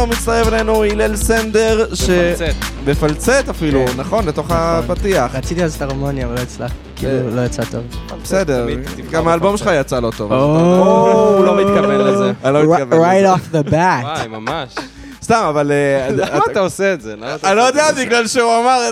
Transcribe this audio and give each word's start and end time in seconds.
היום 0.00 0.10
מצטרף 0.10 0.48
אלינו 0.48 0.84
הלל 0.84 1.16
סנדר, 1.16 1.94
ש... 1.94 2.10
בפלצט. 2.10 2.56
בפלצט 2.84 3.48
אפילו, 3.48 3.86
כן. 3.86 3.92
נכון, 3.96 4.26
לתוך 4.26 4.50
הפתיח. 4.50 5.34
רציתי 5.34 5.60
לעשות 5.60 5.82
הרמוניה, 5.82 6.26
אבל 6.26 6.34
לא 6.34 6.40
הצלחתי. 6.40 6.74
כאילו, 6.96 7.30
לא 7.36 7.40
יצא 7.40 7.62
טוב. 7.64 7.82
בסדר, 8.22 8.66
גם 9.10 9.28
האלבום. 9.28 9.56
שלך 9.56 9.70
יצא 9.80 10.00
לא 10.00 10.12
טוב. 10.16 10.32
או, 10.32 11.34
הוא 11.36 11.44
לא 11.44 11.56
מתכוון 11.56 11.94
לזה. 12.00 12.32
אני 12.44 12.54
לא 12.54 12.62
מתכוון 12.62 13.00
Right 13.00 13.14
לזה. 13.14 13.34
off 13.34 13.54
the 13.54 13.70
bat. 13.70 13.74
וואי, 14.04 14.28
ממש. 14.28 14.74
סתם, 15.22 15.44
אבל... 15.48 15.72
אה, 15.72 16.08
למה 16.34 16.44
אתה 16.52 16.60
עושה 16.60 16.92
את 16.92 17.00
זה? 17.00 17.14
אני 17.44 17.56
לא 17.56 17.62
יודע? 17.62 17.92
בגלל 17.92 18.26
שהוא 18.26 18.52
אמר... 18.62 18.90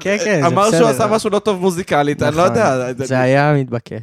כן, 0.00 0.16
כן, 0.24 0.40
זה 0.40 0.46
אמר 0.46 0.70
שהוא 0.70 0.88
בסדר. 0.88 0.88
עשה 0.88 1.06
משהו 1.06 1.30
לא 1.30 1.38
טוב 1.38 1.60
מוזיקלית, 1.60 2.22
אני 2.22 2.36
לא 2.36 2.44
נכון. 2.44 2.56
יודע. 2.56 2.92
זה 3.06 3.20
היה 3.20 3.54
מתבקש. 3.54 4.02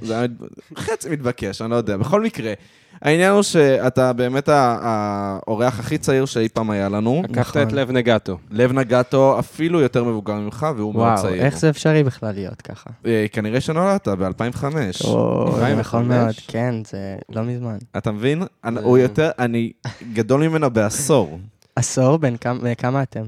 חצי 0.78 1.10
מתבקש, 1.10 1.62
אני 1.62 1.72
לא 1.72 1.76
יודע. 1.76 1.98
בכל 1.98 2.22
מקרה, 2.22 2.54
העניין 3.02 3.32
הוא 3.32 3.42
שאתה 3.42 4.14
באמת 4.14 4.50
ה- 4.50 4.78
האורח 4.82 5.80
הכי 5.80 5.98
צעיר 5.98 6.26
שאי 6.26 6.50
פעם 6.50 6.70
היה 6.70 6.90
לנו. 6.90 7.22
לקחת 7.30 7.58
נכון. 7.58 7.62
את 7.68 7.74
לב 7.74 7.92
נגטו. 7.92 8.38
לב 8.52 8.72
נגטו 8.72 9.40
אפילו 9.40 9.82
יותר 9.82 10.04
מבוגר 10.04 10.34
ממך, 10.34 10.68
והוא 10.78 10.94
מאוד 10.94 11.06
וואו, 11.08 11.22
צעיר. 11.22 11.44
איך 11.46 11.58
זה 11.58 11.70
אפשרי 11.70 12.04
בכלל 12.04 12.32
להיות 12.34 12.62
ככה? 12.62 12.90
אה, 13.06 13.26
כנראה 13.32 13.62
שנולדת 13.62 14.08
ב-2005. 14.08 14.64
או, 15.04 15.52
זה 15.52 15.68
2005? 15.68 15.80
נכון 15.80 16.08
מאוד, 16.08 16.36
כן, 16.48 16.76
זה 16.88 16.98
לא 17.30 17.44
מזמן. 17.44 17.78
אתה 17.98 18.12
מבין? 18.12 18.44
הוא 18.84 18.98
יותר, 18.98 19.30
אני 19.40 19.72
גדול 20.14 20.48
ממנו 20.48 20.70
בעשור. 20.70 21.40
עשור, 21.76 22.18
בן 22.18 22.36
כמה- 22.78 23.04
אתם? 23.04 23.24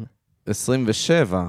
27. 0.47 1.43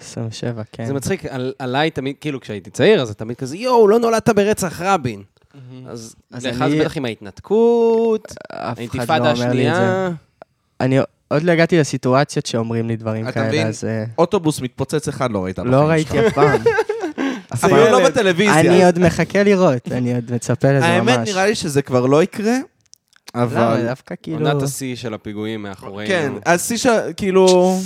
27, 0.00 0.62
כן. 0.72 0.86
זה 0.86 0.94
מצחיק, 0.94 1.26
על- 1.26 1.52
עליי 1.58 1.90
תמיד, 1.90 2.16
כאילו, 2.20 2.40
כשהייתי 2.40 2.70
צעיר, 2.70 3.02
אז 3.02 3.10
תמיד 3.14 3.36
כזה, 3.36 3.56
יואו, 3.56 3.88
לא 3.88 3.98
נולדת 3.98 4.28
ברצח 4.28 4.80
רבין. 4.82 5.22
אז 5.88 6.14
אז 6.32 6.46
לך 6.46 6.62
אני- 6.62 6.70
זה 6.70 6.84
בטח 6.84 6.96
עם 6.96 7.04
ההתנתקות, 7.04 8.24
לא 8.52 8.56
האינתיפאדה 8.58 9.34
זה. 9.34 9.46
השנייה. 9.46 10.10
אני 10.80 10.98
עוד 11.28 11.42
לא 11.42 11.52
הגעתי 11.52 11.78
לסיטואציות 11.78 12.46
שאומרים 12.46 12.88
לי 12.88 12.96
דברים 12.96 13.28
אתה 13.28 13.40
מבין? 13.40 13.50
כאלה, 13.52 13.68
אז 13.68 13.84
אה, 13.84 14.04
אוטובוס 14.18 14.60
מתפוצץ 14.60 15.08
אחד 15.08 15.30
לא 15.30 15.44
ראית 15.44 15.58
לא. 15.58 15.76
ראיתי 15.76 16.26
אף 16.26 16.32
פעם. 16.32 16.60
אפילו. 17.54 17.76
לא 17.76 18.08
בטלוויזיה. 18.08 18.60
אני 18.60 18.84
עוד 18.84 18.98
מחכה 18.98 19.42
לראות, 19.42 19.92
אני 19.92 20.14
עוד 20.14 20.32
מצפה 20.32 20.72
לזה 20.72 20.86
ממש. 21.00 21.12
האמת, 21.12 21.28
נראה 21.28 21.46
לי 21.46 21.54
שזה 21.54 21.82
כבר 21.82 22.06
לא 22.06 22.22
יקרה, 22.22 22.56
למה, 23.34 23.44
אבל... 23.44 23.82
דווקא 23.86 24.14
כאילו... 24.22 24.48
עונת 24.48 24.62
השיא 24.62 24.96
של 24.96 25.14
הפיגועים 25.14 25.62
מאחורינו. 25.62 26.08
כן, 26.08 26.32
השיא 26.46 26.76
של... 26.76 26.90
כאילו... 27.16 27.78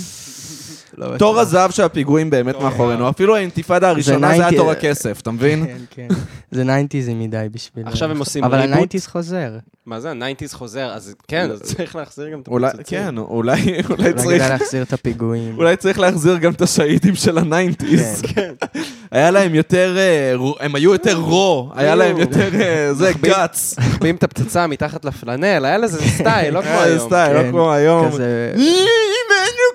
לא. 0.97 1.17
תור 1.17 1.39
הזהב 1.39 1.71
של 1.71 1.83
הפיגועים 1.83 2.29
באמת 2.29 2.55
מאחורינו. 2.61 3.09
אפילו 3.09 3.35
האינתיפאדה 3.35 3.89
הראשונה 3.89 4.27
זה 4.27 4.33
היה 4.33 4.43
90 4.45 4.61
תור 4.61 4.71
הכסף, 4.71 5.19
אתה 5.21 5.31
מבין? 5.31 5.65
כן, 5.65 5.77
כן. 5.89 6.07
זה 6.51 6.63
ניינטיזי 6.63 7.13
מדי 7.13 7.45
בשביל... 7.51 7.87
עכשיו 7.87 8.11
הם 8.11 8.19
עושים 8.19 8.43
אבל 8.43 8.55
reboot. 8.55 8.71
ה 8.73 8.77
nineties 8.77 9.07
חוזר. 9.07 9.49
מה 9.85 9.99
זה, 9.99 10.09
ה 10.11 10.16
nineties 10.16 10.53
חוזר, 10.53 10.91
אז 10.93 11.15
כן, 11.27 11.51
אז 11.51 11.61
צריך 11.61 11.95
להחזיר 11.95 12.29
גם 12.29 12.39
את 12.41 12.47
אולי, 12.47 12.67
הפוצצים. 12.67 12.99
כן, 12.99 13.17
אולי 13.17 13.61
אולי 13.61 13.81
אולי 13.89 14.13
צריך... 14.13 14.25
כדאי 14.43 14.49
להחזיר 14.49 14.83
את 14.83 14.93
הפיגועים. 14.93 15.57
אולי 15.57 15.75
צריך 15.77 15.99
להחזיר 15.99 16.37
גם 16.37 16.51
את 16.51 16.61
השהידים 16.61 17.15
של 17.15 17.37
ה 17.37 17.45
nineties. 17.45 18.21
כן. 18.21 18.53
היה 19.11 19.31
להם 19.31 19.55
יותר, 19.55 19.95
אה, 19.97 20.33
הם 20.65 20.75
היו 20.75 20.91
יותר 20.93 21.15
raw, 21.15 21.71
היה 21.75 21.95
להם 21.95 22.17
יותר, 22.17 22.49
אה, 22.61 22.93
זה, 22.93 23.11
guts. 23.21 23.75
מחביאים 23.79 24.15
את 24.15 24.23
הפצצה 24.23 24.67
מתחת 24.67 25.05
לפלנל, 25.05 25.65
היה 25.65 25.77
לזה 25.77 26.01
סטייל, 26.19 26.53
לא 26.53 26.61
כמו 26.61 26.79
היום. 26.81 26.99
סטייל, 27.07 27.37
לא 27.37 27.41
כן, 27.43 27.49
כמו 27.51 27.71
היום. 27.73 28.11
כזה- 28.11 28.51
אני 28.55 28.63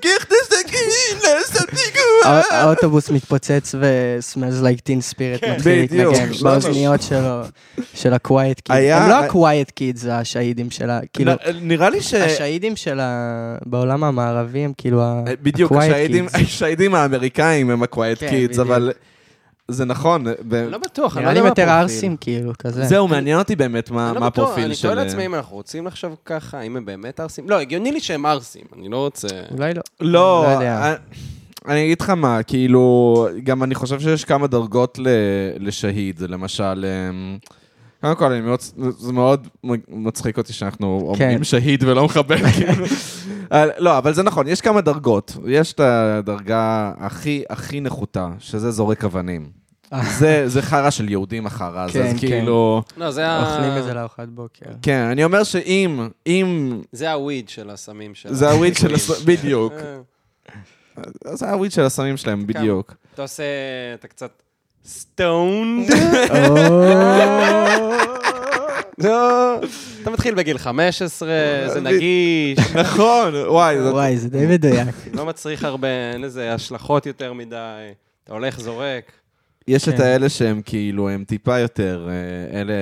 לוקח 0.04 0.24
את 0.24 0.32
הסכין. 0.32 0.90
הא- 2.24 2.42
האוטובוס 2.54 3.10
מתפוצץ 3.10 3.74
ו-smells 3.80 4.36
like 4.62 4.78
teen 4.80 5.14
spirit 5.14 5.40
כן. 5.40 5.54
מתחיל 5.56 5.86
בדיוק, 5.86 6.14
להתנגן. 6.14 6.42
באוזניות 6.42 7.02
שלו, 7.02 7.40
של 7.94 8.12
ה-quiet 8.14 8.60
kids. 8.68 8.72
הם 8.74 9.08
לא 9.08 9.14
ה-quiet 9.14 9.70
kids, 9.80 10.08
השהידים 10.10 10.70
של 10.70 10.90
ה... 10.90 11.00
כאילו, 11.12 11.32
נ- 11.32 11.36
נראה 11.68 11.90
לי 11.90 12.00
ש... 12.00 12.14
השהידים 12.14 12.76
של 12.76 13.00
ה... 13.00 13.08
בעולם 13.66 14.04
המערבי 14.04 14.58
הם 14.58 14.72
כאילו 14.78 15.00
אה, 15.02 15.22
בדיוק, 15.42 15.72
ה-quiet 15.72 15.78
השהידים- 15.78 16.26
kids. 16.28 16.40
השהידים 16.40 16.94
האמריקאים 16.94 17.70
הם 17.70 17.82
ה-quiet 17.82 18.18
כן, 18.20 18.28
kids, 18.28 18.32
בדיוק. 18.48 18.58
אבל 18.66 18.92
זה 19.70 19.84
נכון. 19.84 20.24
ב- 20.48 20.54
אני 20.54 20.70
לא 20.70 20.78
בטוח, 20.78 21.16
אני 21.16 21.24
לא 21.24 21.30
נראה 21.32 21.42
לי 21.42 21.48
יודע 21.48 21.48
מה 21.48 21.48
יותר 21.48 21.62
הפרופיל. 21.62 21.94
ערסים, 21.96 22.16
כאילו, 22.20 22.52
כזה. 22.58 22.84
זהו, 22.84 23.08
מעניין 23.08 23.38
אותי 23.38 23.56
באמת 23.56 23.90
מה 23.90 24.06
אני 24.06 24.14
לא 24.14 24.20
מה 24.20 24.26
הפרופיל 24.26 24.64
אני 24.64 24.74
של... 24.74 24.82
תוהה 24.88 25.04
לעצמי 25.04 25.26
אם 25.26 25.34
אנחנו 25.34 25.56
רוצים 25.56 25.86
לחשוב 25.86 26.16
ככה, 26.24 26.60
אם 26.60 26.76
הם 26.76 26.84
באמת 26.84 27.20
ערסים. 27.20 27.50
לא, 27.50 27.60
הגיוני 27.60 27.92
לי 27.92 28.00
שהם 28.00 28.26
ערסים, 28.26 28.62
אני 28.78 28.88
לא 28.88 28.96
רוצה... 28.96 29.28
אולי 29.50 29.74
לא. 29.74 29.82
לא, 30.00 30.10
לא 30.46 30.52
יודע. 30.52 30.86
אני- 30.88 30.96
אני 31.68 31.84
אגיד 31.84 32.00
לך 32.00 32.10
מה, 32.10 32.42
כאילו, 32.42 33.26
גם 33.44 33.62
אני 33.62 33.74
חושב 33.74 34.00
שיש 34.00 34.24
כמה 34.24 34.46
דרגות 34.46 34.98
ל- 34.98 35.08
לשהיד, 35.66 36.20
למשל, 36.20 36.84
קודם 38.00 38.14
כל, 38.16 38.32
אני 38.32 38.40
מאוד, 38.40 38.60
זה 38.98 39.12
מאוד 39.12 39.48
מצחיק 39.88 40.38
אותי 40.38 40.52
שאנחנו 40.52 41.00
אומרים 41.04 41.44
שהיד 41.44 41.84
ולא 41.84 42.04
מחבל, 42.04 42.36
כאילו. 42.52 42.84
לא, 43.78 43.98
אבל 43.98 44.14
זה 44.14 44.22
נכון, 44.22 44.48
יש 44.48 44.60
כמה 44.60 44.80
דרגות. 44.80 45.36
יש 45.46 45.72
את 45.72 45.80
הדרגה 45.80 46.92
הכי 46.98 47.42
הכי 47.50 47.80
נחותה, 47.80 48.28
שזה 48.38 48.70
זורק 48.70 49.04
אבנים. 49.04 49.57
זה 50.18 50.48
זה 50.48 50.62
חרא 50.62 50.90
של 50.90 51.08
יהודים 51.08 51.46
החרא 51.46 51.84
הזה, 51.84 51.92
כן, 51.92 52.06
אז 52.06 52.12
כן. 52.12 52.18
כאילו... 52.18 52.82
לא, 52.96 53.10
זה 53.10 53.28
ה... 53.28 53.54
אוכלים 53.54 53.78
את 53.78 53.84
זה 53.84 53.94
לארוחת 53.94 54.28
בוקר. 54.28 54.66
כן, 54.82 55.00
אני 55.00 55.24
אומר 55.24 55.44
שאם, 55.44 56.08
אם... 56.26 56.80
זה 56.92 57.12
הוויד 57.12 57.48
של 57.48 57.70
הסמים 57.70 58.14
של... 58.14 58.34
זה 58.34 58.50
הוויד 58.50 58.76
של 58.76 58.94
הפיגועים. 58.94 59.18
הס... 59.18 59.24
בדיוק. 59.44 59.72
אה, 60.98 61.36
זה 61.36 61.50
ה 61.50 61.55
weed 61.55 61.72
של 61.72 61.82
הסמים 61.82 62.16
שלהם, 62.16 62.46
בדיוק. 62.46 62.94
אתה 63.14 63.22
עושה... 63.22 63.44
אתה 63.94 64.08
קצת... 64.08 64.42
stoned. 64.84 65.90
לא, 69.04 69.54
אתה 70.02 70.10
מתחיל 70.10 70.34
בגיל 70.34 70.58
15, 70.58 71.28
זה 71.66 71.80
נגיש, 71.80 72.58
נכון, 72.74 73.34
וואי, 73.34 73.80
וואי, 73.80 74.16
זה 74.16 74.28
די 74.28 74.46
מדויק. 74.46 74.88
לא 75.12 75.26
מצריך 75.26 75.64
הרבה, 75.64 75.88
אין 76.12 76.20
לזה 76.20 76.54
השלכות 76.54 77.06
יותר 77.06 77.32
מדי. 77.32 77.92
אתה 78.24 78.32
הולך, 78.32 78.60
זורק. 78.60 79.12
יש 79.68 79.88
את 79.88 79.94
כן. 79.94 80.02
האלה 80.02 80.28
שהם 80.28 80.62
כאילו, 80.64 81.08
הם 81.08 81.24
טיפה 81.24 81.58
יותר, 81.58 82.08
אה, 82.10 82.60
אלה 82.60 82.74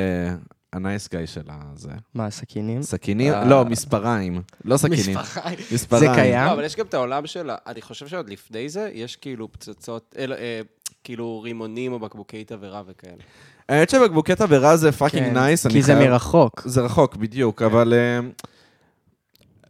ה 0.72 0.80
nice 0.80 1.09
guy 1.09 1.27
של 1.26 1.41
הזה. 1.48 1.91
מה, 2.14 2.30
סכינים? 2.30 2.82
סכינים? 2.82 3.32
אה. 3.32 3.44
לא, 3.44 3.64
מספריים. 3.64 4.42
לא 4.64 4.76
סכינים. 4.82 5.19
מספריים. 5.19 5.58
מספריים. 5.72 6.14
זה 6.14 6.20
קיים? 6.20 6.47
לא, 6.47 6.52
אבל 6.52 6.64
יש 6.64 6.76
גם 6.76 6.86
את 6.86 6.94
העולם 6.94 7.26
של... 7.26 7.50
אני 7.66 7.82
חושב 7.82 8.08
שעוד 8.08 8.30
לפני 8.30 8.69
זה, 8.69 8.91
יש 8.94 9.16
כאילו 9.16 9.52
פצצות, 9.52 10.14
אל- 10.19 10.32
אה, 10.32 10.60
כאילו 11.04 11.41
רימונים 11.41 11.92
או 11.92 11.98
בקבוקי 11.98 12.44
תבערה 12.44 12.82
וכאלה. 12.86 13.22
האמת 13.68 13.91
שבקבוקי 13.91 14.34
תבערה 14.34 14.76
זה 14.76 14.92
fucking 14.93 15.25
כן, 15.24 15.34
nice. 15.34 15.66
כי 15.66 15.82
זה 15.82 15.94
מרחוק. 15.94 16.62
זה 16.64 16.80
רחוק, 16.80 17.16
בדיוק, 17.16 17.62
אבל... 17.62 17.94
אה, 17.94 18.20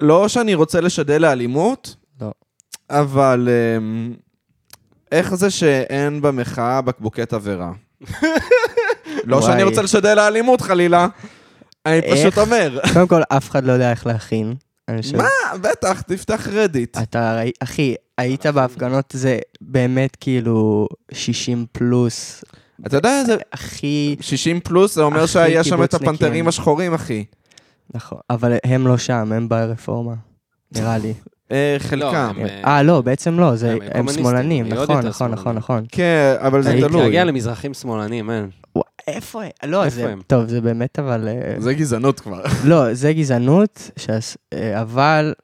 לא 0.00 0.28
שאני 0.28 0.54
רוצה 0.54 0.80
לשדל 0.80 1.22
לאלימות, 1.22 1.96
לא. 2.20 2.30
אבל 2.90 3.48
אה, 3.50 3.78
איך 5.12 5.34
זה 5.34 5.50
שאין 5.50 6.22
במחאה 6.22 6.80
בקבוקי 6.80 7.26
תבערה? 7.26 7.72
לא. 9.24 9.42
שאני 9.42 9.62
רוצה 9.62 9.82
לשדל 9.82 10.14
לאלימות 10.14 10.60
חלילה, 10.60 11.06
אני 11.86 12.00
פשוט? 12.12 12.38
אומר. 12.38 12.78
קודם 12.92 13.08
כל, 13.08 13.22
אף 13.28 13.50
אחד 13.50 13.64
לא 13.64 13.72
יודע 13.72 13.90
איך 13.90 14.06
להכין. 14.06 14.54
מה? 15.16 15.28
בטח, 15.60 16.00
תפתח 16.00 16.48
רדיט. 16.52 16.98
אתה, 16.98 17.40
אחי, 17.60 17.94
היית 18.18 18.46
בהפגנות, 18.46 19.10
זה 19.12 19.38
באמת 19.60 20.16
כאילו 20.20 20.88
60 21.12 21.66
פלוס, 21.72 22.44
אתה 22.86 22.96
יודע 22.96 23.20
איזה... 23.20 23.36
הכי... 23.52 24.16
60 24.20 24.60
פלוס, 24.60 24.94
זה 24.94 25.02
אומר 25.02 25.26
שהיה 25.26 25.64
שם 25.64 25.84
את. 25.84 25.94
הפנתרים 25.94 26.48
השחורים, 26.48 26.94
אחי. 26.94 27.24
נכון, 27.94 28.18
אבל 28.30 28.52
הם 28.64 28.86
לא 28.86 28.98
שם, 28.98 29.32
הם 29.32 29.48
ברפורמה, 29.48 30.14
נראה 30.72 30.98
לי. 30.98 31.14
אה, 31.52 31.76
חלקם. 31.78 32.32
לא, 32.38 32.44
אה, 32.66 32.82
לא, 32.82 33.00
בעצם 33.00 33.38
לא, 33.40 33.56
זה- 33.56 33.76
הם 33.94 34.08
שמאלנים, 34.08 34.68
נכון, 34.68 35.06
נכון, 35.06 35.30
נכון. 35.30 35.56
נכון. 35.56 35.84
כן, 35.92 36.34
אבל 36.38 36.62
זה 36.62 36.70
הייתי 36.70 36.88
תלוי. 36.88 37.02
להגיע 37.02 37.24
למזרחים 37.24 37.74
שמאלנים, 37.74 38.30
אין. 38.30 38.50
איפה 39.06 39.42
הם? 39.44 39.50
לא, 39.66 39.88
זה... 39.88 40.14
טוב, 40.26 40.46
זה 40.48 40.60
באמת 40.60 40.98
אבל... 40.98 41.28
אה, 41.28 41.54
זה 41.58 41.74
גזענות 41.74 42.20
כבר. 42.20 42.42
לא, 42.70 42.94
זה 42.94 43.12
גזענות, 43.12 43.90
אה, 44.52 44.80
אבל... 44.82 45.34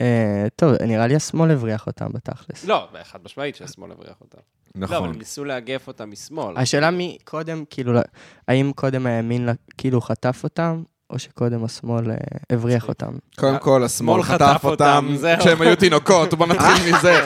אה, 0.00 0.46
טוב, 0.56 0.72
נראה 0.82 1.06
לי 1.06 1.16
השמאל 1.16 1.50
הבריח 1.50 1.86
אותם 1.86 2.06
בתכלס. 2.12 2.64
לא, 2.64 2.88
חד 3.02 3.18
משמעית 3.24 3.56
שהשמאל 3.56 3.90
הבריח 3.92 4.14
אותם. 4.20 4.38
לא, 4.74 4.86
אבל 4.86 4.96
נכון. 4.96 5.08
הם 5.08 5.18
ניסו 5.18 5.44
לאגף 5.44 5.86
אותם 5.88 6.10
משמאל. 6.10 6.54
השאלה 6.56 6.90
מי 6.90 7.18
קודם, 7.24 7.64
כאילו, 7.70 7.92
לא- 7.92 8.00
האם 8.48 8.72
קודם 8.74 9.06
הימין 9.06 9.48
כאילו 9.78 10.00
חטף 10.00 10.40
אותם, 10.44 10.82
או 11.10 11.18
שקודם 11.18 11.64
השמאל 11.64 12.10
אה, 12.10 12.16
הבריח 12.50 12.88
אותם? 12.88 13.12
קודם 13.36 13.58
כל, 13.58 13.84
השמאל 13.84 14.22
חטף 14.22 14.60
אותם. 14.64 15.16
כשהם 15.38 15.62
היו 15.62 15.76
תינוקות, 15.76 16.34
בוא 16.34 16.46
נתחיל 16.46 16.94
מזה. 16.94 17.20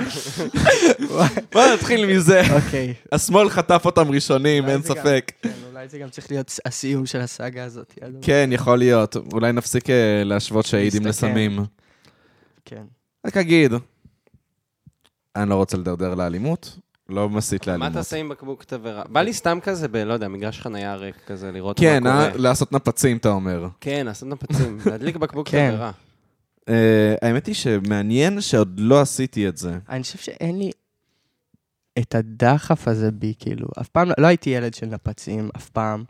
בוא 1.53 1.65
נתחיל 1.75 2.17
מזה. 2.17 2.43
אוקיי. 2.55 2.95
השמאל 3.13 3.51
חטף 3.51 3.83
אותם 3.85 4.11
ראשונים, 4.11 4.69
אין 4.69 4.83
ספק. 4.83 5.33
כן, 5.43 5.51
אולי 5.71 5.89
זה 5.89 5.99
גם 5.99 6.09
צריך 6.09 6.31
להיות 6.31 6.59
הסיום 6.65 7.07
של 7.07 7.21
הסאגה 7.21 7.65
הזאת. 7.65 7.99
כן, 8.23 8.51
יכול 8.53 8.79
להיות. 8.79 9.17
אולי 9.33 9.53
נפסיק 9.53 9.91
אה, 9.91 10.23
להשוות 10.25 10.67
שהידים. 10.67 11.07
לסמים. 11.07 11.59
כן. 12.65 12.83
רק 13.27 13.37
אגיד, 13.37 13.73
אני 15.37 15.51
לא 15.51 15.55
רוצה 15.55 15.77
לדרדר 15.77 16.15
לאלימות, 16.15 16.79
לא 17.09 17.29
מסית 17.29 17.67
מה 17.69 17.73
לאלימות. 17.73 17.93
תעשה 17.93 18.17
עם 18.17 18.29
בקבוק 18.29 18.65
תבערה? 18.65 19.03
בא 19.09 19.23
לי 19.23 19.33
סתם 19.33 19.59
כזה 19.63 19.89
ב... 19.89 19.97
לא 19.97 20.13
יודע, 20.13 20.29
מגרש 20.29 20.61
חנייה 20.61 20.95
ריק 20.95 21.17
כזה, 21.27 21.53
לראות 21.53 21.81
מה 21.81 21.87
כן, 21.87 22.01
קורה. 22.03 22.25
אה? 22.27 22.37
לעשות 22.37 22.73
נפצים, 22.73 23.17
אתה 23.17 23.29
אומר. 23.29 23.69
כן, 23.81 24.07
לעשות 24.07 24.29
נפצים, 24.29 24.79
להדליק 24.91 25.17
בקבוק 25.17 25.49
כן. 25.49 25.71
תבערה. 25.71 25.91
אה, 26.69 27.15
האמת 27.23 27.47
היא 27.47 27.55
שמעניין 27.55 28.41
שעוד 28.41 28.75
לא 28.81 29.01
עשיתי 29.01 29.49
את 29.49 29.57
זה. 29.57 29.79
אני 29.89 30.03
חושב 30.03 30.19
שאין 30.19 30.59
לי 30.59 30.71
את 31.99 32.15
הדחף 32.15 32.89
הזה 32.89 33.11
בי, 33.11 33.35
כאילו, 33.39 33.67
אף 33.81 33.89
פעם, 33.89 34.09
לא- 34.09 34.15
לא 34.19 34.27
הייתי 34.27 34.51
ילד 34.51 34.75
של 34.75 34.87
נפצים, 34.87 35.49
אף 35.57 35.69
פעם. 35.71 36.05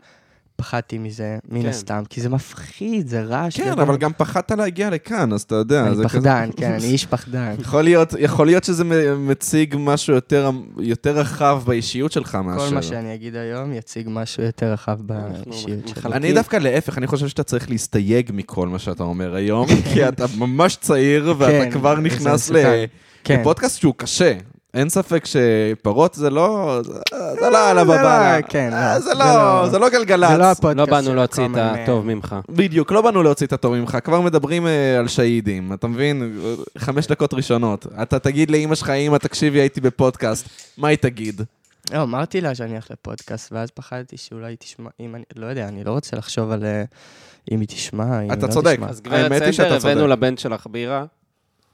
פחדתי 0.55 0.97
מזה, 0.97 1.37
מן 1.49 1.61
כן. 1.61 1.67
הסתם, 1.69 2.03
כי 2.09 2.21
זה 2.21 2.29
מפחיד, 2.29 3.07
זה 3.07 3.21
רעש. 3.23 3.57
כן. 3.57 3.71
אבל 3.79 3.97
גם 3.97 4.11
פחדת 4.17 4.51
להגיע 4.51 4.89
לכאן, 4.89 5.33
אז 5.33 5.41
אתה 5.41 5.55
יודע. 5.55 5.87
אני 5.87 5.95
זה 5.95 6.03
כזה- 6.03 6.09
פחדן, 6.19 6.49
כן, 6.57 6.71
אני 6.71 6.83
איש 6.85 7.05
פחדן. 7.05 7.55
יכול 7.59 7.81
להיות, 7.81 8.13
יכול 8.19 8.45
להיות 8.45 8.63
שזה 8.63 8.83
מציג 9.17 9.75
משהו 9.79 10.13
יותר, 10.13 10.49
יותר 10.77 11.17
רחב 11.17 11.61
באישיות 11.65 12.11
שלך 12.11 12.35
מאשר... 12.35 12.67
כל 12.69 12.75
מה 12.75 12.81
שאני 12.81 13.13
אגיד 13.15 13.35
היום 13.35 13.73
יציג 13.73 14.07
משהו 14.09 14.43
יותר 14.43 14.71
רחב 14.73 14.97
באישיות. 15.01 15.85
מחלקים- 15.91 16.13
אני 16.13 16.33
דווקא 16.33 16.57
להפך, 16.57 16.97
אני 16.97 17.07
חושב 17.07 17.27
שאתה 17.27 17.43
צריך 17.43 17.69
להסתייג 17.69 18.31
מכל 18.33 18.67
מה 18.67 18.79
שאתה 18.79 19.03
אומר 19.03 19.35
היום, 19.35 19.67
כי 19.93 20.07
אתה 20.07 20.25
ממש 20.37 20.75
צעיר 20.81 21.33
ואתה 21.37 21.51
כן, 21.51 21.71
כבר 21.71 21.95
נכנס 21.99 22.49
ל-. 22.49 22.85
כן. 23.23 23.39
לפודקאסט 23.39 23.79
שהוא 23.79 23.93
קשה. 23.97 24.33
אין 24.75 24.89
ספק 24.89 25.23
שפרות 25.25 26.13
זה 26.13 26.29
לא, 26.29 26.79
זה- 26.85 26.93
לא 27.49 27.69
על 27.69 27.75
זה 27.75 27.81
הבבלה. 27.81 28.37
לא, 28.37 28.41
כן, 28.49 28.73
אה, 28.73 28.93
לא, 28.93 28.99
זה 28.99 29.13
לא, 29.13 29.25
לא- 29.25 29.69
זה 29.69 29.79
לא 29.79 29.89
גלגלצ. 29.89 30.29
זה 30.31 30.37
לא 30.37 30.43
הפודקאסט 30.51 30.77
לא 30.77 30.85
באנו 30.85 31.15
להוציא 31.15 31.45
את. 31.45 31.49
הטוב 31.55 32.05
ממך. 32.05 32.35
בדיוק, 32.49 32.91
לא 32.91 33.01
באנו 33.01 33.23
להוציא 33.23 33.47
את 33.47 33.53
הטוב 33.53 33.75
ממך, 33.75 33.97
כבר 34.03 34.21
מדברים 34.21 34.67
אה, 34.67 34.99
על 34.99 35.07
שהידים, 35.07 35.73
אתה 35.73 35.87
מבין? 35.87 36.39
חמש 36.77 37.07
דקות 37.07 37.33
ראשונות. 37.33 37.85
אתה 38.01 38.19
תגיד 38.19 38.51
לאימא 38.51 38.75
שלך, 38.75 38.89
אמא, 38.89 39.17
תקשיבי, 39.17 39.59
הייתי 39.59 39.81
בפודקאסט, 39.81 40.47
מה 40.77 40.87
היא 40.87 40.97
תגיד? 40.97 41.41
לא, 41.93 42.01
אמרתי 42.03 42.41
לה 42.41 42.55
שאני 42.55 42.71
הולך 42.71 42.87
לפודקאסט, 42.91 43.51
ואז 43.51 43.71
פחדתי 43.71 44.17
שאולי 44.17 44.47
היא 44.47 44.57
תשמע, 44.57 44.89
אם 44.99 45.15
אני, 45.15 45.23
לא 45.35 45.45
יודע, 45.45 45.67
אני 45.67 45.83
לא 45.83 45.91
רוצה 45.91 46.17
לחשוב 46.17 46.51
על 46.51 46.63
אה, 46.65 46.83
אם 47.51 47.59
היא 47.59 47.67
תשמע, 47.67 48.03
אם 48.05 48.11
היא 48.11 48.29
לא 48.29 48.33
אתה 48.33 48.41
תשמע. 48.47 48.53
צודק. 48.53 48.77
אז 48.89 49.01
גברת 49.01 49.19
האמת 49.23 49.31
היא 49.31 49.39
סנדר, 49.39 49.51
שאתה 49.51 49.75
הבאנו 49.75 49.99
צודק. 50.01 50.11
לבן 50.11 50.37
שלך 50.37 50.67
בירה. 50.71 51.05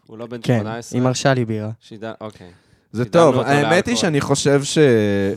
הוא 0.08 0.18
לא 0.18 0.26
בן 0.26 0.38
כן, 0.44 0.60
18. 0.60 0.98
היא 1.00 1.06
מרשה 1.06 1.34
לי 1.34 1.46
בירה. 1.46 1.70
שידע, 1.82 2.12
אוקיי. 2.22 2.48
זה 2.94 3.06
טוב, 3.06 3.40
האמת 3.40 3.88
היא. 3.88 3.96
שאני 3.96 4.22
חושב 4.22 4.64
ש... 4.64 4.78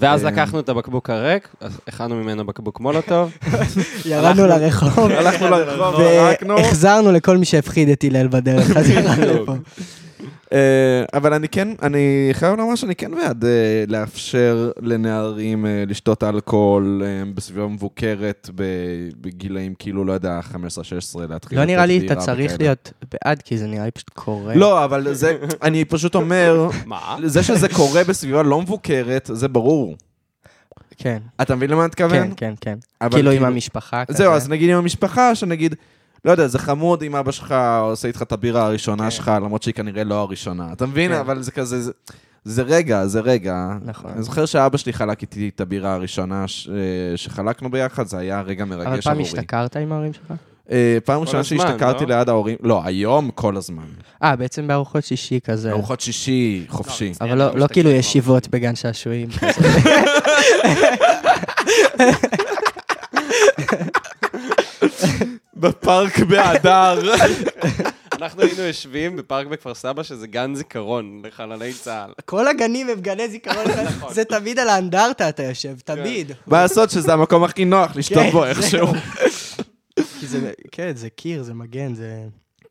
ואז 0.01 0.25
אה, 0.25 0.31
לקחנו 0.31 0.61
את 0.61 0.69
הבקבוק 0.69 1.11
הריק, 1.11 1.49
הכנו 1.89 2.15
ממנו 2.15 2.47
בקבוק 2.47 2.81
מולוטוב. 2.81 3.31
ירדנו 4.05 4.47
לרחוב, 4.47 5.11
הלכנו 5.11 5.51
לרחוב. 5.51 6.01
והחזרנו 6.49 7.13
לכל 7.13 7.37
מי 7.37 7.45
שהפחיד 7.45 7.89
את 7.89 8.05
הלל 8.05 8.29
בדרך, 8.29 8.77
אז 8.77 8.91
ירדנו 8.91 9.43
לפה. 9.43 9.55
אה, 10.53 11.05
אבל 11.15 11.33
אני 11.35 11.49
כן, 11.49 11.69
אני 11.83 12.29
חייב 12.33 12.59
לומר 12.59 12.75
שאני 12.75 12.95
כן 12.95 13.11
בעד 13.15 13.45
אה, 13.45 13.85
לאפשר 13.89 14.71
לנערים 14.83 15.67
אה, 15.67 15.85
לשתות 15.87 16.23
אלכוהול 16.23 17.03
בסביבה 17.35 17.67
מבוקרת 17.67 18.51
בגילאים 19.21 19.75
כאילו, 19.79 20.05
לא 20.05 20.13
יודע, 20.13 20.41
15-16 20.53 20.57
להתחיל. 21.29 21.59
לא 21.59 21.65
נראה 21.65 21.87
לי 21.87 22.07
אתה 22.07 22.17
צריך. 22.17 22.55
להיות 22.59 22.93
בעד, 23.13 23.43
כי 23.43 23.59
זה 23.59 23.67
נראה 23.67 23.85
לי 23.85 23.91
פשוט 23.91 24.11
קורה. 24.11 24.55
לא, 24.55 24.85
אבל 24.85 25.15
זה, 25.15 25.37
אני 25.63 25.85
פשוט 25.85 26.15
אומר, 26.15 26.69
מה? 26.87 27.17
זה 27.25 27.43
שזה 27.43 27.69
קורה 27.69 28.05
בסביבה 28.05 28.43
לא 28.43 28.63
מבוקרת, 28.63 29.31
זה 29.33 29.49
ברור. 29.49 29.97
כן, 30.97 31.19
אתה 31.43 31.57
מבין 31.57 31.71
למה 31.71 31.81
אני 31.81 31.87
מתכוון? 31.87 32.29
כן, 32.37 32.55
כן, 32.61 32.79
כן. 33.01 33.09
כאילו 33.11 33.31
עם 33.31 33.45
המשפחה 33.45 34.05
כזה. 34.05 34.19
זהו, 34.19 34.33
אז 34.33 34.49
נגיד 34.49 34.71
עם 34.71 34.77
המשפחה, 34.77 35.35
שנגיד, 35.35 35.75
לא 36.25 36.31
יודע, 36.31 36.47
זה 36.47 36.59
חמוד 36.59 37.03
אם 37.03 37.17
אבא 37.17 37.33
שלך 37.33 37.55
עושה 37.81 38.09
איתך 38.09 38.23
את 38.23 38.33
הבירה 38.33 38.67
הראשונה 38.67 39.05
כן. 39.05 39.11
שלך, 39.11 39.29
למרות 39.37 39.63
שהיא 39.63 39.75
כנראה 39.75 40.05
לא 40.05 40.15
הראשונה. 40.21 40.73
אתה 40.73 40.87
מבין? 40.87 41.11
כן. 41.13 41.19
אבל 41.19 41.43
זה 41.43 41.51
כזה, 41.51 41.91
זה- 42.45 42.63
רגע, 42.63 43.07
זה 43.07 43.21
רגע. 43.21 43.69
נכון. 43.85 44.11
אני 44.15 44.23
זוכר 44.23 44.47
שאבא 44.47 44.77
שלי 44.77 44.93
חלק 44.93 45.23
איתי 45.23 45.51
את 45.55 45.61
הבירה 45.61 45.95
הראשונה 45.95 46.49
ש- 46.49 46.69
אה, 46.69 46.75
שחלקנו 47.17 47.71
ביחד, 47.71 48.07
זה 48.07 48.19
היה 48.19 48.41
רגע 48.41 48.65
אבל 48.65 48.77
מרגש 48.77 49.05
פעם 49.05 49.13
עבורי. 49.13 49.29
השתכרת 49.29 49.77
עם 49.77 49.93
ההורים 49.93 50.13
שלך? 50.13 50.33
אה, 50.71 50.99
פעם 51.05 51.21
ראשונה 51.21 51.45
שהשתכרתי 51.45 52.07
לא? 52.07 52.17
ליד 52.17 52.29
ההורים, 52.29 52.57
לא, 52.63 52.83
היום 52.85 53.31
כל 53.35 53.57
הזמן. 53.57 53.83
אה, 54.23 54.37
בעצם 54.37 54.67
בארוחות 54.67 55.05
שישי 55.05 55.41
כזה. 55.45 55.71
ארוחות 55.71 56.01
שישי, 56.01 56.65
חופשי. 56.69 57.13
אבל 57.21 57.39
לא- 57.39 57.57
לא 57.57 57.67
כאילו 57.67 57.91
ישיבות 57.91 58.49
בגן 58.49 58.75
שעשועים. 58.75 59.29
בפארק 65.65 66.19
באדר. 66.19 67.15
אנחנו 68.13 68.43
היינו 68.43 68.63
יושבים 68.63 69.17
בפארק 69.17 69.47
בכפר 69.47 69.75
סבא, 69.75 70.03
שזה 70.03 70.27
גן 70.27 70.55
זיכרון 70.55 71.23
לחללי 71.25 71.73
צה"ל. 71.73 72.13
כל 72.25 72.49
הגנים 72.49 72.89
הם 72.89 73.01
גני 73.01 73.29
זיכרון, 73.29 73.65
זה 74.15 74.25
תמיד 74.25 74.59
על 74.59 74.69
האנדרטה 74.69 75.29
אתה 75.29 75.43
יושב, 75.43 75.75
תמיד. 75.85 76.33
מה 76.47 76.63
לעשות 76.63 76.91
שזה 76.91 77.13
המקום 77.13 77.45
הכי 77.45 77.65
נוח 77.65 77.97
לשתות 77.97 78.23
כן, 78.23 78.31
בו. 78.31 78.45
איכשהו. 78.45 78.89
כן, 80.73 80.93
זה 80.97 81.11
קיר, 81.11 81.43
זה 81.43 81.55
מגן, 81.55 81.95
זה... 81.95 82.25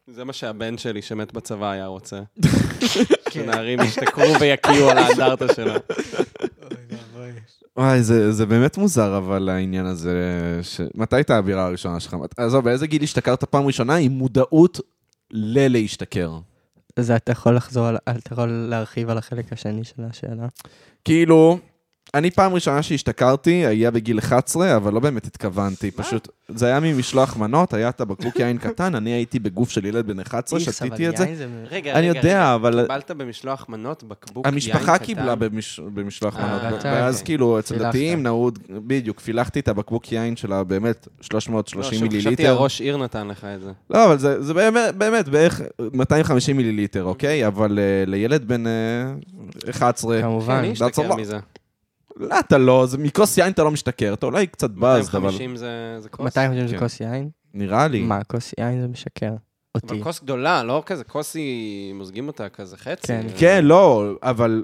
זה 0.08 0.24
מה 0.24 0.34
שהבן 0.34 0.78
שלי 0.78 1.02
שמת 1.02 1.34
בצבא 1.34 1.72
היה 1.72 1.86
רוצה. 1.86 2.20
כן. 2.44 3.32
שנערים 3.32 3.82
ישתכרו 3.82 4.40
ויקיעו 4.40 4.90
על 4.90 4.98
האנדרטה 4.98 5.54
שלו. 5.54 5.74
וואי, 7.78 8.04
זה, 8.04 8.32
זה 8.32 8.46
באמת 8.46 8.78
מוזר, 8.78 9.18
אבל 9.18 9.50
העניין 9.50 9.86
הזה, 9.86 10.20
ש... 10.62 10.82
מתי 10.96 11.16
הייתה 11.16 11.38
הבירה 11.38 11.66
הראשונה 11.66 12.00
שלך? 12.00 12.16
עזוב, 12.38 12.64
באיזה 12.66 12.88
גיל 12.88 13.04
השתכרת 13.04 13.44
פעם 13.44 13.66
ראשונה 13.66 13.96
עם 13.96 14.12
מודעות 14.12 14.80
ללהשתכר? 15.32 16.40
אז 16.98 17.12
אתה 17.12 17.32
יכול 17.32 17.56
לחזור, 17.56 17.86
על- 17.88 17.98
אתה 18.10 18.34
יכול 18.34 18.50
להרחיב 18.50 19.10
על 19.10 19.18
החלק 19.18 19.54
השני 19.54 19.84
של 19.84 20.04
השאלה. 20.10 20.48
כאילו, 21.06 21.60
אני 22.14 22.32
פעם 22.32 22.54
ראשונה 22.54 22.84
שהשתכרתי 22.84 23.66
היה 23.66 23.92
בגיל 23.92 24.20
11, 24.20 24.76
אבל 24.76 24.94
לא 24.94 25.00
באמת 25.00 25.26
התכוונתי, 25.26 25.92
פשוט, 25.92 26.28
זה 26.48 26.66
היה 26.66 26.80
ממשלוח 26.80 27.38
מנות, 27.38 27.74
היה 27.74 27.90
את 27.90 28.02
הבקבוק 28.02 28.40
יין 28.40 28.58
קטן, 28.58 28.96
אני 28.96 29.10
הייתי 29.10 29.40
בגוף 29.40 29.70
של 29.70 29.86
ילד 29.86 30.08
בן 30.08 30.20
11, 30.20 30.60
איכס, 30.60 30.82
אבל 30.82 30.90
שתיתי 30.90 31.10
את 31.10 31.18
זה. 31.18 31.48
רגע, 31.72 31.94
אני 31.94 32.06
יודע. 32.06 32.56
אבל- 32.56 32.82
קיבלת 32.82 33.12
במשלוח 33.12 33.66
מנות 33.70 34.04
בקבוק 34.04 34.46
יין 34.46 34.60
קטן? 34.60 34.72
המשפחה 34.78 34.98
קיבלה 34.98 35.36
במש... 35.36 35.80
במשלוח 35.80 36.40
אה, 36.40 36.70
מנות, 36.70 36.86
ואז. 36.86 37.22
כאילו 37.22 37.60
אצל. 37.60 37.78
דתיים 37.78 38.24
נהוג, 38.24 38.60
בדיוק, 38.70 39.20
פילחתי 39.20 39.60
את 39.60 39.68
הבקבוק 39.68 40.12
יין 40.12 40.36
שלה 40.36 40.64
באמת 40.64 41.08
330 41.22 41.80
לא, 41.80 41.84
שוב, 41.84 41.94
חשבתי 41.94 42.18
מיליליטר. 42.18 42.50
הראש 42.50 42.82
עיר 42.82 42.98
נתן 42.98 43.28
לך 43.28 43.46
את 43.56 43.62
זה. 43.62 43.72
לא, 43.90 44.06
אבל 44.06 44.18
זה, 44.18 44.42
זה 44.42 44.54
באמת, 44.54 44.96
באמת 44.96 45.30
בערך 45.30 45.62
250 45.94 46.58
מיליליטר, 46.58 47.04
אוקיי? 47.04 47.48
אבל 47.48 47.80
uh, 47.80 48.10
לילד 48.10 48.48
בן 48.48 48.64
uh, 48.66 49.70
11, 49.70 50.22
כמובן. 50.22 50.64
לא, 52.18 52.40
אתה 52.40 52.58
לא, 52.58 52.86
זה 52.86 52.98
מכוס 52.98 53.38
יין 53.38 53.52
אתה 53.52 53.64
לא 53.64 53.72
משתכר, 53.72 54.14
אתה 54.14 54.26
אולי 54.26 54.48
קצת 54.48 54.70
בז, 54.70 54.80
אבל 54.80 55.20
250 55.20 55.56
זה 55.56 55.68
זה 56.00 56.10
כוס. 56.10 56.26
250 56.26 56.68
זה 56.68 56.74
כן. 56.74 56.80
כוס 56.80 57.02
יין? 57.02 57.30
נראה 57.54 57.88
לי. 57.88 58.02
מה, 58.02 58.24
כוס 58.24 58.52
יין 58.60 58.82
זה 58.82 58.88
משקר. 58.88 59.32
אותי. 59.76 59.88
אבל 59.96 60.04
כוס 60.04 60.20
גדולה, 60.24 60.64
לא 60.64 60.84
כזה 60.86 61.04
כוס 61.04 61.36
היא, 61.36 61.94
מוזגים 61.94 62.28
אותה 62.28 62.50
כזה 62.50 62.78
חצי. 62.78 63.08
כן. 63.08 63.26
כן, 63.38 63.66
לא, 63.66 64.12
אבל 64.24 64.64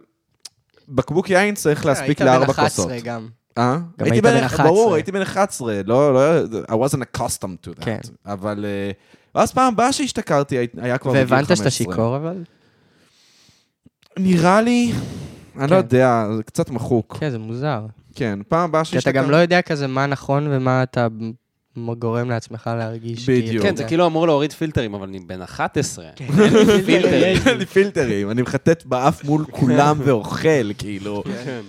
בקבוק 0.89 1.29
יין 1.29 1.56
צריך 1.56 1.86
להספיק 1.86 2.22
לארבע 2.22 2.53
כוסות. 2.53 2.89
היית 2.91 3.03
בן 3.03 3.10
11 3.10 3.15
גם. 3.15 3.27
אה? 3.58 3.77
הייתי 4.00 4.13
היית 4.15 4.24
בן 4.24 4.34
בן 4.38 4.44
11. 4.44 4.65
ברור, 4.68 4.94
הייתי 4.96 5.12
בן 5.12 5.22
11, 5.22 5.82
לא, 5.86 6.13
לא, 6.13 6.20
I 6.68 6.89
wasn't 6.89 7.18
accustomed 7.18 7.68
to 7.68 7.79
that. 7.79 7.86
כן. 7.86 8.00
אבל, 8.25 8.65
אה, 8.65 8.91
ואז 9.36 9.51
פעם 9.51 9.74
הבאה 9.74 9.91
שהשתכרתי 9.94 10.58
הי- 10.58 10.68
היה 10.77 10.98
כבר 10.98 11.12
בגיל 11.12 11.25
15. 11.25 11.38
והבנת 11.38 11.58
שאתה 11.58 11.70
שיכור 11.70 12.15
אבל? 12.18 12.44
נראה 14.20 14.62
לי, 14.62 14.91
אני 15.60 15.68
כן. 15.68 15.74
לא 15.74 15.75
יודע, 15.75 16.25
זה 16.38 16.44
קצת 16.44 16.70
מחוק. 16.70 17.18
כן, 17.20 17.30
זה 17.30 17.38
מוזר. 17.38 17.86
כן, 18.16 18.39
פעם 18.48 18.70
הבאה 18.70 18.86
כי 18.86 18.98
אתה. 18.98 19.12
גם 19.12 19.32
לא 19.32 19.36
יודע 19.36 19.62
כזה 19.62 19.88
מה 19.88 20.06
נכון 20.06 20.48
ומה 20.51 20.84
אתה 20.84 21.08
גורם 22.00 22.30
לעצמך 22.30 22.70
להרגיש. 22.78 23.30
בדיוק. 23.30 23.46
כאילו, 23.46 23.63
כן, 23.63 23.70
אתה 23.70 23.78
זה. 23.78 23.84
כאילו 23.84 24.06
אמור 24.06 24.28
להוריד 24.28 24.54
פילטרים, 24.54 24.94
אבל 24.94 25.08
אני 25.08 25.20
בן 25.20 25.42
11. 25.42 26.06
כן. 26.16 26.25
פילטרים. 26.86 27.38
אין 27.46 27.58
לי 27.58 27.66
פילטרים, 27.66 28.32
אני 28.32 28.42
מחטט 28.42 28.86
באף 28.86 29.24
מול 29.24 29.46
כולם 29.51 29.98
ואוכל, 30.04 30.74
כאילו. 30.78 31.24
כן. 31.46 31.62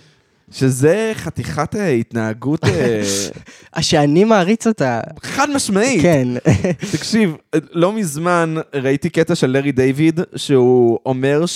שזה 0.52 1.12
חתיכת 1.14 1.76
אה, 1.76 1.88
התנהגות 1.88 2.64
אה, 2.64 3.02
שאני 3.80 4.24
מעריץ 4.24 4.66
אותה. 4.66 5.00
חד 5.22 5.50
משמעית. 5.54 6.02
כן. 6.02 6.28
תקשיב, 6.92 7.36
לא 7.72 7.92
מזמן 7.92 8.54
ראיתי 8.74 9.10
קטע 9.10 9.34
של 9.34 9.50
לארי 9.50 9.72
דיוויד, 9.72 10.20
שהוא 10.36 10.98
אומר 11.06 11.46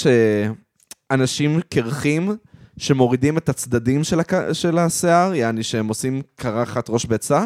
שאנשים 1.16 1.60
קרחים 1.68 2.36
שמורידים 2.76 3.38
את 3.38 3.48
הצדדים 3.48 4.04
של, 4.04 4.20
הק... 4.20 4.32
של 4.52 4.78
השיער, 4.78 5.34
יעני 5.34 5.62
שהם 5.62 5.88
עושים 5.88 6.22
קרחת 6.36 6.90
ראש 6.90 7.04
ביצה, 7.04 7.44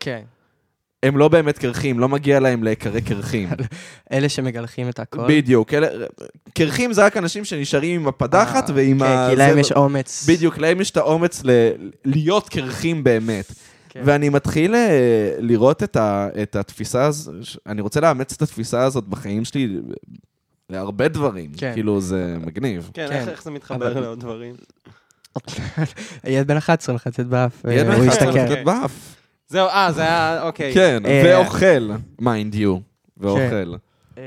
כן. 0.00 0.22
הם 1.02 1.16
לא 1.16 1.28
באמת 1.28 1.58
קרחים, 1.58 1.98
לא 1.98 2.08
מגיע 2.08 2.40
להם 2.40 2.62
להיקרא 2.64 3.00
קרחים. 3.00 3.48
אלה 4.12 4.28
שמגלחים 4.28 4.88
את 4.88 4.98
הכל. 4.98 5.26
בדיוק, 5.28 5.74
אלה... 5.74 5.88
קרחים 6.54 6.92
זה 6.92 7.04
רק 7.04 7.16
אנשים 7.16 7.44
שנשארים 7.44 8.00
עם 8.00 8.08
הפדחת 8.08 8.70
אה, 8.70 8.74
ועם 8.76 8.98
כן, 8.98 9.04
ה... 9.04 9.26
כי 9.30 9.36
להם 9.36 9.58
יש 9.58 9.72
אומץ. 9.72 10.26
בדיוק, 10.28 10.58
להם 10.58 10.80
יש 10.80 10.90
את 10.90 10.96
האומץ 10.96 11.42
ל... 11.44 11.50
להיות 12.04 12.48
קרחים 12.48 13.04
באמת. 13.04 13.52
כן. 13.88 14.02
ואני 14.04 14.28
מתחיל 14.28 14.74
אה, 14.74 15.34
לראות 15.38 15.82
את, 15.82 15.96
ה, 15.96 16.28
את 16.42 16.56
התפיסה 16.56 17.04
הזאת, 17.04 17.34
אני 17.66 17.80
רוצה 17.80 18.00
לאמץ 18.00 18.32
את 18.32 18.42
התפיסה 18.42 18.82
הזאת 18.82 19.04
בחיים 19.04 19.44
שלי 19.44 19.80
להרבה 20.70 21.08
דברים. 21.08 21.50
כן. 21.56 21.70
כאילו, 21.74 22.00
זה 22.00 22.36
מגניב. 22.46 22.90
כן, 22.94 23.06
כן. 23.08 23.12
איך- 23.16 23.28
איך 23.28 23.42
זה 23.42 23.50
מתחבר 23.50 23.92
אבל- 23.92 24.00
לעוד 24.00 24.20
דברים? 24.20 24.54
ילד 26.24 26.46
בן 26.46 26.56
11 26.56 26.94
מחצת 26.94 27.26
באף, 27.26 27.64
ילד 27.64 27.78
אה, 27.78 27.84
בן 27.84 27.90
הוא 28.00 28.08
11 28.08 28.28
ישתכר. 28.28 28.44
מחטט 28.52 28.64
באף. 28.64 29.16
זהו, 29.48 29.68
אה, 29.68 29.92
זה 29.92 30.02
היה, 30.02 30.42
אוקיי. 30.42 30.74
כן, 30.74 31.02
אה, 31.06 31.22
ואוכל, 31.24 31.90
mind 32.20 32.54
you, 32.54 32.78
ואוכל. 33.16 33.74
אה, 34.18 34.22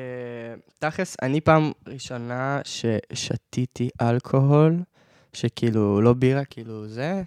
תכלס, 0.79 1.17
אני 1.21 1.41
פעם 1.41 1.71
ראשונה 1.87 2.59
ששתיתי 2.63 3.89
אלכוהול, 4.01 4.75
שכאילו, 5.33 6.01
לא 6.01 6.13
בירה, 6.13 6.45
כאילו 6.45 6.87
זה, 6.87 7.21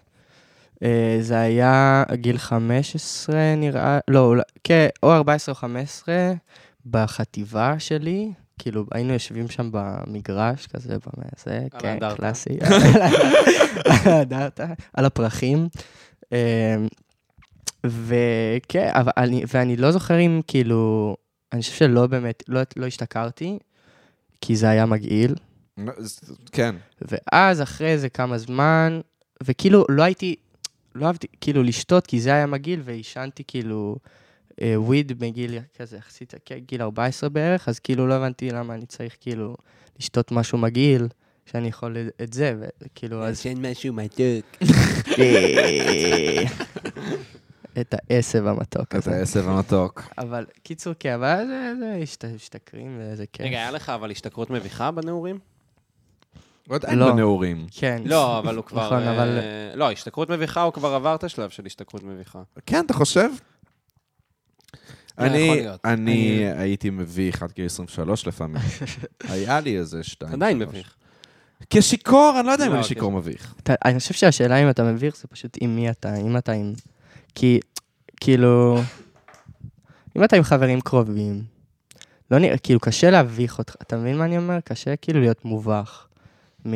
זה 1.21 1.39
היה 1.41 2.05
גיל 2.15 2.39
15 2.39 3.35
נראה, 3.57 3.99
לא, 4.09 4.35
כן, 4.65 4.87
או 5.03 5.13
14 5.13 5.53
או 5.55 5.59
15, 5.59 6.15
בחטיבה 6.91 7.75
שלי, 7.79 8.33
כאילו, 8.59 8.85
היינו 8.93 9.13
יושבים 9.13 9.49
שם 9.49 9.69
במגרש 9.73 10.67
כזה, 10.67 10.97
בזה, 11.07 11.67
על 11.73 11.81
כן. 11.81 11.99
קלאסי. 12.17 12.59
על 13.85 14.13
האנדרטה, 14.13 14.67
על 14.93 15.05
הפרחים. 15.05 15.69
אה, 16.33 16.77
וכן, 17.85 18.91
אבל 18.93 19.13
אני, 19.17 19.43
ואני 19.55 19.77
לא 19.77 19.91
זוכר 19.91 20.21
אם 20.21 20.41
כאילו, 20.47 21.17
אני 21.53 21.63
חושב 21.63 21.75
שלא 21.75 22.07
באמת, 22.07 22.43
לא, 22.49 22.61
לא 22.77 22.87
השתכרתי, 22.87 23.59
כי 24.41 24.57
זה 24.57 24.69
היה 24.69 24.87
מגעיל. 24.87 25.35
כן. 26.53 26.75
ואז 27.03 27.63
אחרי 27.63 27.89
איזה 27.89 28.09
כמה 28.09 28.39
זמן, 28.39 29.01
וכאילו 29.43 29.85
לא 29.89 30.03
הייתי, 30.03 30.37
לא 30.95 31.07
אהבתי 31.07 31.27
כאילו 31.41 31.63
לשתות, 31.63 32.07
כי 32.07 32.21
זה 32.21 32.33
היה 32.35 32.47
מגעיל, 32.47 32.81
ועישנתי 32.85 33.43
כאילו 33.47 33.97
וויד 34.77 35.19
בגיל 35.19 35.59
כזה, 35.79 35.97
יחסית, 35.97 36.35
כן, 36.45 36.59
גיל 36.59 36.83
14 36.83 37.29
בערך, 37.29 37.69
אז 37.69 37.79
כאילו 37.79 38.07
לא 38.07 38.15
הבנתי 38.15 38.51
למה 38.51 38.75
אני 38.75 38.87
צריך 38.87 39.17
כאילו 39.21 39.57
לשתות 39.99 40.33
משהו 40.33 40.59
מגעיל, 40.59 41.09
שאני 41.47 41.69
יכול 41.69 41.97
את- 42.23 42.33
זה, 42.33 42.55
וכאילו, 42.83 43.25
אז... 43.25 43.41
שאין 43.41 43.67
משהו 43.71 43.95
מתוק. 43.95 44.21
אה, 45.19 46.43
את 47.81 47.95
העשב 48.11 48.47
המתוק 48.47 48.95
את. 48.97 49.07
העשב 49.07 49.49
המתוק. 49.49 50.03
אבל 50.19 50.47
קיצור, 50.63 50.95
כן, 51.01 51.13
אבל 51.13 51.45
זה, 51.47 51.73
זה 51.79 51.99
השת- 52.03 52.25
משתכרים 52.25 52.99
וזה 53.01 53.25
כיף. 53.33 53.47
רגע, 53.47 53.57
היה 53.59 53.71
לך 53.71 53.89
אבל 53.89 54.11
השתכרות 54.11 54.51
מביכה 54.51 54.91
בנעורים? 54.91 55.39
עוד 56.69 56.85
אין 56.85 56.99
לא. 56.99 57.13
בנעורים. 57.13 57.67
כן. 57.71 58.03
לא, 58.05 58.39
אבל 58.39 58.57
הוא 58.57 58.65
כבר... 58.69 58.87
נכון, 58.87 59.03
אה, 59.03 59.13
אבל- 59.17 59.39
לא, 59.75 59.91
השתכרות 59.91 60.31
מביכה, 60.31 60.63
הוא 60.63 60.73
כבר 60.73 60.95
עבר 60.95 61.15
את 61.15 61.25
השלב 61.25 61.51
של 61.51 61.67
השתכרות 61.67 62.03
מביכה. 62.03 62.43
כן, 62.67 62.85
אתה 62.87 62.95
חושב? 62.95 63.29
יכול 65.19 65.27
אני. 65.27 65.69
אני 65.85 66.45
הייתי 66.57 66.91
מביך 66.91 67.43
עד 67.43 67.53
גיל 67.53 67.67
23 67.67 68.27
לפעמים. 68.27 68.63
היה 69.29 69.61
לי 69.61 69.79
איזה 69.79 70.03
שתיים. 70.03 70.33
עדיין. 70.33 70.59
מביך. 70.59 70.95
כשיכור, 71.71 72.37
אני 72.39 72.47
לא 72.47 72.53
יודע 72.53 72.67
אם 72.67 72.71
לא, 72.73 72.77
אני 72.77 72.85
שיכור 72.85 73.13
מביך. 73.13 73.55
אתה, 73.63 73.75
אני 73.85 73.99
חושב 73.99 74.15
שהשאלה 74.15 74.63
אם 74.63 74.71
אתה 74.71 74.83
מביך 74.83 75.17
זה 75.17 75.29
פשוט 75.29 75.59
עם 75.61 75.77
מי 75.77 75.91
אתה, 75.91 76.17
אם 76.17 76.37
אתה 76.37 76.53
עם... 76.53 76.73
כי, 77.35 77.61
כאילו... 78.21 78.81
אם 80.17 80.25
אתה 80.25 80.37
עם 80.37 80.43
חברים 80.43 80.81
קרובים, 80.81 81.43
לא 82.31 82.39
נראה, 82.39 82.59
כאילו 82.59 82.81
קשה 82.81 83.11
להביך 83.11 83.59
אותך, 83.59 83.75
אתה 83.83 83.97
מבין 83.97 84.19
מה 84.19 84.25
אני 84.25 84.39
אומר? 84.39 84.61
קשה 84.61 84.97
כאילו 84.97 85.21
להיות 85.21 85.45
מובך. 85.45 86.07
מ... 86.67 86.73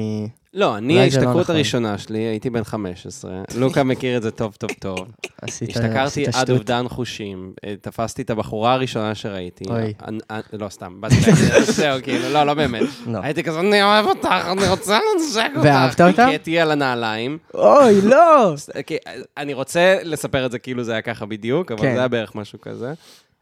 לא, 0.55 0.77
אני, 0.77 0.95
לא 0.95 1.01
ההשתכרות 1.01 1.37
נכון. 1.43 1.55
הראשונה 1.55 1.99
שלי, 1.99 2.19
הייתי 2.19 2.51
בן 2.51 2.65
15. 2.65 3.31
לוקה 3.55 3.85
מכיר 3.85 4.17
את 4.17 4.23
זה 4.23 4.31
טוב 4.31 4.55
טוב 4.55 4.71
טוב. 4.81 4.99
השתכרתי 5.43 6.25
עד. 6.35 6.51
אובדן 6.51 6.89
חושים. 6.89 7.53
אה, 7.65 7.75
תפסתי 7.81 8.23
את 8.23 8.31
הבחורה 8.31 8.73
הראשונה 8.73 9.15
שראיתי. 9.15 9.65
אוי. 9.71 9.93
אני- 10.07 10.19
אני- 10.31 10.43
לא, 10.53 10.69
סתם, 10.69 11.01
באתי 11.01 11.15
להגיד, 11.15 11.35
זהו, 11.77 12.03
כאילו, 12.03 12.29
לא, 12.33 12.45
לא 12.45 12.55
באמת. 12.55 12.83
לא. 13.07 13.19
הייתי 13.23 13.43
כזה, 13.43 13.61
אני 13.61 13.83
אוהב 13.83 14.07
אותך, 14.07 14.29
אני 14.53 14.69
רוצה 14.69 14.99
לנשק 15.15 15.51
אותך. 15.57 15.65
ואהבת 15.65 16.01
אותה? 16.01 16.27
הכיתי 16.27 16.59
על 16.61 16.71
הנעליים. 16.71 17.39
אוי, 17.55 18.01
לא! 18.03 18.55
אני 19.37 19.55
רוצה 19.55 19.99
לספר 20.03 20.47
את 20.47 20.51
זה 20.51 20.59
כאילו 20.59 20.85
זה 20.85 20.93
היה 20.93 21.03
ככה 21.03 21.27
בדיוק, 21.27 21.73
אבל 21.73 21.81
כן. 21.83 21.93
זה 21.95 21.99
היה 21.99 22.09
בערך 22.09 22.35
משהו 22.35 22.61
כזה. 22.61 22.93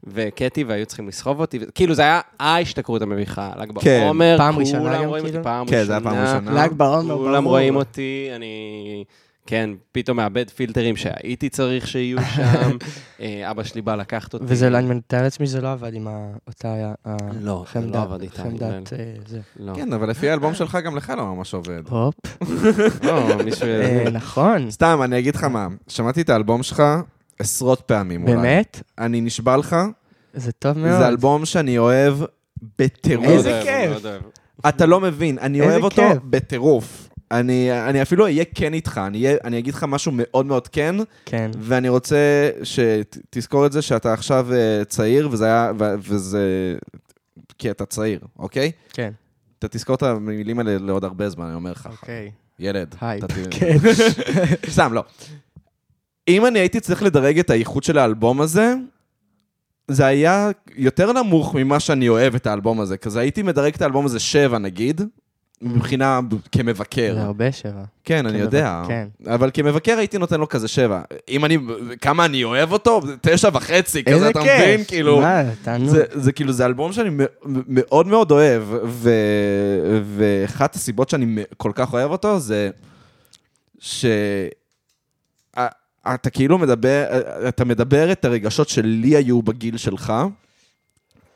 והכיתי 0.06 0.64
והיו 0.64 0.86
צריכים 0.86 1.08
לסחוב 1.08 1.40
אותי, 1.40 1.58
כאילו 1.74 1.94
זה 1.94 2.02
היה 2.02 2.20
ההשתכרות 2.40 3.02
המביכה, 3.02 3.50
ל"ג 3.58 3.78
כן. 3.80 4.00
בעומר, 4.04 4.34
פעם 4.38 4.58
ראשונה 4.58 4.78
כולם 4.80 5.02
גם, 5.02 5.08
רואים 5.08 5.22
אותי 5.24 5.30
כאילו? 5.32 5.44
פעם 5.44 5.66
כן, 5.66 5.84
זה 5.84 5.92
היה 5.92 6.00
פעם 6.00 6.14
ראשונה. 6.16 6.64
ל"ג 6.64 6.72
בעומר, 6.72 7.16
כולם. 7.16 7.44
רואים 7.44 7.76
אותי, 7.76 8.28
אני, 8.36 9.04
כן, 9.46 9.70
פתאום 9.92 10.16
מאבד 10.16 10.50
פילטרים 10.50 10.96
שהייתי 10.96 11.48
צריך 11.48 11.86
שיהיו 11.88 12.18
שם, 12.34 12.76
אה, 13.20 13.50
אבא 13.50 13.62
שלי 13.62 13.82
בא 13.82 13.94
לקחת 13.94 14.34
אותי. 14.34 14.44
וזה, 14.48 14.70
לא- 14.70 14.78
אני 14.78 14.94
מתאר 14.94 15.22
לעצמי 15.22 15.46
שזה 15.46 15.60
לא 15.60 15.72
עבד 15.72 15.94
עם 15.94 16.08
אותה 16.48 16.74
לא, 17.40 17.64
זה 17.66 17.72
חמדת- 17.72 17.94
לא 17.94 18.02
עבד 18.02 18.22
איתה, 18.22 18.42
חמדת 18.42 18.92
זה. 19.26 19.40
כן, 19.74 19.92
אבל 19.92 20.10
לפי 20.10 20.30
האלבום 20.30 20.54
שלך 20.54 20.78
גם 20.84 20.96
לך 20.96 21.12
לא 21.16 21.26
ממש 21.34 21.54
עובד. 21.54 21.82
הופ. 21.88 22.14
לא. 23.06 23.28
אה, 23.62 24.04
נכון. 24.12 24.70
סתם, 24.70 25.00
אני 25.04 25.18
אגיד 25.18 25.34
לך 25.34 25.44
מה, 25.44 25.66
שמעתי 25.88 26.20
את 26.20 26.30
האלבום 26.30 26.62
שלך 26.62 26.82
עשרות 27.38 27.80
פעמים 27.80 28.22
אולי. 28.22 28.36
באמת? 28.36 28.82
אני 28.98 29.20
נשבע 29.20 29.56
לך, 29.56 29.76
זה 30.34 30.52
טוב 30.52 30.78
מאוד. 30.78 30.98
זה 30.98 31.08
אלבום 31.08 31.44
שאני 31.44 31.78
אוהב 31.78 32.14
בטירוף. 32.78 33.26
איזה 33.26 33.60
כיף. 33.64 34.02
אתה 34.68 34.86
לא 34.86 35.00
מבין, 35.00 35.38
אני 35.38 35.60
אוהב 35.60 35.82
אותו 35.84 35.96
כיף. 36.12 36.22
בטירוף. 36.30 37.08
אני, 37.30 37.88
אני 37.88 38.02
אפילו 38.02 38.24
אהיה 38.24 38.44
כן 38.54 38.74
איתך, 38.74 39.00
אני, 39.06 39.26
אהיה, 39.26 39.36
אני 39.44 39.58
אגיד 39.58 39.74
לך 39.74 39.84
משהו 39.88 40.12
מאוד 40.14 40.46
מאוד 40.46 40.68
כן, 40.68 40.94
כן. 41.24 41.50
ואני 41.58 41.88
רוצה 41.88 42.16
שתזכור 42.62 43.66
את 43.66 43.72
זה 43.72 43.82
שאתה 43.82 44.12
עכשיו 44.12 44.52
אה, 44.52 44.84
צעיר, 44.84 45.28
וזה 45.32 45.44
היה, 45.46 45.72
ו- 45.78 45.94
וזה... 45.98 46.74
כי 47.58 47.70
אתה 47.70 47.86
צעיר, 47.86 48.20
אוקיי? 48.38 48.72
כן. 48.92 49.10
אתה 49.58 49.68
תזכור 49.68 49.96
את 49.96 50.02
המילים 50.02 50.58
האלה 50.58 50.78
לעוד 50.78 51.04
הרבה 51.04 51.28
זמן, 51.28 51.44
אני 51.46 51.54
אומר 51.54 51.70
לך. 51.72 51.88
אוקיי. 52.00 52.30
ילד. 52.58 52.94
ת- 53.00 53.32
כן. 53.50 53.76
סתם, 54.70 54.92
לא. 54.92 55.04
אם 56.28 56.46
אני 56.46 56.58
הייתי 56.58 56.80
צריך 56.80 57.02
לדרג 57.02 57.38
את 57.38 57.50
האיכות 57.50 57.84
של 57.84 57.98
האלבום 57.98 58.40
הזה, 58.40 58.74
זה 59.88 60.06
היה 60.06 60.50
יותר 60.76 61.12
נמוך 61.12 61.54
ממה 61.54 61.80
שאני 61.80 62.08
אוהב 62.08 62.34
את 62.34 62.46
האלבום 62.46 62.80
הזה. 62.80 62.96
כזה 62.96 63.20
הייתי 63.20 63.42
מדרג 63.42 63.74
את 63.74 63.82
האלבום 63.82 64.06
הזה 64.06 64.20
שבע 64.20 64.58
נגיד, 64.58 65.00
מבחינה 65.62 66.20
כמבקר. 66.52 67.14
זה 67.14 67.22
הרבה 67.22 67.52
שבע. 67.52 67.84
כן, 68.04 68.26
אני 68.26 68.38
יודע. 68.38 68.82
כן. 68.88 69.08
אבל 69.26 69.50
כמבקר 69.54 69.98
הייתי 69.98 70.18
נותן 70.18 70.40
לו 70.40 70.48
כזה 70.48 70.68
שבע. 70.68 71.02
אם 71.28 71.44
אני, 71.44 71.58
כמה 72.00 72.24
אני 72.24 72.44
אוהב 72.44 72.72
אותו, 72.72 73.00
תשע 73.20 73.48
וחצי, 73.52 74.04
כזה, 74.04 74.30
אתה 74.30 74.40
מבין? 74.40 74.84
כאילו, 74.84 75.20
מה, 75.20 75.42
תענוג. 75.62 75.88
זה, 75.88 76.04
זה 76.12 76.32
כאילו, 76.32 76.52
זה 76.52 76.66
אלבום 76.66 76.92
שאני 76.92 77.10
מאוד 77.68 78.06
מאוד 78.06 78.30
אוהב, 78.30 78.62
ו, 78.84 79.10
ואחת 80.16 80.74
הסיבות 80.74 81.10
שאני 81.10 81.42
כל 81.56 81.72
כך 81.74 81.92
אוהב 81.92 82.10
אותו 82.10 82.38
זה 82.40 82.70
שאתה 86.12 86.30
כאילו 86.30 86.58
מדבר, 86.58 87.04
אתה 87.48 87.64
מדבר 87.64 88.12
את 88.12 88.24
הרגשות 88.24 88.68
שלי 88.68 89.16
היו 89.16 89.42
בגיל 89.42 89.76
שלך, 89.76 90.12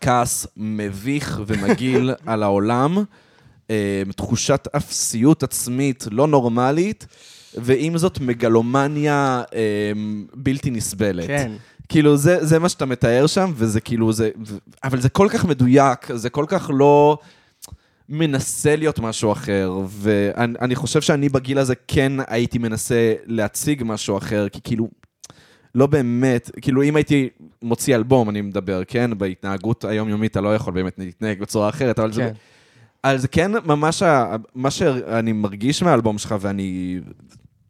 כעס 0.01 0.47
מביך 0.57 1.41
ומגעיל 1.47 2.11
על 2.27 2.43
העולם, 2.43 2.99
אה, 3.71 4.03
תחושת 4.17 4.69
אפסיות 4.77 5.43
עצמית 5.43 6.07
לא 6.11 6.27
נורמלית, 6.27 7.07
ועם 7.55 7.99
זאת 7.99 8.21
מגלומניה 8.21 9.43
אה, 9.55 9.93
בלתי 10.35 10.71
נסבלת. 10.71 11.27
כן. 11.27 11.53
כאילו, 11.89 12.17
זה, 12.17 12.47
זה 12.47 12.59
מה 12.59 12.69
שאתה 12.69 12.87
מתאר 12.87 13.27
שם, 13.27 13.53
וזה 13.55 13.81
כאילו, 13.81 14.13
זה... 14.13 14.31
אבל 14.85 15.01
זה 15.01 15.09
כל 15.09 15.29
כך 15.31 15.45
מדויק, 15.45 16.13
זה 16.15 16.31
כל 16.31 16.45
כך 16.49 16.71
לא 16.75 17.19
מנסה 18.11 18.77
להיות 18.77 18.99
משהו 18.99 19.33
אחר, 19.33 19.73
ואני 19.89 20.55
אני 20.61 20.75
חושב 20.75 21.01
שאני 21.01 21.29
בגיל 21.29 21.59
הזה 21.59 21.75
כן 21.89 22.13
הייתי 22.27 22.59
מנסה 22.59 23.15
להציג 23.27 23.83
משהו 23.87 24.19
אחר, 24.19 24.49
כי 24.49 24.61
כאילו, 24.65 24.89
לא 25.75 25.87
באמת, 25.87 26.51
כאילו, 26.61 26.83
אם 26.83 26.97
הייתי 26.97 27.29
מוציא 27.63 27.97
אלבום, 27.97 28.31
אני 28.31 28.41
מדבר, 28.41 28.83
כן? 28.85 29.11
בהתנהגות 29.19 29.85
היומיומית 29.85 30.31
אתה 30.31 30.41
לא 30.41 30.55
יכול 30.55 30.73
באמת 30.75 30.95
להתנהג 30.99 31.41
בצורה 31.41 31.69
אחרת, 31.69 31.99
אבל. 31.99 32.13
כן. 32.13 32.33
זה 33.17 33.29
כן 33.29 33.51
ממש, 33.65 34.03
ה- 34.03 34.37
מה 34.55 34.71
שאני 34.71 35.33
מרגיש 35.33 35.83
מהאלבום 35.83 36.19
שלך, 36.19 36.35
ואני 36.41 37.01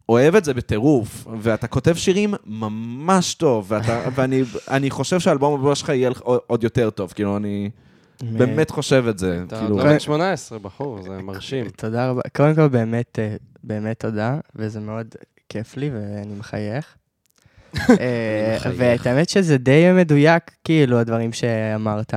אוהב 0.09 0.35
את 0.35 0.45
זה 0.45 0.53
בטירוף, 0.53 1.27
ואתה 1.41 1.67
כותב 1.67 1.95
שירים 1.95 2.33
ממש 2.45 3.33
טוב, 3.33 3.65
ואתה, 3.71 4.03
ואני 4.15 4.43
אני 4.69 4.89
חושב 4.89 5.19
שהאלבום 5.19 5.59
הבא 5.59 5.75
שלך 5.75 5.89
יהיה 5.89 6.11
עוד 6.23 6.63
יותר 6.63 6.89
טוב, 6.89 7.11
כאילו, 7.15 7.37
אני 7.37 7.69
באמת 8.23 8.69
חושב 8.69 9.05
את 9.09 9.19
זה, 9.19 9.43
אתה 9.47 9.59
כאילו... 9.59 9.75
עוד 9.75 9.85
לא 9.85 9.91
בן 9.91 9.99
18, 9.99 10.59
בחור, 10.59 11.01
זה 11.01 11.09
מרשים. 11.09 11.69
תודה 11.69 12.09
רבה. 12.09 12.21
קודם 12.35 12.55
כל, 12.55 12.67
באמת, 12.67 13.19
אה, 13.19 13.35
באמת 13.63 13.99
תודה, 13.99 14.39
וזה 14.55 14.79
מאוד 14.79 15.15
כיף 15.49 15.77
לי, 15.77 15.89
ואני 15.93 16.35
מחייך. 16.35 16.95
אה, 17.75 18.55
מחייך. 18.57 18.75
ואת 18.77 19.07
האמת 19.07 19.29
שזה 19.29 19.57
די 19.57 19.91
מדויק, 19.93 20.51
כאילו, 20.63 20.99
הדברים 20.99 21.33
שאמרת. 21.33 22.13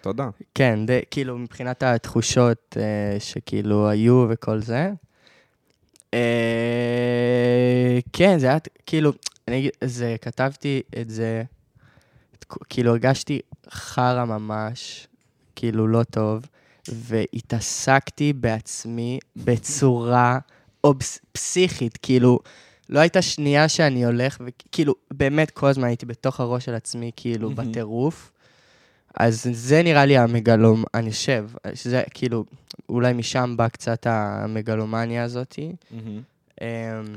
תודה. 0.00 0.28
כן, 0.54 0.86
די, 0.86 1.00
כאילו, 1.10 1.38
מבחינת 1.38 1.82
התחושות 1.82 2.76
אה, 2.76 3.16
שכאילו 3.20 3.88
היו 3.88 4.26
וכל 4.30 4.60
זה. 4.60 4.90
אה, 6.14 7.98
כן, 8.12 8.38
זה 8.38 8.46
היה, 8.46 8.58
כאילו, 8.86 9.12
אני 9.48 9.68
זה, 9.84 10.16
כתבתי 10.22 10.82
את 11.00 11.10
זה, 11.10 11.42
כאילו, 12.68 12.90
הרגשתי 12.90 13.40
חרא 13.70 14.24
ממש, 14.24 15.08
כאילו, 15.56 15.88
לא 15.88 16.02
טוב, 16.02 16.46
והתעסקתי 16.88 18.32
בעצמי 18.32 19.18
בצורה 19.36 20.38
אובס, 20.84 21.18
פסיכית, 21.32 21.98
כאילו, 22.02 22.38
לא 22.88 23.00
הייתה 23.00 23.22
שנייה 23.22 23.68
שאני 23.68 24.04
הולך, 24.04 24.38
וכאילו, 24.40 24.94
באמת 25.10 25.50
כל 25.50 25.66
הזמן 25.66 25.84
הייתי 25.84 26.06
בתוך 26.06 26.40
הראש 26.40 26.64
של 26.64 26.74
עצמי, 26.74 27.10
כאילו. 27.16 27.50
בטירוף. 27.50 28.32
אז 29.16 29.48
זה 29.52 29.82
נראה 29.82 30.04
לי 30.06 30.18
המגלום, 30.18 30.84
אני 30.94 31.10
חושב, 31.10 31.48
שזה 31.74 32.02
כאילו, 32.14 32.44
אולי 32.88 33.12
משם 33.12 33.54
בא 33.56 33.68
קצת 33.68 34.06
המגלומניה 34.10 35.24
הזאתי. 35.24 35.72
אמ, 35.92 36.20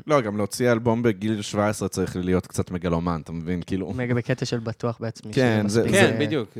לא, 0.07 0.21
גם 0.21 0.37
להוציא 0.37 0.71
אלבום 0.71 1.03
בגיל 1.03 1.41
17 1.41 1.89
צריך 1.89 2.15
להיות 2.15 2.47
קצת 2.47 2.71
מגלומן, 2.71 3.21
אתה 3.23 3.31
מבין? 3.31 3.61
כאילו... 3.65 3.93
בקטע 4.15 4.45
של 4.45 4.59
בטוח 4.59 4.97
בעצמי. 4.99 5.33
כן, 5.33 5.67
זה- 5.67 5.83
כן, 5.91 6.17
בדיוק. 6.19 6.57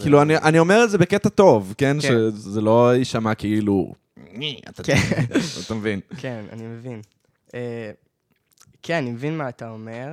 כאילו, 0.00 0.22
אני, 0.22 0.36
אני 0.36 0.58
אומר 0.58 0.84
את 0.84 0.90
זה 0.90 0.98
בקטע 0.98 1.28
טוב, 1.28 1.74
כן? 1.78 1.96
כן. 2.00 2.08
שזה 2.08 2.60
לא 2.60 2.94
יישמע 2.96 3.34
כאילו... 3.34 3.92
"ני, 4.32 4.60
אתה 4.70 4.82
כן. 4.82 4.94
אתה 5.66 5.74
מבין? 5.74 6.00
כן, 6.16 6.44
אני 6.52 6.62
מבין. 6.66 7.00
אה, 7.54 7.90
כן, 8.82 8.94
אני 8.96 9.10
מבין 9.10 9.38
מה 9.38 9.48
אתה 9.48 9.70
אומר. 9.70 10.08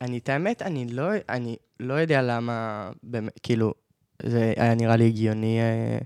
אני, 0.00 0.18
את 0.18 0.28
האמת, 0.28 0.62
אני 0.62 0.86
לא, 0.90 1.08
אני 1.28 1.56
לא 1.80 1.94
יודע 1.94 2.22
למה, 2.22 2.90
באמת, 3.02 3.32
כאילו, 3.42 3.74
זה 4.22 4.52
היה 4.56 4.74
נראה 4.74 4.96
לי 4.96 5.06
הגיוני 5.06 5.58
אה, 5.60 5.98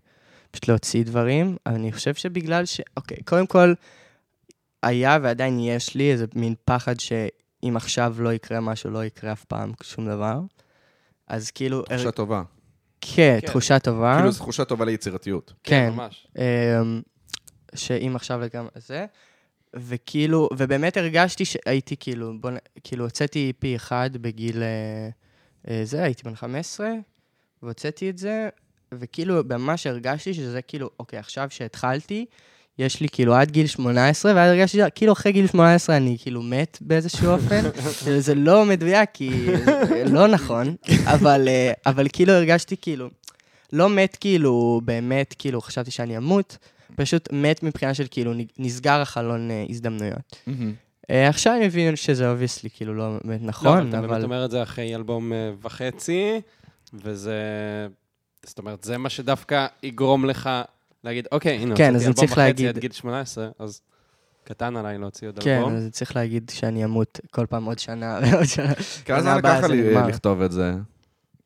פשוט 0.50 0.68
להוציא 0.68 1.04
דברים, 1.04 1.56
אבל 1.66 1.74
אני 1.74 1.92
חושב 1.92 2.14
שבגלל 2.14 2.64
ש... 2.64 2.80
אוקיי, 2.96 3.16
קודם 3.24 3.46
כל, 3.46 3.74
היה 4.86 5.18
ועדיין 5.22 5.58
יש 5.60 5.94
לי 5.94 6.12
איזה 6.12 6.26
מין 6.34 6.54
פחד 6.64 7.00
שאם 7.00 7.76
עכשיו 7.76 8.14
לא 8.18 8.32
יקרה 8.32 8.60
משהו, 8.60 8.90
לא 8.90 9.04
יקרה 9.04 9.32
אף 9.32 9.44
פעם 9.44 9.72
שום 9.82 10.08
דבר. 10.08 10.40
אז 11.26 11.50
כאילו... 11.50 11.82
תחושה 11.82 12.10
טובה. 12.10 12.42
כן, 13.00 13.38
כן. 13.40 13.46
תחושה 13.46 13.78
טובה. 13.78 14.14
כאילו, 14.16 14.32
זו 14.32 14.38
תחושה 14.38 14.64
טובה 14.64 14.84
ליצירתיות. 14.84 15.52
כן. 15.64 15.90
ממש. 15.92 16.26
אמ, 16.38 17.02
שאם 17.74 18.12
עכשיו 18.16 18.40
לגמרי 18.40 18.70
זה, 18.76 19.06
וכאילו, 19.76 20.48
ובאמת 20.56 20.96
הרגשתי 20.96 21.44
שהייתי 21.44 21.96
כאילו, 21.96 22.32
בוא 22.40 22.50
נ... 22.50 22.56
כאילו, 22.84 23.04
הוצאתי 23.04 23.52
פי 23.58 23.76
אחד 23.76 24.10
בגיל 24.12 24.62
אה, 24.62 25.08
אה, 25.68 25.84
זה, 25.84 26.02
הייתי 26.02 26.22
בן 26.22 26.34
15, 26.34 26.90
והוצאתי 27.62 28.10
את 28.10 28.18
זה, 28.18 28.48
וכאילו, 28.92 29.42
ממש 29.44 29.86
הרגשתי 29.86 30.34
שזה 30.34 30.62
כאילו, 30.62 30.90
אוקיי, 31.00 31.18
עכשיו 31.18 31.50
שהתחלתי, 31.50 32.26
יש 32.78 33.00
לי 33.00 33.08
כאילו 33.08 33.34
עד 33.34 33.50
גיל 33.50 33.66
18, 33.66 34.32
ואז 34.34 34.50
הרגשתי 34.50 34.78
כאילו 34.94 35.12
אחרי 35.12 35.32
גיל 35.32 35.46
18 35.46 35.96
אני 35.96 36.16
כאילו 36.22 36.42
מת 36.42 36.78
באיזשהו 36.80 37.30
אופן. 37.30 37.62
זה 38.18 38.34
לא 38.34 38.64
מדויק, 38.64 39.10
כי 39.14 39.46
לא 40.12 40.26
נכון, 40.26 40.76
אבל, 41.04 41.48
אה, 41.48 41.72
אבל 41.86 42.06
כאילו 42.12 42.32
הרגשתי 42.32 42.76
כאילו, 42.76 43.08
לא 43.72 43.88
מת 43.88 44.16
כאילו, 44.20 44.80
באמת, 44.84 45.34
כאילו, 45.38 45.60
חשבתי 45.60 45.90
שאני 45.90 46.16
אמות, 46.16 46.58
פשוט 46.96 47.28
מת 47.32 47.62
מבחינה 47.62 47.94
של 47.94 48.06
כאילו, 48.10 48.32
נסגר 48.58 49.00
החלון 49.00 49.50
אה, 49.50 49.64
הזדמנויות. 49.68 50.36
אה, 51.10 51.28
עכשיו 51.28 51.54
אני 51.56 51.66
מבין 51.66 51.96
שזה 51.96 52.30
obviously 52.30 52.70
כאילו 52.70 52.94
לא 52.94 53.18
באמת 53.24 53.40
לא, 53.40 53.46
נכון, 53.46 53.78
אבל 53.78 53.88
אתה 53.88 54.00
באמת. 54.00 54.24
אומר 54.24 54.44
את 54.44 54.50
זה 54.50 54.62
אחרי 54.62 54.94
אלבום 54.94 55.32
וחצי, 55.62 56.40
וזה... 56.94 57.32
זאת 58.46 58.58
אומרת, 58.58 58.84
זה 58.84 58.98
מה 58.98 59.08
שדווקא 59.08 59.66
יגרום 59.82 60.24
לך 60.24 60.50
להגיד, 61.06 61.26
אוקיי, 61.32 61.56
הנה, 61.56 61.76
כן, 61.76 61.94
אז 61.94 62.06
אני 62.06 62.14
צריך 62.14 62.38
להגיד- 62.38 62.68
עד 62.68 62.78
גיל 62.78 62.92
18, 62.92 63.48
אז 63.58 63.80
קטן 64.44 64.76
עליי 64.76 64.98
להוציא 64.98 65.28
עוד 65.28 65.38
כן, 65.38 65.56
אלבום. 65.58 65.76
אז 65.76 65.88
צריך 65.92 66.16
להגיד 66.16 66.50
שאני 66.54 66.84
אמות 66.84 67.20
כל 67.30 67.46
פעם 67.46 67.64
עוד 67.64 67.78
שנה 67.78 68.18
ועוד 68.32 68.44
שנה. 68.44 68.72
כמה 69.04 69.22
זמן 69.22 69.38
לקח 69.38 69.64
לי. 69.64 69.94
לכתוב 69.94 70.42
את 70.42 70.52
זה? 70.52 70.72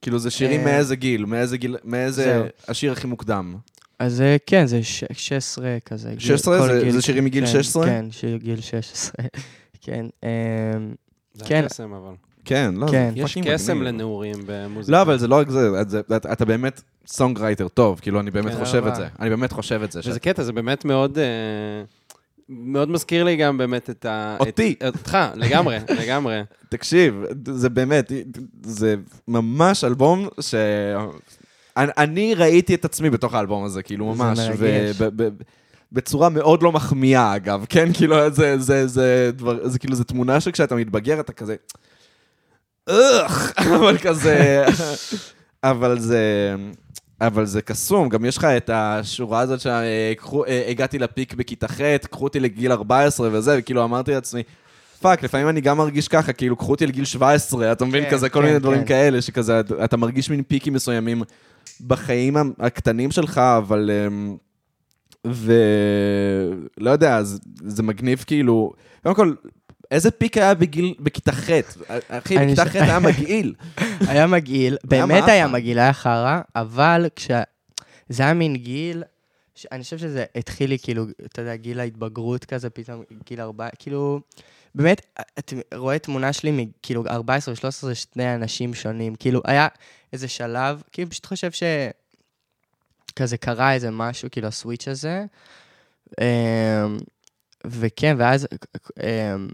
כאילו, 0.02 0.18
זה 0.18 0.30
שירים 0.30 0.60
אה, 0.60 0.64
מאיזה 0.64 0.96
גיל? 0.96 1.24
מאיזה 1.24 1.56
גיל? 1.56 1.76
מאיזה... 1.84 2.48
השיר 2.68 2.92
הכי 2.92 3.06
מוקדם. 3.06 3.54
אז 3.98 4.22
כן, 4.46 4.66
זה 4.66 4.82
ש- 4.82 5.04
16 5.12 5.76
כזה. 5.86 6.10
גיל- 6.10 6.18
16? 6.20 6.58
כל 6.58 6.66
זה- 6.72 6.80
גיל- 6.84 6.92
זה 6.92 7.02
שירים 7.02 7.24
מגיל 7.24 7.46
כן, 7.46 7.52
16? 7.52 7.86
כן, 7.86 8.04
שיר 8.10 8.36
גיל 8.36 8.60
16. 8.60 9.12
כן, 9.84 10.06
אמ, 10.22 10.28
זה 11.34 11.44
כן. 11.44 11.62
הקסם, 11.64 11.92
אבל. 11.92 12.12
כן, 12.44 12.74
לא, 12.76 12.86
כן. 12.90 13.10
זה 13.16 13.20
יש 13.20 13.38
קסם. 13.38 13.82
לנעורים 13.82 14.36
במוזיקה. 14.46 14.92
לא, 14.96 15.02
אבל 15.02 15.18
זה 15.18 15.28
לא 15.28 15.34
רק 15.38 15.48
זה, 15.50 15.68
אתה 16.32 16.44
באמת 16.44 16.82
songwriter 17.10 17.68
טוב, 17.68 17.98
כאילו, 18.02 18.20
אני 18.20 18.30
באמת 18.30 18.52
כן. 18.52 18.58
חושב 18.64 18.86
את 18.86 18.94
זה. 18.94 19.08
אני 19.20 19.30
באמת 19.30 19.52
חושב 19.52 19.80
את 19.82 19.92
זה. 19.92 19.98
וזה 20.00 20.10
שאת- 20.12 20.22
קטע, 20.22 20.42
זה 20.42 20.52
באמת 20.52 20.84
מאוד... 20.84 21.18
אה, 21.18 21.24
מאוד 22.48 22.90
מזכיר 22.90 23.24
לי 23.24 23.36
גם 23.36 23.58
באמת 23.58 23.90
את 23.90 24.04
ה... 24.04 24.36
אותי. 24.40 24.74
את- 24.88 24.96
אותך, 24.96 25.18
לגמרי, 25.34 25.76
לגמרי. 26.02 26.40
תקשיב, 26.68 27.14
זה 27.46 27.68
באמת, 27.68 28.12
זה 28.62 28.94
ממש 29.28 29.84
אלבום 29.84 30.28
ש... 30.40 30.54
אני, 31.76 31.90
אני 31.98 32.34
ראיתי 32.34 32.74
את 32.74 32.84
עצמי 32.84 33.10
בתוך 33.10 33.34
האלבום 33.34 33.64
הזה, 33.64 33.82
כאילו, 33.82 34.14
זה 34.16 34.22
ממש. 34.24 34.38
מרגש. 34.38 34.56
וב- 34.98 35.22
ב- 35.22 35.28
בצורה 35.92 36.28
מאוד 36.28 36.62
לא 36.62 36.72
מחמיאה, 36.72 37.36
אגב, 37.36 37.64
כן? 37.68 37.88
כאילו, 37.96 38.30
זה, 38.30 38.58
זה, 38.58 38.86
זה, 38.86 39.30
דבר, 39.36 39.68
זה 39.68 39.78
כאילו, 39.78 39.94
זו 39.96 40.04
תמונה 40.04 40.40
שכשאתה 40.40 40.74
מתבגר, 40.74 41.20
אתה 41.20 41.32
כזה... 41.32 41.56
אוח, 42.90 43.52
אבל 43.76 43.98
כזה... 43.98 44.64
אבל 45.64 45.98
זה... 45.98 46.54
אבל 47.20 47.46
זה 47.46 47.62
קסום, 47.62 48.08
גם 48.08 48.24
יש 48.24 48.36
לך 48.38 48.44
את 48.44 48.70
השורה 48.72 49.40
הזאת 49.40 49.60
שהגעתי 49.60 50.98
לפיק 50.98 51.34
בכיתה 51.34 51.68
ח', 51.68 51.80
קחו 52.10 52.24
אותי 52.24 52.40
לגיל 52.40 52.72
14 52.72 53.28
וזה, 53.32 53.56
וכאילו 53.58 53.84
אמרתי 53.84 54.10
לעצמי, 54.12 54.42
fuck, 55.00 55.22
לפעמים 55.22 55.48
אני 55.48 55.60
גם 55.60 55.78
מרגיש 55.78 56.08
ככה, 56.08 56.32
כאילו, 56.32 56.56
קחו 56.56 56.70
אותי 56.70 56.86
לגיל 56.86 57.04
17, 57.04 57.72
אתה 57.72 57.84
מבין? 57.84 58.04
כן, 58.04 58.10
כזה, 58.10 58.28
כל 58.28 58.40
כן, 58.40 58.46
מיני 58.46 58.58
דברים 58.58 58.80
כן. 58.80 58.86
כאלה, 58.86 59.22
שכזה, 59.22 59.60
אתה- 59.60 59.84
אתה 59.84 59.96
מרגיש 59.96 60.30
מין 60.30 60.42
פיקים 60.42 60.72
מסוימים 60.72 61.22
בחיים 61.86 62.36
הקטנים 62.58 63.10
שלך, 63.10 63.38
אבל... 63.38 63.90
אמ, 64.06 64.36
ולא 66.80 66.90
יודע, 66.90 67.22
זה, 67.22 67.38
זה 67.66 67.82
מגניב 67.82 68.24
כאילו, 68.26 68.72
קודם 69.02 69.14
כל, 69.14 69.32
איזה 69.90 70.10
peak 70.10 70.36
היה 70.36 70.54
בגיל, 70.54 70.94
בכיתה 71.00 71.32
ח'? 71.32 71.50
אחי, 72.08 72.38
בכיתה 72.38 72.64
ח' 72.64 72.76
היה 72.76 72.98
מגעיל. 72.98 73.54
היה 74.08 74.26
מגעיל, 74.26 74.76
באמת. 74.84 75.24
היה 75.28 75.46
מגעיל, 75.46 75.78
היה 75.78 75.92
חרא, 75.92 76.40
אבל 76.56 77.06
כש... 77.16 77.30
זה 78.08 78.22
היה 78.22 78.34
מין 78.34 78.56
גיל. 78.56 79.02
אני 79.72 79.82
חושב 79.82 79.98
שזה 79.98 80.24
התחיל 80.34 80.70
לי 80.70 80.78
כאילו, 80.78 81.04
אתה 81.24 81.42
יודע, 81.42 81.56
גיל 81.56 81.80
ההתבגרות 81.80 82.44
כזה, 82.44 82.70
פתאום 82.70 83.02
גיל 83.26 83.40
ארבע, 83.40 83.68
כאילו, 83.78 84.20
באמת, 84.74 85.06
אתה 85.38 85.56
רואה 85.74 85.98
תמונה 85.98 86.32
שלי 86.32 86.50
מכאילו 86.52 87.04
14 87.06 87.54
ו-13 87.54 87.70
זה 87.80 87.94
שני 87.94 88.34
אנשים 88.34 88.74
שונים, 88.74 89.14
כאילו, 89.14 89.40
היה 89.44 89.68
איזה 90.12 90.28
שלב, 90.28 90.82
כאילו, 90.92 91.10
פשוט 91.10 91.26
חושב 91.26 91.52
ש... 91.52 91.62
כזה 93.16 93.36
קרה 93.36 93.74
איזה 93.74 93.90
משהו, 93.90 94.28
כאילו, 94.30 94.48
הסוויץ' 94.48 94.88
הזה. 94.88 95.24
אמ, 96.20 96.98
וכן, 97.66 98.16
ואז, 98.18 98.46
אמ, 99.02 99.48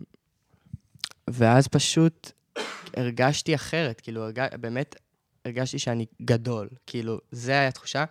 ואז 1.30 1.68
פשוט 1.68 2.32
הרגשתי 2.96 3.54
אחרת, 3.54 4.00
כאילו, 4.00 4.22
הרג... 4.24 4.40
באמת 4.60 4.96
הרגשתי 5.44 5.78
שאני 5.78 6.06
גדול, 6.22 6.68
כאילו, 6.86 7.18
זה 7.30 7.52
היה 7.52 7.68
התחושה. 7.68 8.04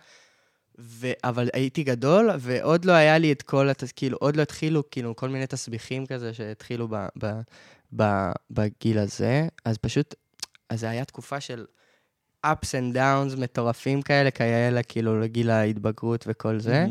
ו... 0.78 1.12
אבל 1.24 1.48
הייתי 1.52 1.84
גדול, 1.84 2.30
ועוד 2.38 2.84
לא 2.84 2.92
היה 2.92 3.18
לי 3.18 3.32
את 3.32 3.42
כל, 3.42 3.68
הת... 3.68 3.84
כאילו, 3.96 4.18
עוד 4.20 4.36
לא 4.36 4.42
התחילו, 4.42 4.90
כאילו, 4.90 5.16
כל 5.16 5.28
מיני 5.28 5.46
תסביכים 5.46 6.06
כזה 6.06 6.34
שהתחילו 6.34 6.88
ב... 6.88 6.94
ב... 7.24 7.40
ב... 7.96 8.02
בגיל 8.50 8.98
הזה, 8.98 9.48
אז 9.64 9.78
פשוט, 9.78 10.14
אז 10.68 10.80
זה 10.80 10.90
היה 10.90 11.04
תקופה 11.04 11.40
של 11.40 11.64
ups 12.46 12.68
and 12.72 12.96
downs 12.96 13.40
מטורפים 13.40 14.02
כאלה, 14.02 14.30
כאלה, 14.30 14.82
כאילו, 14.82 15.20
לגיל 15.20 15.50
ההתבגרות 15.50 16.24
וכל 16.28 16.60
זה. 16.60 16.86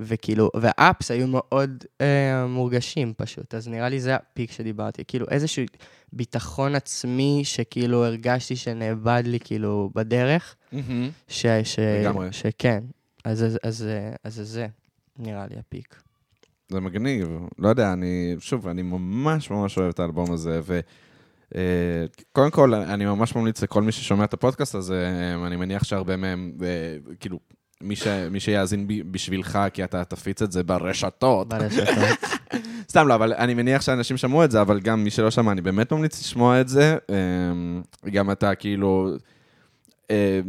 וכאילו, 0.00 0.50
והאפס 0.56 1.10
היו 1.10 1.26
מאוד 1.26 1.84
אה, 2.00 2.46
מורגשים 2.46 3.12
פשוט, 3.16 3.54
אז 3.54 3.68
נראה 3.68 3.88
לי 3.88 4.00
זה 4.00 4.14
הפיק 4.14 4.52
שדיברתי, 4.52 5.02
כאילו 5.08 5.26
איזשהו 5.30 5.64
ביטחון 6.12 6.74
עצמי 6.74 7.40
שכאילו 7.44 8.04
הרגשתי 8.04 8.56
שנאבד 8.56 9.22
לי 9.26 9.38
כאילו 9.40 9.90
בדרך, 9.94 10.56
מהמם. 10.72 11.10
ש... 11.28 11.46
ש... 11.46 11.78
לגמרי. 11.78 12.32
שכן, 12.32 12.84
אז, 13.24 13.42
אז, 13.42 13.58
אז, 13.62 13.84
אז 14.24 14.34
זה 14.34 14.44
זה, 14.44 14.66
נראה 15.18 15.46
לי 15.50 15.56
הפיק. 15.58 15.94
זה 16.68 16.80
מגניב, 16.80 17.28
לא 17.58 17.68
יודע, 17.68 17.92
אני, 17.92 18.36
שוב, 18.38 18.68
אני 18.68 18.82
ממש 18.82 19.50
ממש 19.50 19.78
אוהב 19.78 19.88
את 19.88 20.00
האלבום 20.00 20.32
הזה, 20.32 20.60
ו... 20.64 20.80
אה, 21.54 22.04
קודם 22.32 22.50
כל, 22.50 22.74
אני 22.74 23.04
ממש 23.04 23.36
ממליץ 23.36 23.62
לכל 23.62 23.82
מי 23.82 23.92
ששומע 23.92 24.24
את 24.24 24.34
הפודקאסט 24.34 24.74
הזה, 24.74 25.06
אה, 25.06 25.46
אני 25.46 25.56
מניח 25.56 25.84
שהרבה 25.84 26.16
מהם, 26.16 26.52
אה, 26.62 26.96
כאילו, 27.20 27.38
מי, 27.84 27.96
ש, 27.96 28.06
מי 28.06 28.40
שיאזין 28.40 28.88
ב- 28.88 29.12
בשבילך, 29.12 29.58
כי 29.72 29.84
אתה 29.84 30.04
תפיץ 30.04 30.42
את 30.42 30.52
זה 30.52 30.62
ברשתות. 30.62 31.48
ברשתות. 31.48 32.18
סתם 32.90 33.08
לא, 33.08 33.14
אבל 33.14 33.34
אני 33.34 33.54
מניח 33.54 33.82
שאנשים 33.82 34.16
שמעו 34.16 34.44
את 34.44 34.50
זה, 34.50 34.60
אבל 34.60 34.80
גם 34.80 35.04
מי 35.04 35.10
שלא 35.10 35.30
שמע, 35.30 35.52
אני 35.52 35.60
באמת 35.60 35.92
ממליץ 35.92 36.20
לשמוע 36.20 36.60
את 36.60 36.68
זה. 36.68 36.96
אה, 37.10 38.10
גם 38.10 38.30
אתה, 38.30 38.54
כאילו... 38.54 39.10
אה, 40.10 40.40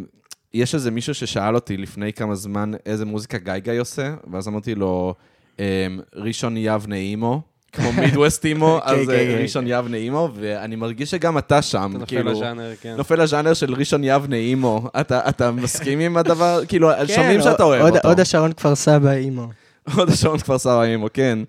יש 0.54 0.76
איזה 0.76 0.92
מישהו 0.92 1.14
ששאל 1.14 1.56
אותי 1.56 1.78
לפני 1.78 2.14
כמה 2.14 2.36
זמן 2.36 2.72
איזה 2.86 3.06
מוזיקה 3.06 3.38
גיא 3.38 3.58
גיא 3.58 3.82
עושה, 3.82 4.16
ואז 4.32 4.48
אמרתי 4.48 4.76
לו, 4.76 5.16
אה, 5.60 5.88
ראשון 6.14 6.58
יבנה 6.58 6.96
אימו, 6.96 7.42
כמו 7.76 7.92
מידווסט 7.92 8.46
אימו, 8.46 8.80
כן, 8.86 8.92
אז 8.92 9.08
כן, 9.08 9.14
אה, 9.14 9.18
כן. 9.18 9.38
ראשון 9.42 9.64
יבנה 9.68 9.98
אימו, 9.98 10.30
ואני 10.36 10.76
מרגיש 10.76 11.12
שגם 11.12 11.38
אתה 11.38 11.62
שם, 11.62 11.92
נופל 11.94 12.06
כאילו... 12.06 12.32
לז'אנר, 12.32 12.72
כן. 12.82 12.94
נופל 12.98 13.24
לז'אנר 13.24 13.54
של 13.54 13.74
ראשון 13.74 14.04
יבנה 14.04 14.36
אימו. 14.36 14.90
אתה, 15.00 15.30
אתה 15.30 15.52
מסכים 15.52 16.00
עם 16.00 16.18
הדבר? 16.18 16.60
כאילו, 16.68 16.90
שומעים 17.16 17.42
שאתה 17.42 17.64
אוהב 17.64 17.82
עוד- 17.82 17.96
אותו. 17.96 18.08
עוד 18.08 18.20
השרון 18.20 18.54
כפר 18.54 18.76
סבא, 18.76 19.12
אימו. 19.12 19.48
הוד 19.94 20.10
השעון 20.10 20.38
כפר 20.40 20.58
סבא 20.58 20.82
אימו, 20.92 21.08
כן. 21.14 21.40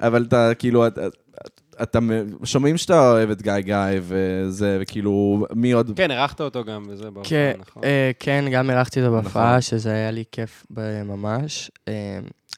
אבל 0.00 0.24
אתה, 0.28 0.50
כאילו, 0.58 0.86
אתה, 1.82 1.98
שומעים 2.44 2.76
שאתה 2.76 3.10
אוהב 3.10 3.30
את 3.30 3.42
גיא 3.42 3.58
גיא 3.58 3.76
וזה, 4.02 4.78
וכאילו, 4.80 5.46
מי 5.54 5.72
עוד... 5.72 5.90
כן, 5.96 6.10
אירחת 6.10 6.40
אותו 6.40 6.64
גם 6.64 6.86
וזה 6.88 7.04
בהופעה, 7.10 7.30
כן, 7.30 7.52
נכון? 7.60 7.84
אה, 7.84 8.10
כן, 8.18 8.44
גם 8.52 8.70
אירחתי 8.70 9.00
אותו 9.00 9.10
נכון. 9.12 9.22
בהופעה, 9.22 9.60
שזה 9.60 9.90
היה 9.90 10.10
לי 10.10 10.24
כיף 10.32 10.66
ממש. 11.04 11.70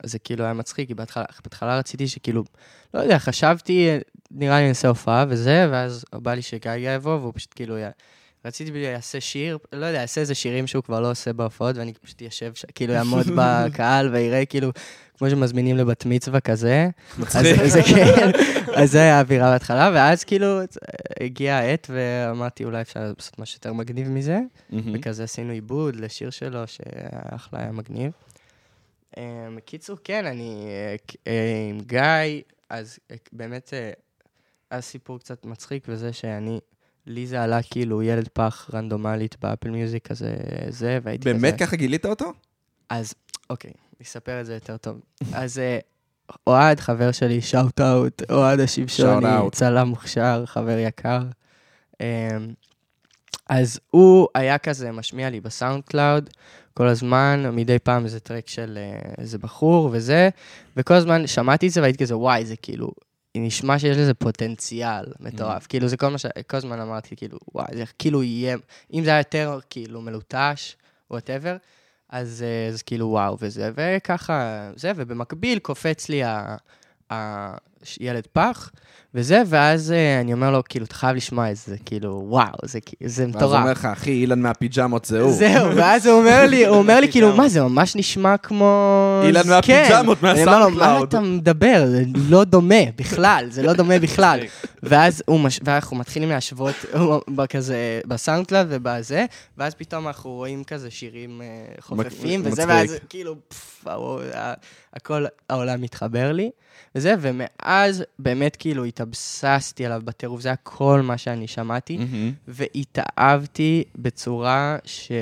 זה 0.05 0.19
כאילו 0.19 0.45
היה 0.45 0.53
מצחיק, 0.53 0.89
כי 0.89 0.95
בהתחלה 0.95 1.25
בהתחלה 1.45 1.79
רציתי 1.79 2.09
שכאילו, 2.09 2.45
לא 2.95 3.01
יודע, 3.01 3.19
חשבתי, 3.19 3.89
אה, 3.89 3.99
נראה 4.31 4.61
לי 4.61 4.69
נעשה 4.69 4.89
הופעה 4.89 5.25
וזה, 5.29 5.69
ואז 5.71 6.05
בא 6.15 6.35
לי 6.35 6.43
שגיא 6.43 6.73
יבוא, 6.97 7.15
והוא 7.17 7.33
פשוט 7.37 7.53
כאילו, 7.57 7.79
י- 7.79 7.83
רציתי 8.45 8.79
יעשה 8.79 9.21
שיר, 9.21 9.59
לא 9.73 9.87
יודע, 9.87 9.99
יעשה 9.99 10.21
איזה 10.21 10.35
שירים 10.35 10.67
שהוא 10.67 10.85
כבר 10.85 11.01
לא 11.01 11.11
עושה 11.11 11.33
בהופעות, 11.33 11.77
ואני 11.77 11.93
פשוט 12.03 12.23
יושב, 12.23 12.53
ש- 12.55 12.65
כאילו, 12.75 12.93
יעמוד 12.95 13.27
בקהל 13.37 14.09
ויראה 14.15 14.45
כאילו, 14.45 14.71
כמו 15.19 15.31
שמזמינים 15.31 15.77
לבת 15.77 16.07
מצווה 16.07 16.41
כזה. 16.41 16.89
אז 17.41 17.47
זה 17.73 17.83
כן, 17.83 18.31
אז 18.75 18.91
זה 18.93 18.99
היה 19.01 19.17
האווירה 19.19 19.51
בהתחלה, 19.53 19.91
ואז 19.95 20.25
כאילו 20.25 20.47
הגיעה 21.21 21.59
העת, 21.59 21.91
ואמרתי, 21.91 22.65
אולי 22.65 22.81
אפשר 22.81 23.01
לעשות 23.19 23.39
משהו 23.39 23.57
יותר 23.57 23.73
מגניב 23.73 24.09
מזה. 24.09 24.39
וכזה 24.95 25.25
עשינו 25.25 25.53
עיבוד 25.53 25.97
לשיר 25.97 26.31
שלו, 26.31 26.63
שהיה 26.67 27.09
אחלה, 27.31 27.59
היה 27.61 27.73
מגניב. 27.73 28.13
אה, 29.19 29.49
בקיצור, 29.57 29.99
כן, 30.05 30.27
אני 30.27 30.67
אה, 31.27 31.69
עם 31.71 31.81
גיא, 31.81 32.43
אז 32.71 32.99
אה, 33.11 33.17
באמת 33.33 33.75
אה, 33.75 33.91
היה 34.71 34.81
סיפור 34.81 35.19
קצת 35.19 35.45
מצחיק, 35.45 35.85
וזה 35.89 36.13
שאני, 36.13 36.61
לי 37.07 37.27
זה 37.27 37.43
עלה 37.43 37.61
כאילו 37.71 38.03
ילד 38.03 38.29
פח 38.29 38.71
רנדומלית 38.75 39.37
באפל 39.41 39.71
מיוזיק 39.71 40.09
כזה, 40.09 40.37
זה, 40.69 40.99
והייתי 41.03 41.31
כזה... 41.31 41.39
באמת 41.39 41.59
ככה 41.59 41.77
גילית 41.77 42.07
אותו? 42.07 42.33
אז, 42.89 43.15
אוקיי, 43.51 43.73
אספר 44.03 44.41
את 44.41 44.47
זה 44.47 44.55
יותר 44.55 44.77
טוב. 44.77 45.01
אז 45.33 45.61
אוהד, 46.47 46.81
חבר 46.81 47.13
שלי, 47.13 47.41
shout 47.41 47.81
out, 47.81 48.23
אוהד 48.31 48.61
out. 49.23 49.51
צלם 49.53 49.89
מוכשר, 49.89 50.47
חבר 50.47 50.79
יקר. 50.79 51.23
אמ, 52.01 52.07
אז 53.49 53.81
הוא 53.91 54.29
היה 54.35 54.59
כזה 54.59 54.93
משמיע 54.93 55.31
לי 55.31 55.41
ב 55.41 55.85
SoundCloud 55.85 56.31
כל 56.75 56.89
הזמן, 56.89 57.45
מדי 57.53 57.79
פעם 57.79 58.05
איזה 58.05 58.21
track 58.21 58.49
של 58.49 58.79
אה, 58.81 59.13
איזה 59.19 59.39
בחור 59.39 59.91
וזה, 59.93 60.29
וכל 60.77 60.95
הזמן 60.95 61.27
שמעתי 61.27 61.67
את 61.67 61.73
זה 61.73 61.81
והייתי 61.81 61.99
כזה, 62.05 62.17
וואי, 62.17 62.45
זה 62.45 62.57
כאילו, 62.57 62.91
נשמע 63.37 63.79
שיש 63.79 63.97
לזה 63.97 64.15
פוטנציאל 64.15 65.05
מטורף. 65.21 65.67
כאילו, 65.67 65.89
זה 65.89 65.97
כל 65.97 66.09
מה 66.09 66.19
ש... 66.19 66.27
כל 66.47 66.57
הזמן 66.57 66.81
אמרתי, 66.81 67.17
כאילו, 67.17 67.39
וואי, 67.55 67.67
זה 67.77 67.85
כאילו 67.99 68.23
יהיה, 68.23 68.57
אם 68.93 69.05
זה 69.05 69.11
היה 69.11 69.19
יותר 69.21 69.59
כאילו 69.71 70.01
מלוטש, 70.01 70.77
whatever, 71.11 71.57
אז 72.09 72.45
אה, 72.47 72.69
אז 72.69 72.83
כאילו 72.83 73.07
וואו 73.09 73.37
וזה, 73.41 73.71
וככה, 73.75 74.71
זה, 74.77 74.93
ובמקביל 74.97 75.59
קופץ 75.59 76.09
לי 76.09 76.23
ה- 76.25 76.57
ה- 77.13 77.57
ילד 78.01 78.27
פח, 78.33 78.71
וזה, 79.15 79.43
ואז 79.47 79.93
אה, 79.93 80.21
אני 80.21 80.33
אומר 80.33 80.51
לו, 80.51 80.61
כאילו, 80.69 80.85
אתה 80.87 80.95
חייב 80.95 81.17
לשמוע 81.17 81.51
את 81.51 81.57
זה, 81.57 81.77
כאילו, 81.85 82.25
וואו, 82.29 82.47
זה, 82.65 82.79
זה 83.05 83.23
ואז 83.23 83.35
הוא 83.35 83.37
מטורף. 83.37 83.61
אומר 83.61 83.71
לך, 83.73 83.85
אחי, 83.85 84.11
אילן 84.11 84.41
מהפיג'מות 84.41 85.05
זה 85.05 85.21
הוא. 85.21 85.33
זהו, 85.33 85.77
ואז 85.77 86.07
הוא 86.07 86.19
אומר 86.21 86.47
לי, 86.47 86.67
הוא 86.67 86.77
אומר 86.77 87.01
לי, 87.01 87.13
כאילו, 87.13 87.37
מה, 87.37 87.49
זה 87.49 87.63
ממש 87.63 87.97
נשמע 87.97 88.37
כמו... 88.37 88.93
אילן 89.27 89.49
מהפיג'מות, 89.49 90.19
כן. 90.19 90.27
אני 90.29 90.45
אומר 90.45 90.59
לו, 90.61 90.71
מה 90.71 90.77
מה 90.77 90.81
SoundCloud." 90.81 91.09
אתה 91.09 91.21
מדבר? 91.21 91.85
זה 91.87 92.03
לא 92.29 92.45
דומה 92.45 92.75
בכלל, 92.97 93.47
זה 93.51 93.63
לא 93.63 93.73
דומה 93.73 93.99
בכלל. 93.99 94.41
ואז 94.83 95.23
הוא 95.27 95.41
מש... 95.41 95.61
ואנחנו 95.65 95.97
מתחילים 95.97 96.29
להשוות 96.29 96.75
הוא 96.95 97.21
בכזה, 97.29 98.01
ב 98.07 98.12
SoundCloud 98.12 98.67
ובזה, 98.71 99.25
ואז 99.59 99.75
פתאום 99.75 100.07
אנחנו 100.07 100.31
רואים 100.31 100.65
כזה 100.65 100.91
שירים 100.91 101.43
אה, 101.43 101.47
חופפים, 101.81 102.41
וזה. 102.45 102.65
ואז 102.69 102.97
כאילו, 103.09 103.35
פפ, 103.49 103.87
הוו- 103.89 104.21
ה- 104.35 104.55
הכל 104.95 105.25
העולם 105.51 105.81
מתחבר 105.81 106.33
לי, 106.33 106.51
וזה, 106.95 107.15
ומאז 107.21 107.49
באמת 108.19 108.57
כאילו 108.57 108.85
התאבססתי 108.85 109.87
עליו 109.87 110.03
בטירוף, 110.05 110.41
זה 110.41 110.49
היה 110.49 110.57
כל 110.57 111.01
מה 111.01 111.19
שאני 111.19 111.47
שמעתי. 111.47 111.97
מהמם. 111.97 112.33
והתאהבתי 112.49 113.85
בצורה 113.97 114.77
ש... 114.85 115.13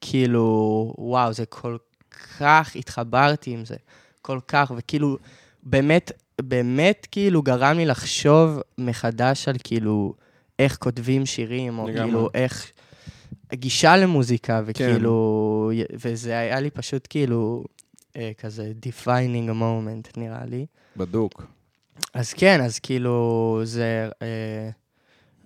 כאילו, 0.00 0.94
וואו, 0.98 1.32
זה 1.32 1.46
כל 1.46 1.76
כך, 2.38 2.76
התחברתי 2.76 3.50
עם 3.50 3.64
זה, 3.64 3.76
כל 4.22 4.38
כך, 4.48 4.72
וכאילו, 4.76 5.16
באמת, 5.62 6.12
באמת, 6.42 7.06
כאילו, 7.10 7.42
גרם 7.42 7.76
לי 7.76 7.86
לחשוב 7.86 8.60
מחדש 8.78 9.48
על 9.48 9.56
כאילו, 9.64 10.14
איך 10.58 10.76
כותבים 10.76 11.26
שירים, 11.26 11.78
או 11.78 11.88
לגמרי. 11.88 12.04
כאילו, 12.04 12.28
איך... 12.34 12.70
גישה 13.54 13.96
למוזיקה, 13.96 14.62
וכאילו, 14.66 15.70
וזה 15.92 16.38
היה 16.38 16.60
לי 16.60 16.70
פשוט 16.70 17.06
כאילו, 17.10 17.64
כזה 18.38 18.72
defining 18.86 19.48
a 19.50 19.60
moment, 19.60 20.10
נראה 20.20 20.44
לי. 20.46 20.66
בדוק. 20.96 21.42
אז 22.14 22.32
כן, 22.32 22.60
אז 22.60 22.78
כאילו, 22.78 23.60
זה... 23.64 24.08
אה, 24.22 24.70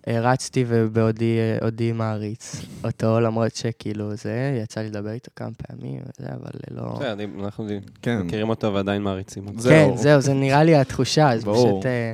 הרצתי 0.07 0.65
ובעודי 0.69 1.39
אה, 1.39 1.59
עודי 1.67 1.93
מעריץ 1.93 2.57
אותו, 2.85 3.21
למרות 3.21 3.55
שכאילו 3.55 4.17
זה, 4.17 4.59
יצא 4.63 4.81
לי 4.81 4.87
לדבר 4.89 5.11
איתו 5.11 5.31
כמה 5.37 5.51
פעמים, 5.57 6.01
וזה, 6.01 6.29
אבל 6.33 6.51
לא... 6.71 6.93
בסדר, 6.95 7.13
אני- 7.13 7.27
אנחנו 7.45 7.67
כן. 8.03 8.19
מכירים 8.23 8.49
אותו 8.49 8.75
ועדיין 8.75 9.03
מעריצים 9.03 9.47
אותו. 9.47 9.61
זהו. 9.61 9.91
כן, 9.91 9.97
זהו, 9.97 10.21
זה 10.21 10.35
נראה 10.35 10.65
לי 10.65 10.77
התחושה, 10.77 11.33
אז 11.33 11.45
ברור. 11.45 11.81
פשוט... 11.81 11.87
אה, 11.87 12.13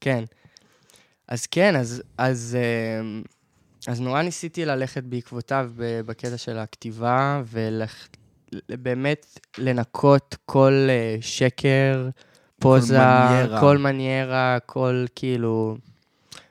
כן. 0.00 0.24
אז 1.28 1.46
כן, 1.46 1.76
אז... 1.76 2.02
אז 2.18 2.56
אה, 2.60 3.20
אז 3.92 4.00
נורא 4.00 4.22
ניסיתי 4.22 4.64
ללכת 4.64 5.02
בעקבותיו 5.04 5.70
בקטע 6.06 6.36
של 6.36 6.58
הכתיבה, 6.58 7.42
ובאמת 8.68 9.38
לנקות 9.58 10.36
כל 10.46 10.86
אה, 10.88 11.16
שקר, 11.20 12.08
פוזה, 12.60 12.98
מניירה. 12.98 13.60
כל 13.60 13.78
מניירה, 13.78 14.58
כל 14.66 15.04
כאילו... 15.14 15.76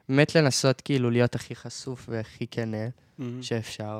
באמת 0.09 0.35
לנסות 0.35 0.81
כאילו 0.81 1.09
להיות 1.09 1.35
הכי 1.35 1.55
חשוף 1.55 2.05
והכי 2.09 2.47
כנה 2.51 2.87
מהמם. 3.17 3.43
שאפשר. 3.43 3.99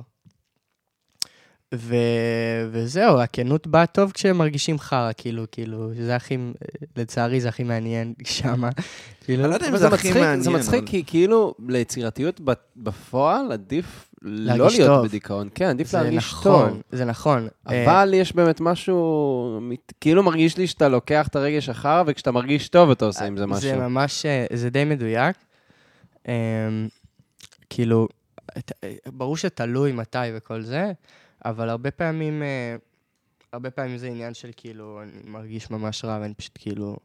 ו... 1.74 1.96
וזהו, 2.72 3.20
הכנות 3.20 3.68
באה 3.68 3.86
טוב 3.86 4.12
כשהם 4.12 4.38
מרגישים 4.38 4.80
חרא, 4.80 5.12
כאילו, 5.18 5.44
כאילו, 5.52 5.92
זה 6.02 6.16
הכי, 6.16 6.38
לצערי 6.98 7.42
זה 7.42 7.50
הכי 7.50 7.64
מעניין 7.64 8.14
שמה. 8.24 8.70
כאילו, 9.26 9.44
אני 9.44 9.50
לא 9.50 9.56
יודע 9.56 9.70
אם 9.70 9.78
זה 9.78 9.88
הכי 9.88 10.12
מעניין. 10.12 10.42
זה 10.42 10.50
מצחיק, 10.50 10.84
כי 10.86 11.04
כאילו 11.08 11.56
ליצירתיות 11.68 12.42
בפועל 12.76 13.52
עדיף 13.52 14.14
לא 14.24 14.68
להיות 14.68 14.88
טוב. 14.88 15.06
בדיכאון. 15.06 15.50
כן, 15.56 15.66
עדיף 15.66 15.94
להרגיש 15.94 16.18
נכון, 16.18 16.70
טוב. 16.70 16.82
זה 16.92 17.06
נכון. 17.06 17.48
אה, 17.70 17.86
אבל 17.86 18.14
יש 18.14 18.36
באמת 18.36 18.62
משהו, 18.62 19.60
כאילו 20.02 20.24
מרגיש 20.24 20.58
לי 20.58 20.68
שאתה 20.68 20.90
לוקח 20.90 21.28
את 21.28 21.36
הרגש 21.36 21.70
אחר, 21.70 22.04
וכשאתה 22.08 22.32
מרגיש 22.32 22.70
טוב 22.70 22.92
אתה 22.92 23.06
עושה 23.06 23.26
עם 23.26 23.38
זה 23.38 23.46
משהו. 23.46 23.70
זה 23.70 23.76
ממש, 23.76 24.26
אה, 24.26 24.46
זה 24.54 24.70
די 24.70 24.86
מדויק. 24.86 25.36
אמ, 26.28 26.34
כאילו, 27.70 28.08
אה, 28.56 28.62
ברור 29.08 29.38
שתלוי 29.38 29.92
מתי 29.92 30.18
וכל 30.36 30.62
זה, 30.62 30.92
אבל 31.46 31.70
הרבה 31.70 31.92
פעמים, 31.92 32.44
אה, 32.44 32.76
הרבה 33.54 33.72
פעמים 33.72 33.98
זה 33.98 34.08
עניין 34.08 34.34
של 34.34 34.50
כאילו, 34.56 35.02
אני 35.04 35.12
מרגיש 35.26 35.72
ממש 35.72 36.06
רע 36.06 36.20
ואני 36.22 36.34
פשוט 36.34 36.58
כאילו, 36.60 36.98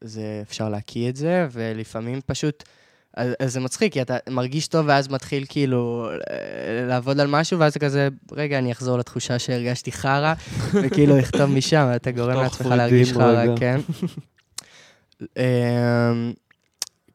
זה, 0.00 0.42
אפשר 0.42 0.68
להקיא 0.68 1.08
את 1.08 1.16
זה, 1.16 1.46
ולפעמים 1.52 2.20
פשוט, 2.26 2.64
אז, 3.16 3.32
אז 3.40 3.52
זה 3.52 3.60
מצחיק, 3.60 3.92
כי 3.92 4.02
אתה 4.02 4.16
מרגיש 4.30 4.68
טוב 4.68 4.86
ואז 4.88 5.08
מתחיל 5.08 5.44
כאילו 5.48 6.10
אה, 6.10 6.86
לעבוד 6.86 7.20
על 7.20 7.26
משהו, 7.26 7.58
ואז 7.58 7.70
אתה 7.70 7.84
כזה, 7.84 8.08
רגע, 8.32 8.58
אני 8.58 8.72
אחזור 8.72 8.98
לתחושה 8.98 9.38
שהרגשתי 9.38 9.92
חרא, 9.92 10.34
וכאילו 10.82 11.16
לכתוב 11.16 11.50
משם, 11.50 11.92
אתה 11.96 12.10
גורם 12.10 12.36
לעצמך 12.42 12.66
להרגיש 12.66 13.12
חרא. 13.12 13.44
כן. 13.56 13.80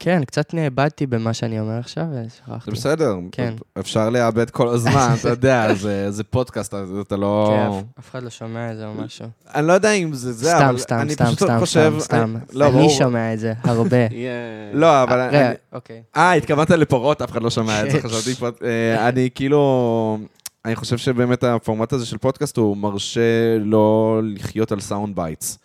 כן, 0.06 0.24
קצת 0.26 0.54
נאבדתי 0.54 1.06
במה 1.08 1.34
שאני 1.34 1.60
אומר 1.60 1.80
עכשיו, 1.80 2.04
ושכחתי. 2.28 2.66
זה 2.66 2.72
בסדר. 2.72 3.16
כן. 3.32 3.54
אפשר 3.80 4.10
לאבד 4.10 4.50
כל 4.50 4.68
הזמן, 4.70 5.16
אתה 5.20 5.30
יודע, 5.30 5.68
זה- 5.74 6.12
זה 6.12 6.24
פודקאסט, 6.24 6.74
אתה 7.02 7.18
לא... 7.18 7.54
כן, 7.56 7.78
אף- 8.00 8.10
אחד 8.10 8.24
לא 8.24 8.30
שומע 8.30 8.72
את 8.72 8.78
זה 8.78 8.86
או 8.88 8.94
משהו. 8.94 9.26
אני 9.56 9.68
לא 9.68 9.74
יודע 9.74 9.92
אם 9.92 10.14
זה 10.14 10.34
זה, 10.34 10.50
סתם, 10.50 10.66
אבל 10.70 10.78
סתם, 10.78 10.96
אני 11.00 11.14
סתם, 11.14 11.26
פשוט 11.26 11.38
סתם, 11.38 11.60
חושב... 11.60 11.94
סתם, 12.00 12.00
סתם. 12.00 12.36
אני- 12.36 12.60
לא, 12.60 12.66
אני 12.66 12.74
ברור. 12.74 12.90
שומע 12.90 13.34
את 13.34 13.40
זה 13.40 13.54
הרבה. 13.64 13.98
לא, 14.74 15.04
אבל... 15.04 15.20
אה, 15.20 15.28
אני- 15.30 15.38
רגע, 15.38 15.52
אוקיי. 15.74 16.02
אה, 16.16 16.34
התכוונת 16.34 16.70
לפרות, 16.70 17.22
אף 17.22 17.32
אחד 17.32 17.42
לא 17.42 17.50
שומע 17.50 17.86
את 17.86 17.92
זה. 17.92 18.02
חשבתי. 18.08 18.46
אה, 18.66 19.08
אני 19.10 19.30
כאילו... 19.36 20.18
אני 20.66 20.76
חושב 20.76 20.98
שבאמת 20.98 21.44
הפורמט 21.44 21.94
הזה 21.94 22.06
של 22.06 22.18
פודקאסט 22.18 22.58
הוא 22.58 22.78
מרשה 22.78 23.22
לא 23.60 24.20
לחיות 24.24 24.72
על 24.72 24.80
sound 24.80 25.16
bites. 25.16 25.60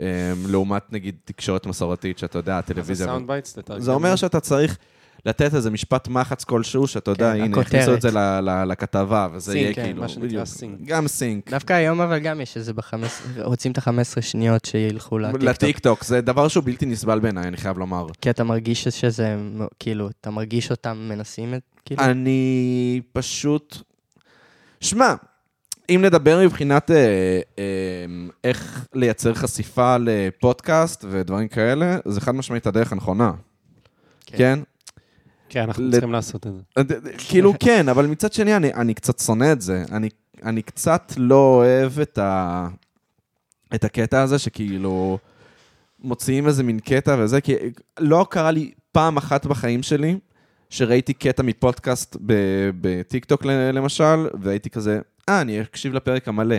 אה, 0.00 0.06
לעומת 0.48 0.92
נגיד 0.92 1.14
תקשורת 1.24 1.66
מסורתית, 1.66 2.18
שאתה 2.18 2.38
יודע, 2.38 2.52
מה 2.52 2.60
זה 2.66 2.72
הטלוויזיה... 2.72 3.06
sound 3.06 3.26
bites? 3.26 3.52
תתרגם 3.52 3.80
זה 3.80 3.90
אומר. 3.92 4.16
שאתה 4.16 4.40
צריך 4.40 4.78
לתת 5.26 5.54
איזה 5.54 5.70
משפט 5.70 6.08
מחץ 6.08 6.44
כלשהו, 6.44 6.86
שאתה 6.86 7.10
יודע, 7.10 7.32
כן, 7.34 7.42
הנה. 7.42 7.60
הכניסו 7.60 7.94
את 7.94 8.00
זה 8.00 8.10
ל- 8.10 8.40
ל- 8.40 8.64
לכתבה, 8.64 9.28
וזה 9.32 9.52
סינק, 9.52 9.62
יהיה 9.62 9.74
כן, 9.74 9.84
כאילו... 9.84 10.02
מה 10.02 10.08
שנקרא. 10.08 10.44
סינק. 10.44 10.78
גם 10.84 11.08
סינק. 11.08 11.50
דווקא 11.50 11.72
היום 11.72 12.00
אבל 12.00 12.18
גם 12.18 12.40
יש 12.40 12.56
איזה 12.56 12.72
בחמש... 12.72 13.10
רוצים 13.38 13.72
את 13.72 13.78
ה-15 13.78 14.20
שניות 14.20 14.64
שילכו 14.64 15.18
לטיקטוק. 15.18 15.48
לטיקטוק, 15.48 16.04
זה 16.04 16.20
דבר 16.20 16.48
שהוא 16.48 16.64
בלתי 16.64 16.86
נסבל 16.86 17.20
בעיניי, 17.20 17.48
אני 17.48 17.56
חייב 17.56 17.78
לומר. 17.78 18.06
כי 18.20 18.30
אתה 18.30 18.44
מרגיש 18.44 18.88
שזה, 18.88 19.36
כאילו, 19.78 20.08
אתה 20.20 20.30
מרגיש 20.30 20.70
אותם 20.70 21.06
מנסים 21.08 21.54
את, 21.54 21.62
כאילו? 21.84 22.02
אני 22.02 23.00
פשוט... 23.12 23.76
שמע, 24.80 25.14
אם 25.90 26.00
נדבר 26.04 26.40
מבחינת 26.44 26.90
אה, 26.90 26.96
אה, 27.58 27.64
איך 28.44 28.86
לייצר 28.94 29.34
חשיפה 29.34 29.96
לפודקאסט 30.00 31.04
ודברים 31.10 31.48
כאלה, 31.48 31.98
זה 32.04 32.20
חד 32.20 32.32
משמעית 32.34 32.66
הדרך 32.66 32.92
הנכונה. 32.92 33.32
כן. 34.26 34.36
כן? 34.38 34.58
כן, 35.48 35.60
אנחנו 35.62 35.84
לד- 35.84 35.90
צריכים 35.92 36.12
לעשות 36.12 36.46
את 36.46 36.52
זה. 36.96 37.10
כאילו 37.18 37.54
כן, 37.64 37.88
אבל 37.88 38.06
מצד 38.06 38.32
שני, 38.32 38.56
אני, 38.56 38.74
אני 38.74 38.94
קצת 38.94 39.18
שונא 39.18 39.52
את 39.52 39.60
זה. 39.60 39.84
אני, 39.92 40.08
אני 40.44 40.62
קצת 40.62 41.12
לא 41.16 41.34
אוהב 41.54 42.00
את, 42.00 42.18
ה, 42.18 42.68
את 43.74 43.84
הקטע 43.84 44.22
הזה, 44.22 44.38
שכאילו 44.38 45.18
מוציאים 46.00 46.46
איזה 46.46 46.62
מין 46.62 46.78
קטע 46.80 47.16
וזה, 47.18 47.40
כי 47.40 47.54
לא 47.98 48.26
קרה 48.30 48.50
לי 48.50 48.70
פעם 48.92 49.16
אחת 49.16 49.46
בחיים 49.46 49.82
שלי 49.82 50.18
שראיתי 50.70 51.12
קטע 51.12 51.42
מפודקאסט 51.42 52.16
בטיקטוק 52.80 53.44
למשל, 53.44 54.28
והייתי 54.40 54.70
כזה, 54.70 55.00
אה, 55.28 55.40
אני 55.40 55.60
אקשיב 55.60 55.94
לפרק 55.94 56.28
המלא. 56.28 56.56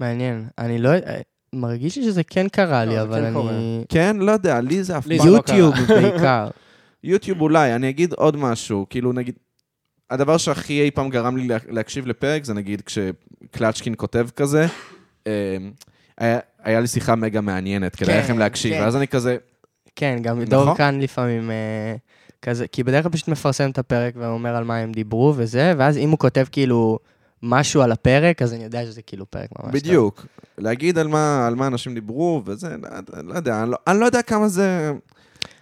מעניין. 0.00 0.48
אני 0.58 0.78
לא... 0.78 0.88
אה, 0.88 1.20
מרגיש 1.52 1.96
לי 1.98 2.02
שזה 2.02 2.22
כן 2.24 2.48
קרה 2.48 2.84
לא, 2.84 2.92
לי, 2.92 3.00
אבל 3.02 3.20
כן. 3.20 3.36
אני... 3.36 3.84
כן, 3.88 4.16
לא 4.16 4.32
יודע, 4.32 4.60
לי 4.60 4.84
זה 4.84 4.98
אף 4.98 5.06
פעם... 5.06 5.16
לא 5.16 5.32
יוטיוב 5.32 5.74
בעיקר. 5.88 6.48
יוטיוב 7.04 7.40
אולי, 7.40 7.74
אני 7.74 7.88
אגיד 7.88 8.12
עוד 8.12 8.36
משהו, 8.36 8.86
כאילו 8.90 9.12
נגיד, 9.12 9.34
הדבר 10.10 10.36
שהכי 10.36 10.82
אי 10.82 10.90
פעם 10.90 11.08
גרם 11.08 11.36
לי 11.36 11.48
לה- 11.48 11.58
להקשיב 11.68 12.06
לפרק 12.06 12.44
זה 12.44 12.54
נגיד 12.54 12.82
כשקלצ'קין 12.82 13.94
כותב 13.96 14.26
כזה, 14.36 14.66
אה, 15.26 15.56
היה, 16.18 16.38
היה 16.62 16.80
לי 16.80 16.86
שיחה 16.86 17.14
מגה 17.14 17.40
מעניינת, 17.40 17.96
כדאי 17.96 18.14
כן, 18.14 18.20
לכם 18.20 18.38
להקשיב, 18.38 18.74
כן. 18.74 18.80
ואז 18.82 18.96
אני 18.96 19.08
כזה, 19.08 19.36
כן, 19.96 20.18
גם 20.22 20.36
נכון. 20.36 20.44
דור 20.44 20.76
כאן 20.76 21.00
לפעמים 21.00 21.50
אה, 21.50 21.94
כזה, 22.44 22.66
כי 22.66 22.82
בדרך 22.82 23.02
כלל 23.02 23.12
פשוט 23.12 23.28
מפרסם 23.28 23.70
את 23.70 23.78
הפרק 23.78 24.14
ואומר 24.16 24.56
על 24.56 24.64
מה 24.64 24.76
הם 24.76 24.92
דיברו 24.92 25.34
וזה, 25.36 25.74
ואז 25.78 25.96
אם 25.96 26.10
הוא 26.10 26.18
כותב 26.18 26.44
כאילו 26.52 26.98
משהו 27.42 27.82
על 27.82 27.92
הפרק, 27.92 28.42
אז 28.42 28.52
אני 28.52 28.64
יודע 28.64 28.84
שזה 28.84 29.02
כאילו 29.02 29.30
פרק 29.30 29.48
ממש 29.52 29.64
טוב. 29.64 29.72
בדיוק, 29.72 30.26
להגיד 30.58 30.98
על 30.98 31.08
מה, 31.08 31.46
על 31.46 31.54
מה 31.54 31.66
אנשים 31.66 31.94
דיברו, 31.94 32.42
וזה, 32.46 32.76
לא, 32.82 33.22
לא 33.22 33.34
יודע, 33.34 33.62
אני 33.62 33.70
לא, 33.70 33.76
אני 33.86 34.00
לא 34.00 34.06
יודע 34.06 34.22
כמה 34.22 34.48
זה 34.48 34.92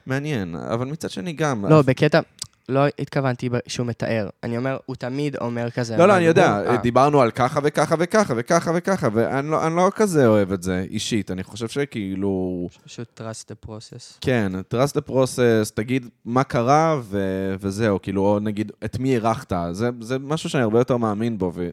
מעניין, 0.07 0.57
אבל 0.57 0.87
מצד 0.87 1.11
שני 1.11 1.33
גם. 1.33 1.65
לא, 1.69 1.83
בקטע, 1.83 2.21
לא 2.69 2.87
התכוונתי 2.99 3.49
שהוא 3.67 3.87
מתאר. 3.87 4.29
אני 4.43 4.57
אומר, 4.57 4.77
הוא 4.87 4.97
תמיד 4.97 5.37
אומר 5.37 5.71
כזה. 5.71 5.97
לא, 5.97 6.09
לא, 6.09 6.17
אני 6.17 6.25
יודע. 6.25 6.63
אה, 6.67 6.77
דיברנו 6.77 7.21
על 7.21 7.31
ככה 7.31 7.61
וככה 7.63 7.95
וככה 7.99 8.35
וככה 8.37 8.71
וככה, 8.75 9.09
ואני 9.13 9.51
לא, 9.51 9.77
לא 9.77 9.91
כזה 9.95 10.27
אוהב 10.27 10.53
את 10.53 10.63
זה 10.63 10.87
אישית, 10.91 11.31
אני 11.31 11.45
חושב 11.45 11.69
שכאילו... 11.69 12.69
פשוט 12.85 13.21
trust 13.21 13.51
the 13.51 13.69
process. 13.69 14.19
כן, 14.21 14.53
trust 14.75 14.97
the 14.97 15.11
process, 15.11 15.75
תגיד 15.75 16.07
מה 16.25 16.45
קרה 16.45 17.01
ו- 17.03 17.55
וזהו, 17.61 18.03
כאילו, 18.03 18.23
או 18.23 18.39
נגיד, 18.41 18.73
את 18.85 18.99
מי 18.99 19.15
אירחת, 19.15 19.53
זה, 19.73 19.91
זה 20.01 20.19
משהו 20.19 20.51
שאני 20.51 20.63
הרבה 20.63 20.79
יותר 20.81 20.97
מאמין 20.97 21.39
בו, 21.39 21.53
ו... 21.55 21.71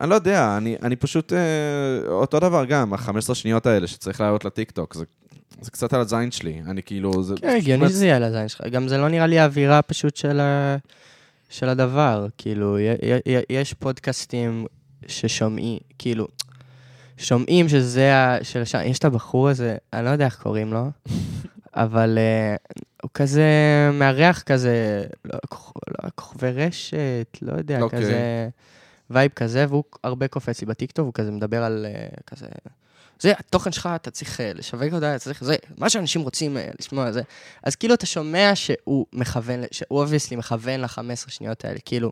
אני 0.00 0.10
לא 0.10 0.14
יודע, 0.14 0.56
אני, 0.56 0.76
אני 0.82 0.96
פשוט, 0.96 1.32
אה, 1.32 2.08
אותו 2.08 2.40
דבר 2.40 2.64
גם, 2.64 2.92
ה-15 2.94 3.34
שניות 3.34 3.66
האלה 3.66 3.86
שצריך 3.86 4.20
לעלות 4.20 4.44
לטיקטוק, 4.44 4.94
זה, 4.94 5.04
זה 5.60 5.70
קצת 5.70 5.92
על 5.92 6.00
הזין 6.00 6.30
שלי, 6.30 6.62
אני 6.66 6.82
כאילו, 6.82 7.22
זה... 7.22 7.34
כן, 7.40 7.56
הגיוני 7.56 7.88
שזה 7.88 8.06
יהיה 8.06 8.16
על 8.16 8.22
הזין 8.22 8.48
שלך. 8.48 8.66
גם 8.66 8.88
זה 8.88 8.98
לא 8.98 9.08
נראה 9.08 9.26
לי 9.26 9.38
האווירה 9.38 9.82
פשוט 9.82 10.16
של, 10.16 10.40
ה... 10.40 10.76
של 11.48 11.68
הדבר. 11.68 12.26
כאילו, 12.38 12.76
יש 13.50 13.74
פודקאסטים 13.74 14.66
ששומעים, 15.06 15.78
כאילו, 15.98 16.28
שומעים 17.16 17.68
שזה 17.68 18.14
ה... 18.14 18.44
של 18.44 18.64
שם, 18.64 18.78
יש 18.84 18.98
את 18.98 19.04
הבחור 19.04 19.48
הזה, 19.48 19.76
אני 19.92 20.04
לא 20.04 20.10
יודע 20.10 20.24
איך 20.24 20.42
קוראים 20.42 20.72
לו, 20.72 20.90
אבל 21.74 22.18
uh, 22.18 22.80
הוא 23.02 23.10
כזה 23.14 23.44
מארח 23.92 24.42
כזה, 24.42 25.04
לא, 25.24 25.38
לא, 25.88 26.10
כוכבי 26.14 26.50
רשת, 26.50 27.38
לא 27.42 27.52
יודע, 27.52 27.80
אוקיי. 27.80 28.00
כזה 28.00 28.48
vibe 29.10 29.30
כזה, 29.36 29.66
והוא 29.68 29.84
הרבה 30.04 30.28
קופץ 30.28 30.60
לי 30.60 30.66
בטיקטוק, 30.66 31.06
הוא 31.06 31.14
כזה 31.14 31.30
מדבר 31.30 31.62
על 31.62 31.86
אה, 31.88 32.20
כזה... 32.26 32.46
זה, 33.20 33.32
התוכן 33.38 33.72
שלך, 33.72 33.88
אתה 33.94 34.10
צריך 34.10 34.40
אה, 34.40 34.52
לשווק 34.54 34.92
אותה, 34.92 35.16
אתה 35.16 35.24
צריך, 35.24 35.44
זה, 35.44 35.56
מה 35.78 35.90
שאנשים 35.90 36.22
רוצים 36.22 36.56
אה, 36.56 36.68
לשמוע, 36.78 37.12
זה. 37.12 37.22
אז 37.62 37.76
כאילו, 37.76 37.94
אתה 37.94 38.06
שומע 38.06 38.52
שהוא 38.54 39.06
מכוון, 39.12 39.60
שהוא 39.70 40.00
obviously 40.00 40.36
מכוון 40.36 40.80
ל-15 40.80 41.30
שניות 41.30 41.64
האלה, 41.64 41.78
כאילו, 41.84 42.10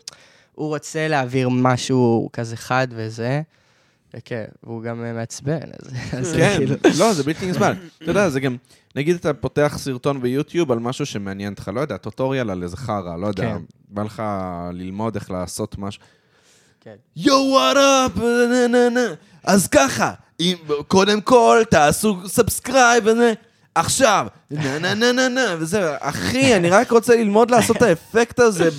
הוא 0.55 0.69
רוצה 0.69 1.09
להעביר 1.09 1.49
משהו 1.49 2.29
כזה 2.33 2.57
חד 2.57 2.89
וזה, 2.91 3.43
וכן, 4.15 4.45
והוא 4.63 4.83
גם 4.83 5.05
אה, 5.05 5.13
מעצבן, 5.13 5.71
אז, 6.13 6.33
כן, 6.37 6.55
כאילו... 6.57 6.75
לא, 6.99 7.13
זה 7.13 7.23
בלתי 7.23 7.51
נסבל. 7.51 7.73
אתה 8.03 8.11
יודע, 8.11 8.29
זה 8.29 8.41
גם, 8.41 8.57
נגיד 8.97 9.17
אתה 9.17 9.35
פותח 9.35 9.75
סרטון 9.79 10.21
ביוטיוב 10.21 10.73
על 10.73 10.79
משהו 10.79 11.07
שמעניין 11.07 11.53
אותך, 11.53 11.71
לא 11.75 11.81
יודע, 11.81 11.97
tutorial 11.97 12.51
על 12.51 12.63
איזה 12.63 12.77
חרא, 12.77 13.17
לא 13.17 13.27
יודע, 13.27 13.45
כן. 13.45 13.63
בא 13.89 14.03
לך 14.03 14.23
ללמוד 14.73 15.15
איך 15.15 15.31
לעשות 15.31 15.79
משהו. 15.79 16.03
כן. 16.81 16.95
נה 18.51 18.69
נה 18.69 18.89
נה. 18.89 19.15
אז 19.49 19.67
ככה, 19.67 20.11
אם, 20.41 20.55
קודם 20.89 21.21
כל 21.21 21.63
תעשו 21.71 22.17
subscribe, 22.27 23.07
וזה, 23.07 23.33
עכשיו, 23.75 24.27
נה 24.51 24.79
נה 24.79 24.95
נה 24.95 25.13
נה 25.13 25.29
נה, 25.29 25.57
וזה, 25.59 25.95
אחי, 26.01 26.57
אני 26.57 26.71
רק 26.71 26.91
רוצה 26.91 27.17
ללמוד 27.17 27.51
לעשות 27.51 27.77
את 27.77 27.83
האפקט 27.83 28.41
הזה 28.41 28.71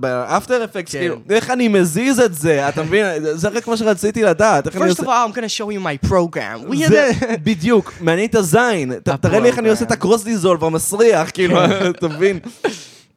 ב 0.00 0.11
after 0.11 0.64
effect, 0.64 0.92
כן. 0.92 0.98
כאילו, 0.98 1.16
איך 1.30 1.50
אני 1.50 1.68
מזיז 1.68 2.20
את 2.20 2.34
זה, 2.34 2.68
אתה 2.68 2.82
מבין? 2.82 3.06
זה 3.34 3.48
רק 3.48 3.68
מה 3.68 3.76
שרציתי 3.76 4.22
לדעת, 4.22 4.66
First 4.66 5.00
of 5.00 5.04
all, 5.04 5.06
I'm 5.06 5.36
gonna 5.36 5.58
show 5.58 5.70
you 5.70 6.06
my 6.06 6.08
program. 6.08 6.74
בדיוק, 7.44 7.92
מעניין 8.00 8.28
את 8.28 8.34
הזין. 8.34 8.92
תראה 9.20 9.40
לי 9.40 9.48
איך 9.48 9.58
אני 9.58 9.68
עושה 9.68 9.84
את 9.84 9.92
הקרוס 9.92 10.24
דיזולב 10.24 10.64
המסריח, 10.64 11.30
כאילו, 11.30 11.64
אתה 11.90 12.08
מבין? 12.08 12.38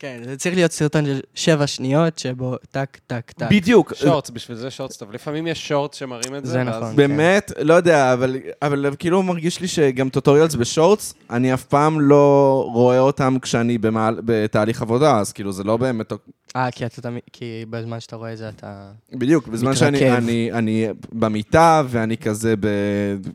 כן, 0.04 0.20
זה 0.24 0.38
צריך 0.38 0.56
להיות 0.56 0.72
סרטון 0.72 1.06
של 1.06 1.20
שבע 1.36 1.68
שניות, 1.68 2.20
שבו 2.20 2.56
טק, 2.72 2.98
טק, 3.08 3.32
טק. 3.32 3.48
בדיוק. 3.50 3.94
שורטס, 3.96 4.30
בשביל 4.30 4.58
זה 4.58 4.72
שורטס 4.72 4.98
טוב. 4.98 5.12
לפעמים 5.12 5.48
יש 5.48 5.68
שורטס 5.68 5.98
שמראים 5.98 6.36
את 6.36 6.46
זה. 6.46 6.52
זה 6.52 6.64
נכון. 6.64 6.96
באמת, 6.96 7.52
לא 7.60 7.74
יודע, 7.74 8.14
אבל, 8.14 8.38
אבל 8.62 8.96
כאילו 9.00 9.24
מרגיש 9.24 9.60
לי 9.60 9.68
שגם 9.68 10.10
טוטוריאלס 10.10 10.56
בשורטס, 10.56 11.14
אני 11.30 11.54
אף 11.54 11.64
פעם 11.64 12.02
לא 12.02 12.70
רואה 12.74 13.00
אותם 13.00 13.38
כשאני 13.42 13.78
במעל, 13.78 14.22
בתהליך 14.26 14.82
עבודה, 14.82 15.20
אז 15.20 15.34
כאילו 15.34 15.52
זה 15.52 15.64
לא 15.64 15.78
באמת... 15.78 16.14
אה, 16.56 16.72
כי 16.72 16.86
אתה. 16.86 17.02
כי 17.34 17.66
בזמן 17.70 18.00
שאתה 18.00 18.16
רואה 18.16 18.34
את 18.34 18.38
זה, 18.38 18.50
אתה... 18.50 18.92
בדיוק, 19.14 19.48
בזמן 19.48 19.76
שאני 19.76 19.98
מתרכב. 19.98 20.14
אני, 20.14 20.52
אני 20.52 20.88
במיטה 21.12 21.84
ואני 21.88 22.18
כזה 22.18 22.56
ב... 22.60 22.68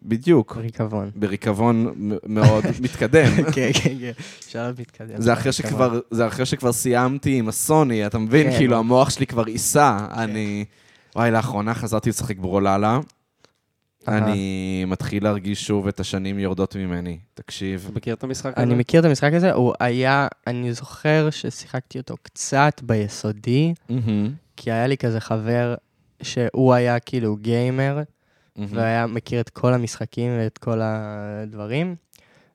בדיוק, 0.02 0.56
ריקבון. 0.56 1.10
בריקבון 1.16 1.92
מ- 1.96 2.34
מאוד 2.34 2.64
מתקדם. 2.82 3.26
כן, 3.54 3.70
כן, 3.82 3.94
כן. 4.00 4.12
שלב 4.48 4.80
מתקדם. 4.80 5.20
זה 5.20 5.32
אחרי 5.32 5.52
שכבר, 5.52 6.00
זה 6.10 6.26
אחרי 6.26 6.46
שכבר 6.46 6.72
סיימתי 6.72 7.38
עם 7.38 7.48
הסוני, 7.48 8.06
אתה 8.06 8.18
מבין? 8.18 8.50
כן. 8.50 8.56
כאילו, 8.56 8.76
המוח 8.78 9.10
שלי 9.10 9.26
כבר 9.26 9.48
ייסע. 9.48 9.98
אני... 10.12 10.64
וואי, 11.16 11.30
לאחרונה 11.30 11.74
חזרתי 11.74 12.10
לשחק 12.10 12.38
ברוללה. 12.38 13.00
אני 14.08 14.84
מתחיל 14.86 15.24
להרגיש 15.24 15.66
שוב 15.66 15.88
את 15.88 16.00
השנים 16.00 16.38
יורדות 16.38 16.76
ממני. 16.76 17.18
תקשיב. 17.34 17.84
אתה 17.84 17.96
מכיר 17.96 18.14
את 18.14 18.24
המשחק 18.24 18.52
הזה? 18.56 18.66
אני 18.66 18.74
מכיר 18.74 19.00
את 19.00 19.04
המשחק 19.04 19.32
הזה, 19.32 19.52
הוא 19.52 19.74
היה, 19.80 20.28
אני 20.46 20.72
זוכר 20.72 21.30
ששיחקתי 21.30 21.98
אותו 21.98 22.16
קצת 22.22 22.80
ביסודי, 22.82 23.74
כי 24.56 24.72
היה 24.72 24.86
לי 24.86 24.96
כזה 24.96 25.20
חבר 25.20 25.74
שהוא 26.22 26.74
היה 26.74 26.98
כאילו 26.98 27.36
gamer. 27.36 28.02
והיה 28.56 29.06
מכיר 29.06 29.40
את 29.40 29.48
כל 29.48 29.74
המשחקים 29.74 30.30
ואת 30.38 30.58
כל 30.58 30.80
הדברים. 30.82 31.96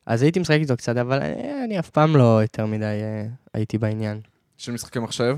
אז 0.06 0.22
הייתי 0.22 0.40
משחק 0.40 0.58
איתו 0.60 0.76
קצת, 0.76 0.96
אבל 0.96 1.22
אני, 1.22 1.64
אני 1.64 1.78
אף 1.78 1.90
פעם 1.90 2.16
לא 2.16 2.42
יותר 2.42 2.66
מדי 2.66 2.84
אה, 2.84 3.26
הייתי 3.54 3.78
בעניין. 3.78 4.20
של 4.58 4.72
משחקי 4.72 4.98
מחשב? 4.98 5.36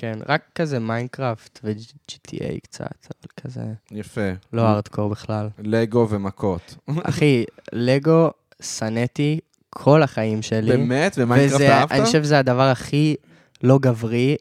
כן, 0.00 0.18
רק 0.28 0.42
כזה 0.54 0.78
מיינקראפט 0.78 1.60
ו-GTA 1.64 2.60
קצת, 2.62 3.06
אבל 3.10 3.30
כזה 3.42 3.62
יפה. 3.90 4.30
לא 4.52 4.68
ארדקור 4.68 5.08
בכלל. 5.08 5.48
לגו 5.58 6.06
ומכות. 6.10 6.76
אחי, 7.02 7.44
לגו 7.72 8.30
שנאתי 8.62 9.40
כל 9.70 10.02
החיים 10.02 10.42
שלי. 10.42 10.70
באמת? 10.70 11.14
ומיינקראפט 11.18 11.64
אהבת? 11.64 11.92
אני 11.92 12.04
חושב 12.04 12.24
שזה 12.24 12.38
הדבר 12.38 12.62
הכי 12.62 13.16
לא 13.62 13.78
גברי 13.78 14.36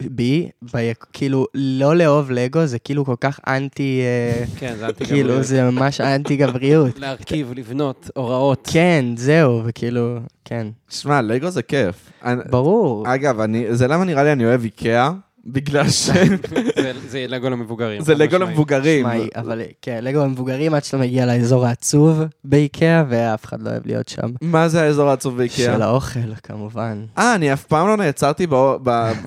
בי, 0.00 0.48
ב- 0.74 0.92
כאילו, 1.12 1.46
לא 1.54 1.96
לאהוב 1.96 2.30
לגו 2.30 2.66
זה 2.66 2.78
כאילו 2.78 3.04
כל 3.04 3.14
כך 3.20 3.40
אנטי, 3.48 4.00
אה, 4.02 4.44
כן, 4.58 4.74
זה 4.78 4.86
אנטי 4.86 5.04
כאילו, 5.04 5.42
זה 5.42 5.70
ממש 5.70 6.00
אנטי 6.00 6.36
גבריות. 6.36 6.98
להרכיב, 7.00 7.52
לבנות, 7.56 8.10
הוראות. 8.16 8.68
כן, 8.72 9.04
זהו, 9.16 9.62
וכאילו, 9.64 10.16
כן. 10.44 10.66
שמע, 10.90 11.22
לגו 11.22 11.50
זה 11.50 11.62
כיף. 11.62 12.10
ברור. 12.50 13.14
אגב, 13.14 13.40
אני- 13.40 13.74
זה 13.74 13.88
למה 13.88 14.04
נראה 14.04 14.24
לי 14.24 14.32
אני 14.32 14.44
אוהב 14.46 14.64
איקאה? 14.64 15.10
בגלל 15.46 15.88
שזה 15.88 16.12
זה- 16.82 16.92
זה 17.08 17.24
לגו 17.28 17.50
למבוגרים. 17.50 18.02
חד 18.04 18.10
לגו. 18.10 18.38
למבוגרים. 18.38 19.06
אבל 19.36 19.62
כן, 19.82 19.98
לגו 20.02 20.22
המבוגרים 20.22 20.74
עד 20.74 20.84
שאתה 20.84 20.96
מגיע 20.96 21.26
לאזור 21.26 21.66
העצוב 21.66 22.22
באיקאה, 22.44 23.04
ואף 23.08 23.44
אחד 23.44 23.62
לא 23.62 23.70
אוהב 23.70 23.86
להיות 23.86 24.08
שם. 24.08 24.30
מה 24.40 24.68
זה 24.68 24.82
האזור 24.82 25.08
העצוב 25.10 25.32
של 25.32 25.38
באיקאה? 25.38 25.84
האוכל, 25.84 26.34
כמובן. 26.42 27.04
אה, 27.18 27.34
אני 27.34 27.52
אף 27.52 27.64
פעם 27.64 27.86
לא 27.86 27.96
נעצרתי 27.96 28.46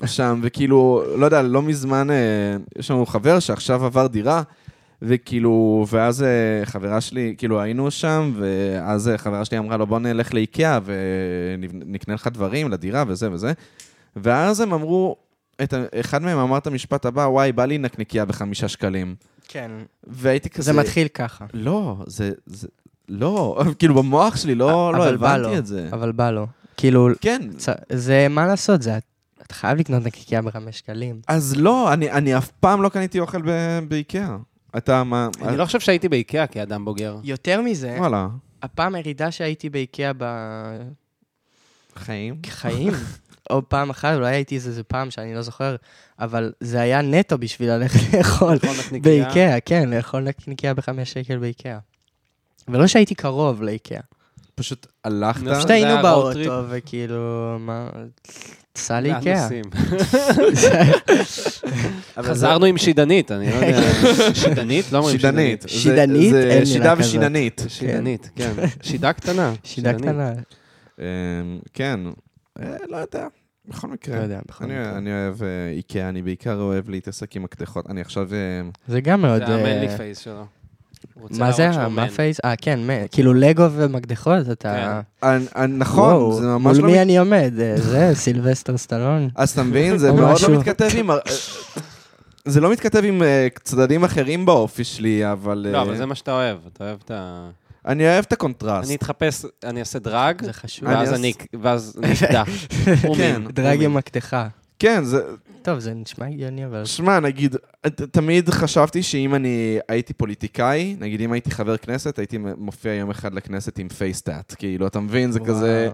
שם, 0.06 0.40
וכאילו, 0.42 1.02
לא 1.16 1.24
יודע, 1.24 1.42
לא 1.42 1.62
מזמן, 1.62 2.10
אה, 2.10 2.16
יש 2.78 2.90
לנו 2.90 3.06
חבר 3.06 3.38
שעכשיו 3.38 3.84
עבר 3.84 4.06
דירה, 4.06 4.42
וכאילו, 5.02 5.86
ואז 5.90 6.22
אה, 6.22 6.28
חברה 6.64 7.00
שלי, 7.00 7.34
כאילו 7.38 7.60
היינו 7.60 7.90
שם, 7.90 8.32
ואז 8.38 9.08
אה, 9.08 9.18
חברה 9.18 9.44
שלי 9.44 9.58
אמרה 9.58 9.76
לו, 9.76 9.86
בוא 9.86 9.98
נלך 9.98 10.34
לאיקאה 10.34 10.78
ונקנה 10.84 12.14
לך 12.14 12.26
דברים 12.32 12.70
לדירה 12.70 13.04
וזה 13.08 13.32
וזה. 13.32 13.52
ואז 14.16 14.60
הם 14.60 14.72
אמרו, 14.72 15.16
את 15.62 15.74
אחד 16.00 16.22
מהם 16.22 16.38
אמר 16.38 16.58
את 16.58 16.66
המשפט 16.66 17.06
הבא, 17.06 17.20
וואי, 17.20 17.52
בא 17.52 17.64
לי 17.64 17.78
נקניקייה 17.78 18.24
בחמישה 18.24 18.68
שקלים. 18.68 19.14
כן, 19.48 19.70
והייתי 20.06 20.50
כזה... 20.50 20.72
זה 20.72 20.80
מתחיל 20.80 21.08
ככה. 21.08 21.46
לא, 21.54 21.96
זה... 22.06 22.30
זה... 22.46 22.68
לא, 23.08 23.62
כאילו 23.78 23.94
במוח 23.94 24.36
שלי 24.36 24.54
לא, 24.54 24.92
לא 24.94 25.08
הבנתי 25.08 25.58
את 25.58 25.66
זה. 25.66 25.88
אבל 25.92 26.12
בא 26.12 26.30
לו. 26.30 26.46
כאילו, 26.76 27.08
כן, 27.20 27.40
צ- 27.56 27.68
זה 27.92 28.26
מה 28.30 28.46
לעשות, 28.46 28.82
זה... 28.82 28.98
אתה 29.42 29.54
חייב 29.54 29.78
לקנות 29.78 30.04
נקניקייה 30.04 30.42
בחמש 30.42 30.78
שקלים. 30.78 31.20
אז 31.28 31.54
לא, 31.56 31.92
אני, 31.92 32.10
אני 32.10 32.38
אף 32.38 32.50
פעם 32.50 32.82
לא 32.82 32.88
קניתי 32.88 33.20
אוכל 33.20 33.42
ב- 33.42 33.78
באיקאה. 33.88 34.36
אתה 34.76 35.04
מה... 35.04 35.28
אני 35.42 35.56
לא 35.56 35.64
חושב 35.64 35.80
שהייתי 35.80 36.08
באיקאה 36.08 36.46
כאדם 36.46 36.84
בוגר. 36.84 37.16
יותר 37.24 37.60
מזה, 37.62 37.96
וואלה, 37.98 38.28
הפעם 38.62 38.94
הירידה 38.94 39.30
שהייתי 39.30 39.70
באיקאה 39.70 40.12
חיים. 41.96 42.34
בחיים, 42.42 42.92
או 43.50 43.68
פעם 43.68 43.90
אחת, 43.90 44.14
אולי 44.14 44.34
הייתי 44.34 44.54
איזה 44.54 44.68
איזה 44.70 44.82
פעם 44.82 45.10
שאני 45.10 45.34
לא 45.34 45.42
זוכר, 45.42 45.76
אבל 46.18 46.52
זה 46.60 46.80
היה 46.80 47.02
נטו 47.02 47.38
בשביל 47.38 47.70
ללכת 47.70 48.00
לאכול. 48.14 48.58
באיקאה, 49.02 49.60
כן, 49.60 49.90
לאכול 49.90 50.20
נקניקייה 50.20 50.74
בחמש 50.74 51.12
שקל 51.12 51.38
באיקאה. 51.38 51.78
ולא 52.68 52.86
שהייתי 52.86 53.14
קרוב 53.14 53.62
לאיקאה. 53.62 54.00
פשוט 54.54 54.86
הלכת, 55.04 55.42
פשוט 55.56 55.70
היינו 55.70 56.02
באוטו, 56.02 56.62
וכאילו, 56.68 57.56
מה... 57.60 57.88
סע 58.76 59.00
לאיקאה. 59.00 59.48
חזרנו 62.22 62.66
עם 62.66 62.78
שידנית, 62.78 63.32
אני 63.32 63.50
לא 63.50 63.54
יודע. 63.54 63.80
שידנית? 64.42 64.92
לא 64.92 64.98
אומרים 64.98 65.18
שידנית. 65.18 65.64
שידנית. 65.68 66.34
אין 66.34 66.66
שידה. 66.66 66.94
ושיננית. 66.98 67.62
שידנית, 67.68 68.30
כן. 68.36 68.52
שידה 68.82 69.12
קטנה. 69.12 69.52
שידה. 69.64 69.92
קטנה. 69.92 70.32
אמ, 70.98 71.04
כן, 71.74 72.00
אה, 72.60 72.76
לא 72.88 72.96
יודע, 72.96 73.26
בכל 73.68 73.86
לא 73.86 73.92
מקרה. 73.92 74.22
יודע, 74.22 74.40
בכל 74.48 74.64
אני- 74.64 74.72
מקרה. 74.80 74.98
אני 74.98 75.10
אוהב 75.12 75.42
אה, 75.42 75.48
איקאה, 75.76 76.08
אני 76.08 76.22
בעיקר 76.22 76.60
אוהב 76.60 76.88
להתעסק 76.90 77.36
עם 77.36 77.44
הקדחות. 77.44 77.86
אני 77.90 78.00
עכשיו... 78.00 78.28
אה, 78.34 78.38
זה 78.88 79.00
גם 79.00 79.22
מאוד... 79.22 79.46
זה 79.46 79.54
ה 79.54 79.60
manly 79.60 79.88
אה, 79.88 79.96
phase 79.96 80.18
שלו. 80.18 80.44
מה 81.30 81.52
זה? 81.52 81.70
מה. 81.88 82.08
phase? 82.08 82.40
אה, 82.44 82.56
כן, 82.56 82.80
מה- 82.86 83.08
כאילו 83.10 83.34
לגו 83.34 83.66
ומקדחות, 83.72 84.50
אתה... 84.52 85.00
אני- 85.22 85.44
אני- 85.56 85.76
נכון, 85.76 86.42
זה 86.42 86.46
ממש 86.46 86.76
מול 86.76 86.86
לא... 86.86 86.92
מי 86.92 86.98
מת- 86.98 87.02
אני 87.02 87.18
עומד? 87.18 87.52
זה, 87.76 88.10
סילבסטר 88.24 88.76
סטלון. 88.76 89.28
אז 89.34 89.50
אתה 89.50 89.62
מבין, 89.62 89.98
זה 89.98 90.08
או 90.10 90.14
מאוד. 90.16 90.36
לא 90.48 90.58
מתכתב 90.58 90.88
עם... 90.96 91.10
זה 92.44 92.60
לא 92.60 92.72
מתכתב 92.72 93.04
עם 93.04 93.22
צדדים 93.64 94.04
אחרים 94.04 94.46
באופי 94.46 94.84
שלי, 94.84 95.32
אבל... 95.32 95.66
לא, 95.72 95.82
אבל 95.82 95.96
זה 95.96 96.06
מה 96.06 96.14
שאתה 96.14 96.32
אוהב. 96.32 96.58
אתה 96.72 96.84
אוהב 96.84 96.98
את 97.04 97.10
ה... 97.10 97.50
אני 97.86 98.04
אוהב 98.06 98.24
את 98.24 98.32
הקונטרסט. 98.32 98.88
אני 98.88 98.96
אתחפש, 98.96 99.44
אני 99.64 99.80
אעשה 99.80 99.98
drag, 99.98 100.42
זה 100.44 100.52
חשוב. 100.52 100.88
ואז 100.88 101.96
אני 101.98 102.10
נפתח. 102.10 102.48
כן. 103.16 103.42
דרג 103.52 103.84
עם 103.84 103.94
מקדחה. 103.94 104.48
כן, 104.78 105.04
זה... 105.04 105.22
טוב, 105.62 105.78
זה 105.78 105.94
נשמע 105.94 106.26
הגיוני, 106.26 106.66
אבל... 106.66 106.84
שמע, 106.84 107.20
נגיד, 107.20 107.56
תמיד 108.10 108.50
חשבתי 108.50 109.02
שאם 109.02 109.34
אני 109.34 109.78
הייתי 109.88 110.12
פוליטיקאי, 110.12 110.96
נגיד 111.00 111.20
אם 111.20 111.32
הייתי 111.32 111.50
חבר 111.50 111.76
כנסת, 111.76 112.18
הייתי 112.18 112.38
מופיע 112.38 112.92
יום 112.92 113.10
אחד 113.10 113.34
לכנסת 113.34 113.78
עם 113.78 113.88
פייסטאט. 113.88 114.54
כאילו, 114.58 114.86
אתה 114.86 115.00
מבין, 115.00 115.32
זה 115.32 115.40
כזה... 115.40 115.88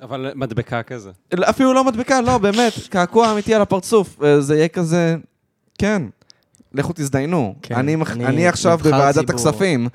אבל 0.00 0.32
מדבקה 0.34 0.82
כזה. 0.82 1.10
אפילו 1.34 1.74
לא 1.74 1.84
מדבקה, 1.84 2.20
לא, 2.20 2.38
באמת, 2.38 2.72
קעקוע 2.88 3.32
אמיתי 3.32 3.54
על 3.54 3.62
הפרצוף. 3.62 4.22
אה, 4.22 4.40
זה 4.40 4.56
יהיה 4.56 4.68
כזה... 4.68 5.16
כן. 5.78 6.02
לכו 6.72 6.92
תזדיינו. 6.92 7.54
כן, 7.62 7.74
אני 7.74 7.94
אני 7.94 8.26
אני 8.26 8.48
עכשיו 8.48 8.78
בוועדת. 8.82 9.30
הכספים. 9.30 9.88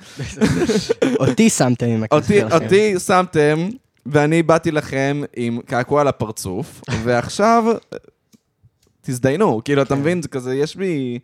אותי 1.20 1.50
שמתם 1.50 1.86
עם 1.86 2.04
אותי, 2.12 2.40
שלכם. 2.40 2.56
אותי 2.56 3.00
שמתם, 3.00 3.70
ואני 4.06 4.44
באתי 4.44 4.72
לכם 4.72 5.22
עם 5.36 5.60
קעקוע 5.66 6.02
על 6.02 6.08
הפרצוף, 6.08 6.82
ועכשיו 7.04 7.64
תזדיינו. 9.02 9.62
כאילו, 9.66 9.82
אתה 9.82 9.96
כן. 9.96 10.02
מבין? 10.02 10.22
זה 10.22 10.28
כזה, 10.28 10.56
יש 10.56 10.76
בי... 10.76 11.20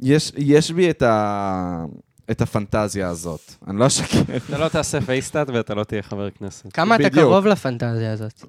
יש, 0.00 0.32
יש 0.36 0.70
בי 0.70 0.90
את, 0.90 1.02
ה, 1.02 1.84
את 2.30 2.40
הפנטזיה 2.42 3.08
הזאת. 3.08 3.40
אני 3.68 3.78
לא 3.78 3.86
אשקר. 3.86 4.18
אתה 4.48 4.58
לא 4.58 4.68
תעשה 4.68 5.00
פייסטאט 5.00 5.48
ואתה 5.50 5.74
לא 5.74 5.84
תהיה 5.84 6.02
חבר 6.02 6.28
כנסת. 6.30 6.72
כמה 6.72 6.96
אתה. 6.96 7.10
קרוב 7.10 7.46
לפנטזיה 7.46 8.12
הזאת? 8.12 8.44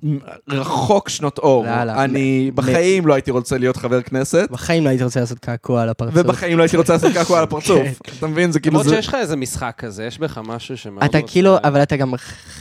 רחוק 0.50 1.10
שנות 1.10 1.38
אור. 1.38 1.65
לאללה. 1.65 2.04
אני 2.04 2.50
מ- 2.52 2.56
בחיים 2.56 3.08
לא 3.08 3.13
הייתי 3.13 3.32
רוצה 3.32 3.58
להיות 3.58 3.78
חבר 3.78 4.02
כנסת, 4.02 4.48
בחיים 4.52 4.84
לא 4.84 4.89
הייתי 4.89 5.04
רוצה 5.04 5.20
לעשות 5.20 5.39
קעקוע 5.39 5.82
על 5.82 5.89
הפרצוף. 5.89 6.15
ובחיים 6.17 6.58
לא 6.58 6.63
הייתי 6.63 6.78
רוצה 6.78 6.94
לעשות 6.94 7.13
קעקוע 7.13 7.38
על 7.38 7.44
הפרצוף. 7.44 7.82
כן. 8.04 8.12
אתה 8.17 8.28
מבין? 8.28 8.52
זה 8.52 8.60
כאילו... 8.60 8.74
למרות 8.74 8.86
זה... 8.89 8.96
שיש 8.96 9.08
לך 9.08 9.15
איזה 9.22 9.36
משחק 9.36 9.74
כזה, 9.78 10.06
יש 10.06 10.20
בך 10.20 10.38
משהו 10.44 10.78
שמאוד 10.78 11.04
אתה 11.04 11.17
כאילו, 11.28 11.58
אבל 11.63 11.84
אתה 11.84 11.96
גם 11.98 12.13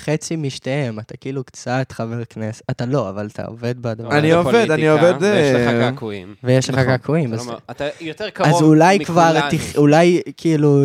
חצי 0.05 0.37
משתיהם, 0.37 0.99
אתה 0.99 1.17
כאילו 1.17 1.45
קצת 1.45 1.93
חבר 1.93 2.25
כנסת. 2.25 2.63
אתה 2.71 2.87
לא, 2.87 3.09
אבל 3.09 3.27
אתה 3.33 3.45
עובד 3.45 3.75
בדבר. 3.83 4.11
אני 4.19 4.33
עובד 4.33 4.71
אני 4.71 4.89
עובד, 4.89 5.15
ויש 5.21 5.55
לך 5.55 5.69
אה, 5.75 5.91
קעקועים. 5.91 6.35
ויש 6.45 6.69
לך 6.71 6.75
נכון. 6.75 6.87
קעקועים, 6.87 7.35
אתה. 7.35 7.85
לא- 7.85 7.91
יותר 8.01 8.31
קרוב 8.31 8.49
אז 8.49 8.63
אולי 8.63 9.05
כבר, 9.05 9.33
מכולנו. 9.39 9.57
אולי 9.77 10.21
כאילו 10.37 10.83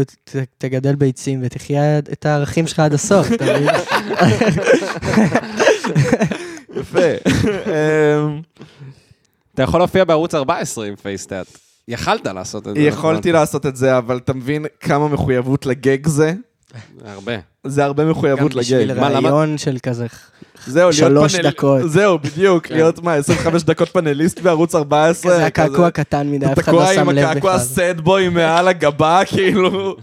תגדל 0.58 0.96
ביצים 0.96 1.40
ותחיה 1.44 2.00
את 2.00 2.26
הערכים 2.26 2.68
שלך 2.68 2.80
עד 2.80 2.94
הסוף, 2.94 3.28
אתה 3.34 3.46
מבין? 3.46 3.68
יפה. 6.80 7.00
אמ, 7.66 8.42
אתה 9.54 9.64
יכול 9.64 9.80
להופיע 9.80 10.04
בערוץ 10.04 10.36
14 10.36 10.86
עם 10.86 10.96
פייסטאט. 10.96 11.48
יכלת 11.88 12.28
לעשות 12.28 12.68
את 12.68 12.76
זה. 12.76 12.82
יכולתי 12.82 13.32
לעשות 13.32 13.66
את 13.66 13.76
זה, 13.76 13.98
אבל 13.98 14.18
אתה 14.18 14.34
מבין 14.34 14.66
כמה 14.80 15.08
מחויבות 15.08 15.66
לגג 15.66 16.08
זה? 16.08 16.34
הרבה. 17.06 17.34
זה 17.64 17.86
הרבה 17.86 18.04
גם 18.04 18.10
מחויבות 18.12 18.56
בשביל 18.56 18.92
לגג. 18.92 19.00
מה, 19.00 19.10
למה- 19.10 19.30
רעיון 19.30 19.58
של 19.58 19.78
כזה... 19.84 20.06
זהו, 20.68 20.94
שלוש 20.94 21.36
דקות. 21.36 21.82
זהו, 21.92 22.20
בדיוק, 22.20 22.68
כן. 22.68 22.76
להיות 22.76 23.04
מה, 23.04 23.14
25 23.14 23.64
דקות 23.72 23.90
פאנליסט 23.90 24.40
בערוץ 24.40 24.76
14? 24.76 25.32
כזה 25.34 25.46
הקעקוע 25.46 25.92
קטן 25.92 26.32
מדי, 26.32 26.46
אף 26.52 26.60
אחד 26.60 26.72
לא 26.74 26.94
שם 26.94 27.10
לב 27.10 27.26
הקעקוע 27.26 27.56
בכלל. 27.56 27.66
sad 27.66 28.02
boy 28.02 28.30
מעל 28.40 28.68
הגבה, 28.68 29.22
כאילו. 29.28 29.96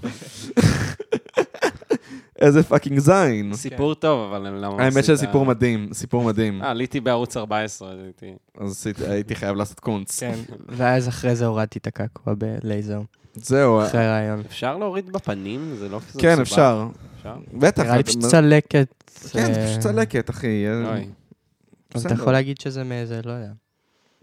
איזה 2.41 2.63
fucking 2.63 2.99
זין. 2.99 3.55
סיפור 3.55 3.95
טוב, 3.95 4.33
אבל 4.33 4.49
למה 4.49 4.67
האמת 4.83 4.93
עשית- 4.97 5.05
שזה 5.05 5.17
סיפור 5.17 5.47
מדהים, 5.47 5.89
סיפור 5.93 6.25
מדהים. 6.25 6.63
אה, 6.63 6.71
עליתי 6.71 7.01
בערוץ 7.01 7.37
14, 7.37 7.89
הייתי... 8.05 8.27
אז 8.61 8.87
הייתי 9.09 9.35
חייב 9.35 9.57
לעשות 9.57 9.81
קונץ. 9.81 10.21
כן, 10.21 10.35
ואז 10.69 11.09
אחרי 11.09 11.37
זה 11.37 11.47
הורדתי 11.47 11.79
את 11.79 11.87
הקעקוע 11.87 12.35
בלייזר, 12.39 13.01
זהו, 13.35 13.83
אחרי 13.87 14.07
רעיון. 14.07 14.41
אפשר 14.41 14.79
להוריד 14.79 15.13
בפנים? 15.13 15.75
זה 15.79 15.89
לא 15.89 16.01
כזה 16.09 16.21
כן. 16.21 16.41
אפשר. 16.41 16.89
אפשר? 17.19 17.37
בטח. 17.53 17.83
נראה 17.83 17.95
לי 17.95 18.01
אתה- 18.01 18.09
פשוט 18.11 18.23
צלקת. 18.23 19.05
כן, 19.33 19.53
זה 19.55 19.61
אה, 19.61 19.67
פשוט 19.69 19.81
צלקת, 19.81 20.31
אחי. 20.31 20.67
אה, 20.67 20.91
אוי. 20.93 21.01
אז 21.01 22.01
אתה 22.01 22.09
בסדר. 22.09 22.15
יכול 22.23 22.33
להגיד 22.33 22.61
שזה 22.61 22.85
מאיזה, 22.85 23.21
לא 23.25 23.31
יודע, 23.33 23.53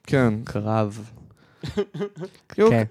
כן. 0.03 0.33
קרב. 0.43 1.11
כן. 2.55 2.83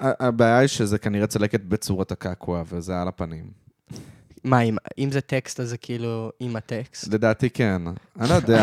הבעיה 0.00 0.58
היא 0.58 0.68
שזה 0.68 0.98
כנראה 0.98 1.26
צלקת 1.26 1.60
בצורת 1.60 2.12
הקעקוע, 2.12 2.62
וזה 2.68 3.00
על 3.02 3.08
הפנים. 3.08 3.50
מה, 4.44 4.60
אם- 4.60 4.76
אם 4.98 5.10
זה 5.12 5.20
טקסט, 5.20 5.60
אז 5.60 5.68
זה 5.68 5.76
כאילו 5.76 6.30
עם 6.40 6.56
הטקסט? 6.56 7.08
לדעתי 7.12 7.50
כן. 7.50 7.82
אני 8.20 8.28
לא 8.28 8.34
יודע. 8.40 8.62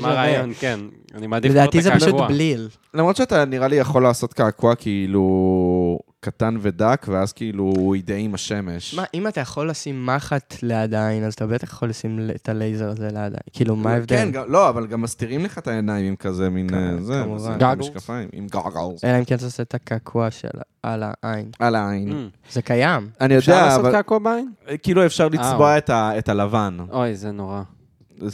מה? 0.00 0.08
הרעיון? 0.10 0.52
כן. 0.60 0.80
אני 1.14 1.26
מעדיף 1.26 1.50
לדעתי 1.52 1.82
זה 1.82 1.90
פשוט. 1.94 2.14
בליל. 2.28 2.68
למרות 2.94 3.16
שאתה 3.16 3.44
נראה 3.44 3.68
לי 3.68 3.76
יכול 3.76 4.02
לעשות 4.02 4.32
קעקוע 4.34 4.74
כאילו 4.74 5.98
קטן 6.24 6.56
ודק, 6.60 7.06
ואז 7.08 7.32
כאילו 7.32 7.62
הוא 7.64 7.96
ידעה 7.96 8.16
עם 8.18 8.34
השמש. 8.34 8.94
מה, 8.94 9.04
אם 9.14 9.28
אתה 9.28 9.40
יכול 9.40 9.70
לשים 9.70 10.06
מחט 10.06 10.54
ליד 10.62 10.94
העין, 10.94 11.24
אז 11.24 11.34
אתה 11.34 11.46
בטח 11.46 11.68
יכול 11.72 11.88
לשים 11.88 12.20
את 12.34 12.48
הלייזר 12.48 12.88
הזה 12.90 13.06
ליד 13.06 13.16
העין. 13.16 13.32
כאילו, 13.52 13.76
מה 13.76 13.90
ההבדל? 13.92 14.16
כן, 14.16 14.30
גם- 14.32 14.44
לא, 14.48 14.68
אבל 14.68 14.86
גם 14.86 15.00
מסתירים 15.02 15.44
לך 15.44 15.58
את 15.58 15.68
העיניים 15.68 16.06
עם 16.06 16.16
כזה 16.16 16.50
מין 16.50 16.68
כן, 16.68 16.74
אה, 16.96 17.02
זה. 17.02 17.20
כמובן. 17.24 17.58
עם? 17.64 17.78
משקפיים, 17.78 18.28
עם 18.32 18.46
גוגלס. 18.52 19.04
אלא 19.04 19.18
אם 19.18 19.24
כן 19.24 19.34
אתה 19.34 19.44
עושה 19.44 19.62
את 19.62 19.74
הקעקוע 19.74 20.30
של 20.30 20.48
על 20.82 21.02
העין. 21.22 21.50
על 21.58 21.74
העין. 21.74 22.08
Mm. 22.12 22.52
זה 22.52 22.62
קיים. 22.62 23.08
אני 23.20 23.38
אפשר 23.38 23.52
יודע, 23.52 23.64
לעשות 23.66 23.80
אבל 23.80 23.92
קעקוע 23.92 24.18
בעין? 24.18 24.52
כאילו 24.82 25.06
אפשר 25.06 25.28
לצבוע 25.28 25.56
וואו. 25.88 26.18
את 26.18 26.28
הלבן. 26.28 26.76
אוי, 26.92 27.16
זה 27.16 27.30
נורא. 27.32 27.62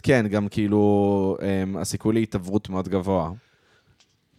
כן, 0.02 0.26
גם 0.30 0.48
כאילו 0.48 1.36
אמ, 1.42 1.76
הסיכוי 1.76 2.14
להתעברות 2.14 2.68
מאוד 2.68 2.88
גבוה. 2.88 3.30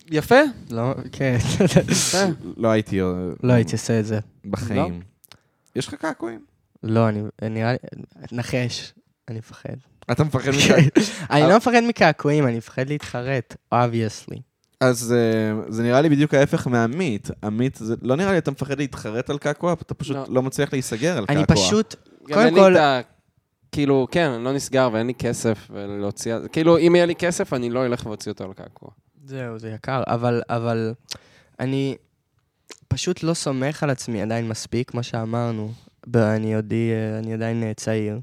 יפה. 0.10 0.40
לא, 0.70 0.94
כן. 1.12 1.38
לא 2.58 2.68
הייתי... 2.68 3.02
אה, 3.02 3.08
לא 3.44 3.54
הייתי 3.54 3.72
עושה 3.72 4.00
את 4.00 4.06
זה. 4.06 4.20
בחיים. 4.46 5.02
יש 5.76 5.88
לך 5.88 5.94
קעקועים? 5.94 6.40
לא, 6.84 7.10
אני, 7.10 7.24
נראה 7.42 7.72
לי, 7.72 7.78
נחש, 8.32 8.94
אני 9.30 9.40
מפחד. 9.40 9.76
אתה 10.12 10.24
מפחד 10.24 10.50
מקעקועים? 10.50 10.90
אני 11.32 11.42
לא 11.42 11.58
מפחד 11.58 11.82
מקעקועים, 11.88 12.48
אני 12.48 12.58
מפחד 12.58 12.90
להתחרט, 12.90 13.56
obviously. 13.74 14.40
אז 14.80 15.14
אה, 15.14 15.72
זה 15.72 15.84
נראה 15.84 16.02
לי 16.02 16.10
בדיוק 16.10 16.34
ההפך 16.34 16.68
מעמית. 16.68 17.30
עמית, 17.44 17.76
זה 17.76 17.96
לא 18.02 18.16
נראה 18.16 18.32
לי 18.32 18.38
אתה 18.38 18.52
מפחד 18.52 18.78
להתחרט 18.78 19.30
על 19.30 19.38
קעקוע, 19.38 19.74
אתה 19.74 19.94
פשוט 19.94 20.16
לא. 20.16 20.26
לא 20.30 20.42
מצליח 20.42 20.74
להיסגר 20.74 21.18
על 21.18 21.26
אני 21.30 21.46
קעקוע. 21.46 21.56
פשוט, 21.56 21.96
גם 22.28 22.50
קודם 22.50 22.56
כל-. 22.56 22.76
כאילו, 23.72 24.08
כן, 24.12 24.30
אני 24.30 24.44
לא 24.44 24.54
נסגר 24.54 24.90
ואין 24.94 25.08
לי 25.08 25.14
כסף 25.14 25.68
ולהוציא... 25.70 26.36
כאילו, 26.52 26.78
אם 26.78 26.96
יהיה 26.96 27.06
לי 27.06 27.16
כסף, 27.16 27.54
אני 27.54 27.70
לא 27.70 27.86
אלך 27.86 28.06
ואוציא 28.06 28.32
אותו 28.32 28.44
על 28.44 28.54
קעקוע. 28.54 28.90
זהו, 29.32 29.60
זה 29.60 29.70
יקר, 29.70 30.04
אבל, 30.08 30.42
אבל 30.50 30.94
אני 31.60 31.96
פשוט 32.88 33.24
לא 33.24 33.34
סומך 33.34 33.84
על 33.84 33.90
עצמי 33.90 34.22
עדיין 34.22 34.50
מספיק, 34.50 34.92
כמו 34.92 35.04
שאמרנו. 35.04 35.72
ב- 36.08 36.18
אני 36.18 36.56
עודי, 36.56 36.92
אני 37.20 37.34
עדיין 37.34 37.64
אה, 37.64 37.74
צעיר. 37.74 38.20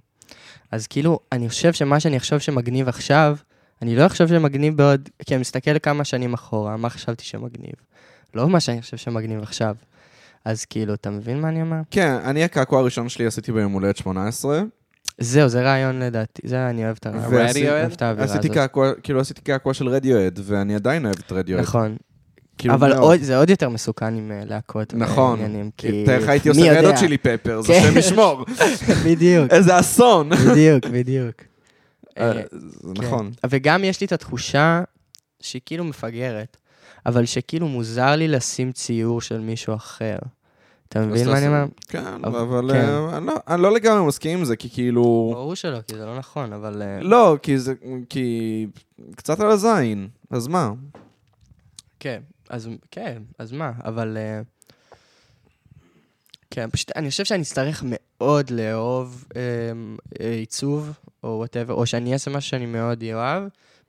אז 0.71 0.87
כאילו, 0.87 1.21
אני 1.33 1.49
חושב 1.49 1.73
שמה 1.73 2.01
שאני 2.01 2.17
אחשוב 2.17 2.39
שמגניב 2.39 2.89
עכשיו, 2.89 3.37
אני 3.83 3.97
לא 3.97 4.09
חושב 4.09 4.29
שמגניב 4.29 4.77
בעוד... 4.77 5.09
כי 5.27 5.35
אני 5.35 5.41
מסתכל 5.41 5.79
כמה 5.79 6.05
שנים 6.05 6.35
אחורה, 6.35 6.77
מה 6.77 6.91
חשבתי 6.91 7.25
שמגניב. 7.25 7.75
לא 8.35 8.49
מה 8.49 8.61
שאני 8.61 8.83
חושב 8.83 8.97
שמגניב 8.97 9.43
עכשיו. 9.43 9.75
אז 10.45 10.65
כאילו, 10.65 10.95
אתה 10.95 11.11
מבין 11.11 11.41
מה 11.41 11.49
אני 11.49 11.63
אומר? 11.63 11.81
כן, 11.91 12.13
אני 12.13 12.45
הקעקוע 12.45 12.81
הראשון 12.81 13.09
שלי 13.09 13.27
עשיתי 13.27 13.53
ביום 13.53 13.73
הולדת 13.73 13.97
18. 13.97 14.63
זהו, 15.21 15.49
זה 15.49 15.63
רעיון 15.63 16.01
לדעתי. 16.01 16.43
זה, 16.49 16.71
אני 16.71 16.85
אוהב 16.85 16.97
את 17.01 17.07
הרעיון. 17.07 17.35
ועשי- 17.35 17.69
אוהב 17.71 17.93
את 17.93 18.03
האווירה 18.03 18.25
עשיתי 18.25 18.47
הזאת. 18.47 18.55
קעקוע, 18.55 18.93
כאילו 19.03 19.21
עשיתי 19.21 19.41
קעקוע 19.41 19.75
של 19.75 19.89
רדיואד, 19.89 20.41
ואני 20.45 20.75
עדיין 20.75 21.05
אוהב 21.07 21.17
את 21.27 21.33
רדיואד. 21.33 21.61
נכון. 21.63 21.97
כאילו, 22.59 22.75
אבל 22.75 22.89
מאוד. 22.95 23.03
עוד, 23.03 23.21
זה 23.23 23.37
עוד 23.39 23.51
יותר 23.51 23.69
מסוכן 23.69 24.15
עם 24.15 24.33
אה, 24.33 24.43
להקות. 24.45 24.95
נכון. 24.95 25.41
ועניינים, 25.41 25.71
כי... 25.77 26.05
תאר 26.07 26.19
לך 26.23 26.29
הייתי 26.29 26.49
עושה? 26.49 26.79
רדות 26.81 26.95
צ'ילי 26.95 27.19
פפר, 27.19 27.61
זה 27.63 27.69
כן. 27.73 27.81
שם 27.93 27.99
ישמור. 27.99 28.45
בדיוק, 29.07 29.53
איזה 29.53 29.81
אסון. 29.81 30.31
בדיוק, 30.51 30.85
בדיוק. 30.87 31.35
אה, 32.19 32.29
אה, 32.29 32.33
כן. 32.43 32.43
נכון. 33.05 33.31
וגם 33.51 33.85
יש 33.85 34.01
לי 34.01 34.07
את 34.07 34.13
התחושה 34.13 34.83
שהיא 35.41 35.63
כאילו 35.67 35.85
מפגרת, 35.85 36.57
אבל 37.07 37.25
שכאילו 37.25 37.69
מוזר 37.69 38.17
לי 38.17 38.29
לשים 38.29 38.73
ציור 38.73 39.21
של 39.21 39.41
מישהו 39.41 39.75
אחר. 39.75 40.17
אתה 40.89 41.01
מבין 41.01 41.29
מה 41.29 41.39
אני 41.39 41.47
אומר? 41.47 41.65
כן, 41.89 42.05
אבל- 42.25 42.41
אבל 42.41 42.73
כן. 42.73 42.79
אה, 42.89 43.17
אני 43.19 43.27
לא- 43.27 43.35
אני 43.49 43.63
לא 43.63 43.73
לגמרי 43.75 44.07
מסכים 44.09 44.39
עם 44.39 44.45
זה, 44.45 44.57
כי 44.57 44.71
כאילו... 44.71 45.31
ברור 45.35 45.55
שלא, 45.55 45.81
כי 45.81 45.97
זה 45.97 46.07
לא 46.07 46.19
נכון, 46.19 46.53
אבל... 46.53 46.83
אה, 46.83 47.01
לא, 47.03 47.37
כי 47.43 47.59
זה... 47.59 47.75
כי... 48.09 48.67
קצת 49.17 49.41
על 49.41 49.51
הזין, 49.51 50.09
אז 50.31 50.47
מה? 50.47 50.71
כן, 52.01 52.21
אז 52.49 52.69
כן, 52.91 53.23
אז 53.39 53.53
מה, 53.53 53.73
אבל... 53.85 54.17
אה, 54.17 54.41
כן, 56.51 56.71
פשוט 56.71 56.91
אני 56.97 57.11
חושב 57.11 57.25
שאני 57.25 57.43
אצטרך 57.43 57.85
מאוד 57.87 58.51
לאהוב 58.51 59.25
אה, 59.37 59.41
אה, 60.21 60.31
עיצוב, 60.35 60.93
או 61.23 61.29
וואטאבר, 61.29 61.75
או 61.75 61.87
שאני 61.87 62.13
אעשה 62.13 62.31
משהו 62.31 62.51
שאני 62.51 62.67
מאוד 62.67 63.05
אוהב, 63.13 63.43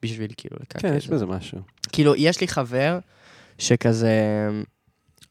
בשביל 0.03 0.31
כאילו 0.37 0.57
לקעקע 0.61 0.79
כן, 0.87 0.93
את 0.93 0.97
יש 0.97 1.07
זה. 1.07 1.15
בזה 1.15 1.25
משהו. 1.25 1.57
כאילו, 1.91 2.15
יש 2.15 2.41
לי 2.41 2.47
חבר 2.47 2.99
שכזה, 3.57 4.13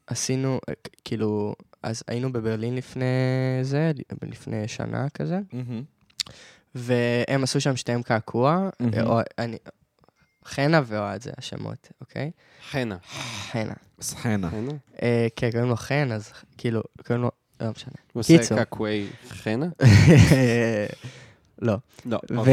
עשינו, 0.09 0.61
אה, 0.69 0.75
כאילו, 1.05 1.55
אז 1.83 2.03
היינו 2.09 2.33
בברלין 2.33 2.77
לפני 2.77 3.05
זה, 3.63 3.93
לפני 4.23 4.69
שנה 4.69 5.09
כזה, 5.11 5.41
והם 6.75 7.43
עשו 7.43 7.61
שם 7.61 7.77
שתיהם 7.77 8.03
קעקוע. 8.03 8.69
או, 9.03 9.21
אני, 9.39 9.57
חנה 10.45 10.81
ואוהד 10.87 11.23
זה 11.23 11.31
השמות, 11.39 11.89
אוקיי? 12.01 12.31
חנה. 12.71 12.97
חנה. 13.51 13.75
סחנה. 14.01 14.51
חנה? 14.51 14.73
אה, 15.03 15.27
כן, 15.37 15.51
קוראים 15.51 15.69
לו 15.69 15.77
חן, 15.77 16.13
אז 16.13 16.33
כאילו, 16.59 16.83
קוראים 17.07 17.23
לו, 17.23 17.31
לא 17.61 17.71
משנה. 17.71 17.93
הוא 18.13 18.21
עושה 18.21 18.39
קיצור. 18.39 18.59
קעקועי 18.59 19.07
חנה? 19.29 19.67
לא. 21.63 21.77
לא. 22.05 22.21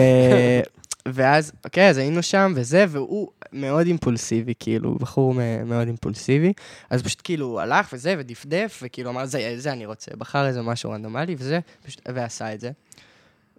ואז, 1.07 1.51
אוקיי, 1.65 1.89
אז 1.89 1.97
היינו 1.97 2.23
שם 2.23 2.53
וזה, 2.55 2.85
והוא 2.89 3.27
מאוד 3.53 3.87
אימפולסיבי, 3.87 4.53
כאילו, 4.59 4.95
בחור 4.95 5.33
מ- 5.33 5.69
מאוד 5.69 5.87
אימפולסיבי. 5.87 6.53
אז 6.89 7.03
פשוט 7.03 7.21
כאילו, 7.23 7.45
הוא 7.45 7.59
הלך 7.59 7.89
וזה, 7.93 8.15
ודפדף, 8.17 8.79
וכאילו 8.83 9.09
אמר, 9.09 9.25
זה, 9.25 9.53
זה 9.57 9.71
אני 9.71 9.85
רוצה. 9.85 10.11
בחר 10.17 10.47
איזה 10.47 10.61
משהו 10.61 10.91
רנדומלי 10.91 11.35
וזה, 11.39 11.59
פשוט, 11.85 12.01
ועשה 12.15 12.53
את 12.53 12.59
זה. 12.59 12.71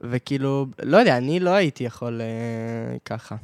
וכאילו, 0.00 0.66
לא 0.82 0.96
יודע, 0.96 1.16
אני 1.16 1.40
לא 1.40 1.50
הייתי 1.50 1.84
יכול 1.84 2.20
אה, 2.20 2.96
ככה. 3.04 3.36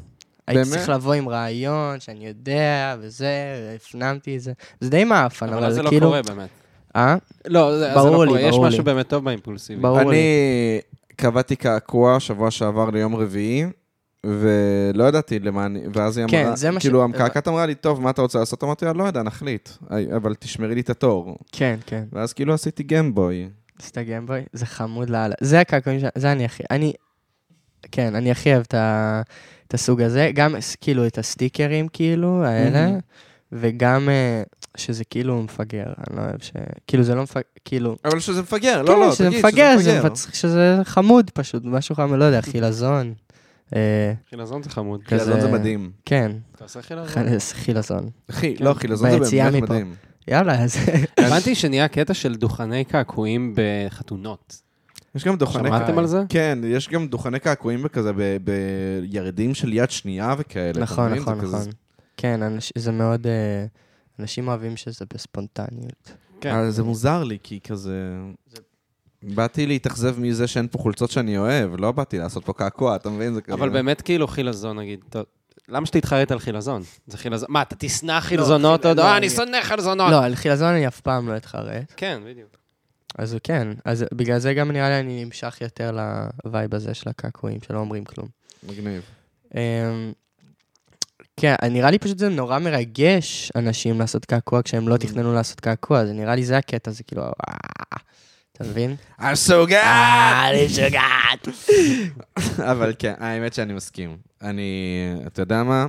הייתי 0.47 0.63
באמת? 0.63 0.77
צריך 0.79 0.89
לבוא 0.89 1.15
עם 1.15 1.29
רעיון, 1.29 2.01
שאני 2.01 2.27
יודע, 2.27 2.97
וזה, 3.01 3.31
הפנמתי 3.77 4.37
את 4.37 4.41
זה. 4.41 4.53
זה 4.81 4.91
די 4.91 5.05
מעפן, 5.05 5.47
אבל, 5.49 5.57
אבל 5.57 5.67
אז 5.67 5.75
זה 5.75 5.83
לא 5.83 5.89
כאילו... 5.89 6.07
קורה 6.07 6.23
באמת. 6.23 6.49
אה? 6.97 7.17
לא, 7.47 7.73
זה 7.79 7.89
זה 7.89 7.95
ברור 7.95 8.11
לא 8.17 8.25
לי, 8.25 8.29
קורה. 8.29 8.41
יש 8.41 8.55
לי. 8.55 8.61
משהו 8.69 8.85
באמת 8.85 9.09
טוב 9.09 9.25
באימפולסיבי. 9.25 9.81
ברור 9.83 9.99
לי. 9.99 10.05
אני 10.07 10.81
קבעתי 11.17 11.57
קעקוע 11.57 12.21
שבוע 12.21 12.51
שעבר 12.51 12.91
ליום 12.91 13.17
רביעי, 13.17 13.65
ולא 14.27 15.05
ידעתי 15.05 15.39
למה 15.39 15.67
אני, 15.67 15.81
ואז 15.95 16.17
היא 16.19 16.27
כן, 16.29 16.45
אמרה, 16.45 16.57
זה 16.57 16.71
מה 16.71 16.81
ש- 16.81 16.83
כאילו 16.83 17.03
המקעקעת 17.05 17.49
אמרה 17.49 17.67
לי, 17.67 17.75
טוב, 17.75 18.01
מה 18.01 18.11
אתה 18.11 18.23
רוצה 18.23 18.39
לעשות? 18.39 18.65
אמרתי 18.65 18.85
לה, 18.85 18.93
לא 18.93 19.05
יודע, 19.05 19.23
נחליט, 19.23 19.69
אבל 20.17 20.35
תשמרי 20.35 20.75
לי 20.75 20.81
את 20.81 20.91
התור. 20.91 21.37
כן, 21.53 21.79
כן. 21.87 22.05
ואז 22.13 22.33
כאילו 22.33 22.55
עשיתי 22.55 22.83
גמבוי. 22.83 23.49
עשית 23.81 23.99
גיימבוי? 23.99 24.41
זה 24.53 24.67
חמוד 24.67 25.11
לאללה. 25.11 25.35
זה 25.41 25.61
הקעקועים 25.61 26.01
ש... 26.01 26.05
זה 26.15 26.33
אני 26.33 26.45
הכי... 26.45 26.63
אני... 26.71 26.93
כן, 27.93 28.15
אני 28.15 28.31
הכי 28.31 28.53
אוהב 28.53 28.63
את, 28.69 28.75
ה... 28.75 29.23
את 29.69 29.75
הסוג 29.75 30.01
הזה. 30.01 30.31
גם 30.35 30.55
כאילו 30.81 31.07
את 31.07 31.19
הסטיקרים, 31.19 31.89
כאילו, 31.89 32.45
האלה. 32.45 32.91
וגם 33.53 34.09
אה, 34.09 34.43
שזה 34.77 35.05
כאילו 35.05 35.43
מפגר. 35.43 35.85
אני 35.99 36.17
לא 36.17 36.23
אוהב 36.23 36.43
ש... 36.43 36.53
כאילו 36.87 37.03
זה 37.03 37.15
לא 37.15 37.23
מפגר, 37.23 37.43
כאילו... 37.65 37.97
אבל 38.05 38.21
שזה 38.21 38.43
מפגר, 38.43 38.83
כן, 38.87 38.93
לא, 38.93 39.01
לא, 39.01 39.13
שזה 39.13 39.27
תגיד, 39.29 39.39
מפגר, 39.47 39.75
שזה 39.79 39.91
שזה, 39.91 39.99
מפגר. 39.99 40.15
שזה 40.33 40.79
חמוד 40.85 41.31
פשוט, 41.31 41.63
משהו 41.65 41.95
חמוד, 41.95 42.19
לא 42.19 42.25
יודע, 42.25 42.41
חילזון. 42.41 43.15
אה, 43.77 44.13
חילזון 44.31 44.63
זה 44.63 44.71
חמוד. 44.71 45.01
חילזון 45.07 45.41
זה 45.41 45.53
מדהים. 45.53 45.91
כן, 46.05 46.33
אתה 46.57 46.65
עושה 46.65 46.83
חילזון? 46.83 47.09
ח- 47.09 47.53
חילזון. 47.55 48.11
אחי, 48.31 48.55
לא, 48.61 48.75
חילזון 48.75 49.25
זה 49.25 49.37
באמת. 49.43 49.63
מדהים. 49.63 49.95
יאללה, 50.29 50.63
אז... 50.65 50.77
הבנתי 51.27 51.55
שנהיה 51.55 51.89
קטע 51.89 52.15
של 52.15 52.35
דוכני 52.35 52.85
קעקועים 52.85 53.55
בחתונות. 53.57 54.63
יש 55.15 55.25
גם 55.25 55.37
דוכני... 55.37 55.69
שמעתם 55.69 55.99
על 55.99 56.07
זה? 56.07 56.23
כן, 56.29 56.59
יש 56.67 56.89
גם 56.89 57.07
דוכני 57.09 57.39
קעקועים 57.41 57.83
בכזה, 57.83 58.13
ב- 58.17 58.37
בירדים 58.45 59.55
של 59.55 59.73
יד 59.73 59.91
שנייה 59.91 60.35
וכאלה. 60.39 60.81
נכון? 60.83 61.13
נכון, 61.15 61.39
נכון. 61.39 61.65
כן, 62.17 62.41
זה 62.79 62.93
מאוד... 62.93 63.27
אה, 63.27 63.65
אנשים 64.19 64.49
אוהבים 64.49 64.77
שזה 64.77 65.05
בספונטניות. 65.15 66.13
כן. 66.41 66.71
זה 66.71 66.83
מוזר 66.83 67.25
לי, 67.25 67.39
כי 67.43 67.61
כזה... 67.65 68.19
באתי 69.23 69.67
להתאכזב 69.67 70.21
מזה 70.21 70.47
שאין 70.47 70.69
פה 70.71 70.79
חולצות 70.79 71.11
שאני 71.11 71.39
אוהב, 71.39 71.71
לא 71.81 71.93
באתי 71.93 72.19
לעשות 72.19 72.45
פה 72.45 72.53
קעקוע, 72.53 72.97
אתה 72.97 73.11
מבין? 73.11 73.35
זה 73.35 73.41
כזה... 73.43 73.55
אבל 73.55 73.69
באמת 73.69 74.01
כאילו 74.01 74.29
חילזון, 74.29 74.79
נגיד, 74.79 75.01
טוב, 75.11 75.25
למה 75.69 75.87
שתתחרט 75.87 76.33
על 76.33 76.39
חילזון? 76.39 76.83
זה 77.07 77.19
חילזון, 77.19 77.47
מה, 77.51 77.63
אתה 77.63 77.77
תשנא 77.79 78.21
חילזונות? 78.21 78.81
חיל- 78.81 78.89
עוד- 78.91 78.97
לא, 78.99 79.03
אה, 79.05 79.17
אני- 79.17 79.31
שונא 79.31 79.63
חילזונות. 79.63 80.11
לא, 80.11 80.25
על 80.25 80.35
חילזון 80.35 80.69
אני 80.69 80.87
אף 80.89 81.01
פעם 81.01 81.29
לא 81.29 81.37
אתחרט. 81.37 81.93
כן, 81.97 82.21
בדיוק. 82.27 82.49
אז 83.19 83.37
כן, 83.43 83.69
אז 83.85 84.05
בגלל 84.15 84.39
זה 84.39 84.55
גם 84.55 84.71
נראה 84.73 84.89
לי 84.89 85.01
אני 85.01 85.25
נמשך 85.25 85.59
יותר 85.61 85.97
לווייב 86.45 86.75
הזה 86.75 86.95
של 86.95 87.11
הקעקועים, 87.11 87.59
שלא 87.67 87.79
אומרים 87.79 88.05
כלום. 88.05 88.29
מגניב. 88.69 89.03
אמ, 89.55 90.13
כן, 91.37 91.55
נראה 91.71 91.91
לי 91.91 91.99
פשוט 91.99 92.19
זה 92.19 92.29
נורא 92.29 92.59
מרגש 92.59 93.53
אנשים 93.57 93.99
לעשות 94.01 94.25
קעקוע 94.25 94.63
כשהם 94.63 94.89
לא 94.89 94.97
תכננו 94.97 95.35
לעשות 95.35 95.61
קעקוע, 95.61 96.07
זה 96.07 96.13
נראה 96.13 96.35
לי 96.35 96.45
זה 96.45 96.57
הקטע, 96.59 96.91
זה 96.91 97.03
כאילו, 97.03 97.23
אתה 98.63 98.71
מבין? 98.71 98.97
הסוגה! 99.19 99.83
אני 100.51 100.69
שוגעת. 100.69 101.49
אבל 102.59 102.93
כן, 102.99 103.13
האמת 103.19 103.55
שאני 103.55 103.73
מסכים. 103.73 104.17
אני, 104.43 104.63
אתה 105.27 105.43
יודע 105.43 105.63
מה? 105.63 105.87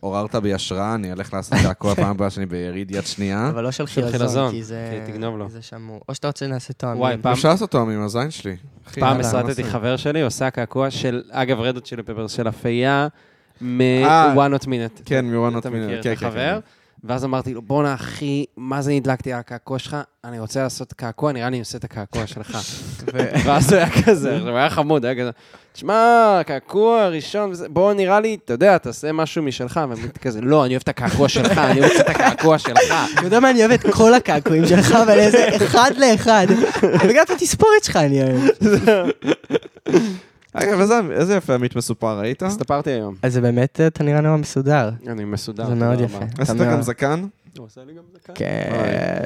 עוררת 0.00 0.34
בי 0.34 0.54
השראה, 0.54 0.94
אני 0.94 1.12
אלך 1.12 1.34
לעשות 1.34 1.58
קעקוע 1.62 1.94
פעם 2.00 2.10
הבאה 2.10 2.30
שאני 2.30 2.46
ביריד 2.46 2.90
יד 2.90 3.06
שנייה. 3.06 3.48
אבל 3.48 3.62
לא 3.64 3.70
של 3.86 4.10
חילזון, 4.10 4.50
כי 4.50 4.62
זה... 4.62 5.02
כי 5.06 5.12
תגנוב 5.12 5.38
לו. 5.38 5.46
כי 5.46 5.52
זה 5.52 5.62
שמור. 5.62 6.00
או 6.08 6.14
שאתה 6.14 6.26
רוצה 6.26 6.46
נעשה 6.46 6.72
תואמים. 6.72 7.00
וואי, 7.00 7.16
פעם- 7.22 7.32
אפשר 7.32 7.48
לעשות 7.48 7.70
עם 7.90 8.02
הזין 8.02 8.30
שלי. 8.30 8.56
פעם 8.94 9.20
הסרטתי. 9.20 9.64
חבר 9.64 9.96
שלי, 9.96 10.22
עושה 10.22 10.50
קעקוע 10.50 10.90
של, 10.90 11.22
אגב, 11.30 11.60
רדות 11.60 11.86
של 11.86 12.02
פפר, 12.02 12.26
של 12.26 12.48
אפייה. 12.48 13.08
מ-one 13.60 14.04
not 14.60 14.64
minute. 14.64 15.02
כן, 15.04 15.24
מ-One 15.26 15.58
אתה 15.58 15.68
Not 15.68 15.72
מכיר 15.72 15.88
Minute, 15.88 15.98
את 15.98 16.02
כן, 16.04 16.14
כן, 16.16 16.26
החבר? 16.26 16.58
ואז 17.04 17.24
אמרתי 17.24 17.54
לו, 17.54 17.62
בואנה, 17.62 17.94
אחי, 17.94 18.44
מה 18.56 18.82
זה 18.82 18.92
נדלקתי 18.92 19.32
על 19.32 19.38
הקעקוע 19.38 19.78
שלך? 19.78 19.96
אני 20.24 20.38
רוצה 20.38 20.62
לעשות 20.62 20.92
קעקוע, 20.92 21.32
נראה 21.32 21.44
לי 21.44 21.48
אני 21.48 21.58
עושה 21.58 21.78
את 21.78 21.84
הקעקוע 21.84 22.26
שלך. 22.26 22.58
ואז 23.44 23.72
הוא 23.72 23.80
היה 23.80 23.90
כזה, 24.04 24.38
הוא 24.38 24.56
היה 24.56 24.70
חמוד, 24.70 25.04
היה 25.04 25.14
כזה, 25.14 25.30
תשמע, 25.72 26.40
קעקוע 26.46 27.08
ראשון, 27.08 27.52
בוא, 27.68 27.92
נראה 27.92 28.20
לי, 28.20 28.38
אתה 28.44 28.52
יודע, 28.52 28.78
תעשה 28.78 29.12
משהו 29.12 29.42
משלך, 29.42 29.80
ואני 29.88 30.00
כזה, 30.20 30.40
לא, 30.40 30.64
אני 30.64 30.74
אוהב 30.74 30.82
את 30.82 30.88
הקעקוע 30.88 31.28
שלך, 31.28 31.58
אני 31.58 31.80
רוצה 31.80 32.00
את 32.00 32.08
הקעקוע 32.08 32.58
שלך. 32.58 32.94
אתה 33.14 33.26
יודע 33.26 33.40
מה, 33.40 33.50
אני 33.50 33.60
אוהב 33.60 33.70
את 33.70 33.86
כל 33.90 34.14
הקעקועים 34.14 34.66
שלך, 34.66 34.92
אבל 34.92 35.18
איזה 35.18 35.48
אחד 35.56 35.90
לאחד. 35.98 36.46
וגם 36.82 37.22
את 37.24 37.30
התספורת 37.30 37.84
שלך 37.84 37.96
אני 37.96 38.22
אוהב. 38.22 38.50
אגב, 40.52 40.80
איזה- 41.10 41.34
יפה 41.34 41.54
עמית 41.54 41.76
מסופר, 41.76 42.18
ראית? 42.18 42.42
הסתפרתי 42.42 42.90
היום. 42.90 43.14
אז 43.22 43.32
זה 43.32 43.40
באמת, 43.40 43.80
אתה 43.80 44.04
נראה 44.04 44.20
נורא 44.20 44.36
מסודר. 44.36 44.90
אני 45.06 45.24
מסודר. 45.24 45.66
זה 45.66 45.74
מאוד. 45.74 46.00
יפה. 46.00 46.18
אתה 46.34 46.42
עשית 46.42 46.56
גם 46.56 46.82
זקן? 46.82 47.26
הוא 47.58 47.66
עושה 47.66 47.80
לי 47.84 47.92
גם 47.94 48.02
זקן. 48.14 48.32
כן. 48.36 49.22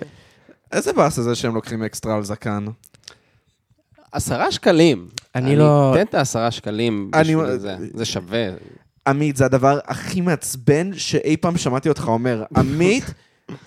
איזה 0.72 0.92
באס 0.92 1.20
זה 1.20 1.34
שהם 1.34 1.54
לוקחים 1.54 1.82
אקסטרה 1.82 2.14
על 2.16 2.24
זקן. 2.24 2.64
עשרה 4.12 4.52
שקלים. 4.52 5.08
אני 5.34 5.56
לא... 5.56 5.92
תן 5.96 6.02
את 6.06 6.14
העשרה 6.14 6.50
שקלים 6.50 7.10
אני- 7.14 7.36
בשביל 7.36 7.56
זה, 7.58 7.76
זה 7.94 8.04
שווה. 8.04 8.46
עמית, 9.06 9.36
זה 9.36 9.44
הדבר 9.44 9.78
הכי 9.86 10.20
מעצבן 10.20 10.90
שאי 10.92 11.36
פעם 11.36 11.56
שמעתי 11.56 11.88
אותך 11.88 12.04
אומר. 12.08 12.44
עמית, 12.56 13.04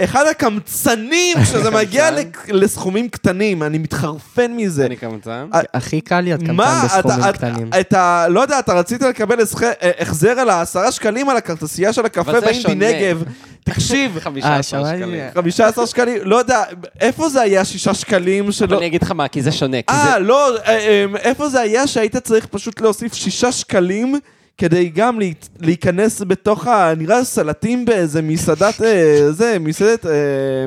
אחד 0.04 0.26
הקמצנים 0.32 1.38
כשזה 1.44 1.72
מגיע 1.72 2.10
לסכומים 2.48 3.10
קטנים, 3.10 3.64
אני 3.64 3.78
מתחרפן 3.78 4.52
מזה. 4.56 4.86
אני 4.86 4.96
קמצן. 4.96 5.48
הכי 5.74 6.02
קל 6.02 6.22
להיות 6.22 6.40
קמצן 6.40 6.54
מה, 6.56 6.82
בסכומים 6.86 7.32
קטנים. 7.34 7.68
אתה- 7.70 7.80
אתה, 7.80 8.26
לא 8.30 8.40
יודע, 8.42 8.60
אתה 8.60 8.74
רצית 8.74 9.02
לקבל 9.02 9.36
אה, 9.64 9.92
החזר 10.00 10.30
על 10.40 10.50
העשרה 10.50 10.92
שקלים 10.92 11.30
על 11.30 11.38
הכרטיסייה 11.38 11.94
של 11.94 12.06
הקפה 12.06 12.32
אבל 12.32 12.40
באינדי. 12.40 12.74
נגב. 13.10 13.24
תקשיב, 13.64 14.20
15 14.24 14.64
שמעתי. 14.64 14.98
שקלים. 14.98 15.20
15 15.36 15.88
שקלים, 15.88 16.18
לא 16.24 16.36
יודע, 16.36 16.64
איפה 17.02 17.30
זה 17.30 17.42
היה 17.42 17.66
שישה 17.66 17.94
שקלים 17.94 18.44
אבל 18.44 18.52
שלא... 18.52 18.78
אני 18.78 18.86
אגיד 18.88 19.04
לך 19.04 19.12
מה, 19.12 19.28
כי 19.28 19.42
זה 19.42 19.52
שונה. 19.52 19.78
כי 19.82 19.96
זה- 19.96 20.02
אה, 20.14 20.20
לא, 20.20 20.58
אה, 20.58 20.62
אה, 20.68 21.06
איפה 21.20 21.50
זה 21.50 21.62
היה 21.62 21.88
שהיית 21.88 22.18
צריך 22.18 22.46
פשוט 22.46 22.82
להוסיף 22.82 23.14
שישה 23.14 23.52
שקלים 23.52 24.16
כדי 24.58 24.90
גם 24.90 25.20
לה- 25.20 25.26
להיכנס 25.60 26.22
בתוך 26.22 26.68
ה... 26.68 26.94
נראה 26.98 27.24
סלטים 27.24 27.86
באיזה 27.86 28.22
מסעדת... 28.22 28.82
אה, 28.82 29.32
זה, 29.32 29.58
מסעדת... 29.60 30.06
אה, 30.06 30.12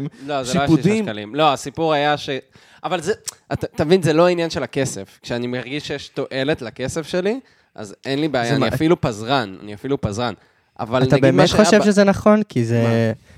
לא, 0.03 0.09
זה 0.20 0.55
לא 0.55 0.61
היה 0.61 0.68
שיפודים. 0.68 0.93
שישה 0.95 1.05
שקלים. 1.05 1.34
לא, 1.34 1.53
הסיפור 1.53 1.93
היה 1.93 2.16
ש... 2.16 2.30
אבל 2.84 3.01
זה, 3.01 3.12
אתה 3.53 3.84
מבין, 3.84 4.03
זה 4.03 4.12
לא 4.12 4.26
העניין 4.26 4.51
של 4.51 4.62
הכסף. 4.62 5.18
כשאני 5.22 5.47
מרגיש 5.47 5.86
שיש 5.86 6.09
תועלת 6.09 6.62
לכסף 6.62 7.07
שלי, 7.09 7.41
אז 7.74 7.95
אין 8.05 8.20
לי 8.20 8.28
בעיה, 8.28 8.51
אני 8.51 8.59
מה- 8.59 8.68
אפילו 8.68 9.01
פזרן, 9.01 9.57
אני 9.62 9.74
אפילו 9.74 10.01
פזרן. 10.01 10.34
אבל 10.80 11.03
אתה 11.03 11.16
נגיד 11.16 11.30
מה 11.30 11.36
באמת 11.36 11.49
שהיה 11.49 11.64
חושב 11.64 11.78
ב- 11.80 11.84
שזה 11.84 12.05
נכון? 12.05 12.43
כי 12.43 12.64
זה 12.64 12.82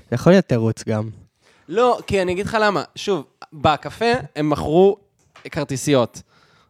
זה 0.09 0.15
יכול 0.15 0.33
להיות 0.33 0.45
תירוץ 0.45 0.83
גם. 0.87 1.09
לא, 1.69 1.99
כי 2.07 2.21
אני 2.21 2.31
אגיד 2.31 2.45
לך 2.45 2.57
למה. 2.61 2.83
שוב, 2.95 3.23
בקפה 3.53 4.05
הם 4.35 4.49
מכרו 4.49 4.97
כרטיסיות. 5.51 6.21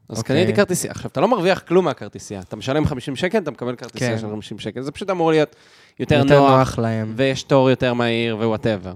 אז 0.09 0.17
אוקיי. 0.17 0.35
קניתי 0.43 0.53
כרטיסייה. 0.57 0.91
עכשיו, 0.91 1.09
אתה 1.11 1.21
לא 1.21 1.27
מרוויח 1.27 1.59
כלום 1.67 1.85
מהכרטיסייה. 1.85 2.39
אתה 2.39 2.55
משלם 2.55 2.85
50 2.85 3.15
שקל, 3.15 3.37
אתה 3.37 3.51
מקבל 3.51 3.75
כרטיסייה 3.75 4.11
כן. 4.11 4.17
של 4.17 4.27
50 4.31 4.59
שקל. 4.59 4.81
זה 4.81 4.91
פשוט 4.91 5.09
אמור 5.09 5.31
להיות 5.31 5.55
יותר 5.99 6.15
יותר 6.15 6.39
נוח, 6.39 6.51
נוח 6.51 6.79
להם. 6.79 7.13
ויש 7.15 7.43
תור 7.43 7.69
יותר 7.69 7.93
מהיר 7.93 8.37
whatever. 8.37 8.93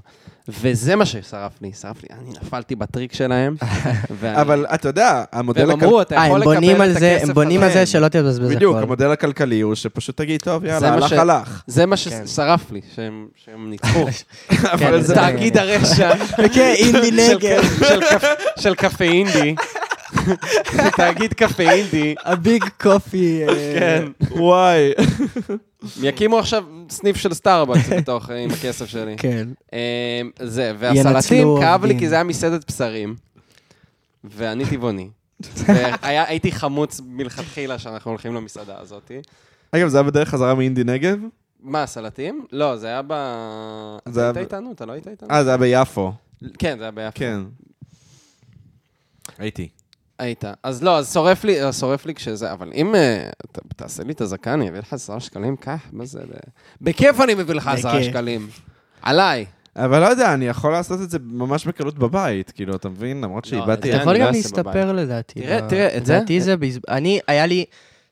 וזה 0.49 0.95
מה 0.95 1.05
ששרף 1.05 1.51
לי, 1.62 1.72
שרף 1.82 2.03
לי. 2.03 2.10
אני 2.20 2.30
נפלתי 2.41 2.76
בטריק 2.76 3.14
שלהם. 3.14 3.55
ואני- 4.20 4.41
אבל 4.41 4.66
אתה 4.74 4.89
יודע, 4.89 5.24
המודל... 5.32 5.62
והם 5.62 5.70
הכל- 5.78 5.86
אמרו, 5.86 6.01
אתה 6.01 6.18
אה, 6.18 6.28
יכול 6.28 6.39
לקבל 6.39 6.91
את 6.91 6.99
זה, 6.99 7.12
הכסף 7.16 7.28
הם 7.30 7.34
בונים 7.36 7.62
על 7.62 7.70
הזה. 7.70 7.80
זה 7.80 7.86
שלא 7.86 8.08
תבזבז 8.08 8.49
בדיוק, 8.51 8.76
הכל. 8.76 8.84
המודל 8.84 9.12
הכלכלי 9.12 9.62
הוא 9.62 9.76
שפשוט 9.76 10.18
תגיד, 10.18 10.41
טוב, 10.41 10.62
זה 10.64 10.70
יאללה, 10.70 10.93
הלך, 10.93 11.10
ש- 11.10 11.14
הלך. 11.14 11.62
זה 11.68 11.86
מה 11.86 11.95
כן. 11.97 12.26
ששרף 12.28 12.72
לי, 12.72 12.82
שהם 12.95 13.28
שהם 13.45 13.70
ניצחו. 13.70 14.05
אבל 14.74 15.01
זה 15.01 15.08
זה... 15.08 15.16
תאגיד 15.16 15.58
הרשע. 15.58 16.12
כן, 16.53 16.74
אינדי 16.78 17.12
נגב. 17.12 17.64
של 18.60 18.76
קפה 18.76 19.03
אינדי. 19.05 19.55
תאגיד 20.97 21.34
קפה 21.34 21.64
אינדי. 21.64 22.16
ה 22.26 22.35
big 22.35 22.63
coffee. 22.82 23.41
כן. 23.80 24.05
וואי. 24.32 24.91
יקימו 26.01 26.39
עכשיו 26.39 26.64
סניף 26.89 27.18
של 27.18 27.34
סטארבקס 27.34 27.89
בתוך, 27.89 28.30
עם 28.30 28.49
הכסף 28.51 28.86
שלי. 28.86 29.16
כן. 29.18 29.47
אה, 29.74 30.22
זה, 30.39 30.74
והסלטים, 30.80 31.47
כאב 31.62 31.86
לי. 31.86 31.99
כי 31.99 32.10
זה 32.10 32.16
היה 32.16 32.24
מסעדת 32.24 32.72
בשרים, 32.72 33.16
ואני 34.24 34.66
טבעוני. 34.66 35.10
והייתי 36.01 36.51
חמוץ 36.51 37.01
מלכתחילה 37.05 37.80
שאנחנו 37.80 38.12
הולכים 38.12 38.36
למסעדה 38.36 38.80
הזאת. 38.80 39.12
אגב, 39.72 39.88
זה 39.88 39.97
היה 39.97 40.03
בדרך 40.03 40.30
חזרה 40.30 40.55
מאינדי 40.55 40.84
נגב? 40.84 41.20
מה, 41.60 41.86
סלטים? 41.86 42.45
לא, 42.51 42.78
זה 42.78 42.88
היה 42.88 43.01
ב... 43.08 43.14
זה 44.10 44.30
אתה 44.30 44.39
היית 44.39 44.53
איתנו? 44.53 44.72
אתה 44.72 44.86
לא 44.86 44.91
היית 44.91 45.08
איתנו? 45.08 45.30
אה, 45.32 45.43
זה 45.43 45.49
היה 45.49 45.58
ביפו. 45.58 46.14
כן, 46.58 46.78
זה 46.78 46.84
היה 46.84 46.91
ביפו. 46.91 47.12
כן. 47.16 47.41
הייתי. 49.38 49.70
היית. 50.20 50.43
אז 50.63 50.84
לא, 50.84 50.97
אז 50.97 51.13
שורף 51.13 51.43
לי, 51.43 51.74
שורף 51.74 52.05
לי 52.05 52.15
כשזה, 52.15 52.51
אבל 52.53 52.72
אם 52.76 52.95
אה, 52.95 53.30
ת- 53.51 53.59
תעשה 53.76 54.03
לי 54.03 54.13
את 54.13 54.22
הזקן, 54.22 54.51
אני 54.51 54.70
אביא 54.70 54.80
לך 54.80 54.93
עשרה 54.93 55.20
שקלים, 55.20 55.55
קח, 55.55 55.82
מה 55.91 56.05
זה? 56.05 56.20
בכיף 56.82 57.22
אני 57.22 57.34
מביא 57.36 57.55
לך 57.55 57.68
עשרה. 57.68 58.03
שקלים. 58.03 58.49
עליי. 59.01 59.45
אבל 59.76 59.99
לא 59.99 60.05
יודע, 60.05 60.34
אני 60.34 60.47
יכול 60.47 60.72
לעשות 60.72 61.01
את 61.01 61.09
זה 61.09 61.18
ממש 61.22 61.65
בקלות 61.68 61.97
בבית, 61.99 62.51
כאילו, 62.51 62.76
אתה 62.76 62.89
מבין? 62.89 63.22
למרות 63.22 63.45
לא, 63.45 63.49
שאיבדתי... 63.49 63.89
אתה 63.89 63.95
אני 63.97 64.01
יכול 64.01 64.13
לא 64.13 64.20
גם 64.20 64.32
להסתפר 64.34 64.91
לדעתי. 64.93 65.39
תראה, 65.41 65.61
ב- 65.61 65.70
תראה, 65.70 65.97
את 65.97 66.05
זה- 66.05 66.13
לדעתי 66.15 66.41
זה. 66.41 66.55
אני, 66.89 67.20
היה 67.28 67.45
לי 67.45 67.65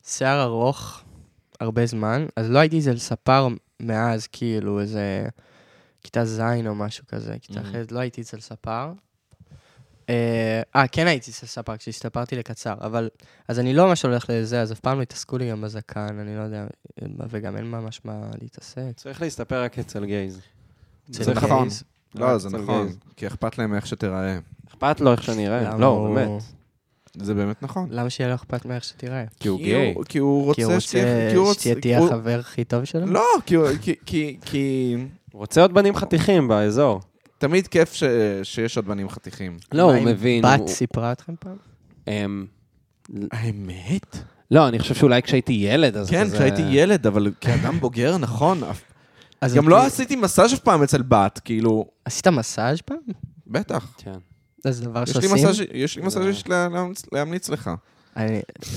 שיער 0.08 0.44
ארוך 0.44 1.02
הרבה 1.60 1.86
זמן, 1.86 2.26
אז 2.36 2.50
לא 2.50 2.60
הייתי 2.60 2.80
אצל 2.80 2.98
ספר 2.98 3.48
מאז, 3.80 4.28
כאילו, 4.28 4.80
איזה 4.80 5.26
כיתה 6.04 6.26
ז' 6.26 6.42
או 6.68 6.76
משהו 6.76 7.04
כזה, 7.08 7.36
כיתה 7.42 7.60
Mhm. 7.60 7.64
ח', 7.64 7.92
לא 7.92 8.00
הייתי 8.00 8.22
אצל 8.22 8.40
ספר. 8.40 8.92
אה, 10.10 10.62
אה, 10.76 10.88
כן 10.88 11.08
הייתי 11.08 11.32
אצל 11.32 11.46
ספר 11.48 11.78
כשהסתפרתי 11.78 12.36
לקצר, 12.36 12.74
אבל... 12.82 13.10
אז 13.48 13.60
אני 13.60 13.74
לא 13.74 13.88
ממש 13.88 14.04
הולך 14.06 14.26
לזה, 14.30 14.62
אז 14.62 14.72
אף 14.72 14.80
פעם 14.80 14.98
לא 14.98 15.02
התעסקו 15.02 15.38
לי 15.38 15.50
גם 15.52 15.62
בזקן, 15.62 16.20
אני 16.20 16.36
לא 16.38 16.42
יודע, 16.42 16.66
וגם 17.30 17.58
אין 17.58 17.72
ממש 17.72 18.02
מה 18.06 18.22
להתעסק. 18.42 18.82
צריך 18.96 19.22
להסתפר 19.22 19.64
רק 19.64 19.80
אצל 19.80 20.06
גייז. 20.06 20.42
אצל 21.12 21.24
זה 21.24 21.34
נכון. 21.34 21.68
לא, 22.16 22.38
זה 22.38 22.50
נכון. 22.50 22.90
כי 23.16 23.28
אכפת 23.28 23.58
להם 23.58 23.74
איך 23.76 23.88
שתיראה. 23.88 24.40
אכפת 24.70 25.02
לו 25.02 25.12
איך. 25.12 25.30
למה 25.30 25.78
לא, 25.78 26.12
באמת. 26.16 26.42
זה 27.18 27.34
באמת 27.34 27.64
נכון. 27.64 27.88
למה 27.92 28.10
שיהיה 28.10 28.30
לו 28.30 28.36
אכפת 28.36 28.66
מאיך 28.66 28.84
שתיראה? 28.84 29.24
כי 29.40 29.48
הוא 29.48 29.58
כי 29.58 29.64
גיי. 29.64 29.94
הוא- 29.96 30.04
כי 30.04 30.18
הוא 30.20 30.46
רוצה 30.46 30.80
שתהיה... 31.62 32.00
החבר 32.06 32.40
הכי 32.40 32.64
טוב 32.64 32.84
שלו? 32.84 33.06
לא, 33.06 33.24
כי 33.46 33.56
הוא- 33.56 33.68
כי- 33.82 33.96
כי... 34.06 34.38
כי... 34.46 34.96
הוא 35.32 35.40
רוצה 35.40 35.62
עוד 35.62 35.74
בנים 35.74 35.96
חתיכים 35.96 36.48
באזור. 36.48 37.02
תמיד 37.38 37.68
כיף 37.68 37.94
ש- 37.94 38.04
שיש 38.44 38.78
עוד 38.78 38.86
בנים 38.88 39.10
חתיכים. 39.10 39.58
לא, 39.74 39.82
הוא 39.96 40.06
מבין. 40.06 40.42
בת 40.44 40.60
הוא- 40.60 40.68
סיפרה 40.68 41.12
אתכם 41.12 41.34
פעם? 41.40 41.56
אמ, 42.08 42.46
האמת? 43.32 44.18
לא, 44.52 44.68
אני 44.68 44.80
חושב 44.80 44.96
שאולי 44.96 45.22
כשהייתי 45.22 45.54
ילד, 45.54 45.98
אז 45.98 46.10
כן, 46.10 46.24
כזה... 46.24 46.36
כשהייתי 46.36 46.62
ילד, 46.70 47.08
אבל 47.08 47.32
כאדם 47.42 47.80
בוגר, 47.80 48.18
נכון. 48.28 48.62
גם 49.56 49.70
לא 49.70 49.86
עשיתי 49.86 50.16
מסאז' 50.16 50.54
אף 50.54 50.60
פעם 50.60 50.84
אצל 50.84 51.02
בת, 51.02 51.40
כאילו... 51.46 51.86
עשית 52.06 52.28
מסאז' 52.28 52.82
פעם? 52.82 52.98
בטח. 53.48 53.94
כן. 53.98 54.18
זה 54.64 54.84
דבר 54.86 55.04
יש 55.04 55.16
לי 55.16 55.22
שעושים? 55.28 55.34
מסאז' 55.50 55.62
יש 55.74 55.98
לי 55.98 56.06
מסאז' 56.06 56.44
לה- 56.48 56.68
להמליץ- 56.70 57.06
להמליץ 57.12 57.50
לך. 57.50 57.72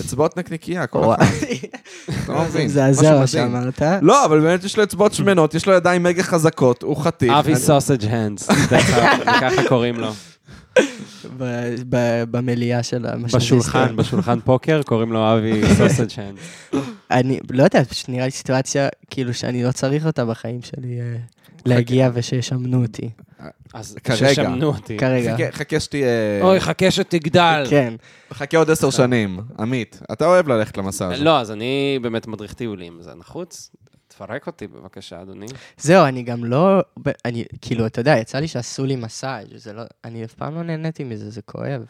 אצבעות 0.01 0.37
נקניקייה, 0.37 0.87
כל 0.87 1.03
אחד. 1.15 1.25
אתה 2.25 2.33
לא 2.33 2.43
מבין. 2.45 2.65
מזעזע 2.67 3.19
מה. 3.21 3.27
שאמרת. 3.27 3.83
לא, 4.03 4.25
אבל 4.25 4.41
באמת 4.41 4.65
יש 4.65 4.77
לו 4.77 4.83
אצבעות 4.83 5.13
שמנות, 5.15 5.55
יש 5.55 5.67
לו 5.67 5.73
ידיים 5.75 6.03
מגה 6.03 6.23
חזקות, 6.23 6.83
הוא 6.83 6.97
חתיך. 6.97 7.33
אבי 7.33 7.57
סוסג' 7.57 8.05
הנדס, 8.05 8.49
ככה 9.43 9.69
קוראים 9.69 9.97
לו. 9.97 10.13
ב- 11.37 11.75
ב- 11.89 12.25
במליאה 12.31 12.83
של 12.83 13.07
המשאז'יסטים. 13.07 13.59
בשולחן, 13.59 13.97
בשולחן 13.97 14.41
פוקר 14.41 14.83
קוראים 14.83 15.13
לו 15.13 15.35
אבי 15.39 15.63
סוסג' 15.77 16.21
הנדס. 16.21 16.43
אני 17.11 17.39
לא 17.51 17.63
יודע, 17.63 17.85
פשוט 17.85 18.09
נראה 18.09 18.25
לי 18.25 18.31
סיטואציה 18.31 18.89
כאילו 19.11 19.35
שאני 19.35 19.63
לא 19.65 19.73
צריך 19.73 20.07
אותה 20.07 20.25
בחיים 20.25 20.61
שלי, 20.63 21.01
אה, 21.01 21.17
להגיע 21.67 22.11
ושישמנו 22.15 22.83
אותי. 22.83 23.11
אז 23.75 23.97
כרגע. 24.05 24.29
ששמנו 24.35 24.67
אותי. 24.67 24.97
כרגע. 24.99 25.35
חכה- 25.37 25.53
חכה 25.53 25.81
שתהיה... 25.81 26.09
אוי, 26.43 26.61
חכה 26.61 26.91
שתגדל. 26.91 27.67
כן. 27.71 27.95
חכה 28.33 28.57
עוד 28.59 28.71
עשר 28.71 28.91
שנים. 28.91 29.41
עמית, 29.59 30.01
אתה 30.13 30.27
אוהב 30.27 30.49
ללכת 30.49 30.77
למסאז'. 30.79 31.21
לא, 31.23 31.41
אז 31.41 31.51
אני 31.51 31.99
באמת 32.03 32.27
מדריך 32.27 32.53
טיולים, 32.53 32.99
זה 33.03 33.15
נחוץ? 33.15 33.71
תפרק 34.09 34.47
אותי 34.47 34.67
בבקשה, 34.67 35.23
אדוני. 35.23 35.47
זהו, 35.79 36.05
אני 36.07 36.23
גם 36.23 36.45
לא... 36.45 36.81
אני, 37.25 37.45
כאילו, 37.61 37.87
אתה 37.87 38.01
יודע, 38.01 38.17
יצא 38.19 38.39
לי 38.39 38.49
שעשו 38.49 38.85
לי 38.87 38.97
מסאז', 38.97 39.47
זה 39.57 39.73
לא... 39.73 39.83
אני 40.05 40.25
אף 40.25 40.33
פעם 40.35 40.55
לא 40.55 40.63
נהניתי 40.63 41.05
מזה, 41.05 41.31
זה 41.31 41.43
כואב. 41.43 41.85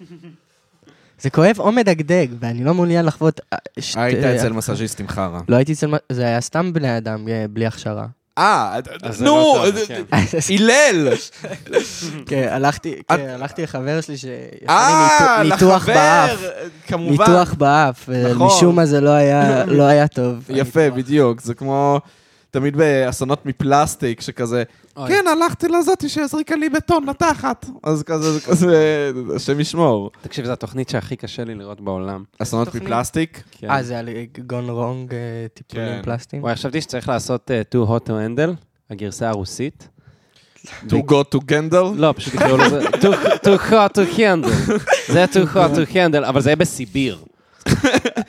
זה 1.20 1.30
כואב 1.30 1.56
או 1.58 1.72
מדגדג, 1.72 2.26
ואני 2.40 2.64
לא 2.64 2.74
מעוניין 2.74 3.04
לחוות... 3.04 3.40
אה, 3.52 3.58
היית 3.94 4.24
אה, 4.24 4.36
אצל 4.36 4.52
מסאז'יסט 4.52 5.00
עם 5.00 5.08
חרא. 5.08 5.40
לא 5.48 5.56
הייתי 5.56 5.72
אצל... 5.72 5.90
זה 6.12 6.22
היה 6.26 6.40
סתם 6.40 6.72
בני 6.72 6.96
אדם 6.98 7.28
אה, 7.28 7.44
בלי 7.50 7.66
הכשרה. 7.66 8.06
אה, 8.38 8.78
נו, 9.20 9.24
לא 9.26 9.64
אה, 9.66 9.86
כן. 9.86 10.02
הלל! 10.54 11.08
כן, 12.26 12.48
הלכתי, 12.50 12.94
כן, 13.08 13.28
הלכתי 13.28 13.62
לחבר 13.62 14.00
שלי 14.00 14.16
שעשה 14.16 14.36
אה, 14.68 15.42
לי 15.42 15.50
ניתוח- 15.50 15.86
באף. 15.86 16.40
כמובן. 16.86 17.10
ניתוח 17.10 17.54
באף, 17.54 18.08
נכון. 18.08 18.42
ומשום 18.42 18.76
מה 18.76 18.86
זה 18.86 19.00
לא 19.00 19.10
היה 19.10 19.64
לא 19.66 19.82
היה 19.82 20.08
טוב. 20.08 20.34
יפה. 20.48 20.90
בדיוק. 20.90 21.40
זה 21.40 21.54
כמו 21.54 22.00
תמיד 22.50 22.76
באסונות 22.76 23.46
מפלסטיק, 23.46 24.20
שכזה. 24.20 24.62
כן, 25.08 25.24
הלכתי 25.32 25.68
לזאתי 25.68 26.08
שהזריקה 26.08 26.56
לי 26.56 26.68
בטון 26.68 27.06
לתחת. 27.08 27.66
אז 27.82 28.02
כזה, 28.02 28.32
זה 28.32 28.40
כזה, 28.40 29.10
השם 29.36 29.60
ישמור. 29.60 30.10
תקשיב, 30.22 30.44
זו 30.44 30.52
התוכנית 30.52 30.88
שהכי 30.88 31.16
קשה 31.16 31.44
לי 31.44 31.54
לראות 31.54 31.80
בעולם. 31.80 32.24
אסונות? 32.38 32.74
מפלסטיק? 32.74 33.42
כן. 33.50 33.70
אה, 33.70 33.82
זה 33.82 33.98
על 33.98 34.08
גון 34.46 34.70
רונג 34.70 35.14
אה, 35.14 35.18
טיפולים 35.54 35.86
כן. 35.96 36.02
פלסטיים? 36.02 36.42
וואי, 36.42 36.54
חשבתי 36.54 36.80
שצריך 36.80 37.08
לעשות 37.08 37.50
אה, 37.50 37.62
too 37.74 37.88
hot 37.88 38.08
to 38.08 38.10
handle, 38.10 38.50
הגרסה 38.90 39.28
הרוסית. 39.28 39.88
To 40.88 40.94
go 41.10 41.34
to 41.34 41.38
גנדל? 41.44 41.82
לא, 41.96 42.14
פשוט 42.16 42.34
יקראו 42.34 42.56
לזה 42.56 42.80
too- 42.88 43.44
too 43.44 43.70
hot 43.70 43.96
to 43.96 44.16
handle. 44.18 44.72
זה 45.12 45.24
too 45.24 45.54
hot 45.56 45.76
to 45.76 45.92
handle, 45.92 46.28
אבל 46.28 46.40
זה 46.40 46.50
יהיה 46.50 46.56
בסיביר. 46.56 47.18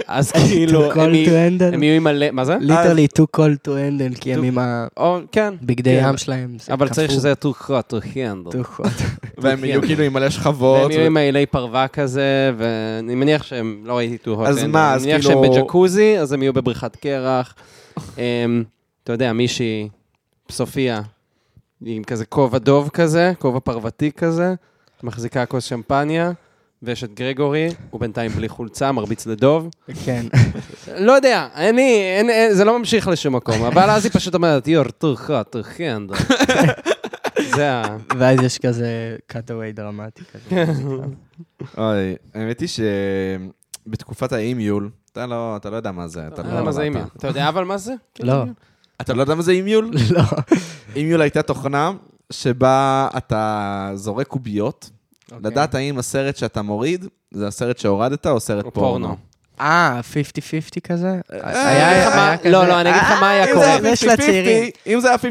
אז 0.08 0.32
כאילו, 0.48 0.92
הם 0.92 0.92
to 0.92 1.84
יהיו- 1.84 1.96
עם 1.96 2.04
מלא, 2.04 2.32
מה 2.32 2.46
זה? 2.46 2.58
ליטרלי 2.60 3.08
to 3.20 3.40
call 3.40 3.68
to 3.68 3.70
handle, 3.70 4.20
כי 4.22 4.34
הם 4.34 4.44
עם 4.44 4.58
כן. 5.32 5.54
הבגדי 5.62 6.00
כן. 6.02 6.10
ים 6.10 6.18
שלהם. 6.18 6.58
זה 6.60 6.74
אבל 6.74 6.90
צריך. 6.90 7.12
שזה 7.12 7.28
יהיה 7.28 7.36
too 7.46 7.64
hot 7.68 7.94
to 7.94 8.04
handle. 8.06 8.52
to 8.52 8.82
hot. 8.82 9.04
והם 9.42 9.66
יהיו 9.66 9.82
כן. 9.82 9.88
כאילו 9.88 10.04
עם 10.04 10.14
מלא 10.14 10.30
שכבות. 10.30 10.82
והם 10.82 10.92
יהיו 10.92 11.06
עם 11.06 11.14
מעילי 11.14 11.46
פרווה 11.46 11.88
כזה, 11.88 12.52
ואני 12.58 13.16
מניח 13.16 13.44
שהם, 13.44 13.82
לא 13.86 13.98
ראיתי 13.98 14.18
too 14.32 14.38
hot 14.38 14.48
אז 14.48 14.64
מה, 14.64 14.94
אז 14.94 15.04
אני 15.04 15.12
מניח 15.14 15.28
כאילו- 15.28 15.44
שהם 15.44 15.62
בג'קוזי, 15.62 16.18
אז 16.20 16.34
הם 16.34 16.42
יהיו 16.44 16.54
בבריכת 16.54 16.96
קרח. 16.96 17.56
אמ, 18.18 18.64
אתה 19.04 19.14
יודע, 19.14 19.34
מישהי, 19.34 19.90
סופיה, 20.52 21.02
עם 21.86 22.04
כזה 22.04 22.26
כובע 22.26 22.58
דוב 22.58 22.90
כזה, 22.94 23.34
כובע 23.40 23.60
פרוותי 23.60 24.12
כזה, 24.12 24.54
מחזיקה 25.04 25.46
כוס 25.46 25.64
שמפניה, 25.64 26.32
ויש 26.84 27.04
את 27.04 27.14
גרגורי, 27.14 27.70
הוא 27.90 28.02
בינתיים 28.02 28.32
בלי 28.32 28.50
חולצה, 28.50 28.92
מרביץ 28.92 29.26
לדוב. 29.26 29.70
כן. 30.06 30.26
לא 30.98 31.12
יודע, 31.12 31.48
אני, 31.56 32.02
אין, 32.18 32.30
אין, 32.30 32.54
זה 32.54 32.66
לא 32.66 32.80
ממשיך 32.80 33.08
לשום 33.08 33.36
מקום, 33.36 33.64
אבל 33.64 33.90
אז 33.90 34.06
היא 34.06 34.12
פשוט 34.14 34.36
אומרת, 34.36 34.68
too 34.68 35.28
hot 35.28 35.56
to 35.56 35.78
handle. 35.78 36.34
זה 37.56 37.72
ה... 37.72 37.98
ואז 38.18 38.40
יש 38.40 38.58
כזה 38.58 39.16
cutaway 39.32 39.74
דרמטי 39.74 40.22
כזה. 40.34 40.66
אוי, 41.78 42.16
האמת 42.34 42.60
היא 42.60 42.70
שבתקופת 43.88 44.32
האימיול, 44.32 44.90
אתה 45.12 45.26
לא, 45.26 45.56
אתה 45.56 45.70
לא 45.70 45.76
יודע 45.76 45.92
מה 45.92 46.08
זה. 46.08 46.28
אתה 46.28 46.42
אתה 46.42 46.44
לא 46.44 46.48
יודע 46.50 46.64
מה 46.64 46.72
זה. 46.72 46.82
אימיול. 46.82 47.06
אתה 47.18 47.28
יודע 47.28 47.50
אבל 47.50 47.64
מה 47.64 47.78
זה? 47.78 47.94
לא. 48.20 48.44
אתה 49.02 49.14
לא 49.14 49.22
יודע 49.22 49.36
מה 49.36 49.42
זה 49.42 49.52
אימיול? 49.52 49.92
לא. 50.12 50.22
אימיול 50.96 51.22
הייתה 51.22 51.42
תוכנה 51.42 51.92
שבה 52.32 53.08
אתה 53.18 53.92
זורק 53.96 54.28
קוביות, 54.28 54.90
אוקיי. 55.32 55.52
לדעת 55.52 55.76
האם 55.76 55.98
הסרט 55.98 56.38
שאתה 56.38 56.62
מוריד 56.62 57.06
זה 57.32 57.48
הסרט 57.48 57.78
שהורדת 57.78 58.28
או 58.28 58.40
סרט 58.40 58.66
או 58.66 58.72
פורנו. 58.72 59.08
פורנו. 59.08 59.27
אה, 59.62 60.00
50-50 60.14 60.80
כזה? 60.84 61.08
אה, 61.34 61.70
היה- 61.70 62.38
כזה- 62.38 62.50
לא, 62.50 62.68
לא, 62.68 62.82
אני 62.82 62.90
אגיד 62.90 63.02
לך 63.02 63.12
מה 63.20 63.30
היה 63.30 63.44
אה, 63.46 63.54
קורה. 63.54 63.78
אם 64.88 65.00
זה 65.00 65.08
היה 65.10 65.18
50-50, 65.18 65.28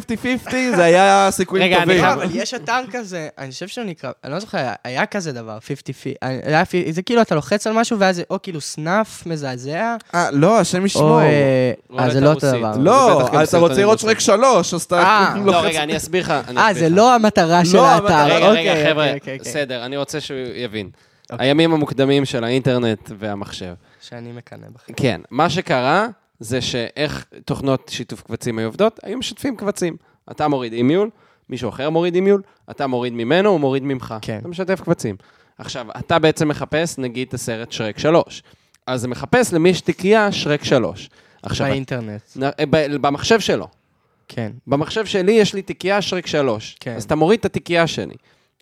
זה 0.77 0.85
היה 0.85 1.29
סיכויים 1.31 1.65
רגע, 1.67 1.77
אני 1.77 1.85
טובים. 1.85 2.01
חייב- 2.01 2.19
אבל 2.19 2.29
יש 2.33 2.55
אתר 2.55 2.81
כזה, 2.93 3.29
אני 3.39 3.51
חושב 3.51 3.69
שהוא 3.69 3.85
נקרא, 3.85 4.11
אני 4.25 4.33
לא 4.33 4.39
זוכר, 4.39 4.59
היה 4.85 5.07
כזה 5.07 5.33
דבר, 5.33 5.59
50-50. 5.59 6.15
היה 6.23 6.65
פי- 6.65 6.93
זה 6.93 7.03
כאילו 7.03 7.23
אתה 7.23 7.35
לוחץ 7.35 7.67
על 7.67 7.73
משהו 7.73 7.99
ואז 7.99 8.17
זה 8.17 8.23
או 8.31 8.43
כאילו 8.43 8.61
סנאף 8.61 9.27
מזעזע, 9.27 9.97
אה, 10.15 10.31
לא, 10.33 10.61
השם. 10.61 10.87
ישמור. 10.87 11.21
אה, 11.21 11.73
רולטה 11.91 12.05
אה, 12.05 12.11
זה 12.11 12.21
לא 12.21 12.29
אותו. 12.33 12.53
דבר. 12.53 12.73
לא, 12.79 13.27
אתה 13.45 13.59
רוצה 13.59 13.81
לראות 13.81 13.99
שרק 13.99 14.21
שלוש, 14.21 14.75
אז 14.75 14.83
אתה 14.83 15.33
לוחץ. 15.37 15.55
לא, 15.55 15.69
רגע, 15.69 15.83
אני 15.83 15.97
אסביר 15.97 16.23
לך. 16.25 16.35
אה, 16.59 16.75
זה. 16.75 16.89
לא 16.89 17.15
המטרה 17.15 17.65
של 17.65 17.77
לא, 17.77 17.87
האתר. 17.89 18.05
המטרה- 18.05 18.25
רגע, 18.37 18.47
אוקיי, 18.49 18.71
רגע, 18.71 18.91
חבר'ה, 18.91 19.05
אוקיי, 19.15 19.19
אוקיי. 19.37 19.39
בסדר, 19.39 19.85
אני 19.85 19.97
רוצה 19.97 20.21
שהוא 20.21 20.39
יבין. 20.55 20.91
הימים 21.31 21.73
המוקדמים 21.73 22.25
של 22.25 22.45
האינטרנט 22.45 23.11
והמחשב. 23.19 23.73
שאני 24.09 24.33
מקנא 24.33 24.67
בכם. 24.75 24.93
כן, 24.93 25.21
מה 25.31 25.51
שקרה 25.51 26.07
זה 26.41 26.61
שאיך 26.61 27.27
תוכנות 27.45 27.89
שיתוף 27.89 28.23
קבצים 28.23 28.59
היו 28.59 28.69
עובדות, 28.69 29.01
היו 29.03 29.19
משתפים 29.19 29.57
קבצים. 29.57 29.97
אתה 30.31 30.49
מוריד 30.49 30.73
אימיול, 30.73 31.11
מישהו 31.49 31.69
אחר 31.69 31.91
מוריד 31.91 32.15
אימיול, 32.15 32.43
אתה 32.71 32.87
מוריד 32.87 33.13
ממנו, 33.13 33.51
הוא 33.51 33.61
מוריד 33.61 33.83
ממך. 33.83 34.15
כן. 34.23 34.39
אתה 34.39 34.49
משתף 34.49 34.81
קבצים. 34.81 35.17
עכשיו, 35.59 35.87
אתה 35.99 36.19
בעצם 36.19 36.49
מחפש, 36.49 36.99
נגיד, 36.99 37.29
את 37.29 37.35
הסרט 37.35 37.73
שרק 37.73 37.99
3. 37.99 38.43
אז 38.87 39.01
זה 39.01 39.09
מחפש 39.09 39.53
למי 39.53 39.69
יש 39.69 39.81
תיקייה 39.81 40.33
שרק 40.33 40.65
3. 40.65 41.11
עכשיו, 41.43 41.67
באינטרנט, 41.67 42.23
אה, 42.43 42.65
במחשב 43.01 43.41
שלו. 43.41 43.69
כן. 44.29 44.53
במחשב 44.67 45.07
שלי 45.07 45.33
יש 45.33 45.55
לי 45.55 45.63
תיקייה 45.63 46.03
שרק 46.03 46.27
3. 46.27 46.77
כן. 46.81 46.95
אז 46.97 47.05
אתה 47.05 47.15
מוריד 47.15 47.39
את 47.39 47.45
התיקייה 47.45 47.87
שלי. 47.87 48.15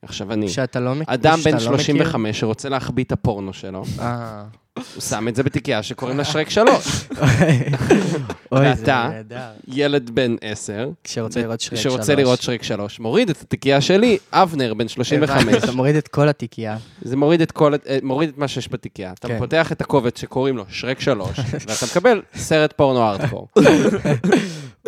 עכשיו, 0.03 0.33
אני, 0.33 0.49
שאתה 0.49 0.81
לא 0.81 0.95
מכיר. 0.95 1.15
אדם 1.15 1.39
בן 1.45 1.51
לא 1.51 1.57
מכיר. 1.57 1.69
35 1.69 2.41
שרוצה 2.41 2.69
להחביא 2.69 3.05
את 3.05 3.13
הפורנו 3.13 3.53
שלו, 3.53 3.83
אה. 3.99 4.45
הוא 4.79 5.03
שם 5.03 5.29
את 5.29 5.37
זה 5.37 5.43
בתיקייה 5.43 5.83
שקוראים 5.83 6.19
לה 6.19 6.25
שרק 6.25 6.51
3. 6.51 7.07
אוי, 8.53 8.75
זה 8.77 8.81
ואתה? 8.81 9.11
ילד 9.69 10.11
בן 10.11 10.37
10, 10.41 10.89
כשרוצה 11.05 11.41
לראות 11.41 11.61
שרק 11.61 11.81
שלוש. 11.81 11.83
שרוצה 11.83 12.15
לראות 12.15 12.43
שרק 12.43 12.63
3, 12.63 13.01
מוריד 13.01 13.31
את 13.31 13.41
התיקייה 13.41 13.81
שלי, 13.81 14.19
אבנר 14.33 14.75
בן 14.75 14.89
35. 14.89 15.43
הבנתי, 15.43 15.59
אתה 15.59 15.73
מוריד 15.73 15.97
את 15.97 16.09
כל 16.09 16.29
התיקייה. 16.29 16.77
זה 17.03 17.17
מוריד 17.17 17.41
את 17.41 17.53
כל, 17.53 17.75
אה, 17.89 17.99
מוריד 18.03 18.29
את 18.29 18.39
מה 18.39 18.49
שיש 18.49 18.69
בתיקייה. 18.73 19.13
אתה 19.13 19.29
כן. 19.29 19.39
פותח 19.39 19.73
את 19.73 19.81
הקובץ 19.81 20.21
שקוראים 20.21 20.57
לו 20.57 20.65
שרק 20.69 21.01
3, 21.01 21.29
ואתה 21.69 21.87
מקבל 21.91 22.23
סרט 22.35 22.73
פורנו 22.77 23.09
ארדקור. 23.09 23.49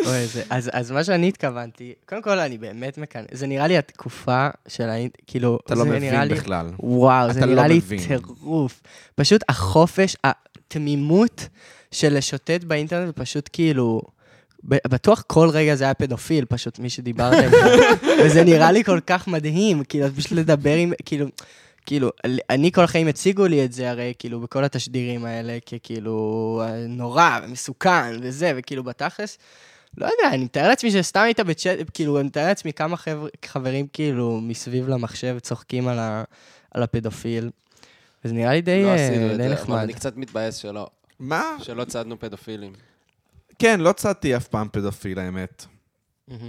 אוי, 0.05 0.27
זה, 0.27 0.43
אז, 0.49 0.69
אז 0.73 0.91
מה 0.91 1.03
שאני 1.03 1.27
התכוונתי, 1.27 1.93
קודם 2.09 2.21
כל, 2.21 2.39
אני 2.39 2.57
באמת 2.57 2.97
מקנא, 2.97 3.23
זה 3.31 3.47
נראה 3.47 3.67
לי 3.67 3.77
התקופה 3.77 4.47
של 4.67 4.89
האינט... 4.89 5.17
כאילו, 5.27 5.59
אתה 5.65 5.75
לא 5.75 5.85
נראה 5.85 5.97
מבין 5.97 6.21
לי... 6.21 6.35
בכלל. 6.35 6.69
וואו, 6.79 7.33
זה 7.33 7.39
אתה 7.39 7.45
לא 7.45 7.53
נראה 7.53 7.67
לי. 7.67 7.81
טירוף. 8.07 8.81
פשוט 9.15 9.43
החופש, 9.77 10.15
התמימות 10.23 11.47
של 11.91 12.17
לשוטט 12.17 12.63
באינטרנט, 12.63 13.09
ופשוט 13.09 13.49
כאילו... 13.53 14.01
בטוח 14.63 15.23
כל 15.27 15.49
רגע 15.49 15.75
זה 15.75 15.83
היה 15.83 15.93
פדופיל, 15.93 16.45
פשוט 16.45 16.79
מי 16.79 16.89
שדיברת 16.89 17.43
איתו. 17.43 17.57
וזה 18.25 18.43
נראה 18.43 18.71
לי 18.71 18.83
כל 18.83 18.99
כך 19.07 19.27
מדהים, 19.27 19.83
כאילו, 19.83 20.07
פשוט 20.15 20.31
לדבר 20.31 20.75
עם, 20.75 20.93
כאילו, 21.05 21.27
כאילו, 21.85 22.11
אני 22.49 22.71
כל 22.71 22.83
החיים 22.83 23.07
הציגו 23.07 23.45
לי 23.45 23.65
את 23.65 23.73
זה 23.73 23.89
הרי, 23.89 24.13
כאילו, 24.19 24.39
בכל 24.39 24.63
התשדירים 24.63 25.25
האלה, 25.25 25.57
ככאילו, 25.65 26.61
נורא 26.87 27.39
ומסוכן 27.43 28.19
וזה, 28.21 28.51
וכאילו, 28.55 28.83
בתכלס, 28.83 29.37
לא 29.97 30.05
יודע, 30.05 30.35
אני 30.35 30.43
מתאר 30.43 30.67
לעצמי 30.67 30.91
שסתם 30.91 31.19
היית 31.19 31.39
בצ'אט, 31.39 31.77
כאילו, 31.93 32.19
אני 32.19 32.27
מתאר 32.27 32.47
לעצמי 32.47 32.73
כמה 32.73 32.97
חבר, 32.97 33.27
חברים, 33.45 33.87
כאילו, 33.93 34.39
מסביב 34.41 34.89
למחשב 34.89 35.39
צוחקים 35.39 35.87
על, 35.87 35.99
ה, 35.99 36.23
על 36.71 36.83
הפדופיל. 36.83 37.49
וזה 38.25 38.33
נראה 38.33 38.51
לי 38.53 38.61
די, 38.61 38.83
לא 38.83 38.87
אה, 38.87 38.95
עשינו 38.95 39.25
את 39.25 39.31
די 39.31 39.37
זה, 39.37 39.45
אבל 39.45 39.53
נחמד. 39.53 39.77
אני 39.83 39.93
קצת 39.93 40.17
מתבאס 40.17 40.55
שלא, 40.55 40.87
מה? 41.19 41.43
שלא 41.61 41.83
צדנו 41.83 42.19
פדופילים. 42.19 42.73
כן, 43.59 43.79
לא 43.79 43.91
צדתי 43.91 44.35
אף 44.35 44.47
פעם 44.47 44.67
פדופיל, 44.71 45.19
האמת. 45.19 45.65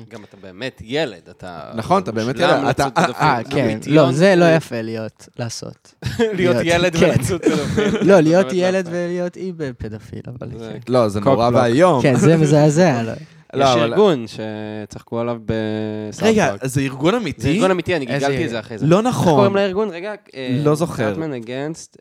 גם 0.09 0.25
אתה 0.25 0.37
באמת 0.37 0.81
ילד, 0.85 1.29
אתה... 1.31 1.71
נכון, 1.75 2.03
אתה 2.03 2.13
באמת 2.13 2.35
מושלם 2.37 2.59
ילד, 2.61 2.69
אתה- 2.69 2.87
לצוד 2.87 3.05
פדופיל. 3.05 3.27
אה, 3.27 3.41
כן. 3.51 3.79
לא, 3.87 4.13
זה 4.13 4.35
לא 4.37 4.45
יפה 4.57 4.81
להיות, 4.81 5.29
לעשות. 5.39 5.95
להיות 6.39 6.57
ילד 6.65 6.97
כן. 6.97 7.05
ולצוד 7.19 7.43
פדופיל. 7.43 7.99
לא, 8.11 8.21
להיות 8.21 8.47
ילד. 8.53 8.89
ולהיות 8.91 9.37
אי 9.37 9.53
פדופיל, 9.79 10.21
אבל... 10.27 10.59
זה- 10.59 10.73
כן. 10.87 10.93
לא, 10.93 11.09
זה 11.09 11.21
נורא 11.21 11.35
קוקבלוק. 11.37 11.63
ואיום. 11.63 12.03
כן, 12.03 12.17
זה 12.17 12.37
מזעזע. 12.37 13.03
לא. 13.07 13.13
לא, 13.55 13.65
יש 13.65 13.71
אבל- 13.71 13.93
ארגון 13.93 14.25
שצחקו 14.27 15.21
עליו 15.21 15.37
בסאוט 15.45 16.29
רגע, 16.29 16.49
פארק. 16.49 16.67
זה 16.67 16.81
ארגון 16.81 17.15
אמיתי? 17.15 17.43
זה 17.43 17.49
ארגון 17.49 17.71
אמיתי, 17.71 17.97
אני 17.97 18.07
גיגלתי 18.07 18.45
את 18.45 18.51
זה 18.51 18.61
אחרי 18.61 18.79
זה. 18.79 18.87
לא 18.87 18.99
איך 18.99 19.07
נכון. 19.07 19.33
קוראים 19.35 19.57
לארגון? 19.57 19.91
רגע. 19.91 20.15
אה, 20.35 20.61
לא 20.65 20.75
זוכר. 20.75 20.97
קארטמן 21.05 21.33
אגנסט. 21.33 21.97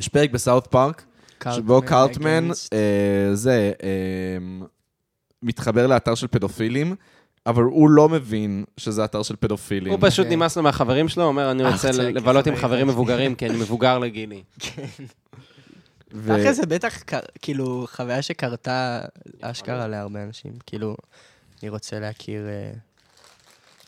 יש 0.00 0.08
פרק 0.08 0.30
בסאוט 0.30 0.66
פארק, 0.66 1.04
שבו 1.54 1.82
קארטמן, 1.82 2.48
אה, 2.72 3.34
זה, 3.34 3.72
אה, 3.82 3.88
מתחבר 5.42 5.86
לאתר 5.86 6.14
של 6.14 6.26
פדופילים, 6.26 6.94
אבל 7.46 7.62
הוא 7.62 7.90
לא 7.90 8.08
מבין 8.08 8.64
שזה 8.76 9.04
אתר 9.04 9.22
של 9.22 9.36
פדופילים. 9.40 9.92
הוא 9.92 9.98
פשוט 10.02 10.18
אוקיי. 10.24 10.36
נמאס 10.36 10.56
לו 10.56 10.62
מהחברים 10.62 11.08
שלו, 11.08 11.24
אומר, 11.24 11.50
אני 11.50 11.64
רוצה 11.72 11.90
לבלות 11.92 12.46
עם 12.46 12.56
חברים 12.56 12.56
חברים 12.56 12.86
חדשים." 12.86 12.88
מבוגרים, 12.88 13.34
כי 13.34 13.46
אני 13.46 13.56
מבוגר 13.56 13.98
לגילי. 13.98 14.42
ו- 16.14 16.32
אחרי 16.34 16.54
זה 16.54 16.66
בטח, 16.66 16.98
כאילו, 17.42 17.86
חוויה 17.96 18.22
שקרתה 18.22 19.00
אשכרה 19.40 19.86
להרבה 19.88 20.22
אנשים. 20.24 20.52
כאילו, 20.66 20.96
אני 21.62 21.68
רוצה 21.68 22.00
להכיר 22.00 22.46
אה, 22.48 22.70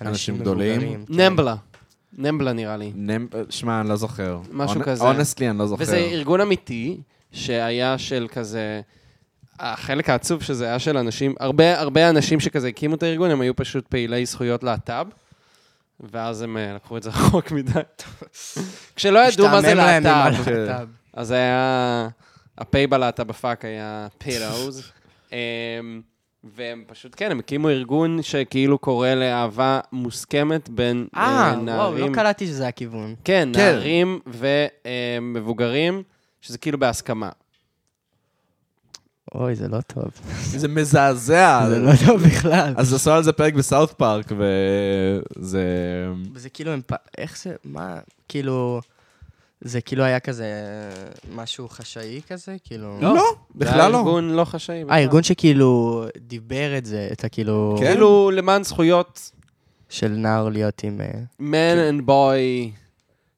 אנשים 0.08 0.38
גדולים. 0.38 0.80
כן. 0.80 1.00
נמבלה. 1.08 1.54
נמבלה 2.18 2.52
נראה 2.52 2.76
לי. 2.76 2.92
נמ- 2.94 3.28
שמע, 3.50 3.80
אני 3.80 3.88
לא 3.88 3.96
זוכר. 3.96 4.38
משהו 4.52 4.80
כזה. 4.84 5.04
אונסטלי, 5.04 5.50
אני 5.50 5.58
לא 5.58 5.66
זוכר. 5.66 5.82
וזה 5.82 5.96
ארגון 5.96 6.40
אמיתי, 6.40 7.00
שהיה 7.32 7.98
של 7.98 8.26
כזה... 8.32 8.80
החלק 9.62 10.10
העצוב 10.10 10.42
שזה 10.42 10.64
היה 10.64 10.78
של 10.78 10.96
אנשים, 10.96 11.34
הרבה, 11.40 11.80
הרבה 11.80 12.10
אנשים 12.10 12.40
שכזה 12.40 12.68
הקימו 12.68 12.94
את 12.94 13.02
הארגון, 13.02 13.30
הם 13.30 13.40
היו 13.40 13.56
פשוט 13.56 13.86
פעילי 13.86 14.26
זכויות 14.26 14.62
להט"ב, 14.62 15.06
ואז 16.00 16.42
הם 16.42 16.56
אה, 16.56 16.72
לקחו 16.74 16.96
את 16.96 17.02
זה 17.02 17.10
רחוק 17.14 17.50
מדי. 17.52 17.72
כשלא 18.96 19.18
ידעו 19.18 19.48
מה 19.48 19.60
זה 19.60 19.74
להט"ב, 19.74 20.84
הלהט"ב. 21.14 21.20
אז 21.20 21.30
היה... 21.30 22.08
הפ' 22.58 22.76
בלהט"ב 22.90 23.22
בפאק 23.22 23.64
היה 23.64 24.08
פירוז. 24.18 24.90
והם 26.44 26.84
פשוט, 26.86 27.12
כן, 27.16 27.30
הם 27.30 27.38
הקימו 27.38 27.68
ארגון 27.68 28.22
שכאילו 28.22 28.78
קורא 28.78 29.08
לאהבה 29.08 29.80
מוסכמת 29.92 30.68
בין 30.68 31.06
אה, 31.16 31.22
אה, 31.22 31.52
וואו, 31.52 31.62
נערים. 31.64 32.08
לא 32.08 32.14
קלטתי 32.14 32.46
שזה 32.46 32.68
הכיוון. 32.68 33.14
כן, 33.24 33.48
כן. 33.54 33.60
נערים 33.60 34.20
ומבוגרים, 34.26 36.02
שזה 36.40 36.58
כאילו 36.58 36.78
בהסכמה. 36.78 37.30
אוי, 39.34 39.54
זה 39.54 39.68
לא 39.68 39.80
טוב. 39.80 40.10
זה 40.60 40.68
מזעזע. 40.68 41.66
זה 41.68 41.78
לא 41.78 41.92
טוב 42.06 42.22
בכלל. 42.28 42.74
אז 42.76 42.94
עשו 42.94 43.10
על 43.10 43.22
זה 43.22 43.32
פרק 43.32 43.54
בסאוט 43.54 43.92
פארק, 43.92 44.26
וזה... 45.38 45.64
וזה 46.34 46.48
כאילו, 46.50 46.72
הם 46.72 46.80
פ- 46.86 47.18
איך 47.18 47.38
זה, 47.42 47.54
מה, 47.64 47.98
כאילו, 48.28 48.80
זה 49.60 49.80
כאילו 49.80 50.04
היה 50.04 50.20
כזה 50.20 50.46
משהו 51.34 51.68
חשאי 51.68 52.20
כזה, 52.28 52.56
כאילו... 52.64 52.98
לא, 53.00 53.14
זה 53.14 53.20
בכלל 53.54 53.80
היה 53.80 53.88
לא. 53.88 53.98
ארגון 53.98 54.30
לא 54.30 54.44
חשאי. 54.44 54.84
אה, 54.90 54.98
ארגון 54.98 55.22
שכאילו 55.22 56.04
דיבר 56.16 56.78
את 56.78 56.86
זה, 56.86 57.08
את 57.12 57.24
הכאילו... 57.24 57.76
כן? 57.78 57.86
כאילו 57.86 58.30
למען 58.30 58.64
זכויות 58.64 59.30
של 59.88 60.08
נער 60.08 60.48
להיות 60.48 60.84
עם... 60.84 61.00
אה, 61.00 61.10
man 61.40 61.92
and 61.92 62.08
boy, 62.08 62.70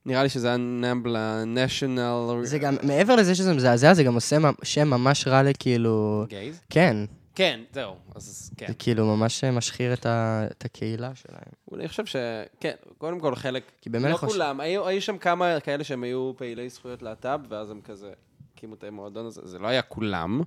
נראה 0.06 0.22
לי 0.22 0.28
שזה 0.28 0.48
היה 0.48 0.56
נמבלה, 0.56 1.42
national... 1.56 2.44
זה 2.44 2.58
גם, 2.58 2.76
מעבר 2.82 3.16
לזה 3.16 3.34
שזה 3.34 3.54
מזעזע, 3.54 3.94
זה 3.94 4.02
גם 4.02 4.14
עושה 4.14 4.36
שם 4.62 4.88
ממש 4.88 5.28
רע 5.28 5.42
לכאילו... 5.42 6.24
גייז? 6.28 6.60
כן, 6.70 6.96
כן, 7.34 7.60
זהו, 7.72 7.94
אז 8.14 8.50
כן. 8.56 8.66
זה 8.68 8.74
כאילו 8.74 9.16
ממש 9.16 9.44
משחיר 9.44 9.92
את 9.92 10.06
ה- 10.06 10.46
את 10.50 10.64
הקהילה 10.64 11.14
שלהם. 11.14 11.42
אני 11.74 11.88
חושב 11.88 12.06
ש... 12.06 12.16
כן, 12.60 12.74
קודם 12.98 13.20
כל 13.20 13.34
חלק... 13.36 13.62
כי 13.80 13.90
באמת 13.90 14.10
לא 14.10 14.16
חושב... 14.16 14.32
כולם, 14.32 14.60
היו 14.60 14.86
היו 14.86 15.02
שם 15.02 15.18
כמה 15.18 15.60
כאלה 15.60 15.84
שהם 15.84 16.02
היו 16.02 16.32
פעילי 16.36 16.68
זכויות 16.68 17.02
להט"ב, 17.02 17.38
ואז 17.48 17.70
הם 17.70 17.80
כזה 17.80 18.12
הקימו 18.54 18.74
את 18.74 18.84
המועדון 18.84 19.26
הזה, 19.26 19.40
זה 19.44 19.58
לא 19.58 19.66
היה 19.68 19.82
כולם. 19.82 20.40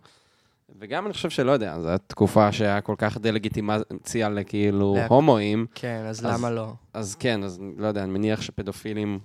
וגם 0.79 1.05
אני 1.05 1.13
חושב 1.13 1.29
שלא 1.29 1.51
יודע, 1.51 1.79
זו 1.81 1.89
הייתה 1.89 2.03
תקופה 2.07 2.51
שהיה 2.51 2.81
כל 2.81 2.95
כך 2.97 3.17
דה-לגיטימציה 3.17 4.29
לכאילו 4.29 4.95
להק- 4.97 5.09
הומואים, 5.11 5.65
כן, 5.75 6.03
אז 6.09 6.19
אז- 6.19 6.25
למה 6.25 6.49
לא? 6.51 6.73
אז 6.93 7.15
כן, 7.15 7.43
אז 7.43 7.59
לא 7.77 7.87
יודע, 7.87 8.03
אני 8.03 8.11
מניח 8.11 8.41
שפדופילים 8.41 9.19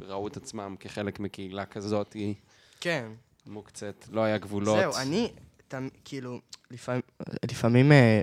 ראו 0.00 0.26
את 0.28 0.36
עצמם 0.36 0.74
כחלק 0.80 1.20
מקהילה 1.20 1.64
כזאת, 1.66 2.12
היא 2.12 2.34
כן. 2.80 3.08
מוקצת, 3.46 4.04
לא 4.12 4.20
היה 4.20 4.38
גבולות. 4.38 4.78
זהו, 4.78 4.92
אני, 5.02 5.32
תמ- 5.74 5.88
כאילו, 6.04 6.40
לפעמים, 6.70 7.02
לפעמים 7.50 7.92
אה, 7.92 8.20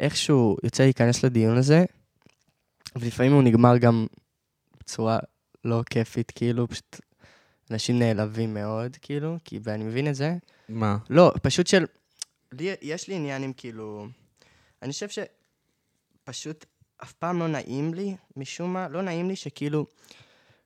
איכשהו 0.00 0.56
יוצא 0.64 0.82
להיכנס 0.82 1.24
לדיון 1.24 1.56
הזה, 1.56 1.84
ולפעמים 2.96 3.32
הוא 3.32 3.42
נגמר 3.42 3.78
גם 3.78 4.06
בצורה 4.80 5.18
לא 5.64 5.82
כיפית, 5.90 6.30
כאילו, 6.34 6.68
פשוט 6.68 7.00
אנשים 7.70 7.98
נעלבים 7.98 8.54
מאוד, 8.54 8.96
כאילו, 9.02 9.36
כי, 9.44 9.58
ואני 9.62 9.84
מבין 9.84 10.08
את 10.08 10.14
זה. 10.14 10.36
מה? 10.68 10.96
לא, 11.10 11.32
פשוט 11.42 11.66
של... 11.66 11.84
לי, 12.52 12.74
יש 12.82 13.08
לי 13.08 13.14
עניין 13.14 13.42
עם 13.42 13.52
כאילו... 13.52 14.06
אני 14.82 14.92
חושב 14.92 15.06
שפשוט 15.08 16.64
אף 17.02 17.12
פעם 17.12 17.38
לא 17.38 17.48
נעים 17.48 17.94
לי, 17.94 18.16
משום 18.36 18.72
מה, 18.72 18.88
לא 18.88 19.02
נעים 19.02 19.28
לי 19.28 19.36
שכאילו, 19.36 19.86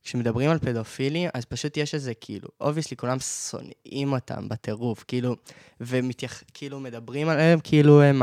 כשמדברים 0.05 0.51
על 0.51 0.59
פדופילים, 0.59 1.31
אז 1.35 1.45
פשוט 1.45 1.77
יש 1.77 1.95
איזה 1.95 2.13
כאילו, 2.21 2.49
obviously 2.61 2.97
כולם 2.97 3.17
שונאים 3.21 4.13
אותם 4.13 4.49
בטירוף, 4.49 5.05
כאילו, 5.09 5.37
ומתייח... 5.81 6.43
כאילו 6.55 6.81
מדברים 6.81 7.29
עליהם 7.29 7.59
כאילו 7.65 8.03
הם 8.03 8.23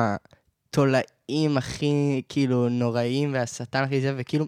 התולעים 0.69 1.57
הכי 1.57 2.21
כאילו 2.29 2.69
נוראים 2.69 3.33
והשטן 3.33 3.83
הכי 3.83 4.01
זה, 4.01 4.13
וכאילו, 4.17 4.45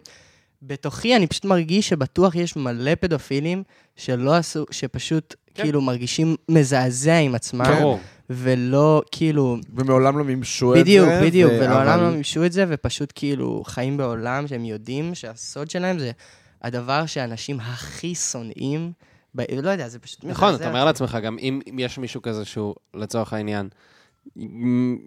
בתוכי 0.62 1.16
אני 1.16 1.28
פשוט 1.28 1.46
מרגיש 1.46 1.90
שבטוח 1.90 2.36
יש 2.36 2.56
מלא 2.56 2.96
פדופילים 2.96 3.64
שלא 3.96 4.36
עשו, 4.36 4.66
שפשוט 4.72 5.36
כן. 5.54 5.64
כאילו 5.64 5.82
מרגישים 5.82 6.36
מזעזע 6.50 7.18
עם 7.18 7.36
עצמם. 7.36 7.66
ברור. 7.80 8.00
ולא, 8.30 9.02
כאילו, 9.12 9.58
ומעולם 9.76 10.18
לא 10.18 10.24
מימשו 10.24 10.72
את 10.74 10.78
זה. 10.78 10.84
בדיוק, 10.84 11.10
בדיוק, 11.24 11.52
ו- 11.52 11.56
ולעולם 11.56 11.88
אבל- 11.88 12.04
לא 12.04 12.10
מימשו 12.12 12.46
את 12.46 12.52
זה, 12.52 12.66
ופשוט 12.70 13.12
כאילו 13.16 13.64
חיים 13.66 13.98
בעולם 13.98 14.48
שהם 14.48 14.66
יודעים 14.66 15.16
שהסוד 15.16 15.70
שלהם 15.70 16.00
זה 16.00 16.12
הדבר 16.62 17.06
שאנשים 17.06 17.60
הכי 17.60 18.16
שונאים. 18.16 18.92
ב... 19.36 19.42
לא 19.62 19.70
יודע, 19.70 19.88
זה 19.88 20.00
פשוט 20.00 20.20
נכון, 20.26 20.56
אתה 20.56 20.68
אומר. 20.68 20.86
לעצמך, 20.86 21.18
גם 21.24 21.38
אם 21.40 21.60
אם 21.70 21.80
יש 21.80 21.98
מישהו 21.98 22.22
כזה 22.22 22.46
שהוא, 22.46 22.76
לצורך 22.94 23.34
העניין, 23.34 23.70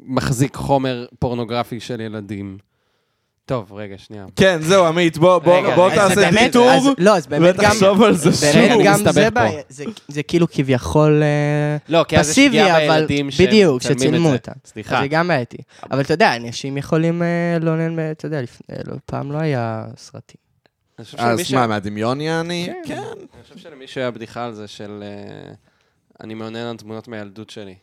מחזיק 0.07 0.57
חומר 0.57 1.07
פורנוגרפי 1.19 1.81
של 1.81 2.01
ילדים. 2.01 2.59
טוב, 3.47 3.73
רגע, 3.73 3.99
שנייה. 3.99 4.27
כן, 4.37 4.59
זהו, 4.63 4.85
עמית, 4.85 5.19
בוא, 5.19 5.39
בוא, 5.39 5.59
רגע, 5.59 5.77
בוא 5.77 5.89
זה 5.91 5.95
תעשה 5.97 6.15
באמת- 6.15 6.57
אז- 6.57 6.87
לא, 6.99 7.17
אז 7.17 7.27
באמת 7.27 7.57
גם... 7.57 7.65
ותחשוב 7.71 8.03
על 8.03 8.15
זה 8.17 8.31
באמת 8.53 8.71
שוב. 8.73 8.83
גם 8.85 8.95
מסתבך 8.95 9.13
זה. 9.15 9.31
בעיה, 9.31 9.63
זה- 9.69 9.85
זה 10.09 10.23
כאילו 10.23 10.47
כביכול 10.51 11.23
אה, 11.23 11.77
לא, 11.89 12.05
כי 12.09 12.19
אז 12.19 12.27
יש 12.27 12.33
פסיבי, 12.33 12.49
פגיעה 12.49 12.87
אבל 12.87 12.97
בילדים 12.97 13.29
בדיוק, 13.39 13.83
שצילמו 13.83 14.17
את 14.27 14.33
זה. 14.33 14.33
אותם. 14.33 14.53
סליחה. 14.65 15.01
זה 15.03 15.07
גם 15.09 15.29
בעייתי. 15.29 15.57
אבל 15.91 16.01
אתה 16.01 16.15
יודע, 16.15 16.37
אנשים 16.37 16.77
יכולים 16.77 17.23
אה, 17.23 17.27
לאונן, 17.61 17.97
ב- 17.97 18.01
אתה 18.01 18.27
יודע, 18.27 18.43
לפני- 18.43 18.77
לא, 18.87 18.95
פעם 19.07 19.33
לא 19.33 19.39
היה 19.39 19.85
סרטים. 19.97 20.42
אז 20.99 21.07
ש- 21.45 21.55
מה, 21.55 21.67
מהדמיון 21.67 22.21
יעני? 22.21 22.69
כן. 22.87 23.03
אני 23.35 23.43
חושב 23.43 23.57
שלמישהו 23.59 24.01
היה 24.01 24.11
בדיחה 24.11 24.45
על 24.45 24.55
זה 24.55 24.69
של... 24.69 25.03
אה, 25.03 25.55
אני 26.21 26.35
מאונן 26.35 26.57
על 26.57 26.77
תמונות 26.77 27.09
מהילדות 27.09 27.51
שלי. 27.51 27.75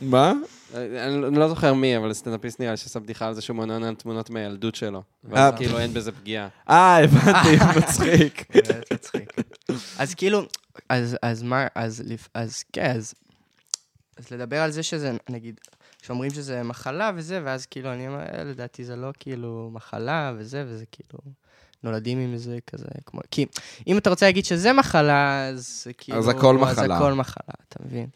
מה? 0.00 0.32
אה, 0.74 1.06
אני 1.06 1.20
לא- 1.20 1.28
אני 1.28 1.36
לא 1.38 1.48
זוכר 1.48 1.74
מי, 1.74 1.96
אבל 1.96 2.12
סטנדאפיסט 2.12 2.60
נראה 2.60 2.70
לי 2.70 2.76
שעשה 2.76 3.00
בדיחה 3.00 3.26
על 3.26 3.34
זה 3.34 3.40
שהוא 3.42 3.56
מאונן 3.56 3.84
על 3.84 3.94
תמונות 3.94 4.30
מהילדות 4.30 4.74
שלו. 4.74 5.02
ואז 5.24 5.52
אה. 5.52 5.56
כאילו 5.58 5.78
אין 5.78 5.94
בזה 5.94 6.12
פגיעה. 6.12 6.48
אה, 6.70 7.04
הבנתי, 7.04 7.56
מצחיק. 7.78 8.46
אז 9.98 10.14
כאילו, 10.14 10.42
אז, 10.88 11.16
אז 11.22 11.42
מה, 11.42 11.66
אז, 11.74 12.02
כן, 12.72 12.90
אז, 12.96 13.14
אז 14.16 14.30
לדבר 14.30 14.60
על 14.60 14.70
זה 14.70 14.82
שזה, 14.82 15.12
נגיד, 15.30 15.60
שאומרים 16.02 16.30
שזה 16.30 16.62
מחלה 16.62 17.10
וזה, 17.16 17.40
ואז 17.44 17.66
כאילו, 17.66 17.92
אני 17.92 18.08
אומר, 18.08 18.20
"אה, 18.20 18.44
לדעתי 18.44 18.84
זה 18.84 18.96
לא 18.96 19.10
כאילו 19.20 19.70
מחלה 19.72 20.32
וזה, 20.38 20.64
וזה 20.66 20.84
כאילו, 20.92 21.18
נולדים 21.84 22.18
עם 22.18 22.36
זה 22.36 22.58
כזה, 22.66 22.84
כמו, 23.06 23.20
כי 23.30 23.46
אם 23.86 23.98
אתה 23.98 24.10
רוצה 24.10 24.26
להגיד 24.26 24.44
שזה 24.44 24.72
מחלה, 24.72 25.48
אז 25.48 25.82
זה 25.84 25.92
כאילו... 25.92 26.18
אז 26.18 26.28
הכל 26.28 26.56
אז 26.56 26.62
מחלה. 26.78 26.96
הכל 26.96 27.12
מחלה, 27.12 27.54
אתה 27.68 27.76
מבין? 27.86 28.06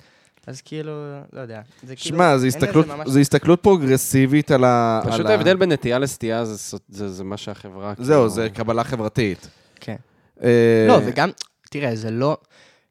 אז 0.46 0.60
כאילו, 0.62 0.92
לא 1.32 1.40
יודע. 1.40 1.60
זה 1.82 1.96
כאילו, 1.96 2.16
שמע, 2.16 2.30
אין 2.30 2.38
זו 2.38 2.46
לזה 2.46 2.58
הסתכלות- 2.58 2.86
ממש- 2.86 3.08
זו 3.08 3.18
הסתכלות 3.18 3.62
פרוגרסיבית 3.62 4.50
על 4.50 4.64
ה... 4.64 5.00
פשוט 5.06 5.20
על 5.20 5.26
ה- 5.26 5.30
ההבדל 5.30 5.56
בין 5.56 5.72
נטייה 5.72 5.98
לסטייה 5.98 6.44
זה 6.44 6.58
סו- 6.58 6.76
זה 6.88 7.08
זה 7.08 7.24
מה 7.24 7.36
שהחברה... 7.36 7.94
זהו, 7.98 8.04
כאילו- 8.06 8.28
זה 8.28 8.48
קבלה 8.54 8.84
חברתית. 8.84 9.48
כן. 9.80 9.96
אה, 10.42 10.84
לא, 10.88 10.98
וגם, 11.06 11.30
תראה, 11.70 11.96
זה 11.96 12.10
לא... 12.10 12.36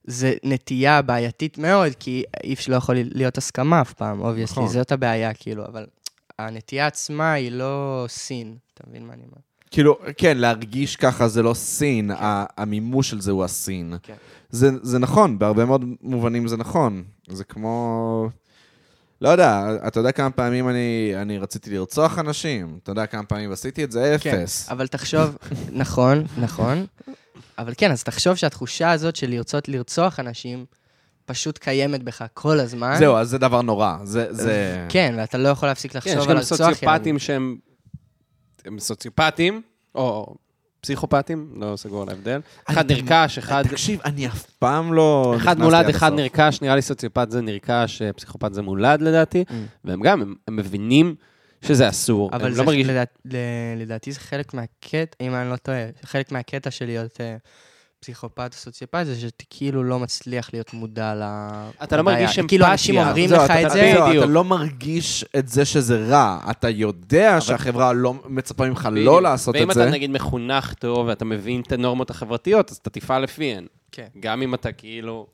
זה 0.03 0.33
נטייה 0.43 1.01
בעייתית 1.01 1.57
מאוד, 1.57 1.91
כי 1.99 2.23
אי 2.43 2.53
אפשר, 2.53 2.71
לא 2.71 2.77
יכול 2.77 2.95
להיות 3.11 3.37
הסכמה 3.37 3.81
אף 3.81 3.93
פעם, 3.93 4.19
obviously, 4.21 4.43
נכון. 4.63 4.67
זאת 4.73 4.91
הבעיה, 4.91 5.33
כאילו, 5.33 5.65
אבל 5.65 5.85
הנטייה 6.39 6.87
עצמה 6.87 7.33
היא 7.33 7.51
לא 7.51 8.05
sin, 8.09 8.55
אתה 8.73 8.83
מבין 8.89 9.05
מה 9.07 9.13
אני 9.13 9.21
אומר? 9.23 9.37
כאילו, 9.71 9.97
כן, 10.17 10.37
להרגיש 10.37 10.95
ככה 10.95 11.27
זה 11.27 11.43
לא 11.43 11.53
sin, 11.53 12.11
ה- 12.11 12.45
המימוש 12.57 13.09
של 13.09 13.21
זה 13.21 13.31
הוא 13.31 13.43
ה 13.43 13.53
sin. 13.53 13.93
כן. 14.03 14.13
זה, 14.49 14.69
זה 14.81 14.99
נכון, 14.99 15.39
בהרבה 15.39 15.65
מאוד 15.65 15.85
מובנים 16.01 16.47
זה 16.47 16.57
נכון. 16.57 17.03
זה 17.29 17.43
כמו... 17.43 18.29
לא 19.21 19.29
יודע, 19.29 19.63
אתה 19.87 19.99
יודע 19.99 20.11
כמה 20.11 20.29
פעמים 20.29 20.69
אני, 20.69 21.13
אני 21.21 21.37
רציתי 21.37 21.69
לרצוח 21.69 22.19
אנשים? 22.19 22.79
אתה 22.83 22.91
יודע 22.91 23.05
כמה 23.05 23.23
פעמים 23.23 23.51
עשיתי 23.51 23.83
את 23.83 23.91
זה? 23.91 24.15
כן, 24.19 24.39
אפס. 24.41 24.69
אבל 24.69 24.87
תחשוב, 24.87 25.37
נכון, 25.71 26.23
נכון, 26.37 26.85
אבל 27.57 27.73
כן, 27.77 27.91
אז 27.91 28.03
תחשוב 28.03 28.35
שהתחושה 28.35 28.91
הזאת 28.91 29.15
של 29.15 29.29
לרצות 29.29 29.67
לרצוח 29.69 30.19
אנשים, 30.19 30.65
פשוט 31.25 31.57
קיימת 31.57 32.03
בך 32.03 32.25
כל 32.33 32.59
הזמן. 32.59 32.95
זהו, 32.99 33.15
אז 33.15 33.29
זה 33.29 33.37
דבר 33.37 33.61
נורא. 33.61 33.95
זה... 34.03 34.27
זה... 34.33 34.85
כן, 34.89 35.15
ואתה 35.17 35.37
לא 35.37 35.49
יכול 35.49 35.69
להפסיק 35.69 35.91
כן, 35.91 35.97
לחשוב 35.97 36.13
יש 36.13 36.19
על 36.23 36.29
גם 36.29 36.35
לרצוח 36.35 36.59
ילדים. 36.59 36.73
סוציופטים 36.75 37.19
שהם... 37.19 37.57
הם 38.67 38.79
סוציופטים, 38.79 39.61
או 39.95 40.35
פסיכופטים, 40.81 41.53
לא 41.55 41.75
סגור 41.75 42.01
על 42.01 42.09
ההבדל. 42.09 42.41
אחד 42.65 42.91
נרכש, 42.91 43.37
אחד... 43.37 43.63
תקשיב, 43.67 43.99
אני 44.05 44.27
אף 44.27 44.45
פעם 44.45 44.93
לא... 44.93 45.33
אחד 45.37 45.59
מולד, 45.59 45.89
אחד. 45.89 46.13
נרכש, 46.13 46.61
נראה 46.61 46.75
לי 46.75 46.81
סוציופט 46.81 47.31
זה 47.31 47.41
נרכש, 47.41 48.01
אה, 48.01 48.13
פסיכופת 48.13 48.53
זה 48.53 48.61
מולד 48.61 49.01
לדעתי, 49.01 49.43
Mm. 49.47 49.53
והם 49.85 50.01
גם, 50.01 50.21
הם, 50.47 50.55
מבינים 50.55 51.15
שזה 51.61 51.89
אסור, 51.89 52.29
אבל 52.33 52.51
זה, 52.53 52.63
לא 52.63 52.71
לדעתי 53.77 54.11
זה 54.11 54.19
חלק 54.19 54.53
מהקטע, 54.53 55.25
אם 55.25 55.35
אני 55.35 55.49
לא 55.49 55.55
טועה, 55.55 55.85
חלק 56.03 56.31
מהקטע 56.31 56.71
של 56.71 56.85
להיות 56.85 57.21
אה, 57.21 57.35
פסיכופת 58.07 58.49
או 58.53 58.57
סוציופת, 58.57 59.03
זה 59.05 59.15
שאתה 59.19 59.43
כאילו 59.49 59.83
לא 59.83 59.99
מצליח 59.99 60.49
להיות 60.53 60.73
מודע 60.73 61.15
ל... 61.15 61.21
אתה 61.83 61.97
לא. 61.97 62.03
מרגיש 62.03 62.39
כאילו 62.39 62.65
אמפתיה. 62.65 62.71
אנשים 62.71 62.97
אומרים 62.97 63.29
זהו, 63.29 63.37
לך 63.39 63.45
אתה- 63.45 63.61
את 63.61 63.65
אתה- 63.65 63.73
זה, 63.73 63.93
בדיוק. 64.07 64.23
אתה 64.23 64.31
לא 64.31 64.43
מרגיש 64.43 65.25
את 65.37 65.47
זה 65.47 65.65
שזה 65.65 66.05
רע. 66.07 66.39
אתה 66.51 66.69
יודע 66.69 67.41
שהחברה 67.41 67.93
לא 67.93 68.13
מצפה 68.25 68.69
ממך. 68.69 68.89
לא 68.91 69.21
לעשות 69.21 69.55
ואם 69.55 69.69
את 69.71 69.75
זה. 69.75 69.83
אתה 69.83 69.91
נגיד 69.91 70.09
מחונך 70.11 70.73
טוב 70.73 71.07
ואתה 71.07 71.25
מבין 71.25 71.61
את 71.61 71.71
הנורמות 71.71 72.09
החברתיות, 72.09 72.71
אז 72.71 72.77
אתה 72.77 72.89
תפעל 72.89 73.23
לפיהן. 73.23 73.65
כן. 73.91 74.07
גם 74.19 74.41
אם 74.41 74.53
אתה 74.53 74.71
כאילו... 74.71 75.27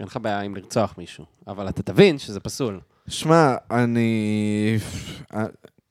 אין 0.00 0.06
לך 0.06 0.18
בעיה 0.22 0.40
עם 0.40 0.56
לרצוח 0.56 0.94
מישהו, 0.98 1.24
אבל 1.48 1.68
אתה 1.68 1.82
תבין 1.82 2.18
שזה 2.18 2.40
פסול. 2.40 2.80
שמע, 3.08 3.54
אני... 3.70 4.78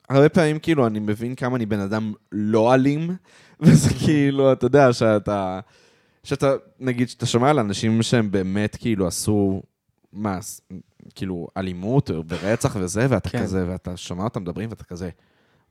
הרבה 0.09 0.29
פעמים 0.29 0.59
כאילו 0.59 0.87
אני 0.87 0.99
מבין 0.99 1.35
כמה 1.35 1.55
אני 1.57 1.65
בן 1.65 1.79
אדם 1.79 2.13
לא 2.31 2.73
אלים, 2.73 3.15
וזה 3.63 3.89
כאילו, 4.05 4.53
אתה 4.53 4.65
יודע, 4.65 4.93
שאתה... 4.93 5.59
שאתה, 6.23 6.53
נגיד, 6.79 7.09
שאתה 7.09 7.25
שומע 7.25 7.49
על 7.49 7.59
אנשים 7.59 8.03
שהם 8.03 8.31
באמת 8.31 8.75
כאילו 8.75 9.07
עשו, 9.07 9.61
מה, 10.13 10.39
כאילו 11.15 11.47
אלימות 11.57 12.11
או 12.11 12.23
ברצח 12.23 12.75
וזה, 12.79 13.05
ואתה 13.09 13.29
כן. 13.29 13.43
כזה, 13.43 13.65
ואתה 13.67 13.97
שומע 13.97 14.23
אותם 14.23 14.41
מדברים 14.41 14.69
ואתה 14.69 14.83
כזה, 14.83 15.09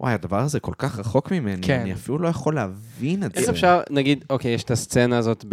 וואי, 0.00 0.14
הדבר 0.14 0.40
הזה 0.40 0.60
כל 0.60 0.72
כך 0.78 0.98
רחוק 0.98 1.32
ממני, 1.32 1.62
כן. 1.62 1.80
אני 1.80 1.92
אפילו 1.92 2.18
לא 2.18 2.28
יכול 2.28 2.54
להבין 2.54 3.24
את 3.24 3.34
זה. 3.34 3.40
איך 3.40 3.48
אפשר, 3.48 3.80
נגיד, 3.90 4.24
אוקיי, 4.30 4.50
יש 4.50 4.64
את 4.64 4.70
הסצנה 4.70 5.18
הזאת 5.18 5.44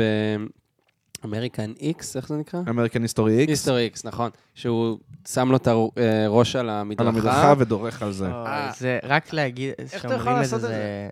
באמריקן 1.23 1.73
איקס, 1.79 2.17
איך 2.17 2.27
זה 2.27 2.37
נקרא? 2.37 2.59
אמריקן 2.69 3.01
היסטורי 3.01 3.37
איקס, 3.39 3.49
היסטורי 3.49 3.83
איקס, 3.83 4.05
נכון. 4.05 4.29
שהוא 4.55 4.97
שם 5.27 5.51
לו 5.51 5.57
את 5.57 5.67
הראש 5.67 6.55
על 6.55 6.69
על 6.69 6.75
המדרכה. 6.75 7.09
המדרכה 7.09 7.53
ודורך 7.57 8.01
על 8.01 8.11
זה. 8.11 8.27
אה. 8.27 8.71
זה 8.77 8.99
רק 9.03 9.33
להגיד, 9.33 9.73
אתה 9.97 10.13
יכול 10.13 10.31
לעשות 10.31 10.55
את 10.55 10.61
זה 10.61 11.09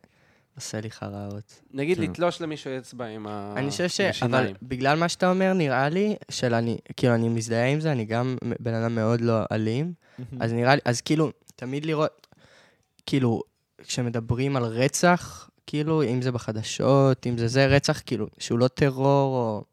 עושה 0.58 0.82
לי 0.82 0.92
חראות. 0.92 1.62
נגיד 1.74 1.98
כן. 1.98 2.04
לתלוש 2.04 2.42
למישהו 2.42 2.72
אצבע 2.78 3.06
עם 3.06 3.28
ה- 3.28 3.54
אני 3.58 3.70
חושב 3.70 3.88
ש... 3.90 4.02
אבל. 4.24 4.54
בגלל 4.62 4.98
מה 5.00 5.10
שאתה 5.10 5.30
אומר, 5.30 5.54
נראה 5.54 5.90
לי, 5.90 6.16
של 6.32 6.54
אני, 6.54 6.78
כאילו, 6.98 7.16
אני 7.16 7.30
מזדהה 7.30 7.68
עם 7.68 7.80
זה, 7.80 7.92
אני 7.92 8.06
גם 8.06 8.38
בן 8.60 8.74
אדם 8.74 8.96
מאוד 8.96 9.22
לא 9.22 9.40
אלים, 9.52 9.94
אז 10.40 10.54
נראה 10.54 10.76
לי, 10.76 10.82
אז 10.86 11.02
כאילו, 11.02 11.32
תמיד 11.56 11.86
לראות, 11.86 12.28
כאילו, 13.06 13.42
כשמדברים 13.84 14.56
על 14.56 14.64
רצח, 14.64 15.50
כאילו, 15.68 16.04
אם 16.04 16.22
זה 16.22 16.32
בחדשות, 16.32 17.28
אם 17.28 17.38
זה 17.38 17.48
זה 17.48 17.66
רצח, 17.66 18.02
כאילו, 18.06 18.28
שהוא 18.40 18.60
לא 18.60 18.68
טרור, 18.68 19.36
או 19.36 19.64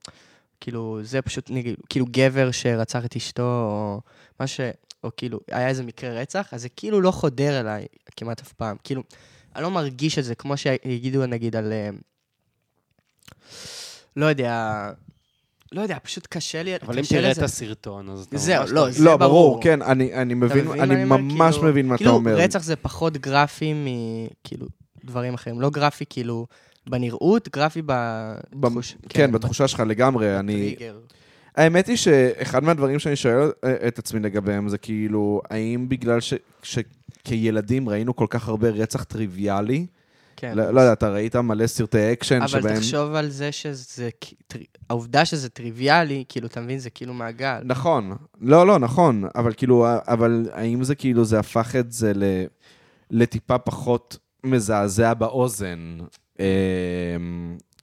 כאילו, 0.61 0.99
זה 1.03 1.22
פשוט, 1.22 1.51
נגיד, 1.51 1.74
כאילו, 1.89 2.07
גבר 2.11 2.51
שרצח 2.51 3.05
את 3.05 3.16
אשתו, 3.16 3.43
או 3.43 4.01
מה 4.41 4.47
ש... 4.47 4.61
או 5.05 5.11
כאילו, 5.16 5.41
היה 5.51 5.68
איזה 5.68 5.82
מקרה 5.82 6.11
רצח, 6.20 6.49
אז 6.55 6.62
זה 6.62 6.68
כאילו 6.68 7.01
לא 7.01 7.11
חודר 7.11 7.61
אליי 7.61 7.87
כמעט 8.16 8.41
אף 8.41 8.53
פעם. 8.53 8.76
כאילו, 8.85 9.03
אני 9.57 9.63
לא 9.63 9.71
מרגיש 9.71 10.19
את 10.19 10.25
זה, 10.25 10.35
כמו 10.35 10.57
שיגידו, 10.57 11.27
נגיד, 11.27 11.57
על... 11.57 11.73
אה, 11.73 11.91
לא 14.17 14.27
יודע, 14.27 14.91
לא 15.73 15.81
יודע, 15.81 15.99
פשוט 16.03 16.27
קשה 16.31 16.63
לי, 16.63 16.77
אבל 16.77 16.99
אם 16.99 17.05
תראה 17.09 17.31
את. 17.33 17.39
הסרטון, 17.39 18.09
אז 18.11 18.25
אתה 18.25 18.37
זהו, 18.39 18.65
לא, 18.73 18.91
זה 18.91 19.05
לא, 19.05 19.17
ברור. 19.17 19.51
ברור, 19.51 19.63
כן, 19.63 19.83
אני 19.83 20.15
אני 20.15 20.35
מבין, 20.35 20.69
אני? 20.71 21.05
ממש 21.05 21.55
כאילו- 21.55 21.69
מבין 21.69 21.87
מה 21.87 21.95
אתה 21.95 21.99
כאילו, 22.05 22.15
אומר. 22.15 22.37
רצח 22.37 22.63
זה 22.63 22.77
פחות 22.77 23.17
גרפי 23.17 23.73
מכאילו 23.75 24.67
דברים 25.05 25.35
אחרים. 25.35 25.61
לא 25.61 25.71
גרפי 25.71 26.05
כאילו 26.11 26.47
בנראות, 26.87 27.49
גרפי 27.49 27.83
בתחוש... 28.53 28.97
כן, 29.09 29.33
בתחושה 29.33 29.69
שלך 29.69 29.81
לגמרי, 29.87 30.39
אני... 30.39 30.77
האמת 31.57 31.87
היא 31.87 31.97
שאחד 31.97 32.65
מהדברים 32.65 32.99
שאני 32.99 33.17
שואל 33.17 33.51
אה, 33.65 33.89
את 33.89 33.99
עצמי 33.99 34.21
לגביהם 34.21 34.69
זה 34.69 34.79
כאילו, 34.79 35.41
האם 35.51 35.89
בגלל 35.89 36.21
ש- 36.21 36.35
שכילדים 37.29 37.89
ראינו 37.89 38.16
כל 38.16 38.27
כך 38.31 38.49
הרבה 38.49 38.68
רצח 38.68 39.05
טריוויאלי, 39.05 39.87
כן. 40.37 40.57
לא 40.57 40.70
לא 40.70 40.81
יודע, 40.81 40.93
אתה 40.93 41.09
ראית 41.09 41.37
מלא 41.37 41.66
סרטי 41.66 42.12
אקשן 42.12 42.37
אבל 42.37 42.47
שבהם... 42.47 42.77
תחשוב 42.77 43.14
על 43.14 43.29
זה 43.29 43.53
שזה, 43.53 44.09
העובדה 44.91 45.25
שזה 45.25 45.49
טריוויאלי, 45.49 46.25
כאילו, 46.29 46.47
אתה 46.47 46.61
מבין, 46.61 46.79
זה 46.79 46.91
כאילו 46.91 47.14
מעגל. 47.14 47.61
נכון. 47.64 48.16
לא, 48.41 48.66
לא, 48.66 48.79
נכון. 48.79 49.25
אבל 49.35 49.53
כאילו, 49.57 49.87
אבל 50.09 50.49
האם 50.53 50.85
זה 50.85 50.95
כאילו, 50.95 51.25
זה 51.25 51.39
הפך 51.39 51.77
את 51.77 51.93
זה 51.93 52.12
ל... 52.14 52.25
לטיפה 53.11 53.59
פחות 53.59 54.18
מזעזע 54.45 55.14
באוזן, 55.14 55.99
אה, 56.41 56.47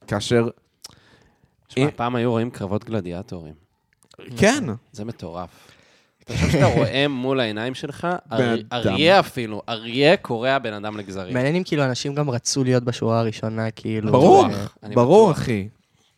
כאשר... 0.06 0.48
תשמע, 1.68 1.84
אה- 1.84 1.90
פעם 1.90 2.16
היו 2.16 2.30
רואים 2.30 2.50
קרבות 2.50 2.84
גלדיאטורים. 2.84 3.54
כן, 4.36 4.64
זה 4.92 5.04
מטורף. 5.04 5.71
אתה 6.24 6.32
חושב 6.32 6.50
שאתה 6.50 6.66
רואה 6.66 7.08
מול 7.08 7.40
העיניים 7.40 7.74
שלך. 7.74 8.06
אריה 8.72 9.20
אפילו, 9.20 9.62
אריה 9.68 10.16
קורע 10.16 10.58
בן 10.58 10.72
אדם 10.72 10.96
לגזרים. 10.96 11.34
מעניין 11.34 11.54
אם 11.56 11.62
כאילו 11.64 11.84
אנשים 11.84 12.14
גם 12.14 12.30
רצו 12.30 12.64
להיות 12.64 12.84
בשורה 12.84 13.20
הראשונה, 13.20 13.70
כאילו... 13.70 14.12
ברור, 14.12 14.46
אה, 14.84 14.88
ברור. 14.94 15.30
אחי. 15.30 15.68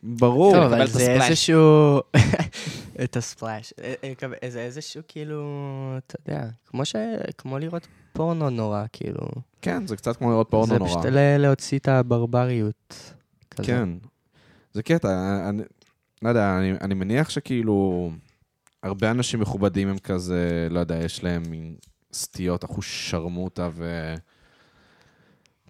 ברור. 0.02 0.54
טוב, 0.54 0.62
אבל 0.62 0.86
זה. 0.86 1.12
איזשהו... 1.12 2.00
את 3.04 3.16
הספלאש. 3.16 3.72
אה, 3.82 3.94
אה, 4.44 4.50
זה 4.50 4.60
איזשהו 4.60 5.02
כאילו, 5.08 5.42
אתה 6.06 6.16
יודע, 6.28 6.44
כמו 6.66 6.84
ש... 6.84 6.96
כמו 7.38 7.58
לראות 7.58 7.86
פורנו 8.12 8.50
נורא, 8.50 8.84
כאילו. 8.92 9.20
כן, 9.62 9.86
זה 9.86 9.96
קצת 9.96 10.16
כמו 10.16 10.30
לראות 10.30 10.50
פורנו 10.50 10.66
זה 10.66 10.78
נורא. 10.78 10.90
פשוט 10.90 11.04
ל- 11.06 11.36
להוציא 11.36 11.78
את 11.78 11.88
הברבריות. 11.88 13.12
כן. 13.62 13.88
זה 14.72 14.82
קטע, 14.82 15.08
אני, 15.48 15.62
לא 16.22 16.28
יודע, 16.28 16.58
אני, 16.58 16.72
אני 16.80 16.94
מניח 16.94 17.30
שכאילו, 17.30 18.10
הרבה 18.84 19.10
אנשים 19.10 19.40
מכובדים 19.40 19.88
הם 19.88 19.98
כזה, 19.98 20.68
לא 20.70 20.80
יודע, 20.80 20.96
יש 20.96 21.24
להם 21.24 21.42
מין 21.50 21.74
סטיות 22.12 22.64
אחוש 22.64 23.10
שרמוטה 23.10 23.68
ו... 23.74 24.14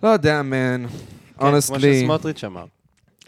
לא 0.02 0.08
יודע, 0.08 0.42
מן. 0.42 0.86
כן, 0.88 0.96
כמו 1.38 1.48
אונסטלי. 1.48 2.00
שסמוטריץ' 2.00 2.44
אמר. 2.44 2.64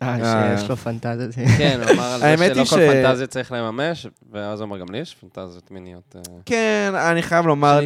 אה, 0.02 0.56
שיש 0.58 0.70
לו 0.70 0.76
פנטזיות. 0.76 1.34
כן, 1.58 1.80
הוא 1.82 1.90
אמר 1.90 2.04
על 2.04 2.36
זה 2.36 2.54
שלא 2.54 2.64
כל 2.64 2.76
ש- 2.76 2.90
פנטזיה 2.90 3.26
צריך 3.26 3.52
לממש, 3.52 4.06
ואז 4.32 4.60
הוא 4.60 4.66
אמר, 4.66 4.78
גם 4.78 4.86
לי 4.90 4.98
יש 4.98 5.14
פנטזיות 5.14 5.70
מיניות. 5.70 6.16
אה, 6.16 6.22
כן, 6.46 6.92
אני 7.10 7.22
חייב 7.22 7.46
לומר? 7.46 7.80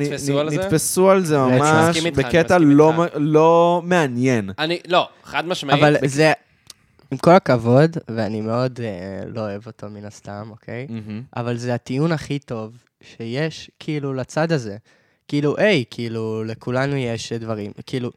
נתפסו 0.51 1.11
על 1.11 1.25
זה 1.25 1.39
ממש 1.39 1.99
בקטע 2.07 2.59
לא 2.59 2.93
לא 3.15 3.83
מעניין. 3.85 4.51
אני, 4.59 4.79
לא, 4.89 5.09
חד 5.25 5.47
משמעית. 5.47 5.79
אבל 5.83 5.97
זה, 6.07 6.33
עם 7.11 7.19
כל 7.19 7.31
הכבוד, 7.31 7.97
ואני 8.09 8.41
מאוד 8.41 8.81
אה, 8.81 9.23
לא 9.27 9.41
אוהב 9.41 9.67
אותו 9.67 9.91
מן 9.91 10.05
הסתם, 10.05 10.49
אוקיי? 10.51 10.87
מהמם. 10.91 11.23
אבל 11.37 11.57
זה 11.57 11.75
הטיעון 11.75 12.13
הכי 12.13 12.39
טוב 12.39 12.77
שיש, 13.03 13.71
כאילו, 13.79 14.15
לצד 14.15 14.53
הזה. 14.53 14.77
כאילו, 15.29 15.57
היי, 15.57 15.85
כאילו, 15.91 16.45
לכולנו 16.45 16.97
יש 16.97 17.33
דברים. 17.33 17.73
כאילו, 17.87 18.11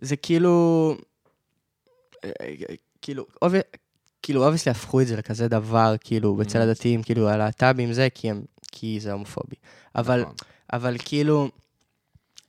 זה 0.00 0.16
כאילו... 0.16 0.96
אה, 2.24 2.30
אה, 2.40 2.74
כאילו, 3.02 3.26
אוב... 3.42 3.52
כאילו, 4.22 4.44
obviously 4.44 4.70
הפכו 4.72 5.00
את 5.00 5.06
זה 5.06 5.16
לכזה 5.16 5.48
דבר, 5.48 5.94
כאילו, 6.00 6.36
בצל 6.36 6.58
Mhm. 6.58 6.62
הדתיים, 6.62 7.02
כאילו, 7.02 7.28
הלהט"בים 7.28 7.92
זה, 7.92 8.08
כי 8.14 8.30
הם... 8.30 8.42
כי 8.72 9.00
זה 9.00 9.12
הומופובי. 9.12 9.56
אבל, 9.94 10.20
נכון. 10.22 10.34
אבל 10.72 10.96
כאילו... 10.98 11.48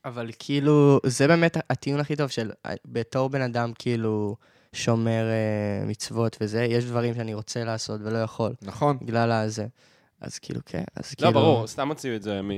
אבל 0.06 0.32
כאילו, 0.40 1.00
זה 1.06 1.28
באמת 1.28 1.58
הטיעון 1.70 2.00
הכי 2.00 2.16
טוב 2.16 2.30
של 2.30 2.52
אה, 2.66 2.74
בתור 2.86 3.30
בן 3.30 3.42
אדם, 3.42 3.72
כאילו, 3.80 4.36
שומר 4.74 5.24
אה, 5.30 5.86
מצוות 5.86 6.38
וזה, 6.42 6.64
יש 6.64 6.86
דברים 6.86 7.16
שאני 7.16 7.34
רוצה 7.34 7.64
לעשות 7.64 8.02
ולא 8.04 8.18
יכול. 8.18 8.54
נכון. 8.62 8.98
בגלל 9.02 9.32
הזה. 9.32 9.66
אז 10.22 10.40
כאילו, 10.40 10.60
כן, 10.66 10.84
אז 10.96 11.12
לא, 11.12 11.16
כאילו... 11.18 11.34
ברור, 11.34 11.68
סתם 11.68 11.88
הוציאו 11.90 12.16
את 12.16 12.22
זה 12.22 12.42
מ... 12.42 12.52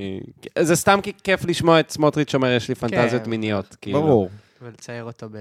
זה 0.58 0.76
סתם 0.76 1.00
כי 1.02 1.12
כיף 1.24 1.44
לשמוע 1.44 1.80
את 1.80 1.90
סמוטריץ' 1.90 2.34
אומר, 2.34 2.50
יש 2.50 2.68
לי 2.68 2.74
פנטזיות 2.74 3.22
כן. 3.22 3.30
מיניות. 3.30 3.76
כאילו. 3.80 4.02
ברור. 4.02 4.28
ולצייר 4.62 5.04
אותו 5.04 5.28
ב... 5.28 5.36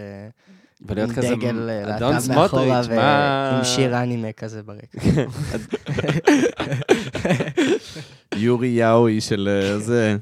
ולהיות 0.81 1.11
כזה, 1.11 1.35
דגל 1.35 1.69
אה, 1.69 1.85
להט"ב 1.85 2.33
מאחורה. 2.33 2.81
ועם 2.87 3.63
שיר 3.63 4.01
אנימה 4.03 4.31
כזה 4.31 4.63
ברקע. 4.63 4.99
יורי 8.35 8.67
יאוי 8.67 9.21
של 9.21 9.49
אה, 9.51 9.79
זה. 9.79 10.17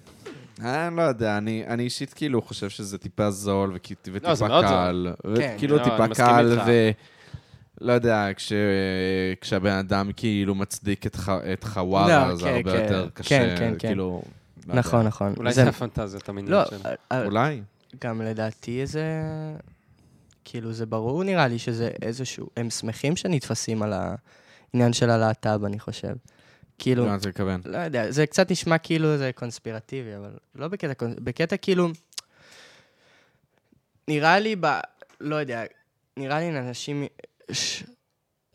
אני 0.64 0.96
לא 0.98 1.02
יודע, 1.02 1.38
אני, 1.38 1.64
אני 1.68 1.84
אישית 1.84 2.14
כאילו 2.14 2.42
חושב 2.42 2.70
שזה 2.70 2.98
טיפה 2.98 3.32
זול 3.32 3.72
וכי- 3.76 3.94
וטיפה 3.94 4.28
לא, 4.30 4.36
זה 4.36 4.48
מאוד 4.48 4.66
קל. 4.66 5.14
כן, 5.38 5.56
כאילו 5.58 5.78
לא, 5.78 5.84
טיפה 5.84 6.08
מסכים 6.08 6.26
קל, 6.26 6.52
איתך. 6.52 6.64
ו... 6.68 6.90
לא 7.82 7.94
יודע, 7.94 8.28
כש... 8.36 8.54
כשהבן 9.42 9.72
אדם 9.78 10.12
כאילו 10.16 10.56
מצדיק 10.56 11.08
את, 11.08 11.16
ח... 11.16 11.30
את 11.30 11.64
חווארה, 11.64 12.28
לא, 12.28 12.36
זה 12.36 12.44
כן, 12.44 12.56
הרבה 12.56 12.72
כן. 12.72 12.84
יותר 12.84 13.04
כן, 13.16 13.24
קשה, 13.24 13.56
כן, 13.58 13.74
כן. 13.80 13.88
כאילו... 13.88 14.22
לא 14.68 14.72
יודע. 14.72 14.80
נכון, 14.80 15.06
נכון. 15.08 15.34
אולי 15.38 15.54
זה- 15.54 15.64
זה 15.64 15.70
הפנטזיות 15.70 16.28
לא, 16.30 16.34
המיניות 16.34 16.68
שלו. 16.68 16.78
אה, 16.86 16.94
אה, 17.12 17.26
אולי. 17.26 17.62
גם 18.04 18.22
לדעתי 18.22 18.86
זה... 18.86 19.04
כאילו, 20.46 20.74
זה 20.74 20.86
ברור 20.86 21.24
נראה 21.24 21.48
לי 21.48 21.60
שזה 21.60 21.90
איזשהו... 22.02 22.48
הם 22.58 22.70
שמחים 22.70 23.16
שנתפסים 23.16 23.84
על 23.84 23.94
העניין 23.94 24.94
של 24.94 25.10
הלהט"ב, 25.10 25.66
אני 25.66 25.80
חושב. 25.80 26.14
כאילו, 26.80 27.06
מה 27.06 27.16
אתה 27.16 27.30
מתכוון? 27.30 27.62
לא 27.66 27.78
יודע, 27.78 28.12
זה 28.12 28.28
קצת 28.28 28.52
נשמע 28.52 28.78
כאילו 28.78 29.18
זה 29.18 29.32
קונספירטיבי, 29.36 30.16
אבל 30.16 30.32
לא 30.56 30.68
בקטע, 30.68 31.06
בקטע 31.24 31.58
כאילו, 31.58 31.90
נראה 34.08 34.40
לי 34.40 34.56
ב... 34.60 34.66
לא 35.22 35.36
יודע, 35.36 35.64
נראה 36.18 36.40
לי 36.40 36.52
לאנשים 36.52 37.04
ש... 37.52 37.84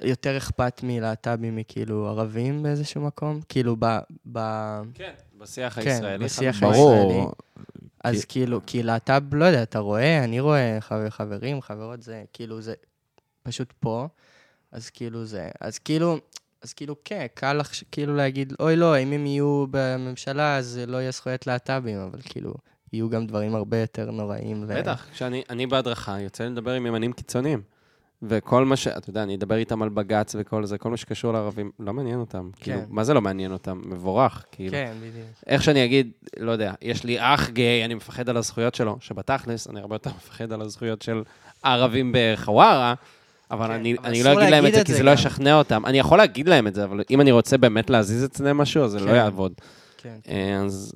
יותר 0.01 0.37
אכפת 0.37 0.81
מלהט"בים 0.83 1.57
מכאילו 1.57 2.09
ערבים 2.09 2.63
באיזשהו 2.63 3.01
מקום, 3.01 3.41
כאילו 3.49 3.77
ב... 3.79 3.99
ב... 4.33 4.39
כן, 4.95 5.13
בשיח 5.39 5.81
כן, 5.81 5.91
הישראלי. 5.91 6.25
בשיח 6.25 6.57
חד 6.57 6.67
משמעית. 6.67 6.75
הישראלי. 6.75 7.15
ברור. 7.15 7.33
אז 8.05 8.25
כאילו, 8.25 8.61
כי 8.67 8.83
להט"ב, 8.83 9.35
לא 9.35 9.45
יודע, 9.45 9.63
אתה 9.63 9.79
רואה, 9.79 10.25
אני 10.25 10.41
רואה 10.41 10.77
חבר, 10.81 11.11
חברים, 11.11 11.63
חברות, 11.63 12.03
זה 12.03 12.25
כאילו, 12.33 12.63
זה 12.63 12.75
פשוט 13.43 13.73
פה, 13.81 14.09
אז 14.73 14.91
כאילו 14.91 15.25
זה, 15.25 15.49
אז 15.61 15.79
כאילו, 15.79 16.19
אז 16.63 16.73
כאילו, 16.73 16.97
כן, 17.05 17.27
קל 17.35 17.53
לך 17.53 17.73
כאילו 17.93 18.17
להגיד, 18.17 18.53
אוי 18.61 18.77
לא, 18.77 18.99
אם 18.99 19.13
הם 19.13 19.27
יהיו 19.27 19.67
בממשלה, 19.71 20.57
אז 20.57 20.81
לא 20.87 20.97
יהיה 20.97 21.11
זכויות 21.11 21.47
להט"בים, 21.47 21.99
אבל 21.99 22.19
כאילו, 22.25 22.55
יהיו 22.93 23.11
גם 23.11 23.27
דברים 23.27 23.55
הרבה 23.55 23.81
יותר 23.81 24.11
נוראים. 24.11 24.65
ו... 24.69 24.75
בטח, 24.79 25.07
כשאני 25.13 25.43
אני 25.51 25.67
בהדרכה, 25.67 26.21
יוצא 26.21 26.45
לדבר 26.45 26.73
עם 26.73 26.87
ימנים 26.87 27.13
קיצוניים. 27.13 27.63
וכל 28.23 28.65
מה 28.65 28.77
ש... 28.77 28.87
אתה 28.87 29.11
יודע, 29.11 29.23
אני 29.23 29.35
אדבר 29.35 29.57
איתם 29.57 29.83
על 29.83 29.89
בג"ץ 29.89 30.35
וכל 30.39 30.65
זה, 30.65 30.79
כל 30.79 30.91
מה 30.91 30.97
שקשור 30.97 31.33
לערבים, 31.33 31.71
לא 31.81 31.93
מעניין 31.93 32.21
אותם. 32.21 32.51
כאילו, 32.61 32.81
מה 32.89 33.05
זה 33.05 33.15
לא 33.15 33.21
מעניין 33.21 33.53
אותם? 33.53 33.83
מבורך, 33.85 34.45
כאילו. 34.53 34.71
כן, 34.71 34.93
בדיוק. 34.99 35.27
איך 35.47 35.63
שאני 35.63 35.85
אגיד, 35.85 36.11
לא 36.39 36.51
יודע, 36.51 36.75
יש 36.83 37.05
לי 37.05 37.17
אח 37.21 37.49
גיי, 37.49 37.85
אני 37.85 37.95
מפחד 37.95 38.29
על 38.29 38.37
הזכויות 38.37 38.75
שלו, 38.75 38.97
שבתכלס, 39.01 39.69
אני 39.69 39.81
הרבה 39.81 39.95
יותר 39.95 40.11
מפחד 40.11 40.53
על 40.53 40.61
הזכויות 40.61 41.03
של 41.03 41.23
הערבים 41.63 42.15
בחווארה, 42.15 42.95
אבל 43.51 43.67
כן, 43.67 43.73
אני, 43.73 43.97
אני 44.05 44.23
לא 44.23 44.33
אגיד 44.33 44.51
להם 44.51 44.67
את 44.67 44.75
זה 44.75 44.85
כי 44.85 44.95
זה 44.95 45.03
לא. 45.03 45.11
ישכנע 45.11 45.55
אותם. 45.55 45.87
אני 45.87 45.99
יכול 45.99 46.19
להגיד 46.19 46.49
להם 46.49 46.67
את 46.67 46.75
זה, 46.75 46.85
אבל 46.85 47.03
אם 47.11 47.21
אני 47.21 47.33
רוצה 47.33 47.59
באמת 47.59 47.91
להזיז 47.91 48.25
אצלם 48.25 48.59
משהו, 48.59 48.85
אז 48.85 48.91
זה 48.91 49.01
לא 49.01 49.11
כן. 49.11 49.17
יעבוד. 49.17 49.53
כן. 49.97 50.19
אה, 50.29 50.61
אז 50.65 50.93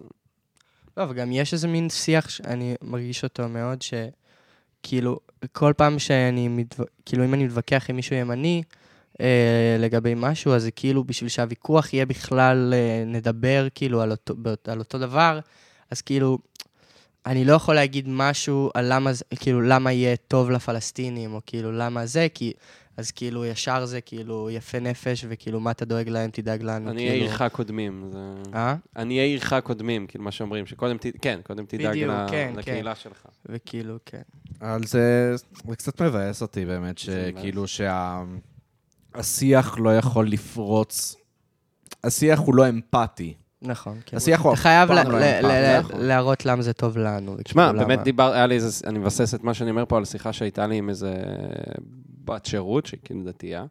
לא, 0.97 1.05
וגם 1.09 1.33
יש 1.33 1.53
איזה 1.53 1.69
מין 1.69 1.91
שיח 1.91 2.29
שאני 2.29 2.75
מרגיש 2.83 3.25
אותו 3.25 3.49
מאוד, 3.49 3.79
שכאילו, 3.83 5.19
כל 5.53 5.73
פעם 5.77 5.99
שאני, 5.99 6.49
מתו... 6.49 6.83
כאילו, 7.07 7.25
אם 7.25 7.35
אני 7.35 7.45
מתווכח 7.45 7.87
עם 7.89 7.97
מישהו 7.97 8.17
ימני 8.17 8.63
אה, 9.21 9.77
לגבי 9.79 10.13
משהו, 10.17 10.53
אז 10.53 10.63
זה 10.63 10.71
כאילו, 10.71 11.05
בשביל 11.05 11.29
שהוויכוח 11.29 11.93
יהיה 11.93 12.07
בכלל, 12.07 12.75
אה, 12.77 13.05
נדבר 13.07 13.69
כאילו 13.75 14.03
על 14.03 14.11
אותו, 14.11 14.35
על 14.67 14.79
אותו 14.79 14.99
דבר, 14.99 15.41
אז 15.91 16.01
כאילו, 16.01 16.39
אני 17.27 17.45
לא 17.45 17.53
יכול 17.53 17.75
להגיד 17.75 18.05
משהו 18.09 18.71
על 18.75 18.93
למה, 18.95 19.13
זה- 19.13 19.25
כאילו, 19.41 19.61
למה 19.61 19.93
יהיה 19.93 20.17
טוב 20.17 20.51
לפלסטינים, 20.51 21.35
או 21.35 21.41
כאילו, 21.47 21.73
למה 21.73 22.07
זה, 22.07 22.27
כי... 22.35 22.53
אז 22.97 23.11
כאילו, 23.11 23.45
ישר 23.47 23.85
זה 23.87 24.01
כאילו 24.01 24.51
יפה 24.51 24.81
נפש, 24.81 25.25
וכאילו, 25.29 25.61
מה 25.61 25.71
אתה 25.71 25.85
דואג 25.85 26.09
להם, 26.09 26.31
תדאג 26.31 26.63
לנו, 26.63 26.91
אני 26.91 26.99
כאילו... 26.99 27.11
אהיה 27.13 27.23
עירך 27.23 27.43
קודמים. 27.53 28.05
זה- 28.13 28.19
אה? 28.55 28.77
אני 28.97 29.15
אהיה 29.15 29.27
עירך 29.27 29.55
קודמים, 29.65 30.07
כאילו 30.07 30.25
מה 30.25 30.31
שאומרים, 30.31 30.67
שקודם, 30.67 30.97
ת... 30.97 31.07
כן, 31.23 31.41
קודם 31.43 31.65
תדאג 31.67 31.87
בדיוק, 31.91 32.11
ל- 32.11 32.27
כן, 32.31 32.53
לקהילה 32.57 32.95
שלך. 32.95 33.27
וכאילו, 33.47 33.97
כן. 34.07 34.23
אבל 34.61 34.85
זה, 34.85 35.35
זה 35.69 35.77
קצת 35.77 36.03
מבאס 36.03 36.43
אותי 36.43 36.65
באמת. 36.67 36.99
שכאילו 36.99 37.65
שהשיח 39.15 39.79
לא 39.79 39.97
יכול 39.97 40.29
לפרוץ, 40.29 41.17
השיח 42.05 42.39
הוא 42.39 42.55
לא 42.55 42.69
אמפתי. 42.69 43.35
נכון, 43.63 43.99
כן. 44.07 44.17
השיח 44.17 44.41
הוא 44.41 44.53
אתה 44.53 44.61
חייב. 44.61 44.91
להראות 45.99 46.47
למה 46.47 46.63
זה 46.63 46.73
טוב 46.73 46.99
לנו. 46.99 47.37
שמע, 47.49 47.71
וכאילו, 47.71 47.87
באמת 47.87 48.03
דיבר, 48.03 48.33
היה 48.33 48.47
לי 48.47 48.55
איזה, 48.55 48.87
אני 48.89 48.99
מבסס 48.99 49.35
את 49.35 49.45
מה 49.45 49.55
שאני 49.55 49.71
אומר 49.71 49.85
פה 49.89 49.97
על 49.97 50.05
שיחה 50.05 50.33
שהייתה 50.33 50.67
לי 50.67 50.77
עם 50.77 50.89
איזה 50.89 51.15
בת 52.25 52.47
שירות, 52.47 52.87
שהיא 52.87 53.01
כאילו 53.05 53.25
דתייה, 53.25 53.65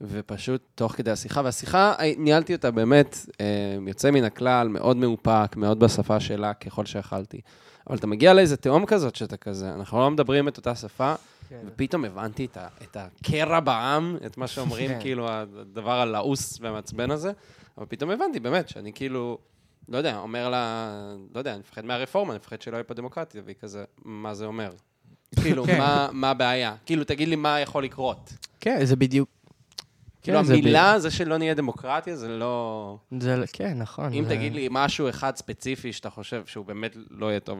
ופשוט 0.00 0.62
תוך 0.74 0.92
כדי 0.92 1.10
השיחה, 1.10 1.40
והשיחה, 1.44 1.94
אה, 2.00 2.12
ניהלתי 2.18 2.54
אותה 2.54 2.70
באמת 2.70 3.16
אה, 3.40 3.46
יוצא 3.86 4.10
מן 4.10 4.24
הכלל, 4.24 4.68
מאוד 4.68 4.96
מאופק, 4.96 5.56
מאוד 5.56 5.80
בשפה 5.80 6.20
שלה, 6.20 6.54
ככל 6.54 6.86
שיכלתי. 6.86 7.40
אבל 7.88 7.96
אתה 7.96 8.06
מגיע 8.06 8.34
לאיזה 8.34 8.56
תהום 8.56 8.86
כזאת 8.86 9.16
שאתה 9.16 9.36
כזה, 9.36 9.74
אנחנו 9.74 9.98
לא 9.98 10.10
מדברים 10.10 10.48
את 10.48 10.56
אותה 10.56 10.74
שפה, 10.74 11.14
כן. 11.48 11.56
ופתאום 11.66 12.04
הבנתי 12.04 12.44
את, 12.44 12.56
ה, 12.56 12.66
את 12.82 12.96
הקרע 12.96 13.60
בעם, 13.60 14.16
את 14.26 14.38
מה 14.38 14.46
שאומרים, 14.46 14.90
כן. 14.90 15.00
כאילו, 15.00 15.28
הדבר 15.30 16.00
הלעוס 16.00 16.58
והמעצבן 16.60 17.10
הזה, 17.10 17.32
אבל 17.78 17.86
פתאום 17.88 18.10
הבנתי, 18.10 18.40
באמת, 18.40 18.68
שאני 18.68 18.92
כאילו, 18.92 19.38
לא 19.88 19.98
יודע, 19.98 20.16
אומר 20.18 20.48
לה, 20.48 20.90
לא 21.34 21.38
יודע, 21.38 21.50
אני 21.52 21.60
מפחד 21.60 21.84
מהרפורמה, 21.84 22.32
אני 22.32 22.38
מפחד 22.38 22.62
שלא 22.62 22.76
יהיה 22.76 22.84
פה 22.84 22.94
דמוקרטיה, 22.94 23.42
והיא 23.44 23.56
כזה, 23.60 23.84
מה 24.04 24.34
זה 24.34 24.44
אומר? 24.46 24.70
כאילו, 25.42 25.64
כן. 25.64 25.78
מה- 25.78 26.08
מה 26.12 26.30
הבעיה? 26.30 26.76
כאילו, 26.86 27.04
תגיד 27.04 27.28
לי 27.28 27.36
מה 27.36 27.60
יכול 27.60 27.84
לקרות. 27.84 28.32
כן, 28.60 28.84
זה 28.84 28.96
בדיוק... 28.96 29.28
כאילו, 30.22 30.38
כן, 30.38 30.44
זה 30.44 30.52
המילה, 30.54 30.98
זה 30.98 31.10
שלא 31.10 31.38
נהיה 31.38 31.54
דמוקרטיה, 31.54 32.16
זה 32.16 32.28
לא... 32.28 32.96
ב- 33.12 33.20
זה, 33.20 33.44
כן, 33.52 33.78
נכון. 33.78 34.12
אם 34.12 34.24
זה- 34.24 34.30
תגיד 34.30 34.52
לי 34.54 34.68
משהו 34.70 35.08
אחד 35.08 35.36
ספציפי 35.36 35.92
שאתה 35.92 36.10
חושב 36.10 36.46
שהוא 36.46 36.64
באמת 36.66 36.96
לא 37.10 37.26
יהיה 37.26 37.40
טוב 37.40 37.58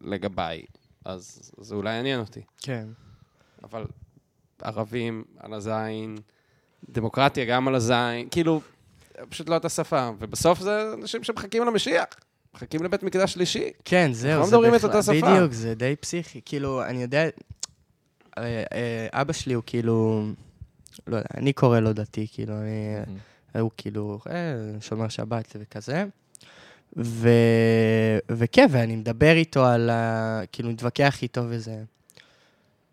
לגביי, 0.00 0.62
אז 1.04 1.52
זה 1.60 1.74
אולי 1.74 1.94
יעניין 1.94 2.20
אותי. 2.20 2.40
כן. 2.58 2.86
אבל 3.64 3.84
ערבים 4.62 5.24
על 5.38 5.54
הזין, 5.54 6.16
דמוקרטיה 6.88 7.44
גם 7.44 7.68
על 7.68 7.74
הזין, 7.74 8.28
כאילו, 8.30 8.60
פשוט 9.28 9.48
לא 9.48 9.54
אותה 9.54 9.68
שפה. 9.68 10.10
ובסוף 10.18 10.60
זה 10.60 10.92
אנשים 11.02 11.24
שמחכים 11.24 11.64
למשיח, 11.64 12.04
מחכים 12.54 12.82
לבית 12.82 13.02
מקדש 13.02 13.32
שלישי. 13.32 13.70
כן, 13.84 14.12
זהו, 14.12 14.40
לא 14.40 14.46
זה 14.46 14.56
מדברים 14.56 14.74
את 14.74 14.78
בכלל- 14.80 14.90
אותה 14.90 15.02
שפה. 15.02 15.12
בדיוק, 15.34 15.52
זה 15.52 15.74
די 15.74 15.94
פסיכי. 16.00 16.40
כאילו, 16.44 16.84
אני 16.84 17.02
יודע, 17.02 17.22
אה, 17.22 17.30
אה, 18.72 19.08
אבא 19.12 19.32
שלי 19.32 19.54
הוא 19.54 19.62
כאילו, 19.66 20.26
לא 21.06 21.16
יודע, 21.16 21.28
אני 21.36 21.52
קורא 21.52 21.80
לו 21.80 21.92
דתי, 21.92 22.26
כאילו, 22.32 22.54
אני, 22.54 22.96
הוא 23.60 23.70
כאילו 23.76 24.18
אה, 24.30 24.34
שומר 24.80 25.08
שבת 25.08 25.56
וכזה. 25.60 26.04
ו... 26.96 27.28
וכן, 28.30 28.66
ואני 28.70 28.96
מדבר 28.96 29.32
איתו 29.32 29.66
על 29.66 29.90
ה... 29.90 30.40
כאילו, 30.52 30.70
מתווכח 30.70 31.22
איתו 31.22 31.42
וזה. 31.48 31.76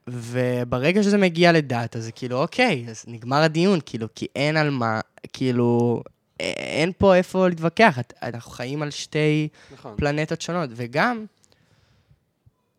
וברגע 0.08 1.04
שזה 1.04 1.18
מגיע 1.18 1.52
לדת, 1.52 1.96
אז 1.96 2.04
זה 2.04 2.12
כאילו, 2.12 2.42
אוקיי, 2.42 2.86
אז 2.90 3.04
נגמר 3.08 3.38
הדיון, 3.38 3.80
כאילו, 3.86 4.08
כי 4.16 4.28
אין 4.36 4.58
על 4.58 4.70
מה, 4.70 5.00
כאילו, 5.34 6.04
אין 6.40 6.92
פה 6.98 7.16
איפה 7.16 7.48
להתווכח. 7.48 8.00
אנחנו 8.24 8.52
חיים 8.52 8.82
על 8.82 8.92
שתי 8.92 9.48
נכון. 9.74 9.94
פלנטות 9.98 10.42
שונות, 10.42 10.70
וגם... 10.76 11.26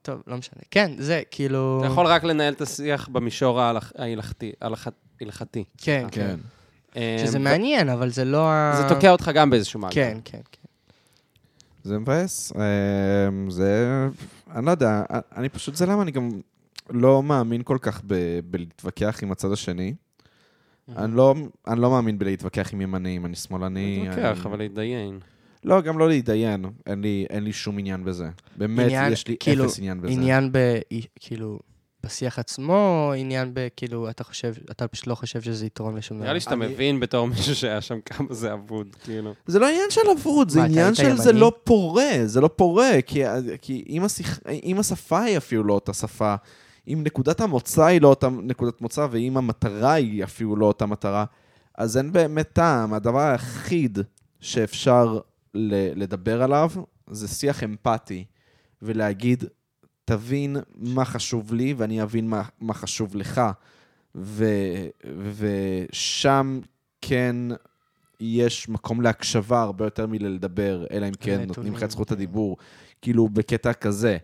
טוב, 0.02 0.22
לא 0.26 0.36
משנה. 0.36 0.60
כן, 0.70 0.92
זה 0.98 1.22
כאילו... 1.30 1.78
אתה 1.84 1.92
יכול 1.92 2.06
רק 2.06 2.24
לנהל 2.24 2.52
את 2.52 2.60
השיח 2.60 3.08
במישור 3.08 3.60
ההלכ- 3.60 3.92
ההלכתי. 3.98 4.52
ההלכ- 4.62 4.88
הלכתי. 5.20 5.64
כן, 5.78 6.06
כן. 6.10 6.36
כן. 6.92 7.00
אמ, 7.00 7.26
שזה 7.26 7.38
מעניין, 7.38 7.88
אבל 7.88 8.10
זה 8.10 8.24
לא 8.24 8.48
ה... 8.50 8.72
זה 8.88 8.94
תוקע 8.94 9.10
אותך 9.10 9.30
גם 9.34 9.50
באיזשהו 9.50 9.80
מעגל. 9.80 9.94
כן, 9.94 10.18
כן, 10.24 10.40
כן. 10.52 10.68
זה 11.84 11.98
מבאס. 11.98 12.52
אמ, 12.56 13.50
זה... 13.50 14.06
אני 14.54 14.66
לא 14.66 14.70
יודע, 14.70 15.02
אני 15.36 15.48
פשוט, 15.48 15.76
זה 15.76 15.86
למה 15.86 16.02
אני 16.02 16.10
גם 16.10 16.28
לא 16.90 17.22
מאמין 17.22 17.62
כל 17.62 17.78
כך 17.80 18.02
ב- 18.06 18.40
בלהתווכח 18.50 19.18
עם 19.22 19.32
הצד 19.32 19.52
השני. 19.52 19.94
אני 20.96 21.16
לא, 21.16 21.34
אני 21.68 21.80
לא 21.80 21.90
מאמין 21.90 22.18
בלהתווכח 22.18 22.72
עם 22.72 22.80
ימנים, 22.80 23.26
אני 23.26 23.36
שמאלני. 23.36 24.04
להתווכח, 24.08 24.46
אבל 24.46 24.58
להתדיין. 24.58 25.18
לא, 25.64 25.80
גם 25.80 25.98
לא 25.98 26.08
להתדיין. 26.08 26.64
אין 26.86 27.00
לי, 27.00 27.26
אין 27.30 27.44
לי 27.44 27.52
שום 27.52 27.78
עניין 27.78 28.04
בזה. 28.04 28.28
באמת, 28.56 28.84
עניין, 28.84 29.12
יש 29.12 29.28
לי 29.28 29.36
כאילו, 29.40 29.64
אפס 29.64 29.78
עניין 29.78 30.00
בזה. 30.00 30.12
עניין 30.12 30.52
ב... 30.52 30.58
כאילו, 31.20 31.58
בשיח 32.04 32.38
עצמו, 32.38 33.06
או 33.08 33.14
עניין 33.14 33.50
ב... 33.54 33.68
כאילו, 33.76 34.10
אתה 34.10 34.24
חושב, 34.24 34.52
אתה 34.70 34.88
פשוט 34.88 35.06
לא 35.06 35.14
חושב 35.14 35.40
שזה 35.42 35.66
יתרום 35.66 35.96
לשום 35.96 36.16
דבר. 36.16 36.24
נראה 36.24 36.34
לי 36.34 36.40
שאתה 36.40 36.54
אני- 36.54 36.66
מבין 36.66 37.00
בתור 37.00 37.26
מישהו 37.28 37.54
שהיה 37.54 37.80
שם 37.80 37.98
כמה 38.04 38.26
זה 38.34 38.52
אבוד, 38.52 38.96
כאילו. 39.04 39.34
זה 39.46 39.58
לא 39.58 39.66
עניין 39.68 39.90
של 39.90 40.00
אבוד, 40.18 40.48
זה 40.48 40.58
מה, 40.60 40.64
עניין 40.66 40.94
של 40.94 41.16
זה? 41.16 41.32
לא 41.32 41.52
פורה, 41.64 42.10
זה 42.24 42.40
לא 42.40 42.50
פורה, 42.56 42.90
כי, 43.06 43.22
כי 43.62 43.84
אם, 43.88 44.04
השיח, 44.04 44.40
אם 44.64 44.78
השפה 44.78 45.20
היא 45.22 45.36
אפילו 45.36 45.64
לא 45.64 45.72
אותה 45.72 45.92
שפה, 45.92 46.34
אם 46.88 47.02
נקודת 47.04 47.40
המוצא 47.40 47.84
היא 47.84 48.00
לא 48.00 48.08
אותה 48.08 48.28
נקודת 48.28 48.80
מוצא, 48.80 49.06
ואם 49.10 49.36
המטרה 49.36 49.92
היא 49.92 50.24
אפילו 50.24 50.56
לא 50.56 50.66
אותה 50.66 50.86
מטרה, 50.86 51.24
אז 51.78 51.96
אין 51.96 52.12
באמת 52.12 52.52
טעם. 52.52 52.94
הדבר 52.94 53.20
היחיד 53.20 53.98
שאפשר 54.40 55.20
לדבר 55.94 56.42
עליו 56.42 56.70
זה 57.10 57.28
שיח 57.28 57.62
אמפתי, 57.64 58.24
ולהגיד, 58.82 59.44
תבין 60.04 60.56
מה 60.74 61.04
חשוב 61.04 61.54
לי 61.54 61.74
ואני 61.76 62.02
אבין 62.02 62.28
מה, 62.28 62.42
מה 62.60 62.74
חשוב 62.74 63.16
לך. 63.16 63.40
ו, 64.14 64.44
ושם 65.38 66.60
כן 67.02 67.36
יש 68.20 68.68
מקום 68.68 69.00
להקשבה 69.00 69.62
הרבה 69.62 69.84
יותר 69.84 70.06
מלדבר, 70.06 70.86
אלא 70.90 71.08
אם 71.08 71.14
כן 71.20 71.40
נותנים 71.46 71.74
לך 71.74 71.82
את 71.82 71.90
זכות 71.90 72.08
כן. 72.08 72.14
הדיבור, 72.14 72.56
כאילו 73.02 73.28
בקטע 73.28 73.72
כזה. 73.72 74.16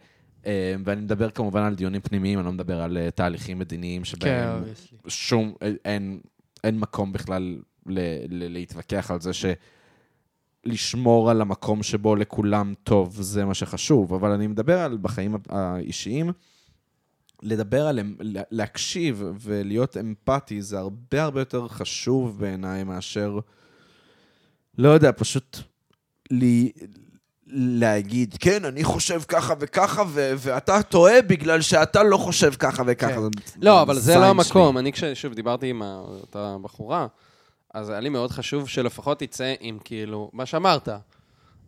אה, 0.47 0.75
ואני 0.85 1.01
מדבר 1.01 1.31
כמובן 1.31 1.63
על 1.63 1.75
דיונים 1.75 2.01
פנימיים, 2.01 2.39
אני 2.39 2.47
לא 2.47 2.53
מדבר 2.53 2.81
על 2.83 2.99
אה, 2.99 3.11
תהליכים 3.11 3.59
מדיניים 3.59 4.03
כן, 4.03 4.05
שבהם 4.05 4.63
obviously. 4.65 5.11
שום, 5.11 5.55
אין, 5.85 6.21
אין 6.65 6.79
מקום 6.79 7.13
בכלל 7.13 7.59
ל, 7.87 7.99
ל, 8.29 8.53
להתווכח 8.53 9.11
על 9.11 9.21
זה 9.21 9.31
שלשמור 10.67 11.31
על 11.31 11.41
המקום 11.41 11.83
שבו 11.83 12.17
לכולם 12.17 12.75
טוב, 12.85 13.17
זה 13.21 13.45
מה 13.45 13.55
שחשוב. 13.55 14.15
אבל 14.15 14.31
אני 14.31 14.47
מדבר 14.47 14.79
על 14.79 14.99
בחיים 15.03 15.37
האישיים, 15.49 16.33
לדבר 17.43 17.87
עליהם, 17.87 18.17
לה- 18.21 18.43
להקשיב 18.51 19.25
ולהיות 19.41 19.97
אמפתי, 19.97 20.63
זה 20.63 20.79
הרבה 20.79 21.23
הרבה 21.23 21.41
יותר 21.41 21.69
חשוב 21.69 22.39
בעיניי 22.41 22.85
מאשר, 22.85 23.39
לא 24.79 24.89
יודע, 24.89 25.11
פשוט 25.17 25.59
לי, 26.31 26.73
להגיד, 27.53 28.35
כן, 28.41 28.65
אני 28.65 28.85
חושב 28.85 29.21
ככה 29.29 29.55
וככה, 29.61 30.03
ו- 30.09 30.33
ואתה 30.39 30.83
טועה 30.83 31.23
בגלל 31.23 31.61
שאתה 31.61 32.03
לא 32.03 32.17
חושב 32.17 32.53
ככה 32.59 32.83
וככה. 32.87 33.15
כן. 33.15 33.21
זה- 33.21 33.55
לא, 33.63 33.83
אבל 33.83 33.99
זה 33.99 34.15
לא 34.15 34.21
שלי. 34.21 34.27
המקום. 34.29 34.79
אני, 34.79 34.93
כששוב 34.93 35.35
דיברתי 35.35 35.67
עם 35.71 35.83
אותה 35.83 36.57
בחורה, 36.63 37.07
אז 37.75 37.91
היה 37.91 38.01
לי 38.01 38.09
מאוד 38.09 38.31
חשוב 38.31 38.69
שלפחות 38.69 39.19
תצא 39.19 39.55
עם 39.61 39.79
כאילו, 39.85 40.31
מה 40.33 40.47
שאמרת. 40.47 40.89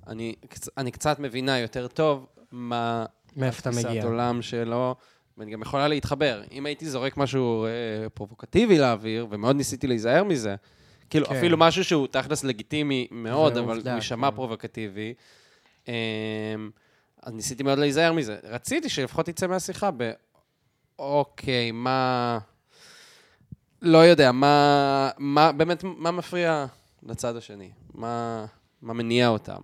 אני, 0.07 0.35
אני 0.79 0.91
קצת 0.91 1.19
מבינה 1.19 1.59
יותר 1.59 1.87
טוב 1.89 2.27
מה 2.53 3.05
מאיפה 3.37 3.61
אתה 3.61 3.71
תפיסת 3.71 3.89
מגיע. 3.89 4.05
עולם 4.05 4.43
שלו, 4.43 4.95
ואני 5.39 5.51
גם 5.53 5.63
יכולה 5.63 5.89
להתחבר. 5.89 6.43
אם 6.53 6.67
הייתי 6.67 6.91
זורק 6.91 7.17
משהו 7.17 7.65
אה, 7.65 7.71
פרובוקטיבי 8.15 8.79
לאוויר, 8.79 9.27
ומאוד 9.31 9.57
ניסיתי 9.57 9.87
להיזהר 9.87 10.25
מזה, 10.25 10.55
כאילו, 11.11 11.27
כן. 11.27 11.37
אפילו 11.37 11.57
משהו 11.57 11.85
שהוא 11.85 12.07
תכלס 12.07 12.45
לגיטימי 12.45 13.07
מאוד, 13.11 13.57
אבל 13.57 13.81
הוא 13.85 13.95
יישמע 13.95 14.31
כן. 14.31 14.37
פרובוקטיבי, 14.37 15.15
אז 17.23 17.33
ניסיתי 17.33 17.63
מאוד 17.63 17.79
להיזהר 17.79 18.13
מזה. 18.13 18.37
רציתי 18.45 18.89
שלפחות 18.89 19.27
תצא 19.27 19.47
מהשיחה 19.47 19.91
ב... 19.97 20.11
אוקיי, 20.99 21.71
מה... 21.71 22.39
לא 23.83 23.99
יודע, 23.99 24.33
מה... 24.33 25.11
מה 25.19 25.53
באמת, 25.53 25.85
מה 25.85 26.11
מפריע 26.11 26.67
לצד 27.03 27.37
השני? 27.37 27.71
מה, 27.95 28.47
מה 28.83 28.93
מניע 28.93 29.29
אותם? 29.29 29.61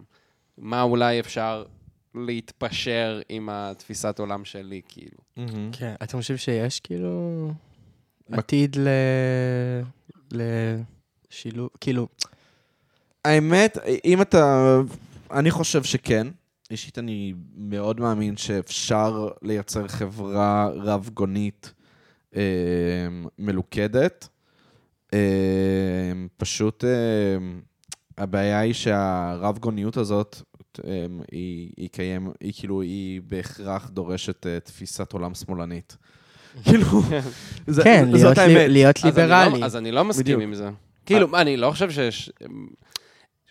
מה 0.58 0.82
אולי 0.82 1.20
אפשר 1.20 1.64
להתפשר 2.14 3.20
עם 3.28 3.48
התפיסת 3.52 4.18
עולם 4.18 4.44
שלי, 4.44 4.80
כאילו? 4.88 5.18
מהמם. 5.36 5.70
כן, 5.72 5.94
אתה 6.02 6.16
חושב 6.16 6.36
שיש 6.36 6.80
כאילו 6.80 7.50
בק- 8.30 8.38
עתיד 8.38 8.76
ל... 8.76 8.88
לשילוב, 10.32 11.68
כאילו, 11.80 12.08
האמת, 13.24 13.78
אם 14.04 14.22
אתה... 14.22 14.76
אני 15.32 15.50
חושב 15.50 15.82
שכן. 15.82 16.26
אישית 16.70 16.98
אני 16.98 17.34
מאוד 17.56 18.00
מאמין 18.00 18.36
שאפשר 18.36 19.28
לייצר 19.42 19.88
חברה 19.88 20.68
רב-גונית 20.74 21.72
אה, 22.36 22.42
מלוכדת. 23.38 24.28
אה, 25.14 25.18
פשוט 26.36 26.84
אה, 26.84 26.90
הבעיה 28.18 28.58
היא 28.60 28.72
שהרב-גוניות 28.74 29.96
הזאת, 29.96 30.36
אה, 30.86 31.06
היא, 31.32 31.70
היא 31.76 31.88
קיים, 31.88 32.30
היא 32.40 32.52
כאילו, 32.56 32.82
היא 32.82 33.20
בהכרח 33.28 33.90
דורשת 33.90 34.46
אה, 34.46 34.60
תפיסת 34.60 35.12
עולם 35.12 35.34
שמאלנית. 35.34 35.96
כאילו, 36.64 37.02
זה- 37.66 37.82
כן, 37.84 38.04
זאת 38.04 38.14
להיות 38.14 38.38
האמת. 38.38 38.70
להיות 38.70 38.96
אז 38.96 39.04
אני 39.04 39.12
ליברלי. 39.22 39.60
לא- 39.60 39.66
אז 39.66 39.76
אני 39.76 39.92
לא 39.92 40.04
מסכים 40.04 40.24
בדיוק. 40.24 40.42
עם 40.42 40.54
זה. 40.54 40.68
כאילו, 41.06 41.36
אני 41.38 41.56
לא 41.56 41.70
חושב 41.70 41.90
שיש... 41.90 42.30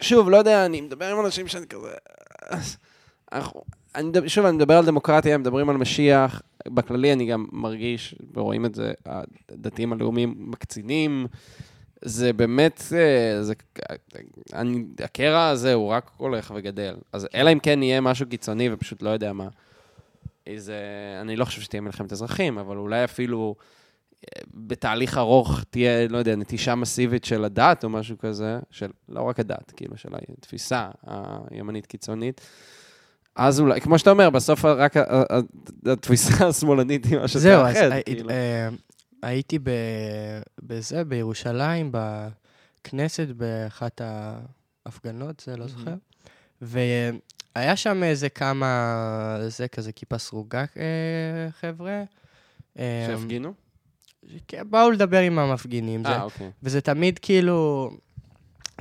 שוב, 0.01 0.29
לא 0.29 0.37
יודע, 0.37 0.65
אני 0.65 0.81
מדבר 0.81 1.05
עם 1.05 1.25
אנשים 1.25 1.47
שאני 1.47 1.67
כזה... 1.67 1.89
אנחנו... 3.31 3.61
אני 3.95 4.29
שוב, 4.29 4.45
אני 4.45 4.57
מדבר 4.57 4.77
על 4.77 4.85
דמוקרטיה, 4.85 5.37
מדברים 5.37 5.69
על 5.69 5.77
משיח. 5.77 6.41
בכללי 6.67 7.13
אני 7.13 7.25
גם 7.25 7.45
מרגיש, 7.51 8.15
ורואים 8.33 8.65
את 8.65 8.75
זה, 8.75 8.93
הדתיים 9.49 9.93
הלאומיים 9.93 10.35
מקצינים. 10.37 11.27
זה 12.01 12.33
באמת, 12.33 12.83
אה, 12.95 13.43
זה, 13.43 13.53
אני, 14.53 14.85
הקרע 15.03 15.47
הזה 15.47 15.73
הוא 15.73 15.89
רק 15.89 16.11
הולך 16.17 16.53
וגדל. 16.55 16.95
אז 17.13 17.27
אלא 17.35 17.53
אם 17.53 17.59
כן 17.59 17.83
יהיה 17.83 18.01
משהו 18.01 18.25
קיצוני 18.29 18.73
ופשוט 18.73 19.01
לא 19.01 19.09
יודע 19.09 19.33
מה. 19.33 19.47
איזה, 20.47 20.77
אני 21.21 21.35
לא 21.35 21.45
חושב 21.45 21.61
שתהיה 21.61 21.81
מלחמת 21.81 22.11
אזרחים, 22.11 22.57
אבל 22.57 22.77
אולי 22.77 23.03
אפילו 23.03 23.55
אה, 23.59 23.65
בתהליך 24.53 25.17
ארוך 25.17 25.63
תהיה, 25.69 26.07
לא 26.07 26.17
יודע, 26.17 26.35
נטישה 26.35 26.75
מסיבית 26.75 27.25
של 27.25 27.45
הדת 27.45 27.83
או 27.83 27.89
משהו 27.89 28.17
כזה, 28.17 28.59
של 28.71 28.91
לא 29.09 29.21
רק 29.21 29.39
הדת, 29.39 29.71
כאילו, 29.75 29.97
של 29.97 30.09
התפיסה 30.39 30.89
הימנית 31.51 31.85
קיצונית. 31.85 32.41
אז 33.35 33.59
אולי, 33.59 33.81
כמו 33.81 33.99
שאתה 33.99 34.09
אומר, 34.09 34.29
בסוף 34.29 34.65
רק 34.65 34.93
התפיסה 35.85 36.31
השמאלנית 36.47 37.05
היא 37.05 37.17
מה 37.19 37.27
זהו, 37.27 37.61
אז 37.65 37.75
שתאחד, 37.75 37.91
הי- 37.91 38.03
כאילו. 38.05 38.29
אה, 38.29 38.69
הייתי 39.23 39.59
ב- 39.59 39.69
בזה, 40.61 41.03
בירושלים, 41.03 41.91
בכנסת, 41.91 43.27
באחת 43.27 44.01
ההפגנות, 44.85 45.39
זה 45.45 45.57
לא 45.57 45.67
זוכר. 45.67 45.93
והיה 46.61 47.75
שם 47.75 48.03
איזה 48.03 48.29
כמה, 48.29 49.37
זה 49.47 49.67
כזה 49.67 49.91
כיפה 49.91 50.17
סרוגה 50.17 50.59
אה, 50.77 51.51
חבר'ה, 51.61 52.03
שהפגינו? 53.07 53.53
כן, 54.47 54.61
באו 54.69 54.91
לדבר 54.91 55.19
עם 55.19 55.39
המפגינים. 55.39 56.03
זה- 56.03 56.09
אה, 56.09 56.23
אוקיי. 56.23 56.51
וזה 56.63 56.81
תמיד 56.81 57.19
כאילו... 57.19 57.89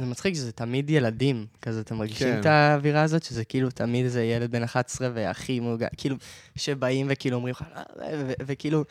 זה 0.00 0.06
מצחיק 0.06 0.34
שזה 0.34 0.52
תמיד 0.52 0.90
ילדים, 0.90 1.46
כזה, 1.62 1.80
אתם 1.80 1.96
מרגישים 1.96 2.28
כן. 2.32 2.40
את 2.40 2.46
האווירה 2.46 3.02
הזאת, 3.02 3.22
שזה 3.22 3.44
כאילו 3.44 3.70
תמיד 3.70 4.04
איזה 4.04 4.24
ילד 4.24 4.50
בן 4.50 4.62
11 4.62 5.08
והכי 5.14 5.60
מוגן, 5.60 5.86
כאילו, 5.96 6.16
שבאים 6.56 7.06
וכאילו 7.10 7.36
אומרים 7.36 7.52
לך, 7.52 7.64
"לא, 7.76 7.82
זה", 8.16 8.24
ו- 8.26 8.32
וכאילו, 8.46 8.84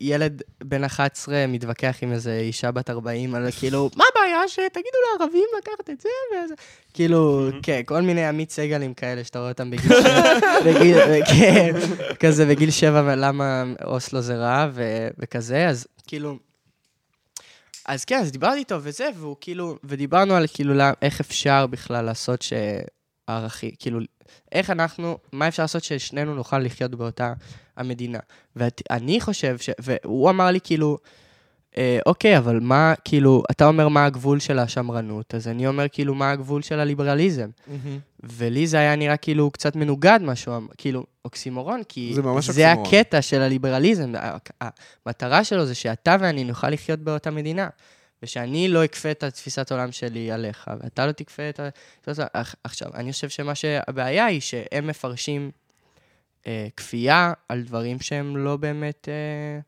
ילד 0.00 0.42
בן 0.64 0.84
11 0.84 1.46
מתווכח 1.48 1.96
עם 2.02 2.12
איזה 2.12 2.38
אישה 2.38 2.70
בת 2.70 2.90
40 2.90 3.34
על 3.34 3.48
כאילו, 3.58 3.90
מה 3.96 4.04
הבעיה 4.12 4.48
שתגידו 4.48 4.98
לערבים 5.18 5.44
לקחת 5.58 5.90
את 5.90 6.00
זה? 6.00 6.08
וזה, 6.44 6.54
כאילו, 6.94 7.48
כן, 7.62 7.80
כל 7.84 8.00
מיני 8.00 8.26
עמית 8.26 8.50
סגלים 8.50 8.94
כאלה 8.94 9.24
שאתה 9.24 9.38
רואה 9.38 9.50
אותם 9.50 9.70
בגיל 9.70 9.92
שבע, 9.92 11.26
כן, 11.32 11.72
כזה 12.20 12.46
בגיל 12.46 12.70
שבע, 12.70 13.14
למה 13.16 13.64
אוסלו 13.84 14.20
זה 14.20 14.36
רע 14.36 14.68
ו- 14.72 15.08
וכזה, 15.18 15.68
אז 15.68 15.86
כאילו... 16.06 16.38
אז 17.86 18.04
כן, 18.04 18.18
אז 18.18 18.32
דיברתי 18.32 18.58
איתו 18.58 18.78
וזה, 18.82 19.08
והוא 19.16 19.36
כאילו, 19.40 19.76
ודיברנו 19.84 20.34
על 20.34 20.46
כאילו 20.54 20.74
איך 21.02 21.20
אפשר 21.20 21.66
בכלל 21.66 22.04
לעשות 22.04 22.42
שערכי, 23.30 23.74
כאילו, 23.78 24.00
איך 24.52 24.70
אנחנו, 24.70 25.18
מה 25.32 25.48
אפשר 25.48 25.62
לעשות 25.62 25.84
ששנינו 25.84 26.34
נוכל 26.34 26.58
לחיות 26.58 26.94
באותה 26.94 27.32
המדינה. 27.76 28.18
ואני 28.56 29.20
חושב 29.20 29.58
ש... 29.58 29.70
והוא 29.78 30.30
אמר 30.30 30.50
לי 30.50 30.58
כאילו, 30.64 30.98
אה, 31.76 31.98
אוקיי, 32.06 32.38
אבל 32.38 32.60
מה, 32.60 32.94
כאילו, 33.04 33.42
אתה 33.50 33.66
אומר 33.66 33.88
מה 33.88 34.04
הגבול 34.04 34.40
של 34.40 34.58
השמרנות, 34.58 35.34
אז 35.34 35.48
אני 35.48 35.66
אומר 35.66 35.88
כאילו 35.92 36.14
מה 36.14 36.30
הגבול 36.30 36.62
של 36.62 36.80
הליברליזם. 36.80 37.50
ולי 38.22 38.66
זה 38.66 38.76
היה 38.76 38.96
נראה 38.96 39.16
כאילו 39.16 39.50
קצת 39.50 39.76
מנוגד 39.76 40.18
משהו, 40.22 40.52
כאילו, 40.78 41.04
אוקסימורון, 41.24 41.82
כי 41.88 42.12
זה 42.14 42.22
ממש 42.22 42.50
זה 42.50 42.72
אוקסימורון. 42.72 42.94
הקטע 42.94 43.22
של 43.22 43.42
הליברליזם. 43.42 44.12
המטרה 45.06 45.44
שלו 45.44 45.66
זה 45.66 45.74
שאתה 45.74 46.16
ואני 46.20 46.44
נוכל 46.44 46.68
לחיות 46.70 47.00
באותה 47.00 47.30
מדינה. 47.30 47.68
ושאני 48.22 48.68
לא 48.68 48.84
אכפה 48.84 49.10
את 49.10 49.22
התפיסת 49.22 49.72
עולם 49.72 49.92
שלי 49.92 50.30
עליך, 50.32 50.70
ואתה 50.80 51.06
לא 51.06 51.12
תכפה 51.12 51.48
את 51.48 51.60
ה... 51.60 51.68
עכשיו, 52.64 52.94
אני 52.94 53.12
חושב 53.12 53.28
שמה 53.28 53.54
שהבעיה 53.54 54.26
היא 54.26 54.40
שהם 54.40 54.86
מפרשים 54.86 55.50
אה, 56.46 56.66
כפייה 56.76 57.32
על 57.48 57.62
דברים 57.62 58.00
שהם 58.00 58.36
לא 58.36 58.56
באמת 58.56 59.08
אה, 59.08 59.60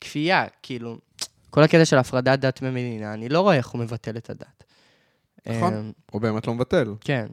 כפייה. 0.00 0.46
כאילו, 0.62 0.98
כל 1.50 1.62
הקטע 1.62 1.84
של 1.84 1.98
הפרדת 1.98 2.40
דת 2.40 2.62
ממדינה, 2.62 3.14
אני 3.14 3.28
לא 3.28 3.40
רואה 3.40 3.56
איך 3.56 3.68
הוא 3.68 3.80
מבטל 3.80 4.16
את 4.16 4.30
הדת. 4.30 4.64
נכון. 5.46 5.74
אה, 5.74 5.80
הוא 6.10 6.20
באמת 6.20 6.46
לא 6.46 6.54
מבטל. 6.54 6.94
כן, 7.00 7.26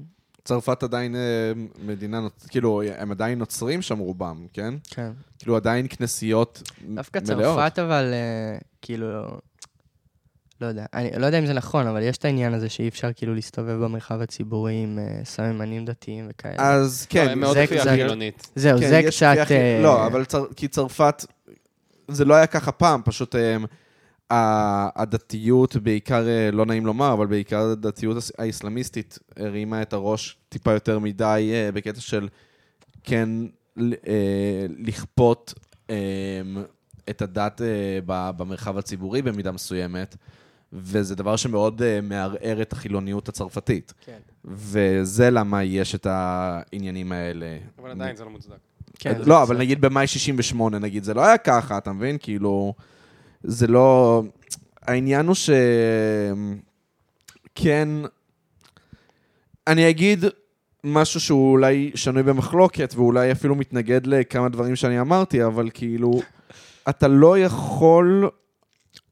צרפת 0.43 0.83
עדיין 0.83 1.15
אה, 1.15 1.51
מדינה, 1.85 2.27
כאילו, 2.47 2.81
הם 2.97 3.11
עדיין 3.11 3.39
נוצרים 3.39 3.81
שם 3.81 3.97
רובם, 3.99 4.45
כן? 4.53 4.73
כן. 4.89 5.11
כאילו, 5.39 5.55
עדיין 5.55 5.87
כנסיות 5.87 6.61
דווקא 6.95 7.19
מלאות. 7.27 7.57
צרפת, 7.57 7.79
אבל 7.79 8.13
אה, 8.13 8.57
כאילו, 8.81 9.39
לא 10.61 10.65
יודע, 10.65 10.85
אני 10.93 11.11
לא 11.17 11.25
יודע 11.25 11.39
אם 11.39 11.45
זה 11.45 11.53
נכון, 11.53 11.87
אבל 11.87 12.01
יש 12.03 12.17
את 12.17 12.25
העניין 12.25 12.53
הזה 12.53 12.69
שאי 12.69 12.87
אפשר 12.87 13.13
כאילו 13.13 13.35
להסתובב 13.35 13.83
במרחב 13.83 14.21
הציבורי 14.21 14.73
עם 14.83 14.99
אה, 14.99 15.25
סממנים 15.25 15.85
דתיים 15.85 16.27
וכאלה. 16.29 16.55
אז 16.73 17.05
כן, 17.09 17.25
לא, 17.25 17.31
הם 17.31 17.39
מאוד 17.39 17.53
זה 17.57 17.65
כפייה 17.65 17.81
קצת- 17.81 17.91
חילונית. 17.91 18.47
זהו, 18.55 18.79
כן, 18.79 18.89
זה 18.89 18.97
יש 18.99 19.17
קצת... 19.23 19.51
אה, 19.51 19.79
לא, 19.83 20.05
אבל 20.07 20.25
צר... 20.25 20.45
כי 20.55 20.67
צרפת, 20.67 21.25
זה 22.07 22.25
לא 22.25 22.33
היה 22.33 22.47
ככה 22.47 22.71
פעם, 22.71 23.01
פשוט 23.05 23.35
הם, 23.35 23.65
ה- 24.31 25.01
הדתיות, 25.01 25.75
בעיקר, 25.75 26.27
אה, 26.27 26.51
לא 26.51 26.65
נעים 26.65 26.85
לומר, 26.85 27.13
אבל 27.13 27.27
בעיקר 27.27 27.59
הדתיות 27.61 28.17
האסלאמיסטית 28.37 29.19
הרימה 29.37 29.81
את 29.81 29.93
הראש 29.93 30.37
טיפה 30.49 30.71
יותר 30.73 30.99
מדי 30.99 31.49
אה, 31.53 31.69
בקטע 31.71 32.01
של 32.01 32.27
כן 33.03 33.29
אה, 33.79 33.85
לכפות 34.77 35.53
אה, 35.89 35.95
את 37.09 37.21
הדת 37.21 37.61
אה, 37.61 37.99
במרחב 38.05 38.77
הציבורי 38.77 39.21
במידה 39.21 39.51
מסוימת. 39.51 40.15
וזה 40.73 41.15
דבר 41.15 41.35
שמאוד 41.35 41.81
אה, 41.81 41.99
מערער 42.01 42.61
את 42.61 42.73
החילוניות 42.73 43.29
הצרפתית. 43.29 43.93
כן, 44.05 44.17
וזה 44.45 45.29
למה 45.29 45.63
יש 45.63 45.95
את 45.95 46.07
העניינים 46.09 47.11
האלה. 47.11 47.57
אבל 47.79 47.91
עדיין 47.91 48.15
זה 48.15 48.23
לא 48.23 48.29
מוצדק. 48.29 48.55
כן, 48.99 49.17
לא, 49.17 49.23
זה- 49.25 49.41
אבל 49.43 49.57
נגיד 49.57 49.81
במאי 49.81 50.07
68, 50.07 50.79
נגיד, 50.79 51.03
זה 51.03 51.13
לא 51.13 51.25
היה 51.25 51.37
ככה, 51.37 51.77
אתה 51.77 51.91
מבין? 51.91 52.17
כאילו, 52.19 52.73
זה 53.43 53.67
לא... 53.67 54.23
העניין 54.81 55.27
הוא 55.27 55.35
ש... 55.35 55.49
כן, 57.55 57.89
אני 59.67 59.89
אגיד 59.89 60.25
משהו 60.83 61.19
שהוא 61.19 61.51
אולי 61.51 61.91
שנוי 61.95 62.23
במחלוקת, 62.23 62.93
ואולי 62.95 63.31
אפילו 63.31 63.55
מתנגד 63.55 64.07
לכמה 64.07 64.49
דברים 64.49 64.75
שאני 64.75 65.01
אמרתי, 65.01 65.45
אבל 65.45 65.69
כאילו, 65.73 66.11
אתה 66.89 67.07
לא 67.07 67.39
יכול 67.39 68.29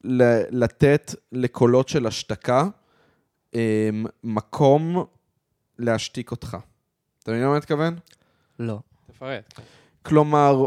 לתת 0.04 1.16
לקולות 1.32 1.90
של 1.90 2.08
השתקה 2.08 2.68
אמ, 3.54 4.06
מקום 4.24 5.06
להשתיק 5.80 6.32
אותך. 6.32 6.58
אתה 7.24 7.32
מבין 7.32 7.44
למה 7.44 7.52
אני 7.52 7.58
מתכוון? 7.58 7.96
לא. 8.60 8.80
תפרט. 9.08 9.54
כן. 9.56 9.64
כלומר, 10.02 10.66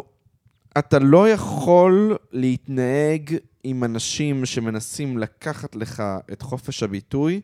אתה 0.79 0.99
לא 0.99 1.29
יכול 1.29 2.17
להתנהג 2.33 3.37
עם 3.65 3.85
אנשים 3.85 4.47
שמנסים 4.47 5.19
לקחת 5.19 5.77
לך 5.77 6.03
את 6.33 6.43
חופש 6.43 6.83
הביטוי 6.83 7.41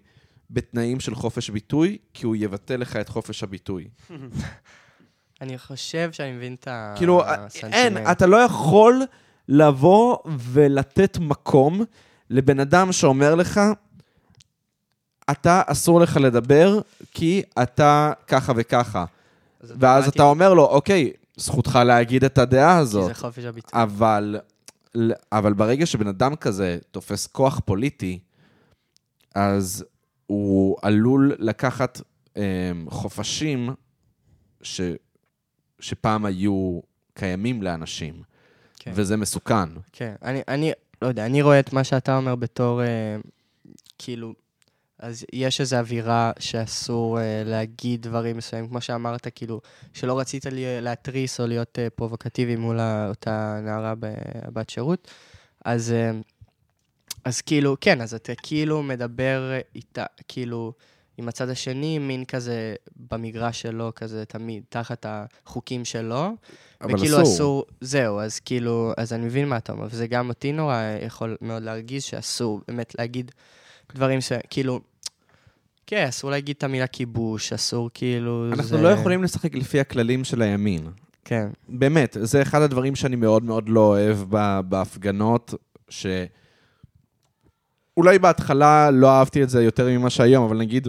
בתנאים 0.51 1.01
של 1.01 1.15
חופש 1.15 1.51
ביטוי, 1.51 1.99
כי 2.15 2.27
הוא 2.27 2.37
יבטל 2.37 2.77
לך 2.77 2.97
את 2.97 3.09
חופש 3.09 3.43
הביטוי. 3.43 3.89
אני 5.41 5.59
חושב 5.59 6.13
שאני 6.13 6.33
מבין 6.33 6.55
את 6.55 6.69
כאילו, 6.97 7.25
הסנטימנט. 7.25 7.75
אין, 7.75 8.11
אתה 8.11 8.27
לא 8.27 8.37
יכול 8.37 9.03
לבוא 9.49 10.17
ולתת 10.27 11.19
מקום 11.21 11.85
לבן 12.31 12.61
אדם 12.61 12.93
שאומר 12.93 13.35
לך, 13.35 13.61
אתה, 15.31 15.63
אסור 15.67 16.01
לך 16.01 16.17
לדבר, 16.17 16.81
כי 17.15 17.43
אתה 17.63 18.13
ככה 18.27 18.53
וככה. 18.57 19.05
אז 19.61 19.75
ואז 19.79 20.09
אתה 20.09 20.23
אומר 20.23 20.55
לו, 20.55 20.65
אוקיי, 20.65 21.13
זכותך 21.37 21.79
להגיד 21.87 22.25
את 22.25 22.39
הדעה 22.39 22.75
כי 22.75 22.81
הזאת. 22.81 23.07
זה 23.07 23.15
חופש 23.15 23.45
הביטוי. 23.45 23.83
אבל, 23.83 24.37
אבל 25.33 25.53
ברגע 25.53 25.87
שבן 25.87 26.07
אדם 26.07 26.37
כזה 26.37 26.79
תופס 26.91 27.27
כוח 27.27 27.61
פוליטי, 27.65 28.19
אז 29.35 29.85
הוא 30.27 30.77
עלול 30.83 31.37
לקחת 31.39 32.01
um, 32.01 32.41
חופשים 32.91 33.71
ש, 34.63 34.81
שפעם 35.81 36.25
היו 36.25 36.81
קיימים 37.15 37.63
לאנשים, 37.63 38.23
כן. 38.89 38.93
וזה 38.95 39.17
מסוכן. 39.17 39.69
כן, 39.93 40.15
אני, 40.23 40.43
אני, 40.49 40.73
לא 41.03 41.07
יודע, 41.09 41.27
אני 41.27 41.43
רואה 41.43 41.61
את 41.61 41.73
מה 41.73 41.85
שאתה 41.85 42.17
אומר 42.17 42.35
בתור, 42.35 42.83
אה, 42.83 43.17
כאילו, 43.99 44.35
אז 44.99 45.25
יש 45.33 45.61
איזו 45.61 45.77
אווירה 45.77 46.33
שאסור 46.39 47.21
אה, 47.21 47.43
להגיד 47.47 48.03
דברים 48.03 48.37
מסוימים, 48.37 48.69
כמו 48.71 48.81
שאמרת, 48.81 49.27
כאילו, 49.35 49.61
שלא 49.93 50.19
רצית 50.19 50.47
לי, 50.47 50.81
להתריס 50.81 51.41
או 51.41 51.47
להיות 51.47 51.79
אה, 51.79 51.91
פרובוקטיבי 51.91 52.57
מול 52.57 52.81
אותה 53.09 53.61
נערה 53.63 53.95
בבת 53.99 54.71
שירות, 54.71 55.11
אז, 55.65 55.93
אה, 55.93 56.11
אז 57.25 57.41
כאילו, 57.41 57.77
כן, 57.81 58.01
אז 58.01 58.15
אתה 58.15 58.33
כאילו 58.43 58.83
מדבר 58.83 59.53
איתה, 59.75 60.05
כאילו, 60.29 60.73
עם 61.19 61.29
הצד 61.29 61.49
השני, 61.49 61.99
מין 61.99 62.25
כזה 62.25 62.75
במגרש 62.97 63.63
שלו, 63.63 63.93
כזה 63.95 64.25
תמיד, 64.25 64.63
תחת 64.69 65.07
החוקים 65.09 65.85
שלו. 65.85 66.31
וכאילו 66.83 67.23
אסור. 67.23 67.35
אסור, 67.35 67.65
זהו, 67.81 68.21
אז 68.21 68.41
כאילו, 68.41 68.93
אז 68.97 69.13
אני 69.13 69.27
מבין 69.27 69.49
מה 69.49 69.57
אתה 69.57 69.73
אומר, 69.73 69.87
וזה 69.91 70.07
גם 70.07 70.29
אותי 70.29 70.53
נורא 70.53 70.83
יכול 71.07 71.37
מאוד 71.41 71.63
להרגיז 71.63 72.03
שאסור 72.03 72.61
באמת 72.69 72.95
להגיד 72.99 73.31
דברים 73.95 74.21
ש... 74.21 74.33
כאילו, 74.51 74.81
כן, 75.87 76.07
אסור 76.09 76.31
להגיד 76.31 76.57
את 76.59 76.65
המילה 76.65 76.87
כיבוש, 76.87 77.53
אסור 77.53 77.91
כאילו... 77.95 78.49
אנחנו 78.49 78.65
זה... 78.65 78.83
לא 78.83 78.89
יכולים 78.89 79.23
לשחק 79.23 79.55
לפי 79.55 79.81
הכללים 79.81 80.25
של 80.25 80.43
הימין. 80.43 80.87
כן, 81.25 81.49
באמת, 81.69 82.17
זה 82.21 82.43
אחד 82.43 82.63
הדברים 82.63 82.97
שאני 82.97 83.17
מאוד 83.17 83.45
מאוד 83.45 83.69
לא 83.69 83.81
אוהב 83.81 84.19
בהפגנות, 84.69 85.55
ש... 85.89 86.07
אולי 87.97 88.19
בהתחלה 88.19 88.91
לא 88.91 89.11
אהבתי 89.11 89.43
את 89.43 89.51
זה 89.51 89.63
יותר 89.63 89.89
ממה 89.89 90.11
שהיום, 90.11 90.45
אבל 90.45 90.59
נגיד, 90.59 90.89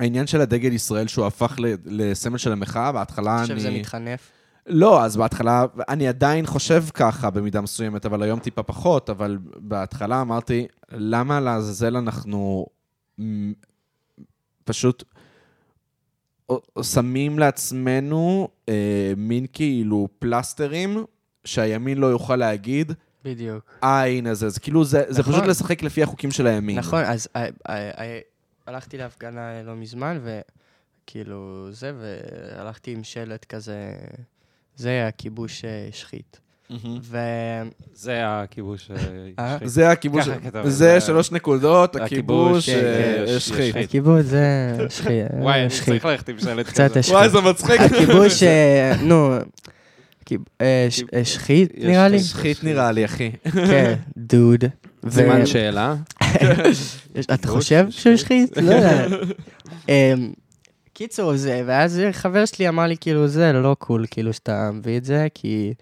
העניין 0.00 0.26
של 0.26 0.40
הדגל 0.40 0.72
ישראל 0.72 1.06
שהוא 1.06 1.26
הפך 1.26 1.56
לסמל 1.84 2.38
של 2.38 2.52
המחאה, 2.52 2.92
בהתחלה 2.92 3.30
אני 3.30 3.38
אני... 3.38 3.46
חושב 3.46 3.58
שזה 3.58 3.70
מתחנף. 3.70 4.30
לא, 4.66 5.04
אז 5.04 5.16
בהתחלה, 5.16 5.64
אני 5.88 6.08
עדיין 6.08 6.46
חושב 6.46 6.84
ככה 6.94 7.30
במידה 7.30 7.60
מסוימת, 7.60 8.06
אבל 8.06 8.22
היום 8.22 8.38
טיפה 8.38 8.62
פחות, 8.62 9.10
אבל 9.10 9.38
בהתחלה 9.56 10.20
אמרתי, 10.20 10.66
למה 10.92 11.40
לעזאזל 11.40 11.96
אנחנו 11.96 12.66
פשוט 14.64 15.04
שמים 16.82 17.38
לעצמנו 17.38 18.48
אה, 18.68 19.12
מין 19.16 19.46
כאילו 19.52 20.08
פלסטרים 20.18 21.04
שהימין 21.44 21.98
לא 21.98 22.06
יוכל 22.06 22.36
להגיד, 22.36 22.92
בדיוק. 23.24 23.64
אה, 23.84 24.06
הנה 24.06 24.34
זה, 24.34 24.48
זה 24.48 24.60
כאילו, 24.60 24.84
זה, 24.84 25.04
זה 25.08 25.20
נכון. 25.20 25.32
פשוט 25.32 25.44
לשחק 25.44 25.82
לפי 25.82 26.02
החוקים 26.02 26.30
של 26.30 26.46
הימין. 26.46 26.78
נכון, 26.78 27.04
אז 27.04 27.28
אה, 27.36 27.42
אה, 27.42 27.50
אה, 27.68 28.18
הלכתי 28.66 28.98
להפגנה 28.98 29.62
לא 29.62 29.74
מזמן, 29.74 30.20
וכאילו 30.24 31.68
זה, 31.70 31.92
והלכתי 32.00 32.92
עם 32.92 33.04
שלט 33.04 33.44
כזה, 33.44 33.92
זה 34.76 35.06
הכיבוש 35.08 35.64
אה, 35.64 35.86
השחית. 35.90 36.40
ו... 37.02 37.18
זה 37.94 38.26
הכיבוש 38.40 38.90
אה? 38.90 38.94
השחית. 39.38 39.68
זה 39.70 39.90
הכיבוש, 39.90 40.24
זה 40.64 40.70
זה- 40.70 41.00
שלוש 41.00 41.32
נקודות, 41.32 41.96
הכיבוש 41.96 42.68
אה, 42.68 43.24
השחית. 43.36 43.36
השחית. 43.36 43.84
הכיבוש 43.84 44.22
זה 44.24 44.76
שחי- 44.88 45.08
וואי, 45.42 45.60
אני 45.60 45.70
שחית. 45.70 45.88
צריך 45.88 46.04
ללכת 46.04 46.28
עם 46.28 46.38
שלט 46.38 46.66
קצת 46.66 46.90
כזה. 46.90 47.00
השחית. 47.00 47.14
וואי, 47.14 47.28
זה 47.28 47.40
מצחיק. 47.40 47.80
הכיבוש, 47.80 48.42
אה, 48.42 48.92
נו, 49.02 49.32
אה, 50.60 50.88
אה, 51.14 51.24
שחית 51.24 51.72
נראה 51.78 52.08
לי? 52.08 52.20
שחית 52.20 52.64
נראה 52.64 52.92
לי, 52.92 53.04
אחי. 53.04 53.30
כן, 53.52 53.94
דוד. 54.16 54.64
סימן 55.10 55.46
שאלה. 55.46 55.94
אתה 57.34 57.48
חושב 57.48 57.86
שחית. 57.90 58.00
שהוא 58.02 58.16
שחית? 58.16 58.56
לא 58.56 58.72
יודע. 58.74 59.06
קיצור, 60.96 61.36
זה, 61.36 61.62
ואז 61.66 62.00
חבר 62.12 62.44
שלי 62.44 62.68
אמר 62.68 62.86
לי, 62.86 62.96
כאילו, 62.96 63.28
זה 63.28 63.52
לא 63.52 63.76
קול, 63.78 64.06
כאילו, 64.10 64.32
שאתה 64.32 64.70
מביא 64.72 64.96
את 64.96 65.04
זה, 65.04 65.26
כי... 65.34 65.74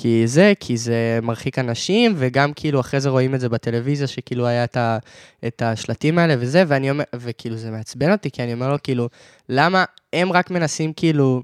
כי 0.00 0.26
זה, 0.26 0.52
כי 0.60 0.76
זה 0.76 1.18
מרחיק 1.22 1.58
אנשים, 1.58 2.14
וגם 2.16 2.52
כאילו 2.52 2.80
אחרי 2.80 3.00
זה 3.00 3.08
רואים 3.08 3.34
את 3.34 3.40
זה 3.40 3.48
בטלוויזיה, 3.48 4.06
שכאילו 4.06 4.46
היה 4.46 4.64
את, 4.64 4.76
ה, 4.76 4.98
את 5.46 5.62
השלטים 5.62 6.18
האלה 6.18 6.34
וזה, 6.38 6.64
ואני 6.68 6.90
אומר, 6.90 7.04
וכאילו 7.14 7.56
זה 7.56 7.70
מעצבן 7.70 8.12
אותי, 8.12 8.30
כי 8.30 8.42
אני 8.42 8.52
אומר 8.52 8.68
לו, 8.68 8.76
כאילו, 8.82 9.08
למה 9.48 9.84
הם 10.12 10.32
רק 10.32 10.50
מנסים 10.50 10.92
כאילו 10.92 11.42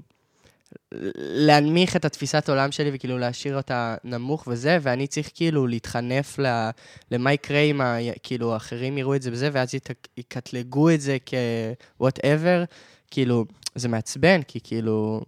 להנמיך 1.17 1.95
את 1.95 2.05
התפיסת 2.05 2.49
עולם 2.49 2.71
שלי 2.71 2.91
וכאילו 2.93 3.17
להשאיר 3.17 3.57
אותה 3.57 3.95
נמוך 4.03 4.43
וזה, 4.47 4.77
ואני 4.81 5.07
צריך 5.07 5.29
כאילו 5.33 5.67
להתחנף 5.67 6.39
ל, 6.39 6.69
למה 7.11 7.33
יקרה 7.33 7.59
אם 7.59 7.81
כאילו 8.23 8.53
האחרים 8.53 8.97
יראו 8.97 9.15
את 9.15 9.21
זה 9.21 9.31
וזה, 9.31 9.49
ואז 9.53 9.73
יקטלגו 10.17 10.89
את 10.89 11.01
זה 11.01 11.17
כ-whatever, 11.25 12.65
כאילו, 13.11 13.45
זה 13.75 13.87
מעצבן, 13.87 14.41
כי 14.41 14.59
כאילו, 14.63 15.21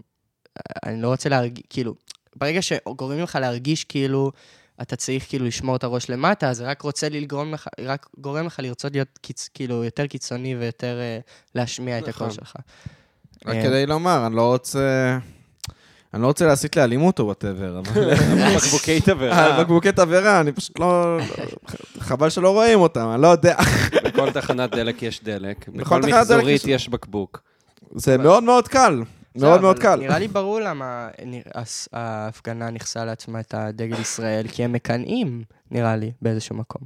אני 0.85 1.01
לא 1.01 1.07
רוצה 1.07 1.29
להרגיש, 1.29 1.63
כאילו, 1.69 1.95
ברגע 2.35 2.61
שגורמים 2.61 3.23
לך 3.23 3.35
להרגיש 3.41 3.83
כאילו 3.83 4.31
אתה 4.81 4.95
צריך 4.95 5.25
כאילו 5.29 5.45
לשמור 5.45 5.75
את 5.75 5.83
הראש 5.83 6.09
למטה, 6.09 6.49
אז 6.49 6.57
זה 6.57 6.65
רק 6.65 6.81
רוצה 6.81 7.09
לגרום 7.09 7.53
לך, 7.53 7.67
רק 7.79 8.07
גורם 8.17 8.45
לך 8.45 8.59
לרצות 8.63 8.91
להיות 8.93 9.19
קיצ, 9.21 9.49
כאילו 9.53 9.83
יותר 9.83 10.07
קיצוני 10.07 10.55
ויותר 10.55 10.99
uh, 10.99 11.31
להשמיע 11.55 11.97
את 11.97 12.07
הקול 12.07 12.27
נכון. 12.27 12.31
שלך. 12.31 12.53
רק 13.45 13.55
אה, 13.55 13.63
כדי 13.63 13.85
לומר, 13.85 14.27
אני 14.27 14.35
לא 14.35 14.51
רוצה... 14.51 15.17
אני 16.13 16.21
לא 16.21 16.27
רוצה 16.27 16.45
להסית 16.45 16.75
לאלימות 16.75 17.19
או 17.19 17.25
whatever, 17.25 17.79
אבל... 17.79 18.15
בקבוקי 18.57 19.01
תבערה. 19.01 19.57
אה, 19.57 19.63
בקבוקי 19.63 19.91
תבערה, 19.91 20.39
אני 20.39 20.51
פשוט 20.51 20.79
לא... 20.79 21.17
חבל 21.99 22.29
שלא 22.29 22.49
רואים 22.53 22.79
אותם, 22.79 23.09
אני 23.13 23.21
לא 23.21 23.27
יודע. 23.27 23.55
בכל 24.03 24.31
תחנת 24.31 24.71
דלק 24.71 25.03
יש 25.03 25.23
דלק. 25.23 25.67
בכל 25.67 25.79
בכל 25.79 26.01
תחנת 26.01 26.11
דלק 26.11 26.19
מחזורית 26.19 26.61
יש- 26.63 26.65
יש 26.67 26.89
בקבוק. 26.89 27.41
זה 27.95 28.17
מאוד 28.17 28.43
מאוד 28.43 28.67
קל. 28.67 29.01
בסדר, 29.35 29.49
מאוד 29.49 29.61
מאוד 29.61 29.75
אבל 29.75 29.83
קל. 29.85 29.95
נראה 29.99 30.19
לי 30.19 30.27
ברור 30.27 30.59
למה 30.59 31.07
ההפגנה 31.93 32.69
נכסה 32.69 33.05
לעצמה 33.05 33.39
את 33.39 33.53
הדגל 33.53 33.99
ישראל, 33.99 34.45
כי 34.47 34.63
הם 34.63 34.73
מקנאים, 34.73 35.41
נראה 35.71 35.95
לי, 35.95 36.11
באיזשהו 36.21 36.55
מקום. 36.55 36.81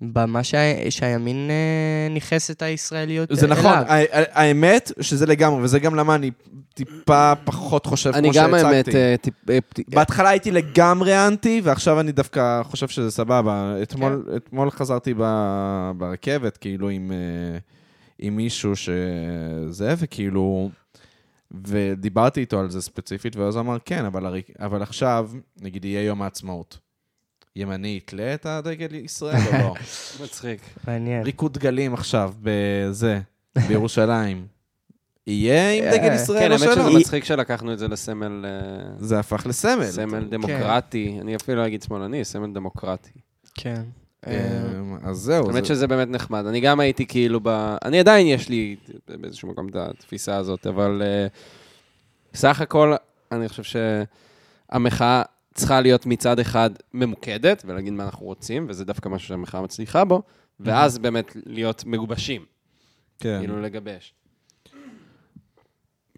במה 0.00 0.44
שה- 0.44 0.90
שהימין 0.90 1.50
אה, 1.50 2.14
ניכס 2.14 2.50
את 2.50 2.62
הישראליות 2.62 3.28
זה 3.32 3.46
אליו. 3.46 3.56
נכון, 3.58 3.72
ה- 3.72 3.82
ה- 3.94 4.04
האמת 4.42 4.92
שזה 5.00 5.26
לגמרי, 5.26 5.62
וזה 5.62 5.78
גם 5.78 5.94
למה 5.94 6.14
אני 6.14 6.30
טיפה 6.74 7.32
פחות 7.44 7.86
חושב 7.86 8.10
אני 8.14 8.32
כמו 8.32 8.42
גם 8.42 8.54
האמת, 8.54 8.60
שהצגתי. 8.84 8.96
אה, 8.96 9.14
טיפ- 9.22 9.50
אה, 9.50 9.58
בהתחלה 9.88 10.28
הייתי 10.28 10.50
לגמרי 10.50 11.26
אנטי, 11.26 11.60
ועכשיו 11.64 12.00
אני 12.00 12.12
דווקא 12.12 12.62
חושב 12.62 12.88
שזה 12.88 13.10
סבבה. 13.10 13.74
אתמול, 13.82 14.26
אתמול 14.36 14.70
חזרתי 14.70 15.14
ב, 15.18 15.22
ברכבת, 15.96 16.56
כאילו, 16.56 16.88
עם, 16.88 17.12
אה, 17.12 17.58
עם 18.18 18.36
מישהו 18.36 18.76
שזה, 18.76 19.94
וכאילו... 19.98 20.70
ודיברתי 21.64 22.40
איתו 22.40 22.60
על 22.60 22.70
זה 22.70 22.82
ספציפית, 22.82 23.36
ואז 23.36 23.56
הוא 23.56 23.60
אמר, 23.60 23.76
כן, 23.84 24.04
אבל, 24.04 24.26
הרי, 24.26 24.42
אבל 24.60 24.82
עכשיו, 24.82 25.30
נגיד, 25.60 25.84
יהיה 25.84 26.02
יום 26.02 26.22
העצמאות. 26.22 26.78
ימני 27.56 27.96
יתלה 27.96 28.34
את 28.34 28.46
הדגל 28.46 28.94
ישראל 28.94 29.40
או 29.46 29.58
לא? 29.58 29.74
מצחיק. 30.24 30.60
מעניין. 30.86 31.22
ריקוד 31.22 31.52
דגלים 31.52 31.94
עכשיו, 31.94 32.34
בזה, 32.42 33.20
בירושלים. 33.68 34.46
יהיה 35.26 35.70
עם 35.72 35.98
דגל 35.98 36.10
אה, 36.10 36.14
ישראל 36.14 36.38
כן, 36.38 36.50
או 36.50 36.52
האמת 36.52 36.72
שזה 36.72 36.90
שלא? 36.90 37.00
מצחיק 37.00 37.24
שלקחנו 37.24 37.72
את 37.72 37.78
זה 37.78 37.88
לסמל... 37.88 38.44
אה, 38.44 38.94
זה 38.98 39.18
הפך 39.18 39.46
לסמל. 39.46 39.84
סמל 39.84 40.24
דמוקרטי, 40.24 41.18
אני 41.20 41.36
אפילו 41.36 41.62
לא 41.62 41.66
אגיד 41.66 41.82
שמאלני, 41.82 42.24
סמל 42.24 42.52
דמוקרטי. 42.52 43.10
כן. 43.54 43.82
אה, 44.26 44.62
אמ, 44.80 44.96
אז 45.02 45.16
זהו. 45.16 45.46
האמת 45.50 45.64
זה- 45.64 45.68
שזה 45.68 45.86
באמת 45.86 46.08
נחמד. 46.08 46.46
אני 46.46 46.60
גם 46.60 46.80
הייתי 46.80 47.06
כאילו 47.06 47.40
ב... 47.42 47.76
אני 47.84 48.00
עדיין 48.00 48.26
יש 48.26 48.48
לי 48.48 48.76
באיזשהו 49.08 49.48
מקום 49.48 49.68
את 49.68 49.76
התפיסה 49.76 50.36
הזאת, 50.36 50.66
אבל 50.66 51.02
אה, 51.04 51.26
בסך 52.32 52.60
הכל, 52.60 52.94
אני 53.32 53.48
חושב 53.48 53.78
שהמחאה 54.72 55.22
צריכה 55.54 55.80
להיות 55.80 56.06
מצד 56.06 56.38
אחד 56.38 56.70
ממוקדת, 56.94 57.62
ולהגיד 57.66 57.92
מה 57.92 58.04
אנחנו 58.04 58.26
רוצים, 58.26 58.66
וזה 58.68 58.84
דווקא 58.84 59.08
משהו 59.08 59.28
שהמחאה 59.28 59.62
מצליחה 59.62 60.04
בו, 60.04 60.22
ואז 60.60 60.98
באמת 60.98 61.36
להיות 61.46 61.84
מגובשים, 61.86 62.44
כן. 63.18 63.38
כאילו 63.40 63.60
לגבש. 63.62 64.14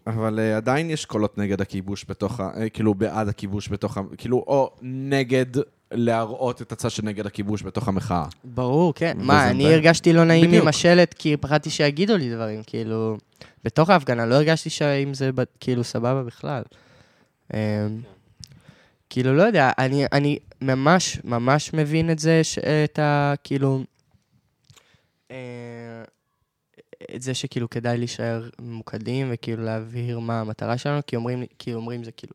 אבל 0.07 0.39
uh, 0.39 0.57
עדיין 0.57 0.89
יש 0.89 1.05
קולות 1.05 1.37
נגד 1.37 1.61
הכיבוש 1.61 2.05
בתוך 2.09 2.39
ה... 2.39 2.51
אה, 2.57 2.69
כאילו, 2.69 2.93
בעד 2.93 3.27
הכיבוש 3.27 3.69
בתוך 3.69 3.97
ה... 3.97 4.01
כאילו, 4.17 4.37
או 4.37 4.75
נגד 4.81 5.45
להראות 5.91 6.61
את 6.61 6.71
הצד 6.71 6.89
שנגד 6.91 7.25
הכיבוש 7.25 7.63
בתוך 7.63 7.87
המחאה. 7.87 8.25
ברור, 8.43 8.93
כן. 8.93 9.17
מה, 9.19 9.49
אני 9.49 9.63
די- 9.63 9.73
הרגשתי 9.73 10.13
לא 10.13 10.23
נעים 10.23 10.47
בדיוק. 10.47 10.61
עם 10.61 10.67
השלט, 10.67 11.13
כי 11.13 11.37
פחדתי 11.37 11.69
שיגידו 11.69 12.17
לי 12.17 12.33
דברים, 12.35 12.61
כאילו... 12.67 13.17
בתוך 13.63 13.89
ההפגנה, 13.89 14.25
לא 14.25 14.35
הרגשתי 14.35 14.69
שאם 14.69 15.13
זה 15.13 15.29
כאילו 15.59 15.83
סבבה 15.83 16.23
בכלל. 16.23 16.63
אמ, 17.53 17.57
כאילו, 19.09 19.33
לא 19.33 19.43
יודע, 19.43 19.71
אני, 19.77 20.05
אני 20.11 20.39
ממש, 20.61 21.19
ממש 21.23 21.73
מבין 21.73 22.11
את 22.11 22.19
זה, 22.19 22.43
ש- 22.43 22.59
את 22.59 22.99
ה... 22.99 23.33
כאילו... 23.43 23.83
אה, 25.31 25.37
את 27.15 27.21
זה 27.21 27.33
שכאילו 27.33 27.69
כדאי 27.69 27.97
להישאר 27.97 28.49
ממוקדים 28.61 29.27
וכאילו 29.33 29.63
להבהיר 29.63 30.19
מה 30.19 30.39
המטרה 30.41 30.77
שלנו, 30.77 30.99
כי 31.07 31.15
אומרים, 31.15 31.43
כי 31.59 31.73
אומרים 31.73 32.03
זה 32.03 32.11
כאילו, 32.11 32.33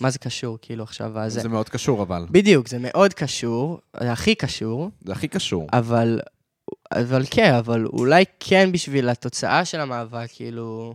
מה 0.00 0.10
זה 0.10 0.18
קשור 0.18 0.58
כאילו 0.62 0.84
עכשיו, 0.84 1.18
אז 1.18 1.32
זה 1.32 1.48
מאוד 1.48 1.68
קשור, 1.68 2.02
אבל. 2.02 2.26
בדיוק, 2.30 2.68
זה 2.68 2.78
מאוד 2.80 3.14
קשור, 3.14 3.80
זה 4.00 4.12
הכי 4.12 4.34
קשור, 4.34 4.90
זה 5.04 5.12
הכי 5.12 5.28
קשור. 5.28 5.66
אבל, 5.72 6.20
אבל 6.92 7.22
כן, 7.30 7.54
אבל 7.54 7.86
אולי 7.86 8.24
כן 8.40 8.72
בשביל 8.72 9.08
התוצאה 9.08 9.64
של 9.64 9.80
המאבק, 9.80 10.26
כאילו, 10.32 10.94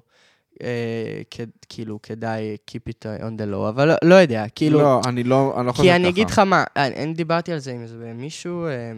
אה, 0.63 1.21
כ, 1.31 1.39
כאילו 1.69 1.99
כדאי 2.03 2.57
keep 2.71 2.89
it 2.89 3.05
on 3.21 3.39
the 3.39 3.53
low, 3.53 3.69
אבל 3.69 3.87
לא, 3.87 3.95
לא 4.03 4.15
יודע, 4.15 4.45
כאילו, 4.55 4.79
לא, 4.79 5.01
אני 5.05 5.23
לא 5.23 5.55
אני 5.57 5.67
לא 5.67 5.71
חושב 5.71 5.83
ככה. 5.83 5.91
כי 5.91 5.95
אני 5.95 6.09
אגיד 6.09 6.29
לך 6.29 6.39
מה, 6.39 6.63
אני, 6.75 6.95
אני 6.95 7.13
דיברתי 7.13 7.53
על 7.53 7.59
זה 7.59 7.71
עם 7.71 7.81
איזה 7.81 8.11
מישהו, 8.15 8.65
אה, 8.65 8.91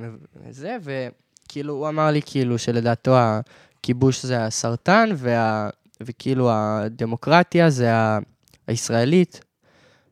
זה, 0.50 0.78
וכאילו 0.84 1.74
הוא 1.74 1.88
אמר 1.88 2.12
לי 2.12 2.22
כאילו 2.26 2.58
שלדעתו 2.58 3.16
הכיבוש 3.18 4.26
זה 4.26 4.46
הסרטן, 4.46 5.10
וה, 5.16 5.70
וכאילו 6.02 6.50
הדמוקרטיה 6.52 7.70
זה 7.70 7.94
ה, 7.94 8.20
הישראלית, 8.68 9.42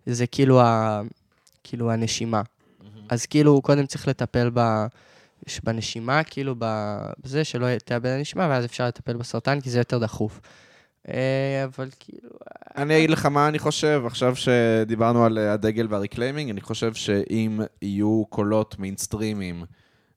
זה 0.06 0.28
כאילו, 0.28 0.62
ה, 0.62 1.02
כאילו 1.64 1.92
הנשימה. 1.92 2.42
אז 3.10 3.26
כאילו 3.26 3.62
קודם 3.62 3.86
צריך 3.86 4.08
לטפל 4.08 4.50
ב, 4.54 4.86
בנשימה, 5.64 6.24
כאילו 6.24 6.56
בזה 7.24 7.44
שלא 7.44 7.78
תאבד 7.78 8.10
הנשימה, 8.10 8.48
ואז 8.50 8.66
אפשר 8.66 8.88
לטפל 8.88 9.14
בסרטן, 9.14 9.62
כי 9.62 9.70
זה 9.70 9.78
יותר 9.78 9.98
דחוף. 9.98 10.42
אה, 11.08 11.64
אבל 11.64 11.90
כאילו, 12.00 12.30
אני 12.78 12.98
אגיד 12.98 13.10
לך 13.10 13.26
מה 13.26 13.48
אני 13.48 13.60
חושב, 13.60 14.04
עכשיו 14.06 14.36
שדיברנו 14.36 15.26
על 15.26 15.38
אה, 15.38 15.54
הדגל 15.54 15.88
וה 15.90 15.99
reclaiming, 15.99 16.50
אני 16.50 16.62
חושב 16.62 16.94
שאם 16.94 17.60
יהיו 17.82 18.24
קולות 18.30 18.80
מיינסטרימיים 18.80 19.64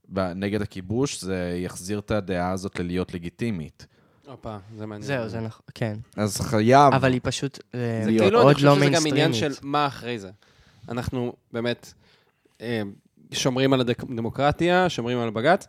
ב- 0.09 0.33
נגד 0.35 0.63
הכיבוש, 0.63 1.21
זה 1.21 1.59
יחזיר 1.65 1.99
את 1.99 2.11
הדעה 2.11 2.51
הזאת 2.51 2.81
ללהיות 2.81 3.15
לגיטימית. 3.15 3.87
הופה, 4.31 4.57
זה 4.77 4.87
מעניין. 4.87 5.07
זהו, 5.07 5.29
זה 5.29 5.41
נכון, 5.41 5.63
כן. 5.75 5.97
אז 6.17 6.41
חייב. 6.41 6.95
אבל 6.95 7.13
היא 7.13 7.21
פשוט 7.25 7.59
אה, 7.75 8.01
זה 8.05 8.11
להיות 8.11 8.23
כאילו, 8.23 8.39
אני 8.39 8.47
עוד 8.47 8.55
חושב 8.55 8.67
לא 8.67 8.75
שזה 8.75 8.85
גם 8.85 9.07
עניין 9.07 9.33
של 9.33 9.41
מיינסטרימית. 9.41 9.59
מה 9.63 9.87
אחרי 9.87 10.19
זה. 10.19 10.31
אנחנו 10.89 11.33
באמת 11.53 11.93
אה, 12.61 12.83
שומרים 13.33 13.73
על 13.73 13.81
הדמוקרטיה, 13.81 14.89
שומרים 14.89 15.19
על 15.19 15.31
בג"ץ, 15.31 15.67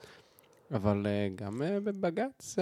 אבל 0.73 1.07
אה, 1.09 1.27
גם 1.35 1.61
בבג"ץ 1.83 2.55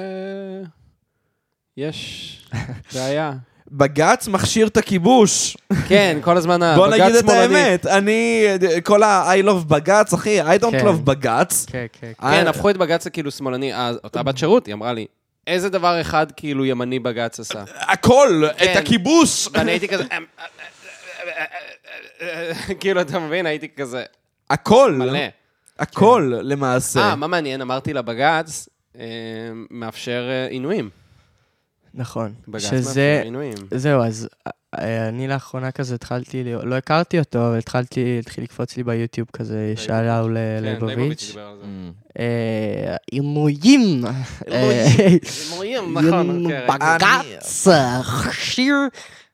יש 1.78 2.50
בעיה. 2.94 3.34
בג"ץ 3.72 4.28
מכשיר 4.28 4.68
את 4.68 4.78
הכיבוש. 4.78 5.58
כן, 5.88 6.18
כל 6.22 6.38
הזמן 6.38 6.62
הבג"ץ 6.62 6.78
בוא 6.78 6.98
שמאלני. 6.98 7.08
נגיד 7.08 7.16
את 7.16 7.30
האמת, 7.30 7.86
אני, 7.86 8.46
כל 8.84 9.04
ה-I 9.04 9.44
love 9.46 9.66
בג"ץ, 9.68 10.14
אחי, 10.14 10.42
I 10.42 10.62
don't 10.62 10.72
כן. 10.72 10.88
love 10.88 11.02
בג"ץ. 11.04 11.66
כן, 11.66 11.86
כן. 11.94 12.12
כן, 12.22 12.48
הפכו 12.48 12.70
את 12.70 12.78
בג"ץ 12.78 13.08
לכאילו 13.08 13.32
שמאלני. 13.32 13.76
אז 13.76 14.00
אותה 14.04 14.24
בת 14.24 14.38
שירות, 14.38 14.66
היא 14.66 14.74
אמרה 14.74 14.94
לי, 14.94 15.06
איזה 15.48 15.70
דבר 15.70 16.02
אחד 16.02 16.28
כאילו 16.32 16.66
ימני 16.66 17.00
בג"ץ 17.00 17.40
עשה? 17.40 17.64
הכל, 17.76 18.44
כן. 18.58 18.72
את 18.72 18.78
הכיבוש. 18.78 19.48
ואני 19.54 19.72
הייתי 19.72 19.88
כזה... 19.88 20.04
"אמ, 20.18 20.26
כאילו, 22.80 23.02
אתה 23.02 23.20
מבין? 23.20 23.46
הייתי 23.46 23.70
כזה 23.70 24.04
הכל, 24.50 24.94
מלא. 24.94 25.20
הכל 25.80 26.34
למעשה. 26.42 27.00
אה, 27.00 27.16
מה 27.16 27.28
מעניין? 27.28 27.62
אמרתי 27.62 27.94
לה, 27.94 28.02
בג"ץ 28.02 28.70
אה, 29.00 29.04
מאפשר 29.72 30.26
אה, 30.30 30.48
עינויים. 30.48 30.90
נכון. 31.94 32.34
בג"ץ 32.48 32.74
מאפשר 32.74 33.20
עינויים. 33.24 33.56
זהו, 33.72 34.04
אז 34.04 34.30
אה, 34.48 34.52
אני 34.76 35.28
לאחרונה 35.28 35.72
כזה 35.72 35.96
התחלתי, 35.96 36.44
לא 36.64 36.76
הכרתי 36.76 37.20
אותו, 37.20 37.48
אבל 37.48 37.58
התחלתי, 37.58 38.20
התחיל 38.20 38.44
לקפוץ 38.44 38.78
לי 38.78 38.84
ביוטיוב 38.84 39.28
כזה, 39.34 39.74
שאלה 39.76 40.22
כן, 40.24 40.34
ליבוביץ' 40.34 40.92
לליבוביץ'. 40.92 41.36
על 41.38 41.58
זה. 41.62 41.92
אה, 42.20 42.96
עינויים. 43.12 44.06
אה, 44.52 44.86
הימורים, 45.50 45.98
נכון, 45.98 46.50
כן. 46.50 46.68
בג"ץ, 46.70 47.68
הכשיר. 47.68 48.76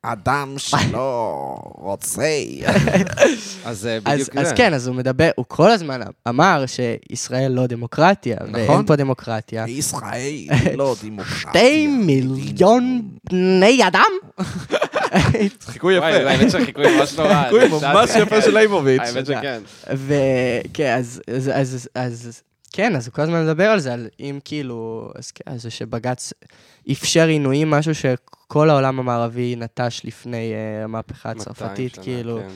אדם 0.05 0.55
שלא 0.57 1.55
רוצה. 1.75 2.21
אז 3.65 3.87
אה, 3.87 3.95
אז, 3.95 4.03
בדיוק 4.03 4.29
אז 4.37 4.47
זה. 4.47 4.55
כן, 4.55 4.73
אז 4.73 4.87
הוא 4.87 4.95
מדבר, 4.95 5.29
הוא 5.35 5.45
כל 5.47 5.71
הזמן 5.71 6.01
אמר 6.29 6.63
שישראל 6.67 7.51
לא 7.51 7.67
דמוקרטיה, 7.67 8.37
נכון. 8.41 8.53
ואין 8.53 8.85
פה 8.85 8.95
דמוקרטיה. 8.95 9.65
ישראל 9.67 10.47
לא 10.77 10.95
דמוקרטיה. 11.03 11.49
שתי 11.49 11.87
מיליון 11.87 13.01
בני 13.29 13.87
אדם? 13.87 14.11
חיקוי 15.61 15.99
וואי, 15.99 16.19
יפה. 16.19 16.29
האמת 16.29 16.51
שחיקוי 16.51 16.97
ממש 16.97 17.13
נורא. 17.13 17.43
חיקוי 17.43 17.67
ממש 17.67 18.09
יפה 18.19 18.41
של 18.41 18.57
ליבוביץ'. 18.57 19.01
האמת 19.01 19.25
שכן. 19.25 19.61
וכן, 19.93 20.97
אז, 20.97 21.21
כן, 22.73 22.95
אז 22.95 23.07
הוא 23.07 23.13
כל 23.13 23.21
הזמן 23.21 23.43
מדבר 23.43 23.69
על 23.69 23.79
זה, 23.79 23.93
על 23.93 24.07
אם 24.19 24.39
כאילו, 24.45 25.11
אז 25.15 25.31
כן, 25.31 25.51
אז 25.51 25.61
זה 25.61 25.69
שבג"ץ 25.69 26.33
אפשר 26.91 27.27
עינויים, 27.27 27.69
משהו 27.69 27.95
שכל 27.95 28.69
העולם 28.69 28.99
המערבי 28.99 29.55
נטש 29.55 30.01
לפני 30.03 30.53
uh, 30.53 30.83
המהפכה 30.83 31.29
200 31.29 31.41
הצרפתית, 31.41 31.95
שנה, 31.95 32.03
כאילו, 32.03 32.39
כן. 32.39 32.47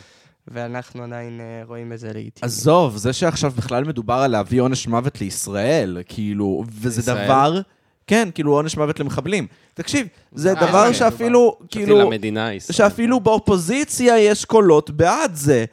ואנחנו 0.48 1.04
עדיין 1.04 1.40
uh, 1.40 1.68
רואים 1.68 1.94
את 1.94 2.00
זה 2.00 2.08
לגיטימי. 2.08 2.32
עזוב, 2.42 2.98
זה 2.98 3.14
שעכשיו 3.14 3.52
בכלל 3.52 3.84
מדובר 3.84 4.14
על 4.14 4.32
להביא 4.32 4.62
עונש 4.62 4.88
מוות 4.88 5.22
לישראל, 5.22 5.98
כאילו, 6.08 6.64
וזה 6.82 7.02
לישראל? 7.02 7.26
דבר... 7.26 7.62
כן, 8.08 8.30
כאילו 8.36 8.54
עונש 8.54 8.78
מוות 8.78 9.00
למחבלים. 9.00 9.48
תקשיב, 9.74 10.08
זה 10.32 10.50
אה, 10.50 10.68
דבר 10.68 10.88
כן, 10.88 10.94
שאפילו, 10.94 11.58
כאילו, 11.70 12.00
למדינה 12.00 12.48
הישראלית. 12.48 12.78
שאפילו 12.78 13.20
באופוזיציה 13.20 14.20
יש 14.20 14.46
קולות 14.46 14.90
בעד 14.90 15.36
זה. 15.36 15.66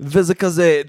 וזה 0.00 0.34
כזה, 0.34 0.82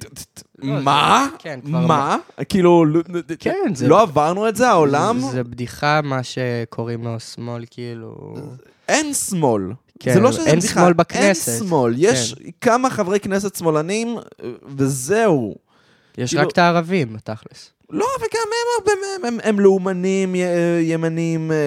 לא, 0.53 0.53
מה? 0.64 1.28
כן, 1.40 1.60
כבר 1.66 1.88
מה? 1.88 2.18
כאילו, 2.50 2.86
לא- 2.86 3.02
כן, 3.40 3.76
זה- 3.76 3.88
לא 3.88 4.02
עברנו 4.02 4.50
את 4.50 4.56
זה, 4.56 4.70
העולם? 4.70 5.20
זה, 5.32 5.44
בדיחה, 5.44 6.00
מה 6.04 6.20
שקוראים 6.24 7.04
לו 7.04 7.20
שמאל, 7.20 7.64
כאילו... 7.72 8.36
אין 8.88 9.14
שמאל. 9.14 9.62
כן, 10.00 10.14
זה 10.14 10.20
לא 10.20 10.32
שזה 10.32 10.50
אין 10.50 10.60
בדיחה, 10.60 10.80
שמאל 10.82 10.94
בכנסת. 10.94 11.50
אין 11.50 11.68
שמאל. 11.68 11.94
יש 11.98 12.36
כמה 12.62 12.90
חברי 12.90 13.20
כנסת 13.20 13.56
שמאלנים, 13.56 14.18
וזהו. 14.66 15.56
יש 16.18 16.30
כאילו- 16.30 16.42
רק 16.48 16.54
את 16.54 16.58
הערבים, 16.58 17.14
בתכלס. 17.14 17.73
לא, 17.90 18.06
וגם 18.18 18.28
הם 18.46 18.68
הרבה 18.80 18.92
מהם, 19.02 19.34
הם, 19.34 19.40
הם 19.44 19.60
לאומנים, 19.60 20.36
י- 20.36 20.40
ימנים, 20.82 21.52
אה, 21.52 21.58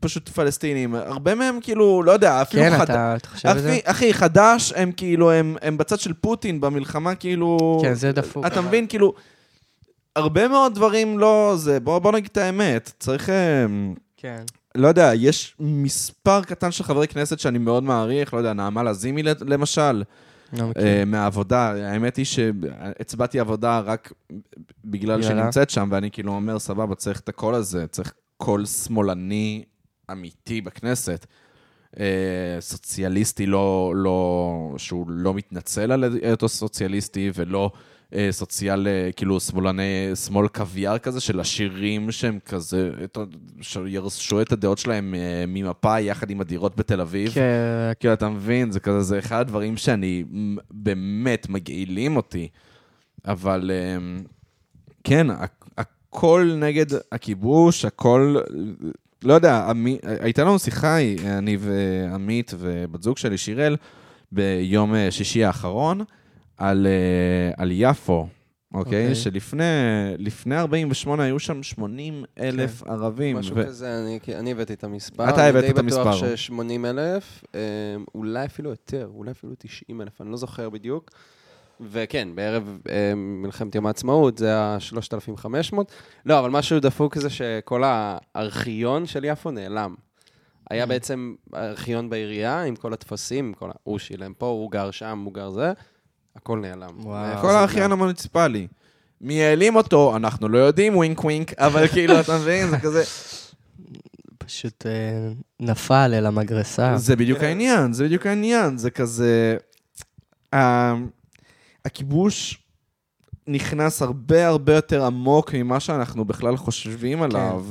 פשוט 0.00 0.28
פלסטינים. 0.28 0.94
הרבה 0.94 1.34
מהם 1.34 1.58
כאילו, 1.62 2.02
לא 2.02 2.12
יודע, 2.12 2.42
אפילו 2.42 2.62
כן, 2.62 2.78
חד... 2.78 2.90
אתה 2.90 3.16
אתה 3.16 3.28
חושב 3.28 3.48
על 3.48 3.58
זה? 3.58 3.78
אחי, 3.84 4.14
חד"ש, 4.14 4.72
הם 4.76 4.92
כאילו, 4.92 5.30
הם, 5.30 5.56
הם 5.62 5.76
בצד 5.78 5.98
של 6.00 6.12
פוטין 6.12 6.60
במלחמה, 6.60 7.14
כאילו... 7.14 7.78
כן, 7.82 7.94
זה 7.94 8.12
דפוק. 8.12 8.46
אתה 8.46 8.60
מבין, 8.60 8.86
כאילו, 8.86 9.14
הרבה 10.16 10.48
מאוד 10.48 10.74
דברים 10.74 11.18
לא 11.18 11.54
זה, 11.56 11.80
בוא, 11.80 11.98
בוא 11.98 12.12
נגיד 12.12 12.28
את 12.32 12.36
האמת, 12.36 12.92
צריך... 12.98 13.30
אה, 13.30 13.66
כן. 14.16 14.42
לא 14.74 14.88
יודע, 14.88 15.10
יש 15.14 15.54
מספר 15.60 16.42
קטן 16.44 16.70
של 16.70 16.84
חברי 16.84 17.08
כנסת 17.08 17.38
שאני 17.38 17.58
מאוד 17.58 17.82
מעריך, 17.82 18.34
לא 18.34 18.38
יודע, 18.38 18.52
נעמה 18.52 18.82
לזימי 18.82 19.22
למשל, 19.46 20.02
מהעבודה. 21.06 21.90
האמת 21.92 22.16
היא 22.16 22.24
שהצבעתי 22.24 23.40
עבודה 23.40 23.80
רק 23.80 24.12
בגלל 24.84 25.22
שהיא? 25.22 25.34
נמצאת 25.34 25.70
שם, 25.70 25.88
ואני 25.92 26.10
כאילו 26.10 26.32
אומר, 26.32 26.58
סבבה, 26.58 26.94
צריך 26.94 27.20
את 27.20 27.28
הקול 27.28 27.54
הזה, 27.54 27.86
צריך 27.86 28.14
קול 28.36 28.66
שמאלני 28.66 29.64
אמיתי 30.10 30.60
בכנסת. 30.60 31.26
אה, 32.00 32.56
סוציאליסטי 32.60 33.46
לא, 33.46 33.92
לא, 33.96 34.74
שהוא 34.76 35.06
לא 35.08 35.34
מתנצל 35.34 35.92
על 35.92 36.04
היותו 36.22 36.48
סוציאליסטי, 36.48 37.30
ולא 37.34 37.70
אה, 37.74 37.80
סוציאל, 38.30 38.88
אה, 38.88 39.10
כאילו 39.16 39.40
שמאלני, 39.40 39.82
שמאל 40.26 40.48
קוויאר 40.48 40.98
כזה, 40.98 41.20
של 41.20 41.40
עשירים 41.40 42.12
שהם 42.12 42.38
כזה, 42.46 42.90
שירשו 43.60 44.40
את 44.40 44.52
הדעות 44.52 44.78
שלהם 44.78 45.14
אה, 45.14 45.44
ממפאי 45.48 46.02
יחד 46.02 46.30
עם 46.30 46.40
הדירות 46.40 46.76
בתל 46.76 47.00
אביב. 47.00 47.30
כן, 47.32 47.40
כאילו, 48.00 48.14
אתה 48.14 48.28
מבין, 48.28 48.70
זה 48.70 48.80
כזה, 48.80 49.00
זה 49.00 49.18
אחד 49.18 49.40
הדברים 49.40 49.76
שאני 49.76 50.24
באמת 50.70 51.48
מגעילים 51.48 52.16
אותי. 52.16 52.48
אבל 53.26 53.70
אמ, 53.96 54.22
כן, 55.04 55.26
הכל 55.78 56.52
נגד 56.56 56.86
הכיבוש, 57.12 57.84
הכל, 57.84 58.36
לא 59.24 59.34
יודע, 59.34 59.66
עמי- 59.70 59.98
הייתה 60.20 60.44
לנו 60.44 60.58
שיחה, 60.58 60.96
אני 61.38 61.56
ועמית 61.60 62.52
ובת 62.58 63.02
זוג 63.02 63.16
שלי, 63.18 63.38
שיראל, 63.38 63.76
ביום 64.32 64.94
אה, 64.94 65.10
שישי 65.10 65.44
האחרון, 65.44 66.00
על, 66.60 66.86
אה, 66.86 67.62
על 67.62 67.68
יפו. 67.72 68.26
אוקיי? 68.74 69.02
אוקיי. 69.02 69.14
שלפני 69.14 69.64
לפני 70.18 70.58
48 70.58 71.22
היו 71.24 71.38
שם 71.38 71.62
80 71.62 72.24
אלף 72.40 72.82
ערבים. 72.82 73.36
משהו 73.36 73.56
ו- 73.56 73.64
כזה, 73.66 73.98
אני- 73.98 74.18
אני 74.38 74.52
הבאתי 74.52 74.72
את 74.72 74.84
המספר. 74.84 75.28
אתה 75.28 75.46
הבאת 75.46 75.64
את 75.64 75.64
אני 75.64 75.72
די 75.72 75.80
המספר. 75.80 76.00
בטוח 76.00 76.36
ש-80 76.36 76.52
אלף, 76.86 77.44
אולי 78.14 78.44
אפילו 78.44 78.70
יותר, 78.70 79.10
אולי 79.14 79.30
אפילו 79.30 79.52
90 79.58 80.00
אלף, 80.00 80.20
אני 80.20 80.30
לא 80.30 80.36
זוכר 80.36 80.70
בדיוק. 80.70 81.10
וכן, 81.80 82.28
בערב 82.34 82.78
אה, 82.88 83.12
מלחמת 83.16 83.74
יום 83.74 83.86
העצמאות 83.86 84.38
זה 84.38 84.56
ה-3,500. 84.58 85.74
לא, 86.26 86.38
אבל 86.38 86.50
משהו 86.50 86.80
דפוק 86.80 87.18
זה 87.18 87.30
שכל 87.30 87.82
הארכיון 87.86 89.06
של 89.06 89.24
יפו 89.24 89.50
נעלם. 89.50 89.94
היה 90.70 90.86
בעצם 90.86 91.34
ארכיון 91.54 92.10
בעירייה 92.10 92.62
עם 92.62 92.76
כל 92.76 92.92
הטפסים, 92.92 93.54
כל 93.54 93.70
ה... 93.70 93.72
הוא 93.82 93.98
שילם 93.98 94.32
פה, 94.38 94.46
הוא 94.46 94.70
גר 94.70 94.90
שם, 94.90 95.22
הוא 95.24 95.34
גר 95.34 95.50
זה, 95.50 95.72
הכל 96.36 96.58
נעלם. 96.58 96.90
וואו. 97.06 97.40
כל 97.40 97.50
הארכיון? 97.50 97.92
המוניציפלי. 97.92 98.66
מי 99.20 99.42
העלים 99.42 99.76
אותו, 99.76 100.16
אנחנו 100.16 100.48
לא 100.48 100.58
יודעים, 100.58 100.96
ווינק 100.96 101.24
ווינק, 101.24 101.52
אבל 101.58 101.88
כאילו, 101.88 102.20
אתה 102.20 102.38
מבין, 102.38 102.70
זה 102.70 102.78
כזה... 102.78 103.02
פשוט 104.38 104.86
אה, 104.86 105.32
נפל 105.60 106.10
אל 106.14 106.26
המגרסה. 106.26 106.96
זה 106.96 107.16
בדיוק 107.16 107.40
העניין, 107.42 107.92
זה 107.92 108.04
בדיוק 108.04 108.26
העניין, 108.26 108.78
זה 108.78 108.90
כזה... 108.90 109.56
ה- 110.54 110.94
הכיבוש 111.84 112.59
נכנס 113.52 114.02
הרבה 114.02 114.46
הרבה 114.46 114.74
יותר 114.74 115.04
עמוק 115.04 115.54
ממה 115.54 115.80
שאנחנו 115.80 116.24
בכלל 116.24 116.56
חושבים 116.56 117.22
עליו. 117.22 117.64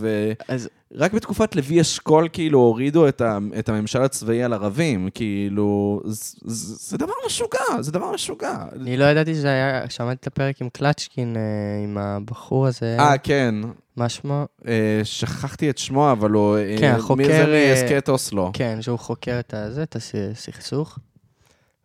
אז 0.47 0.69
ורק 0.91 1.13
בתקופת 1.13 1.55
לוי 1.55 1.81
אשכול, 1.81 2.27
כאילו, 2.33 2.59
הורידו 2.59 3.07
את, 3.07 3.21
ה, 3.21 3.37
את 3.59 3.69
הממשל 3.69 4.01
הצבאי 4.01 4.43
על 4.43 4.53
ערבים. 4.53 5.09
כאילו, 5.13 6.01
זה, 6.05 6.35
זה, 6.45 6.75
זה 6.75 6.97
דבר 6.97 7.13
משוגע, 7.25 7.81
זה 7.81 7.91
דבר 7.91 8.11
משוגע. 8.11 8.55
אני 8.81 8.97
לא 8.97 9.05
ידעתי 9.05 9.35
שזה 9.35 9.47
היה, 9.47 9.89
שמעתי 9.89 10.17
את 10.21 10.27
הפרק 10.27 10.61
עם 10.61 10.69
קלצ'קין, 10.69 11.37
אה, 11.37 11.41
עם 11.83 11.97
הבחור 11.97 12.67
הזה, 12.67 12.97
אה, 12.99 13.17
כן. 13.17 13.55
מה 13.95 14.09
שמו? 14.09 14.45
אה, 14.67 15.01
שכחתי 15.03 15.69
את 15.69 15.77
שמו, 15.77 16.11
אבל 16.11 16.31
הוא... 16.31 16.57
אה, 16.57 16.75
כן, 16.79 16.91
מי 16.91 16.97
החוקר, 16.97 17.45
זה 17.45 17.87
אה, 17.91 17.99
אוסלו. 18.07 18.51
כן, 18.53 18.81
שהוא 18.81 18.99
חוקר 18.99 19.39
את 19.39 19.53
הזה, 19.53 19.83
את 19.83 19.95
הסכסוך. 19.95 20.99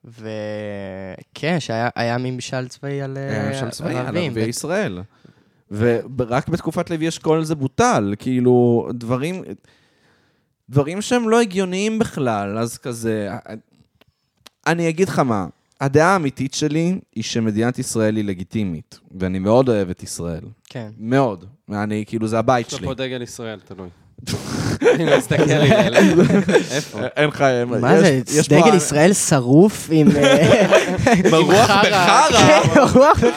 וכן, 0.05 1.61
שהיה 1.61 1.89
היה 1.95 2.19
ממשל 2.19 2.69
צבאי 2.69 3.03
על 3.03 3.17
אה, 3.17 3.31
היה 3.31 3.49
ממשל 3.49 3.71
צבאי 3.71 3.97
על 3.97 4.07
ערבים. 4.07 4.33
ערביי 4.33 4.49
ישראל. 4.49 5.03
ורק 5.71 6.49
בתקופת 6.49 6.91
לוי 6.91 7.09
אשכול 7.09 7.45
זה 7.45 7.55
בוטל, 7.55 8.15
כאילו, 8.19 8.89
דברים, 8.95 9.43
דברים 10.71 11.03
שהם 11.03 11.29
לא 11.29 11.41
הגיוניים 11.41 11.99
בכלל, 11.99 12.59
אז 12.59 12.79
כזה... 12.79 13.31
אני 14.67 14.89
אגיד 14.89 15.09
לך 15.09 15.19
מה, 15.19 15.47
הדעה 15.81 16.13
האמיתית 16.13 16.55
שלי 16.55 17.01
היא 17.17 17.25
שמדינת 17.25 17.79
ישראל 17.79 18.17
היא 18.17 18.25
לגיטימית, 18.25 18.99
ואני 19.21 19.39
מאוד 19.39 19.69
אוהב 19.69 19.91
את 19.91 20.03
ישראל. 20.03 20.45
כן. 20.65 20.91
מאוד. 20.99 21.45
אני, 21.73 22.05
כאילו, 22.07 22.27
זה 22.27 22.39
הבית 22.39 22.67
יש 22.67 22.73
לו 22.73 22.79
שלי. 22.79 22.87
פה 22.87 22.95
דגל 22.95 23.23
ישראל, 23.23 23.61
תלוי. 23.61 23.89
אני 24.95 25.17
מסתכל 25.17 25.43
לי 25.43 25.73
אלה. 25.73 25.99
איפה? 26.71 26.99
אין 27.17 27.29
לך... 27.29 27.45
מה 27.81 27.99
זה, 28.01 28.21
דגל 28.49 28.75
ישראל 28.75 29.13
שרוף 29.13 29.89
עם... 29.93 30.09
אה, 30.17 30.67
מרוח 31.33 31.71
בחרא. 31.71 33.15
כן, 33.15 33.31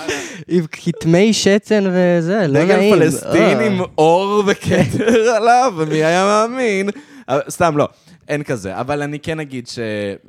עם 0.47 0.65
כתמי 0.71 1.33
שתן 1.33 1.83
וזה, 1.93 2.47
לא 2.47 2.63
נעים. 2.63 2.95
דגל 2.95 3.05
פלסטין 3.05 3.59
אה. 3.59 3.65
עם 3.65 3.81
אור 3.97 4.43
וכתר 4.47 5.29
עליו, 5.37 5.73
ומי 5.77 6.03
היה 6.03 6.25
מאמין? 6.25 6.89
סתם 7.49 7.77
לא, 7.77 7.87
אין 8.27 8.43
כזה. 8.43 8.79
אבל 8.79 9.01
אני 9.01 9.19
כן 9.19 9.39
אגיד 9.39 9.67
ש... 9.67 9.79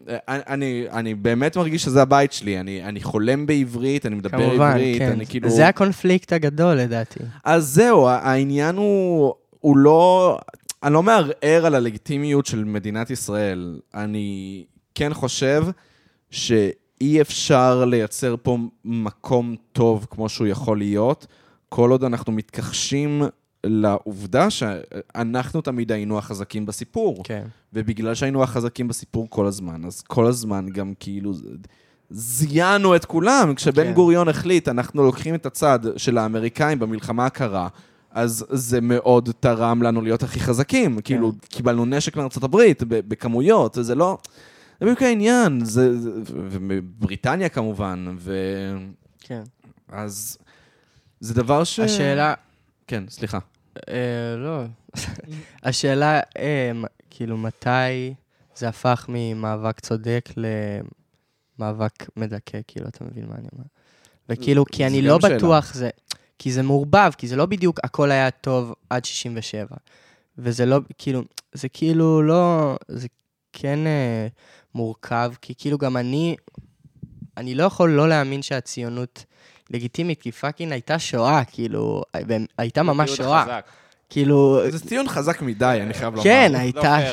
אני, 0.09 0.41
אני, 0.49 0.87
אני 0.93 1.15
באמת 1.15 1.57
מרגיש 1.57 1.83
שזה 1.83 2.03
הבית 2.03 2.33
שלי. 2.33 2.61
אני, 2.61 2.85
אני 2.85 3.01
חולם 3.01 3.47
בעברית, 3.47 4.07
אני 4.07 4.15
מדבר 4.15 4.39
כמובן, 4.39 4.71
עברית, 4.71 4.99
כן. 4.99 5.13
אני 5.13 5.27
כאילו... 5.27 5.51
זה 5.51 5.69
הקונפליקט 5.69 6.33
הגדול 6.33 6.75
לדעתי. 6.75 7.21
אז 7.45 7.65
זהו, 7.67 8.09
העניין 8.09 8.77
הוא, 8.77 9.35
הוא 9.61 9.77
לא... 9.77 10.39
אני 10.83 10.93
לא 10.93 11.03
מערער 11.03 11.67
על 11.67 11.75
הלגיטימיות 11.75 12.47
של 12.47 12.65
מדינת 12.65 13.11
ישראל. 13.11 13.81
אני 13.95 14.65
כן 14.95 15.15
חושב 15.15 15.65
שאי 16.31 17.21
אפשר 17.21 17.85
לייצר 17.85 18.35
פה 18.43 18.59
מקום 18.85 19.57
טוב 19.73 20.07
כמו 20.11 20.29
שהוא 20.29 20.47
יכול 20.47 20.79
להיות, 20.79 21.27
כל 21.69 21.91
עוד 21.91 22.05
אנחנו 22.05 22.33
מתכחשים 22.33 23.23
לעובדה 23.65 24.51
שאנחנו 24.51 25.61
תמיד 25.61 25.93
היינו 25.93 26.19
החזקים 26.19 26.67
בסיפור. 26.67 27.25
כן. 27.25 27.47
ובגלל 27.73 28.15
שהיינו 28.15 28.43
החזקים 28.43 28.89
בסיפור 28.89 29.27
כל 29.31 29.47
הזמן, 29.47 29.85
אז 29.85 30.03
כל 30.03 30.27
הזמן 30.27 30.69
גם 30.69 30.93
כאילו 31.01 31.33
זיינו 32.11 32.97
את 32.97 33.05
כולם. 33.05 33.55
כשבן 33.55 33.85
כן. 33.85 33.93
גוריון 33.93 34.29
החליט, 34.29 34.69
אנחנו 34.69 35.03
לוקחים 35.03 35.35
את 35.35 35.47
הצד 35.47 35.79
של 35.97 36.19
האמריקאים 36.19 36.79
במלחמה 36.79 37.27
הקרה, 37.27 37.69
אז 38.19 38.47
זה 38.51 38.81
מאוד 38.81 39.29
תרם 39.41 39.83
לנו 39.83 40.01
להיות 40.01 40.23
הכי 40.23 40.41
חזקים. 40.41 41.01
כאילו, 41.01 41.33
קיבלנו 41.49 41.85
נשק 41.85 42.17
מארצות 42.17 42.45
הברית 42.45 42.83
ב- 42.83 43.09
בכמויות, 43.09 43.79
זה 43.81 43.95
לא... 43.95 44.19
זה 44.81 44.87
בדיוק 44.87 45.03
העניין, 45.03 45.65
זה... 45.65 45.93
ובריטניה 46.25 47.49
כמובן, 47.49 48.15
ו... 48.19 48.37
כן. 49.21 49.43
אז 49.89 50.39
זה 51.21 51.35
דבר 51.35 51.65
ש... 51.65 51.81
השאלה, 51.81 52.35
כן, 52.87 53.05
סליחה. 53.09 53.39
אה, 53.89 54.37
לא. 54.37 54.63
השאלה, 55.63 56.21
אה, 56.39 56.73
כאילו, 57.11 57.37
מתי 57.37 58.15
זה 58.57 58.69
הפך 58.69 59.07
ממאבק 59.09 59.81
צודק 59.81 60.29
למאבק 61.59 62.17
מדכא, 62.17 62.59
כאילו, 62.67 62.89
אתה 62.89 63.05
מבין 63.05 63.27
מה 63.29 63.35
אני 63.35 63.49
אומר? 63.53 63.65
וכאילו, 64.29 64.65
כי 64.73 64.87
אני 64.87 65.03
לא 65.03 65.19
שאלה. 65.21 65.37
בטוח, 65.37 65.75
זה... 65.75 65.91
כי 66.39 66.53
זה 66.53 66.63
מעורבב, 66.63 67.11
כי 67.19 67.29
זה 67.29 67.37
לא 67.37 67.47
בדיוק 67.47 67.81
הכל 67.85 68.11
היה 68.11 68.31
טוב 68.31 68.75
עד 68.91 69.05
67. 69.05 69.67
וזה 70.39 70.67
לא, 70.67 70.79
כאילו, 70.99 71.23
זה 71.53 71.69
כאילו 71.69 72.23
לא, 72.23 72.77
זה 72.89 73.09
כן 73.53 73.87
אה, 73.87 74.27
מורכב, 74.75 75.33
כי 75.43 75.55
כאילו 75.59 75.79
גם 75.79 75.97
אני, 75.97 76.37
אני 77.37 77.55
לא 77.55 77.65
יכול 77.65 77.91
לא 77.91 78.09
להאמין 78.09 78.43
שהציונות 78.43 79.25
לגיטימית, 79.71 80.21
כי 80.23 80.33
פאקינג 80.33 80.73
הייתה 80.73 80.99
שואה, 80.99 81.43
כאילו, 81.45 82.03
הייתה 82.59 82.83
ממש 82.83 83.11
שואה. 83.11 83.45
חזק. 83.45 83.65
כאילו, 84.11 84.61
זה 84.69 84.81
ציון 84.87 85.09
חזק 85.09 85.43
מדי, 85.43 85.79
אני 85.83 85.95
חייב 85.95 86.13
לומר. 86.15 86.25
כן, 86.25 86.51
לא 86.53 86.59
הייתה. 86.59 86.99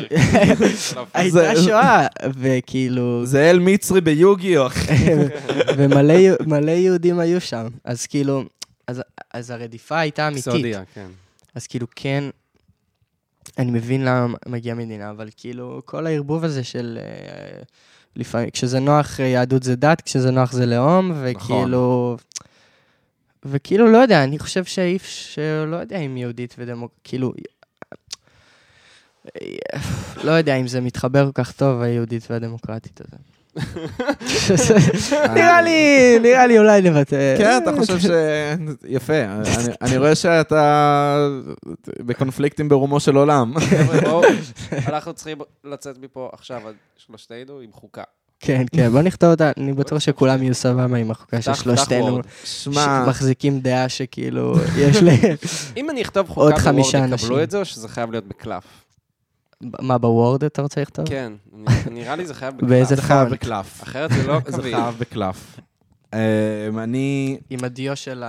לא. 0.96 1.06
הייתה 1.14 1.30
זה- 1.56 1.64
שואה, 1.64 2.08
וכאילו, 2.40 3.26
זה 3.26 3.50
אל 3.50 3.60
מצרי 3.60 4.02
ביוגיו, 4.02 4.68
אחי. 4.68 4.94
ומלא 5.78 6.14
יהו- 6.14 6.38
מלא 6.48 6.72
יהודים 6.72 7.20
היו 7.20 7.42
שם, 7.42 7.68
אז 7.84 8.06
כאילו, 8.06 8.44
אז- 8.88 9.02
אז 9.34 9.50
הרדיפה 9.50 10.00
הייתה 10.00 10.28
אמיתית. 10.28 10.48
אקסודיה, 10.48 10.84
כן. 10.94 11.08
אז 11.56 11.68
כאילו, 11.68 11.88
כן, 11.96 12.24
אני 13.58 13.72
מבין 13.72 14.06
למה 14.06 14.36
מגיעה 14.46 14.76
מדינה, 14.76 15.10
אבל 15.12 15.30
כאילו, 15.38 15.82
כל 15.86 16.08
הערבוב 16.08 16.44
הזה 16.44 16.64
של... 16.64 17.00
אה, 17.02 17.62
לפעמים, 18.16 18.50
כשזה 18.50 18.80
נוח, 18.80 19.20
אה, 19.20 19.26
יהדות 19.26 19.64
זה 19.64 19.76
דת, 19.76 20.02
כשזה 20.02 20.32
נוח 20.32 20.52
זה 20.52 20.66
לאום, 20.66 21.12
וכאילו... 21.24 22.18
וכאילו, 23.46 23.92
לא 23.92 23.98
יודע, 23.98 24.24
אני 24.24 24.40
חושב 24.40 24.66
שאי 24.66 24.96
אפשר, 24.96 25.66
לא 25.68 25.76
יודע 25.76 25.98
אם 25.98 26.18
יהודית 26.18 26.56
ודמוק... 26.58 26.92
כאילו... 27.04 27.34
אה, 29.26 29.80
לא 30.24 30.32
יודע 30.32 30.56
אם 30.56 30.68
זה 30.68 30.82
מתחבר 30.82 31.26
כל 31.26 31.44
כך 31.44 31.52
טוב, 31.52 31.82
היהודית 31.82 32.28
והדמוקרטית 32.32 33.02
הזה. 33.02 33.18
נראה 35.36 35.62
לי, 35.62 35.80
נראה 36.24 36.48
לי 36.48 36.60
אולי 36.60 36.82
נוותר. 36.82 37.36
כן, 37.38 37.60
אתה 37.64 37.72
חושב 37.80 38.00
ש... 38.00 38.06
יפה. 38.88 39.14
אני- 39.82 39.98
רואה 39.98 40.16
שאתה 40.16 41.28
בקונפליקטים 42.00 42.70
ברומו 42.70 43.00
של 43.00 43.16
עולם. 43.16 43.54
אנחנו 44.88 45.14
צריכים 45.14 45.38
לצאת 45.64 45.98
מפה 46.02 46.30
עכשיו, 46.34 46.68
עד 46.68 46.74
שלושתנו, 46.98 47.60
עם 47.60 47.72
חוקה. 47.72 48.04
כן, 48.40 48.64
כן, 48.76 48.90
בוא 48.92 49.02
נכתוב 49.02 49.30
אותה, 49.30 49.52
אני 49.58 49.74
בטוח 49.74 50.00
שכולם 50.00 50.44
יהיו 50.44 50.54
סבבה 50.54 50.98
עם 50.98 51.12
החוקה 51.12 51.42
של 51.42 51.54
שלושתנו. 51.54 52.20
שמע, 52.44 53.04
שמחזיקים 53.06 53.60
דעה 53.60 53.90
שכאילו, 53.90 54.56
יש 54.78 54.98
ל... 54.98 55.10
אם 55.78 55.90
אני 55.90 56.02
אכתוב 56.02 56.30
עוד 56.30 56.52
חוקה 56.54 56.64
חמישה 56.64 56.98
בוורד, 56.98 57.12
אנשים. 57.12 57.28
יקבלו 57.28 57.44
את 57.44 57.52
זה, 57.52 57.60
או 57.60 57.66
שזה 57.66 57.88
חייב 57.88 58.12
להיות 58.12 58.28
בקלף? 58.28 58.64
מה, 59.62 59.98
בוורד 59.98 60.44
אתה 60.44 60.62
רוצה 60.62 60.82
לכתוב? 60.82 61.10
כן, 61.10 61.34
אני- 61.68 61.76
נראה 61.92 62.16
לי 62.16 62.26
זה 62.26 62.34
חייב 62.34 62.56
בקלף. 62.58 62.70
באיזה 62.70 62.96
זה 62.96 63.02
חייב 63.02 63.28
פונט? 63.28 63.42
בקלף. 63.42 63.84
אחרת 63.84 64.12
זה 64.12 64.28
לא 64.28 64.40
זה 64.48 64.58
קווי. 64.58 64.72
חייב 64.76 64.96
בקלף. 65.00 65.60
אמ, 66.14 66.20
אני... 66.80 67.38
עם 67.50 67.60
הדיו 67.64 67.96
של. 67.96 68.24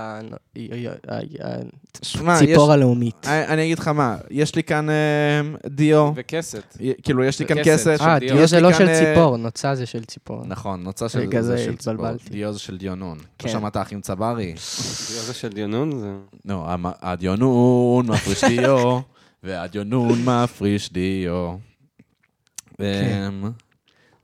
הציפור 2.27 2.71
הלאומית. 2.71 3.27
אני 3.27 3.63
אגיד 3.63 3.79
לך 3.79 3.87
מה, 3.87 4.17
יש 4.29 4.55
לי 4.55 4.63
כאן 4.63 4.87
אמ, 4.89 5.55
דיו, 5.65 6.11
וכסת. 6.15 6.77
כאילו, 7.03 7.23
יש 7.23 7.39
לי 7.39 7.45
כאן. 7.45 7.57
כסת. 7.63 7.97
אה, 8.01 8.19
דיו. 8.19 8.35
דיו 8.37 8.47
זה 8.47 8.59
לא 8.59 8.73
של 8.73 8.87
אה, 8.87 8.99
ציפור, 8.99 9.37
נוצה 9.37 9.75
זה 9.75 9.85
של 9.85 10.05
ציפור. 10.05 10.41
נכון, 10.45 10.83
נוצה 10.83 11.09
של 11.09 11.29
זה 11.31 11.41
זה 11.41 11.57
של 11.57 11.75
ציפור. 11.77 12.05
דיו 12.29 12.53
זה 12.53 12.59
של 12.59 12.77
דיונון. 12.77 13.17
כן. 13.37 13.47
לא 13.47 13.53
שמעת 13.53 13.77
אחים 13.77 14.01
צברי? 14.01 14.53
זה 15.25 15.33
של 15.33 15.49
דיונון? 15.49 15.99
זה... 15.99 16.11
לא, 16.45 16.65
הדיונון 17.01 18.07
מפריש 18.07 18.43
דיו, 18.43 18.99
והדיונון 19.47 20.19
מפריש 20.25 20.93
דיו. 20.93 21.55
כן. 22.77 23.33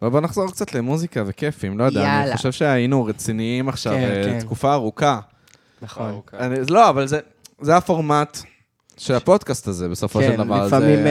אבל 0.02 0.10
בוא 0.12 0.20
נחזור 0.22 0.52
קצת 0.52 0.74
למוזיקה 0.76 1.24
וכיפים, 1.28 1.78
לא 1.80 1.84
יודע, 1.84 2.24
אני. 2.24 2.38
חושב 2.38 2.52
שהיינו 2.52 3.06
רציניים 3.06 3.70
עכשיו 3.70 3.94
כן, 3.94 4.00
אה, 4.04 4.24
כן. 4.26 4.40
תקופה 4.40 4.74
ארוכה. 4.74 5.20
נכון. 5.82 6.22
לא, 6.70 6.90
אבל 6.90 7.08
זה- 7.08 7.20
זה 7.62 7.78
הפורמט 7.78 8.38
של 8.98 9.16
הפודקאסט 9.16 9.68
הזה, 9.68 9.90
בסופו 9.90 10.22
של 10.22 10.32
כן, 10.32 10.44
דבר. 10.44 10.66
לפעמים... 10.68 11.04
זה- 11.04 11.08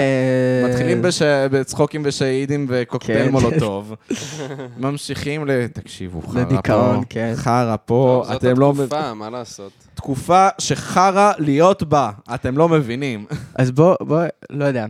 אה, 0.64 0.68
מתחילים 0.70 1.02
בש- 1.02 1.22
בצחוקים 1.50 2.02
ושהידים 2.04 2.66
וקוקטייל 2.68 3.24
כן. 3.26 3.32
מולוטוב, 3.32 3.94
ממשיכים 4.78 5.46
ל... 5.46 5.66
תקשיבו, 5.66 6.22
חרא 6.22 6.32
פה, 6.32 6.40
לדיכאון, 6.40 7.02
כן. 7.10 7.32
חרא 7.36 7.76
פה, 7.84 8.22
טוב, 8.24 8.32
זאת 8.32 8.44
אתם 8.44 8.59
לא... 8.60 8.70
התקופה, 8.70 9.14
מה 9.14 9.30
לעשות? 9.30 9.72
תקופה 9.94 10.48
שחרא 10.59 11.32
להיות 11.38 11.82
בה, 11.82 12.10
אתם 12.34 12.59
לא 12.59 12.68
מבינים. 12.68 13.26
אז 13.54 13.70
בוא, 13.70 13.96
בוא, 14.00 14.22
לא 14.50 14.64
יודע. 14.64 14.86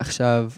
עכשיו, 0.00 0.50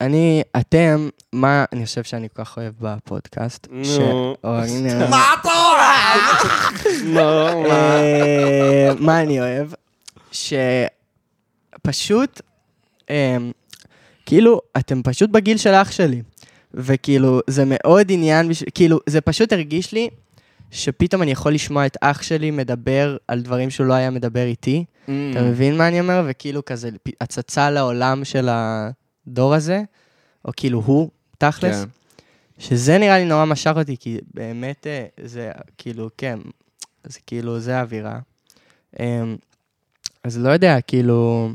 אני, 0.00 0.42
אתם, 0.56 1.08
מה 1.32 1.64
אני 1.72 1.86
חושב 1.86 2.02
שאני 2.04 2.28
כל 2.36 2.44
כך 2.44 2.56
אוהב 2.56 2.72
בפודקאסט? 2.80 3.66
נו. 3.70 3.84
ש- 3.84 3.98
או, 4.44 4.54
הנה, 4.58 5.08
מה 5.10 5.24
אתה? 5.40 5.50
לא, 7.04 7.62
מה? 7.68 7.74
אה, 8.00 8.90
מה 9.00 9.20
אני 9.22 9.40
אוהב? 9.40 9.66
שפשוט, 11.92 12.40
אה, 13.10 13.36
כאילו, 14.26 14.60
אתם 14.76 15.02
פשוט 15.02 15.30
בגיל 15.30 15.56
של 15.56 15.70
אח 15.74 15.90
שלי. 15.90 16.22
וכאילו, 16.74 17.40
זה 17.46 17.64
מאוד 17.66 18.06
עניין, 18.12 18.48
בש- 18.48 18.64
כאילו, 18.74 18.98
זה 19.06 19.20
פשוט 19.20 19.52
הרגיש 19.52 19.92
לי 19.92 20.08
שפתאום 20.70 21.22
אני 21.22 21.30
יכול 21.30 21.54
לשמוע 21.54 21.86
את 21.86 21.96
אח 22.00 22.22
שלי 22.22 22.50
מדבר 22.50 23.16
על 23.28 23.40
דברים 23.42 23.70
שהוא 23.70 23.86
לא 23.86 23.94
היה 23.94 24.10
מדבר 24.10 24.42
איתי. 24.44 24.84
Mm. 25.06 25.10
אתה 25.32 25.42
מבין 25.42 25.76
מה 25.76 25.88
אני 25.88 26.00
אומר? 26.00 26.22
וכאילו 26.28 26.64
כזה 26.64 26.90
הצצה 27.20 27.70
לעולם 27.70 28.24
של 28.24 28.48
הדור 28.50 29.54
הזה, 29.54 29.82
או 30.44 30.52
כאילו 30.56 30.80
הוא, 30.86 31.08
תכלס. 31.38 31.82
כן. 31.82 31.88
שזה 32.58 32.98
נראה 32.98 33.18
לי 33.18 33.24
נורא 33.24 33.44
משך 33.44 33.72
אותי, 33.76 33.96
כי 34.00 34.18
באמת 34.34 34.86
אה, 34.86 35.06
זה 35.24 35.50
כאילו, 35.78 36.08
כן, 36.18 36.38
זה 37.04 37.18
כאילו, 37.26 37.60
זה 37.60 37.76
האווירה. 37.78 38.18
אמ, 39.00 39.36
אז 40.24 40.38
לא 40.38 40.50
יודע, 40.50 40.80
כאילו... 40.80 41.50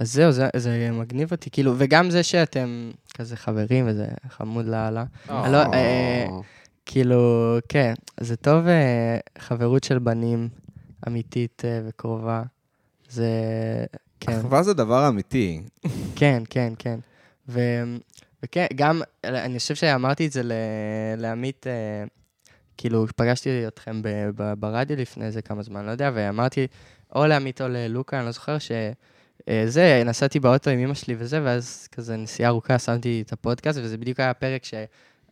אז 0.00 0.12
זהו, 0.12 0.32
זה, 0.32 0.48
זה 0.56 0.90
מגניב 0.92 1.32
אותי, 1.32 1.50
כאילו, 1.50 1.74
וגם 1.78 2.10
זה 2.10 2.22
שאתם 2.22 2.90
כזה 3.14 3.36
חברים, 3.36 3.84
וזה 3.88 4.06
חמוד 4.28 4.66
לאללה. 4.66 5.04
אני 5.28 5.52
לא, 5.52 5.58
אה, 5.58 6.26
כאילו, 6.86 7.56
כן, 7.68 7.94
זה 8.20 8.36
טוב 8.36 8.66
אה, 8.66 9.18
חברות 9.38 9.84
של 9.84 9.98
בנים, 9.98 10.48
אמיתית 11.08 11.62
אה, 11.64 11.80
וקרובה. 11.88 12.42
זה, 13.08 13.28
כן. 14.20 14.32
אחווה 14.32 14.62
זה 14.62 14.74
דבר 14.74 15.08
אמיתי. 15.08 15.62
כן, 16.16 16.42
כן, 16.50 16.72
כן. 16.78 16.98
ו... 17.48 17.60
וכן, 18.42 18.66
גם, 18.74 19.02
אני 19.24 19.58
חושב 19.58 19.74
שאמרתי 19.74 20.26
את 20.26 20.32
זה 20.32 20.42
ל... 20.42 20.52
לעמית, 21.16 21.66
אה, 21.66 22.04
כאילו, 22.76 23.06
פגשתי 23.16 23.66
אתכם 23.68 24.02
ב... 24.02 24.08
ב... 24.36 24.52
ברדיו 24.58 24.96
לפני 24.96 25.24
איזה 25.24 25.42
כמה 25.42 25.62
זמן, 25.62 25.86
לא 25.86 25.90
יודע, 25.90 26.10
ואמרתי, 26.14 26.66
או 27.14 27.26
לעמית 27.26 27.60
או 27.60 27.68
ללוקה, 27.68 28.18
אני 28.18 28.26
לא 28.26 28.32
זוכר 28.32 28.58
ש... 28.58 28.72
אה, 29.48 29.64
זה, 29.66 30.02
נסעתי 30.06 30.40
באוטו 30.40 30.70
עם 30.70 30.78
אמא 30.78 30.94
שלי 30.94 31.14
וזה, 31.18 31.40
ואז 31.44 31.88
כזה 31.92 32.16
נסיעה 32.16 32.50
ארוכה 32.50 32.78
שמתי 32.78 33.22
את 33.26 33.32
הפודקאסט, 33.32 33.78
וזה 33.82 33.98
בדיוק 33.98 34.20
היה 34.20 34.34
פרק 34.34 34.64
ש... 34.64 34.74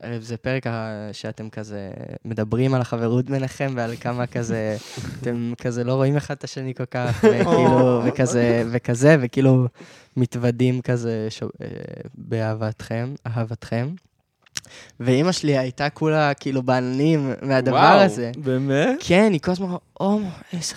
אה, 0.04 0.18
זה 0.20 0.36
פרק 0.36 0.64
שאתם 1.12 1.50
כזה 1.50 1.90
מדברים 2.24 2.74
על 2.74 2.80
החברות 2.80 3.30
ביניכם 3.30 3.72
ועל 3.76 3.96
כמה 3.96 4.26
כזה, 4.26 4.76
אתם 5.20 5.52
כזה 5.62 5.84
לא 5.84 5.94
רואים 5.94 6.16
אחד 6.16 6.34
את 6.34 6.44
השני 6.44 6.74
כל 6.74 6.84
כך, 6.84 7.24
וכאילו, 7.24 8.00
וכזה, 8.06 8.64
וכזה, 8.72 9.16
וכאילו 9.20 9.66
מתוודים 10.16 10.80
כזה 10.82 11.26
ש... 11.30 11.42
אה, 11.42 11.48
באהבתכם, 12.14 13.14
אהבתכם. 13.26 13.88
ואימא 15.00 15.32
שלי 15.32 15.58
הייתה 15.58 15.90
כולה 15.90 16.34
כאילו 16.34 16.62
בעננים 16.62 17.34
מהדבר 17.42 17.76
וואו. 17.76 18.00
הזה. 18.00 18.30
באמת? 18.36 18.96
כן, 19.00 19.28
היא 19.32 19.40
כל 19.40 19.50
הזמן 19.50 19.66
אמרה, 19.66 19.78
או, 20.00 20.20
איזה 20.52 20.74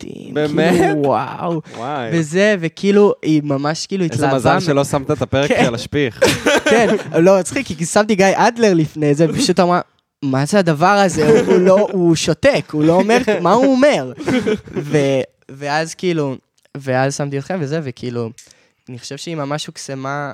חמודים. 0.00 0.34
באמת? 0.34 0.74
כאילו, 0.80 1.02
וואו. 1.04 1.60
וואי. 1.76 2.10
וזה, 2.12 2.56
וכאילו, 2.60 3.14
היא 3.22 3.42
ממש 3.44 3.86
כאילו 3.86 4.04
איזה 4.04 4.14
התלהבה. 4.14 4.36
מזל 4.36 4.56
מ- 4.56 4.60
שלא 4.60 4.84
שמת 4.84 5.10
את 5.10 5.22
הפרק 5.22 5.48
כן. 5.48 5.64
על 5.66 5.74
השפיך. 5.74 6.20
כן, 6.70 6.88
לא, 7.18 7.38
מצחיק, 7.38 7.66
כי 7.66 7.86
שמתי 7.86 8.14
גיא 8.14 8.26
אדלר 8.34 8.74
לפני 8.74 9.14
זה, 9.14 9.26
ופשוט 9.28 9.60
אמרה, 9.60 9.80
מה 10.24 10.46
זה 10.46 10.58
הדבר 10.58 10.86
הזה? 10.86 11.28
הוא- 11.28 11.38
הוא 11.52 11.58
לא, 11.60 11.88
הוא 11.92 12.14
שותק, 12.16 12.64
הוא 12.72 12.84
לא 12.84 12.92
אומר, 12.92 13.18
מה 13.40 13.52
הוא 13.52 13.66
אומר? 13.72 14.12
ו, 14.72 14.96
ואז 15.50 15.94
כאילו, 15.94 16.36
ואז 16.76 17.16
שמתי 17.16 17.38
אתכם 17.38 17.58
וזה, 17.60 17.80
וכאילו, 17.82 18.30
אני 18.88 18.98
חושב 18.98 19.16
שהיא 19.16 19.36
ממש 19.36 19.66
הוקסמה. 19.66 20.32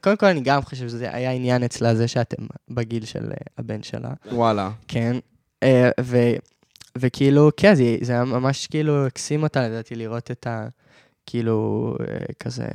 קודם 0.00 0.16
כל, 0.16 0.26
אני 0.26 0.40
גם 0.40 0.62
חושב 0.62 0.88
שזה 0.88 1.08
היה 1.12 1.30
עניין 1.32 1.62
אצלה, 1.64 1.94
זה 1.94 2.08
שאתם 2.08 2.42
בגיל 2.70 3.04
של 3.04 3.24
אה, 3.30 3.36
הבן 3.58 3.82
שלה. 3.82 4.08
וואלה. 4.32 4.70
כן. 4.88 5.16
אה, 5.62 5.90
ו, 6.00 6.16
וכאילו, 7.00 7.50
כן, 7.56 7.74
זה, 7.74 7.96
זה 8.00 8.12
היה 8.12 8.24
ממש 8.24 8.66
כאילו 8.66 9.06
הקסים 9.06 9.42
אותה, 9.42 9.68
לדעתי, 9.68 9.94
לראות 9.94 10.30
את 10.30 10.46
ה... 10.46 10.68
כאילו, 11.30 11.94
אה, 12.00 12.32
כזה, 12.40 12.66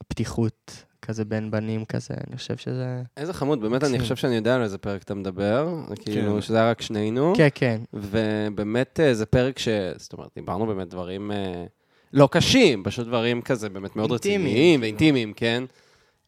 הפתיחות, 0.00 0.84
כזה 1.02 1.24
בין 1.24 1.50
בנים 1.50 1.84
כזה, 1.84 2.14
אני 2.28 2.36
חושב 2.36 2.56
שזה... 2.56 3.02
איזה 3.16 3.32
חמוד, 3.32 3.60
באמת, 3.60 3.84
אני. 3.84 3.98
חושב 3.98 4.16
שאני 4.16 4.34
יודע 4.34 4.54
על 4.54 4.62
איזה 4.62 4.78
פרק 4.78 5.02
אתה 5.02 5.14
מדבר, 5.14 5.74
כאילו, 6.04 6.34
כן. 6.34 6.40
שזה 6.40 6.56
היה 6.56 6.70
רק 6.70 6.82
שנינו. 6.82 7.32
כן, 7.36 7.48
כן. 7.54 7.80
ובאמת 7.92 9.00
אה, 9.00 9.14
זה 9.14 9.26
פרק 9.26 9.58
ש... 9.58 9.68
זאת 9.96 10.12
אומרת, 10.12 10.28
דיברנו 10.34 10.66
באמת 10.66 10.88
דברים 10.88 11.32
אה, 11.32 11.64
לא 12.12 12.28
קשים, 12.32 12.84
פשוט 12.84 13.06
דברים 13.06 13.42
כזה 13.42 13.68
באמת 13.68 13.96
מאוד 13.96 14.10
אינטימיים. 14.10 14.46
רציניים 14.46 14.80
ואינטימיים, 14.80 15.32
כן? 15.32 15.64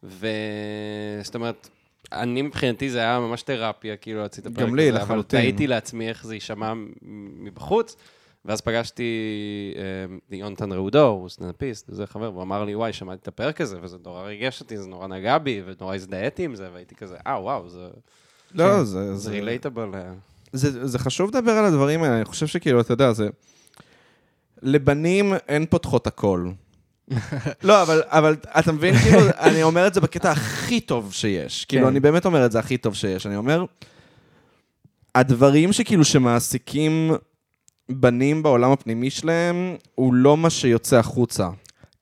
וזאת 0.03 1.35
אומרת, 1.35 1.69
אני 2.13 2.43
מבחינתי 2.43 2.91
זה 2.91 2.99
היה 2.99 3.21
ממש 3.21 3.43
תרפיה, 3.43 3.97
כאילו, 3.97 4.21
להוציא 4.21 4.43
את 4.43 4.47
הפרק 4.47 4.67
גם 4.69 4.75
לי, 4.75 4.89
הזה, 4.89 4.97
אבל 4.97 5.05
לחלוטין. 5.05 5.41
תהיתי 5.41 5.67
לעצמי 5.67 6.09
איך 6.09 6.27
זה 6.27 6.35
יישמע 6.35 6.73
מבחוץ. 7.39 7.97
ואז 8.45 8.61
פגשתי 8.61 9.05
אה, 9.77 9.83
את 10.29 10.33
יונתן 10.33 10.73
ראודו, 10.73 11.07
הוא 11.07 11.29
סטנדאפיסט, 11.29 11.91
וזה 11.91 12.07
חבר, 12.07 12.31
והוא 12.33 12.43
אמר 12.43 12.65
לי, 12.65 12.75
וואי, 12.75 12.93
שמעתי 12.93 13.19
את 13.23 13.29
הפרק 13.29 13.61
הזה, 13.61 13.77
וזה 13.83 13.97
נורא 14.05 14.23
ריגש 14.23 14.61
אותי, 14.61 14.79
זה 14.79 14.89
נורא 14.89 15.07
נגע 15.07 15.39
בי, 15.39 15.63
ונורא 15.67 15.95
הזדהיתי 15.95 16.45
עם 16.45 16.55
זה, 16.55 16.69
והייתי 16.73 16.95
כזה, 16.95 17.17
אה, 17.27 17.41
וואו, 17.43 17.69
זה 17.69 17.89
לא, 18.55 18.85
זה... 18.85 18.85
זה 18.85 19.15
זה- 19.15 19.31
רילייטבל. 19.31 19.89
זה, 20.53 20.87
זה 20.87 20.99
חשוב 20.99 21.29
לדבר 21.37 21.53
על 21.53 21.65
הדברים 21.65 22.03
האלה, 22.03 22.17
אני 22.17 22.25
חושב 22.25 22.47
שכאילו, 22.47 22.81
אתה 22.81 22.93
יודע, 22.93 23.13
זה... 23.13 23.29
לבנים 24.63 25.33
אין 25.49 25.67
פותחות 25.67 26.07
הכל. 26.07 26.49
לא, 27.63 27.83
אבל, 27.83 28.03
אבל 28.07 28.37
אתה 28.59 28.73
מבין, 28.73 28.95
כאילו, 28.97 29.19
אני 29.47 29.63
אומר 29.63 29.87
את 29.87 29.95
זה 29.95 30.01
בקטע 30.01 30.31
הכי 30.31 30.81
טוב 30.81 31.13
שיש. 31.13 31.65
כאילו, 31.65 31.83
כן. 31.83 31.89
אני 31.89 32.01
באמת 32.01 32.27
אומר 32.27 32.47
את 32.47 32.53
זה 32.53 32.59
הכי 32.59 32.77
טוב 32.77 32.95
שיש. 32.95 33.27
אני 33.27 33.37
אומר, 33.37 33.65
הדברים 35.15 35.73
שכאילו 35.73 36.05
שמעסיקים 36.05 37.13
בנים 37.89 38.43
בעולם 38.43 38.71
הפנימי 38.71 39.11
שלהם, 39.11 39.77
הוא 39.95 40.15
לא 40.15 40.37
מה 40.37 40.51
שיוצא 40.51 40.99
החוצה. 40.99 41.49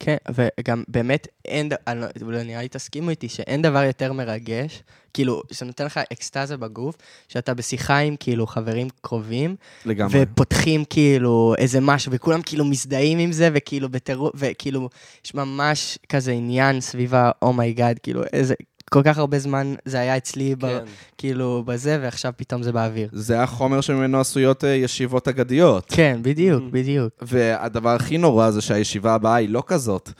כן, 0.00 0.16
וגם 0.34 0.82
באמת 0.88 1.28
אין, 1.44 1.70
לא, 1.96 2.06
אולי 2.22 2.44
נראה 2.44 2.62
לי 2.62 2.68
תסכימו 2.68 3.10
איתי, 3.10 3.28
שאין 3.28 3.62
דבר 3.62 3.82
יותר 3.82 4.12
מרגש, 4.12 4.82
כאילו, 5.14 5.42
שנותן 5.52 5.86
לך 5.86 6.00
אקסטזה 6.12 6.56
בגוף, 6.56 6.96
שאתה 7.28 7.54
בשיחה 7.54 7.98
עם 7.98 8.16
כאילו 8.20 8.46
חברים 8.46 8.88
קרובים, 9.00 9.56
לגמרי. 9.86 10.18
ופותחים 10.22 10.84
כאילו 10.84 11.54
איזה 11.58 11.80
משהו, 11.80 12.12
וכולם 12.12 12.42
כאילו 12.42 12.64
מזדהים 12.64 13.18
עם 13.18 13.32
זה, 13.32 13.48
וכאילו 13.52 13.88
בטירוף, 13.88 14.32
וכאילו, 14.34 14.88
יש 15.24 15.34
ממש 15.34 15.98
כזה 16.08 16.32
עניין 16.32 16.80
סביב 16.80 17.14
ה-אומייגאד, 17.14 17.98
כאילו, 17.98 18.22
איזה, 18.32 18.54
כל 18.92 19.02
כך 19.04 19.18
הרבה 19.18 19.38
זמן 19.38 19.74
זה 19.84 20.00
היה 20.00 20.16
אצלי, 20.16 20.54
ב, 20.54 20.60
כן. 20.66 20.78
כאילו, 21.18 21.62
בזה, 21.66 21.98
ועכשיו 22.02 22.32
פתאום 22.36 22.62
זה 22.62 22.72
באוויר. 22.72 23.08
זה 23.12 23.42
החומר 23.42 23.80
שממנו 23.80 24.20
עשויות 24.20 24.64
אה, 24.64 24.68
ישיבות 24.70 25.28
אגדיות. 25.28 25.84
כן, 25.88 26.18
בדיוק, 26.22 26.62
Mm. 26.62 26.72
בדיוק. 26.72 27.12
והדבר 27.22 27.88
הכי 27.90 28.18
נורא 28.18 28.50
זה 28.50 28.60
שהישיבה 28.60 29.14
הבאה 29.14 29.34
היא 29.34 29.48
לא 29.48 29.62
כזאת. 29.66 30.10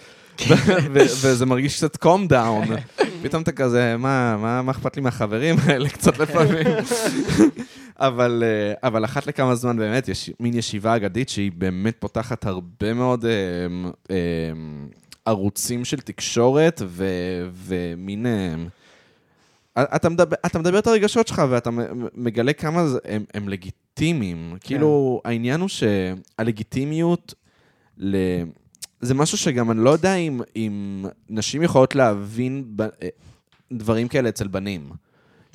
ו- 0.49 0.55
וזה 1.23 1.47
מרגיש 1.47 1.77
קצת 1.77 1.97
קום 1.97 2.27
דאון. 2.27 2.65
פתאום 3.23 3.43
אתה 3.43 3.53
כזה, 3.53 3.97
מה, 3.99 4.37
מה, 4.37 4.63
מה 4.63 4.73
אכפת 4.73 4.97
לי 4.97 5.03
מהחברים 5.03 5.57
האלה 5.67 5.89
קצת 5.99 6.19
לפעמים? 6.19 6.67
אבל, 7.99 8.43
אה, 8.47 8.89
אבל 8.89 9.05
אחת 9.05 9.27
לכמה 9.27 9.55
זמן 9.55 9.77
באמת 9.77 10.09
יש 10.09 10.31
מין 10.41 10.55
ישיבה 10.55 10.97
אגדית 10.97 11.29
שהיא 11.29 11.53
באמת 11.55 11.97
פותחת 11.99 12.47
הרבה 12.47 12.95
מאוד 12.95 13.25
אה, 13.25 14.11
ערוצים 15.25 15.85
של 15.85 16.01
תקשורת 16.01 16.83
ו, 16.87 17.07
ומין... 17.53 18.27
אה, 18.27 19.85
אתה 19.97 20.09
מדבר, 20.09 20.37
אתה 20.47 20.59
מדבר 20.59 20.79
את 20.79 20.87
הרגשות 20.87 21.29
שלך 21.29 21.43
ואתה 21.51 21.71
מגלה 22.15 22.53
כמה 22.53 22.87
זה, 22.87 22.99
הם, 23.05 23.25
הם 23.35 23.49
לגיטימיים. 23.49 24.57
כאילו, 24.61 25.21
העניין 25.25 25.61
הוא 25.61 25.69
שהלגיטימיות, 25.69 27.35
ל... 27.99 28.17
זה 29.01 29.15
משהו 29.15 29.39
שגם 29.39 29.71
אני 29.71 29.85
לא 29.85 29.91
יודע 29.91 30.15
אם, 30.15 30.41
אם 30.57 31.05
נשים 31.29 31.63
יכולות 31.63 31.95
להבין 31.95 32.65
ב... 32.77 32.83
אה, 32.83 33.09
דברים 33.73 34.09
כאלה 34.09 34.29
אצל 34.29 34.49
בנים. 34.49 34.91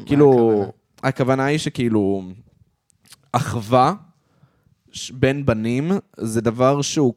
כאילו, 0.06 0.32
הכוונה? 0.32 0.70
הכוונה 1.04 1.46
היא 1.46 1.58
שכאילו, 1.58 2.24
אחווה 3.32 3.94
בין 5.14 5.46
בנים 5.46 5.92
זה 6.18 6.42
דבר 6.42 6.82
שהוא 6.82 7.14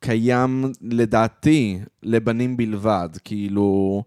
קיים, 0.00 0.72
לדעתי, 0.82 1.78
לבנים 2.02 2.56
בלבד. 2.56 3.08
כאילו, 3.24 4.02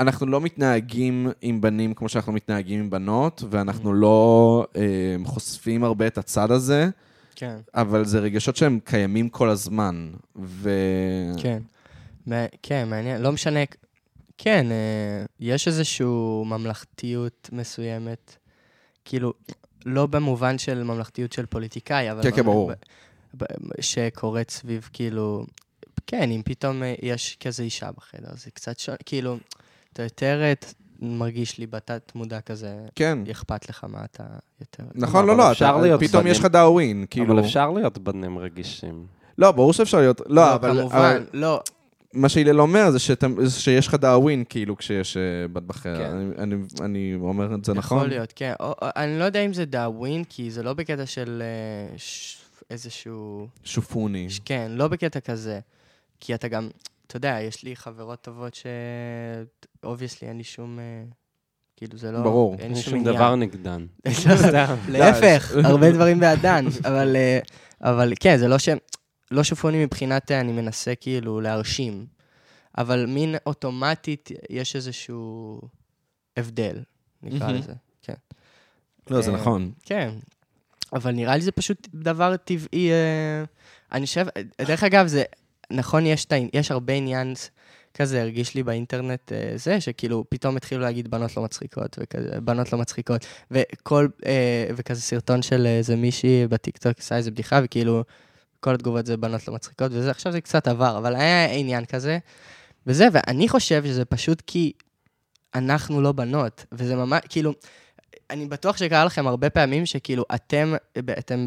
אנחנו 0.00 0.26
לא 0.26 0.40
מתנהגים 0.40 1.28
עם 1.42 1.60
בנים 1.60 1.94
כמו 1.94 2.08
שאנחנו 2.08 2.32
מתנהגים 2.32 2.80
עם 2.80 2.90
בנות, 2.90 3.42
ואנחנו 3.50 3.92
לא 3.92 4.66
אה, 4.76 4.82
חושפים 5.24 5.84
הרבה 5.84 6.06
את 6.06 6.18
הצד 6.18 6.50
הזה, 6.50 6.88
כן. 7.34 7.56
אבל 7.74 8.04
זה 8.04 8.18
רגשות 8.18 8.56
שהם 8.56 8.78
קיימים 8.84 9.28
כל 9.28 9.48
הזמן. 9.48 10.10
ו... 10.36 10.70
כן. 11.42 11.62
מע- 12.26 12.46
כן, 12.62 12.88
מעניין. 12.90 13.22
לא 13.22 13.32
משנה, 13.32 13.60
כן, 14.38 14.66
אה, 14.70 15.24
יש 15.40 15.68
איזושהי 15.68 16.06
ממלכתיות 16.44 17.50
מסוימת, 17.52 18.36
כאילו, 19.04 19.32
לא 19.86 20.06
במובן 20.06 20.58
של 20.58 20.82
ממלכתיות 20.82 21.32
של 21.32 21.46
פוליטיקאי, 21.46 22.12
אבל... 22.12 22.22
כן, 22.22 22.30
כן, 22.30 22.42
ברור. 22.42 22.72
שקורית 23.80 24.50
סביב, 24.50 24.88
כאילו, 24.92 25.44
כן, 26.06 26.30
אם 26.30 26.42
פתאום 26.44 26.82
אה, 26.82 26.94
יש 27.02 27.36
כזה 27.40 27.62
אישה 27.62 27.90
בחדר, 27.96 28.28
זה 28.36 28.50
קצת 28.50 28.78
שונה, 28.78 28.96
כאילו, 29.06 29.36
אתה 29.92 30.02
יותר 30.02 30.40
אה, 30.42 30.52
מרגיש 31.02 31.58
לי 31.58 31.66
בתת 31.66 32.12
מודע 32.14 32.40
כזה, 32.40 32.76
כן. 32.94 33.18
אכפת 33.30 33.68
לך 33.68 33.84
מה 33.88 34.04
אתה 34.04 34.24
יותר... 34.60 34.82
נכון, 34.94 35.26
לא, 35.26 35.36
לא, 35.36 35.52
אפשר 35.52 35.70
אתה- 35.70 35.82
להיות 35.82 36.00
פתאום 36.00 36.20
בנים. 36.22 36.32
יש 36.32 36.38
לך 36.38 36.44
דאווין, 36.44 37.06
כאילו... 37.10 37.32
אבל 37.34 37.40
אפשר 37.44 37.70
להיות 37.70 37.98
בנים 37.98 38.38
רגישים. 38.38 39.06
לא, 39.38 39.52
ברור 39.52 39.72
שאפשר 39.72 39.98
להיות... 39.98 40.20
לא, 40.20 40.26
לא, 40.34 40.54
אבל... 40.54 40.70
כמובן, 40.80 40.96
אבל 40.96 41.26
לא, 41.32 41.60
מה 42.14 42.28
שהלל 42.28 42.60
אומר 42.60 42.90
זה 42.90 42.98
שאתה- 42.98 43.26
זה 43.44 43.60
שיש 43.60 43.86
לך 43.86 43.94
דאווין, 43.94 44.44
כאילו, 44.48 44.76
כשיש 44.76 45.16
אה, 45.16 45.22
בת 45.52 45.62
בחדר. 45.62 45.96
כן. 45.98 46.04
אני- 46.16 46.34
אני- 46.38 46.56
אני 46.80 47.14
אומר 47.20 47.54
את 47.54 47.64
זה 47.64 47.74
נכון? 47.74 47.98
יכול 47.98 48.08
להיות, 48.08 48.32
כן. 48.36 48.52
או, 48.60 48.66
או, 48.82 48.88
אני 48.96 49.18
לא 49.18 49.24
יודע 49.24 49.40
אם 49.40 49.52
זה 49.52 49.64
דאווין, 49.64 50.24
כי 50.24 50.50
זה 50.50 50.62
לא 50.62 50.72
בקטע 50.74 51.06
של 51.06 51.42
ש... 51.96 52.36
איזשהו... 52.70 53.48
שופוני. 53.64 54.28
כן, 54.44 54.70
לא 54.70 54.88
בקטע 54.88 55.20
כזה. 55.20 55.60
כי 56.20 56.34
אתה 56.34 56.48
גם, 56.48 56.68
אתה 57.06 57.16
יודע, 57.16 57.38
יש 57.40 57.64
לי 57.64 57.76
חברות 57.76 58.20
טובות 58.20 58.54
ש... 58.54 58.66
obviously, 59.84 60.28
אין 60.28 60.36
לי 60.36 60.44
שום... 60.44 60.78
אה, 60.78 61.04
כאילו, 61.76 61.98
זה 61.98 62.12
לא... 62.12 62.22
ברור. 62.22 62.56
אין 62.58 62.74
שום 62.74 62.82
שום. 62.82 63.04
דבר 63.04 63.36
נגדן. 63.36 63.86
סתם, 64.48 64.76
להפך, 64.88 65.52
הרבה 65.64 65.92
דברים 65.92 66.20
בעדן. 66.20 66.64
אבל, 66.84 67.16
אה, 67.16 67.38
אבל 67.80 68.12
כן, 68.20 68.36
זה 68.36 68.48
לא 68.48 68.58
ש... 68.58 68.68
לא 69.30 69.42
שופוני 69.42 69.84
מבחינת 69.84 70.30
אה, 70.30 70.40
אני 70.40 70.52
מנסה 70.52 70.94
כאילו 70.94 71.40
להרשים, 71.40 72.06
אבל 72.78 73.06
מין 73.06 73.34
אוטומטית 73.46 74.30
יש 74.50 74.76
איזשהו 74.76 75.60
הבדל, 76.36 76.82
נקרא. 77.22 77.52
לזה. 77.52 77.72
כן. 78.02 78.14
לא, 79.10 79.20
זה 79.20 79.32
נכון. 79.32 79.72
כן, 79.82 80.10
אבל 80.92 81.10
נראה 81.12 81.36
לי 81.36 81.42
זה 81.42 81.52
פשוט 81.52 81.88
דבר 81.94 82.36
טבעי. 82.36 82.90
אה, 82.90 83.44
אני 83.92 84.06
חושב, 84.06 84.26
דרך 84.60 84.84
אגב, 84.84 85.06
זה, 85.06 85.22
נכון, 85.70 86.06
יש, 86.06 86.26
העני- 86.30 86.50
יש 86.52 86.70
הרבה 86.70 86.92
עניין 86.92 87.34
כזה, 87.94 88.22
הרגיש 88.22 88.54
לי 88.54 88.62
באינטרנט 88.62 89.32
אה, 89.32 89.52
זה, 89.56 89.80
שכאילו 89.80 90.24
פתאום 90.28 90.56
התחילו 90.56 90.80
להגיד 90.80 91.10
בנות 91.10 91.36
לא 91.36 91.42
מצחיקות, 91.42 91.98
וכזה, 92.00 92.40
בנות 92.40 92.72
לא 92.72 92.78
מצחיקות, 92.78 93.26
וכל, 93.50 94.08
אה, 94.26 94.66
וכזה 94.76 95.00
סרטון 95.00 95.42
של 95.42 95.66
איזה 95.66 95.96
מישהי 95.96 96.46
בטיקטוק 96.46 96.98
עשה 96.98 97.16
איזה 97.16 97.30
בדיחה, 97.30 97.60
וכאילו, 97.64 98.04
כל 98.60 98.74
התגובות 98.74 99.06
זה 99.06 99.16
בנות 99.16 99.48
לא 99.48 99.54
מצחיקות, 99.54 99.92
וזה, 99.94 100.10
עכשיו 100.10 100.32
זה 100.32 100.40
קצת 100.40 100.68
עבר, 100.68 100.98
אבל 100.98 101.16
היה 101.16 101.52
עניין 101.52 101.84
כזה, 101.84 102.18
וזה, 102.86 103.08
ואני 103.12 103.48
חושב 103.48 103.84
שזה 103.84 104.04
פשוט 104.04 104.42
כי 104.46 104.72
אנחנו 105.54 106.00
לא 106.00 106.12
בנות, 106.12 106.64
וזה 106.72 106.96
ממש, 106.96 107.20
כאילו, 107.28 107.52
אני 108.30 108.46
בטוח 108.46 108.76
שקרה 108.76 109.04
לכם 109.04 109.26
הרבה 109.26 109.50
פעמים 109.50 109.86
שכאילו 109.86 110.24
אתם, 110.34 110.72
אתם 111.18 111.46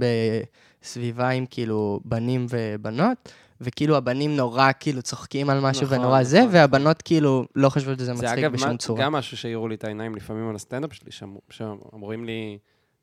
בסביבה 0.81 1.29
עם 1.29 1.45
כאילו 1.49 1.99
בנים 2.05 2.45
ובנות, 2.49 3.17
וכאילו 3.61 3.97
הבנים 3.97 4.35
נורא 4.35 4.71
כאילו 4.79 5.01
צוחקים 5.01 5.49
על 5.49 5.59
משהו 5.59 5.83
נכון, 5.85 5.99
ונורא 5.99 6.23
זה, 6.23 6.39
נכון, 6.39 6.55
והבנות 6.55 7.01
כאילו 7.01 7.45
לא 7.55 7.69
חושבות 7.69 7.95
שזה 7.99 8.05
זה 8.05 8.13
מצחיק 8.13 8.29
אגב 8.39 8.53
בשום 8.53 8.69
מה- 8.71 8.77
צורה. 8.77 9.01
גם 9.01 9.11
משהו 9.13 9.37
שהעירו 9.37 9.67
לי 9.67 9.75
את 9.75 9.83
העיניים 9.83 10.15
לפעמים 10.15 10.49
על 10.49 10.55
הסטנדאפ 10.55 10.93
שלי, 10.93 11.11
שאומרים 11.49 12.25
לי 12.25 12.57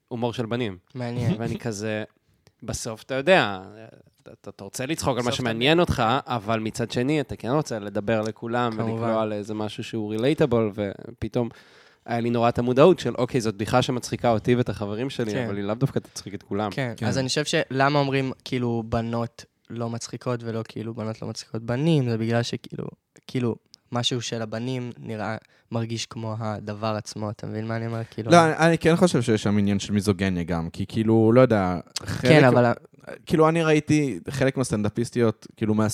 הומור 0.08 0.32
של 0.32 0.46
בנים. 0.46 0.78
מעניין. 0.94 1.34
ואני 1.38 1.58
כזה, 1.58 2.04
בסוף 2.62 3.02
אתה 3.02 3.14
יודע, 3.14 3.60
אתה, 4.22 4.50
אתה 4.50 4.64
רוצה 4.64 4.86
לצחוק 4.86 5.18
על 5.18 5.24
מה 5.24 5.32
שמעניין 5.32 5.80
אותך, 5.80 6.02
אבל 6.26 6.60
מצד 6.60 6.90
שני 6.90 7.20
אתה 7.20 7.36
כן 7.36 7.48
רוצה 7.50 7.78
לדבר 7.78 8.20
לכולם 8.20 8.72
כמובן. 8.72 8.90
ולקלוע 8.92 9.22
על 9.22 9.32
איזה 9.32 9.54
משהו 9.54 9.84
שהוא 9.84 10.14
רילייטable, 10.14 10.72
ופתאום 10.74 11.48
היה 12.06 12.20
לי 12.20 12.30
נורא 12.30 12.48
את 12.48 12.58
המודעות 12.58 12.98
של, 12.98 13.14
אוקיי, 13.18 13.40
זאת 13.40 13.54
בדיחה 13.54 13.82
שמצחיקה 13.82 14.30
אותי 14.30 14.54
ואת 14.54 14.68
החברים 14.68 15.10
שלי, 15.10 15.32
כן. 15.32 15.44
אבל 15.46 15.56
היא 15.56 15.64
לאו 15.64 15.74
דווקא 15.74 15.98
תצחיק 15.98 16.34
את 16.34 16.42
כולם. 16.42 16.70
כן, 16.70 16.92
כן. 16.96 17.06
אז 17.06 17.18
אני 17.18 17.28
חושב 17.28 17.44
שלמה 17.44 17.98
אומרים 17.98 18.32
כאילו 18.44 18.82
בנות 18.86 19.44
לא 19.70 19.90
מצחיקות 19.90 20.42
ולא 20.42 20.62
כאילו 20.68 20.94
בנות 20.94 21.22
לא 21.22 21.28
מצחיקות 21.28 21.62
בנים, 21.62 22.10
זה 22.10 22.18
בגלל 22.18 22.42
שכאילו, 22.42 22.84
כאילו, 23.26 23.56
משהו 23.92 24.20
של 24.20 24.42
הבנים 24.42 24.90
נראה, 24.98 25.36
מרגיש 25.72 26.06
כמו 26.06 26.34
הדבר 26.38 26.94
עצמו, 26.98 27.30
אתה 27.30 27.46
מבין 27.46 27.66
מה 27.66 27.76
אני 27.76 27.86
אומר? 27.86 28.00
כאילו... 28.10 28.30
לא, 28.30 28.44
אני, 28.44 28.56
אני 28.56 28.78
כן 28.78 28.96
חושב 28.96 29.22
שיש 29.22 29.42
שם 29.42 29.58
עניין 29.58 29.78
של 29.78 29.92
מיזוגיניה 29.92 30.42
גם, 30.42 30.70
כי 30.70 30.86
כאילו, 30.88 31.32
לא 31.34 31.40
יודע, 31.40 31.80
חלק... 32.04 32.30
כן, 32.30 32.44
אבל... 32.44 32.72
כאילו, 33.26 33.48
אני 33.48 33.62
ראיתי 33.62 34.20
חלק 34.30 34.56
מהסטנדאפיסטיות, 34.56 35.46
כאילו, 35.56 35.74
מה... 35.74 35.86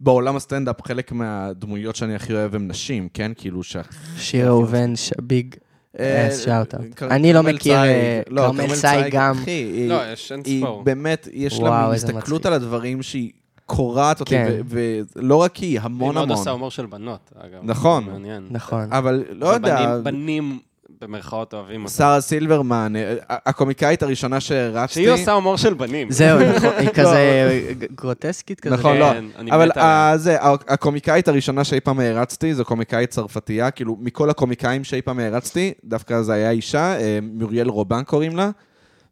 בעולם 0.00 0.36
הסטנדאפ, 0.36 0.82
חלק 0.86 1.12
מהדמויות 1.12 1.96
שאני 1.96 2.14
הכי 2.14 2.32
אוהב 2.32 2.54
הם 2.54 2.68
נשים, 2.68 3.08
כן? 3.14 3.32
כאילו, 3.36 3.62
ש... 3.62 3.76
שיר 4.18 4.48
ראובן, 4.48 4.92
big 5.22 5.54
אה, 6.00 6.28
ass 6.28 6.44
shout-out. 6.44 6.84
כר- 6.96 7.10
אני 7.10 7.32
לא 7.32 7.42
מכיר. 7.42 7.74
אה, 7.82 8.20
לא, 8.30 8.42
כרמל 8.42 8.74
צייג 8.74 9.12
גם. 9.12 9.34
היא- 9.46 9.88
לא, 9.88 10.12
יש 10.12 10.32
אין 10.32 10.42
היא 10.44 10.62
ספור. 10.62 10.82
באמת, 10.84 11.28
יש 11.32 11.60
לה 11.60 11.92
הסתכלות. 11.92 12.46
על 12.46 12.52
הדברים 12.52 13.02
שהיא 13.02 13.30
קורעת 13.66 14.20
אותי, 14.20 14.30
כן. 14.30 14.60
ולא 14.66 15.36
רק 15.36 15.56
היא, 15.56 15.68
היא 15.70 15.80
המון 15.80 16.14
מאוד 16.14 16.24
המון. 16.24 16.38
עושה 16.38 16.50
הומור 16.50 16.70
של 16.70 16.86
בנות, 16.86 17.32
אגב. 17.38 17.60
נכון. 17.62 18.04
מעניין. 18.04 18.46
נכון. 18.50 18.92
אבל 18.92 19.24
לא 19.30 19.46
יודע, 19.46 19.76
בנים- 19.86 20.04
בנים, 20.04 20.58
במרכאות, 21.00 21.54
אוהבים 21.54 21.82
אותה. 21.84 21.94
שרה 21.94 22.20
סילברמן, 22.20 22.92
אה, 22.96 23.14
הקומיקאית 23.30 24.02
הראשונה 24.02 24.40
שהרצתי, 24.40 24.94
שהיא 24.94 25.10
עושה 25.10 25.32
הומור 25.32 25.56
של 25.56 25.74
בנים. 25.74 26.10
זהו, 26.10 26.38
נכון, 26.56 26.70
היא 26.78 26.88
כזה 26.88 27.74
ג- 27.78 27.86
גרוטסקית 27.94 28.60
כזה. 28.60 28.74
נכון, 28.74 28.96
לא. 28.96 29.12
כן, 29.12 29.24
אבל 29.52 29.70
זה, 30.16 30.36
הקומיקאית 30.68 31.28
הראשונה 31.28 31.64
שאי 31.64 31.80
פעם 31.80 32.00
הערצתי, 32.00 32.54
זו 32.54 32.64
קומיקאית 32.64 33.10
צרפתייה, 33.10 33.70
כאילו, 33.70 33.96
מכל 34.00 34.30
הקומיקאים 34.30 34.84
שאי 34.84 35.02
פעם 35.02 35.18
הערצתי, 35.18 35.72
דווקא 35.84 36.22
זו 36.22 36.32
היה 36.32 36.50
אישה, 36.50 37.00
אה, 37.00 37.18
מוריאל 37.22 37.68
רובן 37.68 38.02
קוראים 38.04 38.36
לה, 38.36 38.50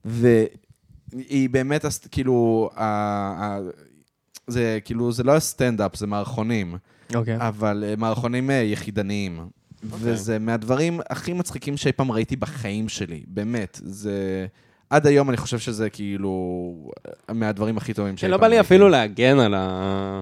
והיא 0.05 1.51
באמת, 1.51 1.85
כאילו, 2.11 2.71
זה 4.47 4.79
כאילו, 4.85 5.13
זה 5.13 5.23
לא 5.23 5.37
הסטנדאפ, 5.37 5.97
זה 5.97 6.07
מערכונים, 6.07 6.77
אוקיי. 7.15 7.37
אבל 7.41 7.85
אה, 7.87 7.95
מערכונים 7.99 8.51
אה, 8.51 8.63
יחידניים. 9.89 10.15
וזה 10.15 10.39
מהדברים 10.39 11.01
הכי 11.11 11.33
מצחיקים 11.33 11.77
שאי 11.77 11.93
פעם 11.93 12.13
ראיתי 12.13 12.37
בחיים 12.37 12.89
שלי, 12.89 13.23
באמת. 13.27 13.81
זה... 13.85 14.47
עד 14.91 15.07
היום 15.07 15.29
אני 15.29 15.37
חושב 15.37 15.59
שזה 15.59 15.91
כאילו 15.91 16.73
מהדברים 17.31 17.77
הכי 17.77 17.95
טובים 17.95 18.17
שאי 18.17 18.27
כן, 18.27 18.31
לא 18.31 18.37
פעם 18.37 18.41
בא 18.41 18.47
לי 18.47 18.57
ראיתי. 18.57 18.67
אפילו 18.67 18.89
להגן 18.89 19.39
על 19.39 19.55
ה... 19.55 20.21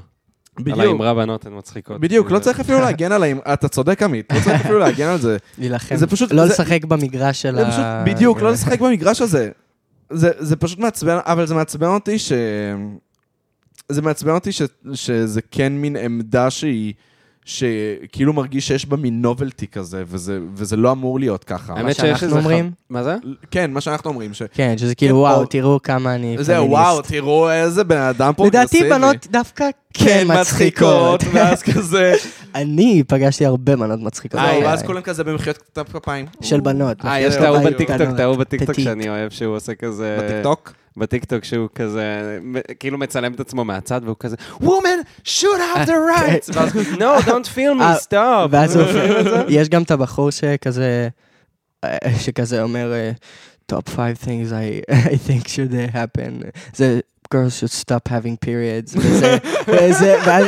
על 0.56 0.64
בדיוק. 0.64 0.78
האמרה 0.80 1.14
בנות 1.14 1.46
הן 1.46 1.58
מצחיקות. 1.58 2.00
בדיוק, 2.00 2.30
לא 2.30 2.38
צריך 2.38 2.60
אפילו 2.60 2.80
להגן 2.80 3.12
על 3.12 3.22
האם... 3.22 3.38
אתה 3.52 3.68
צודק, 3.68 4.02
עמית, 4.02 4.32
לא 4.32 4.40
צריך 4.44 4.60
אפילו 4.60 4.78
להגן 4.78 5.06
על 5.06 5.18
זה. 5.18 5.36
להילחם. 5.58 5.96
זה 5.96 6.06
פשוט- 6.06 6.32
לא 6.32 6.44
לשחק 6.44 6.84
במגרש 6.84 7.42
של 7.42 7.58
ה... 7.58 8.04
בדיוק, 8.06 8.40
לא 8.42 8.50
לשחק 8.52 8.80
במגרש 8.80 9.20
הזה. 9.20 9.50
זה, 10.10 10.30
זה 10.38 10.56
פשוט 10.56 10.78
מעצבן, 10.78 11.18
אבל 11.24 11.46
זה 11.46 11.54
מעצבן 11.54 11.86
אותי 11.86 12.18
ש... 12.18 12.32
זה 13.88 14.02
מעצבן 14.02 14.30
אותי 14.32 14.52
ש... 14.52 14.62
שזה 14.94 15.40
כן 15.50 15.72
מין 15.72 15.96
עמדה 15.96 16.50
שהיא... 16.50 16.94
שכאילו 17.44 18.32
מרגיש 18.32 18.68
שיש 18.68 18.86
בה 18.86 18.96
מין 18.96 19.22
novelty 19.22 19.66
כזה, 19.66 20.02
וזה, 20.06 20.38
וזה 20.54 20.76
לא 20.76 20.92
אמור 20.92 21.18
להיות 21.18 21.44
ככה. 21.44 21.74
האמת 21.76 21.96
שאנחנו 21.96 22.36
אומרים? 22.36 22.70
מה 22.90 23.02
זה? 23.02 23.16
כן, 23.50 23.70
מה 23.70 23.80
שאנחנו 23.80 24.10
אומרים, 24.10 24.34
ש... 24.34 24.42
כן, 24.54 24.74
שזה 24.78 24.94
כאילו, 24.94 25.14
כן, 25.14 25.20
וואו, 25.20 25.40
או- 25.40 25.46
תראו 25.46 25.82
כמה 25.82 26.14
אני 26.14 26.36
זהו, 26.40 26.56
פמיניסט. 26.56 26.70
וואו, 26.70 27.02
תראו 27.02 27.50
איזה 27.50 27.84
בן 27.84 27.96
אדם 27.96 28.32
פרוגרסיבי. 28.36 28.86
לדעתי 28.86 29.00
בנות 29.00 29.26
דווקא 29.30 29.68
כן 29.94 30.26
מצחיקות. 30.40 31.24
ואז 31.32 31.62
כזה... 31.72 32.14
אני 32.54 33.02
פגשתי 33.08 33.46
הרבה 33.46 33.76
בנות 33.76 34.00
מצחיקות. 34.00 34.40
אה. 34.40 34.58
ואז 34.64 34.82
כולם 34.82 35.00
כזה 35.00 35.24
במחיאות 35.24 35.84
כפיים. 35.92 36.26
של 36.40 36.60
בנות. 36.60 37.04
אה, 37.04 37.20
יש 37.20 37.34
את 37.34 37.40
ההוא. 37.40 37.58
בטיקטוק, 37.58 38.08
את 38.14 38.20
ההוא 38.20 38.36
בטיקטוק. 38.36 38.80
שאני 38.80 39.08
אוהב, 39.08 39.30
שהוא 39.30 39.56
עושה 39.56 39.74
כזה... 39.74 40.18
בטיקטוק? 40.22 40.72
בטיקטוק 40.96 41.44
שהוא 41.44 41.68
כזה, 41.74 42.38
כאילו 42.80 42.98
מצלם 42.98 43.32
את 43.32 43.40
עצמו 43.40 43.64
מהצד, 43.64 44.00
והוא 44.04 44.16
כזה, 44.20 44.36
woman, 44.62 45.24
shoot 45.24 45.58
out 45.74 45.86
the 45.86 45.98
rights! 46.16 46.50
ואז 46.54 46.72
כזה, 46.72 46.94
no, 46.94 47.22
don't 47.22 47.56
film 47.56 47.80
אה, 47.80 47.96
me, 47.96 48.00
stop! 48.00 48.48
ואז 48.50 48.76
הוא 48.76 48.84
יש 49.48 49.68
גם 49.68 49.82
את 49.82 49.90
הבחור 49.90 50.30
שכזה, 50.30 51.08
אה, 51.84 51.98
שכזה 52.18 52.62
אומר, 52.62 52.92
אה, 52.92 53.12
top 53.72 53.88
five 53.88 54.24
things 54.24 54.52
I, 54.52 54.92
I 54.92 55.16
think 55.16 55.48
should 55.48 55.72
uh, 55.72 55.92
happen, 55.92 56.44
זה 56.74 57.00
girls 57.34 57.54
should 57.60 57.72
stop 57.72 58.08
having 58.08 58.36
periods, 58.46 58.98
וזה, 59.68 60.16
ואז, 60.26 60.46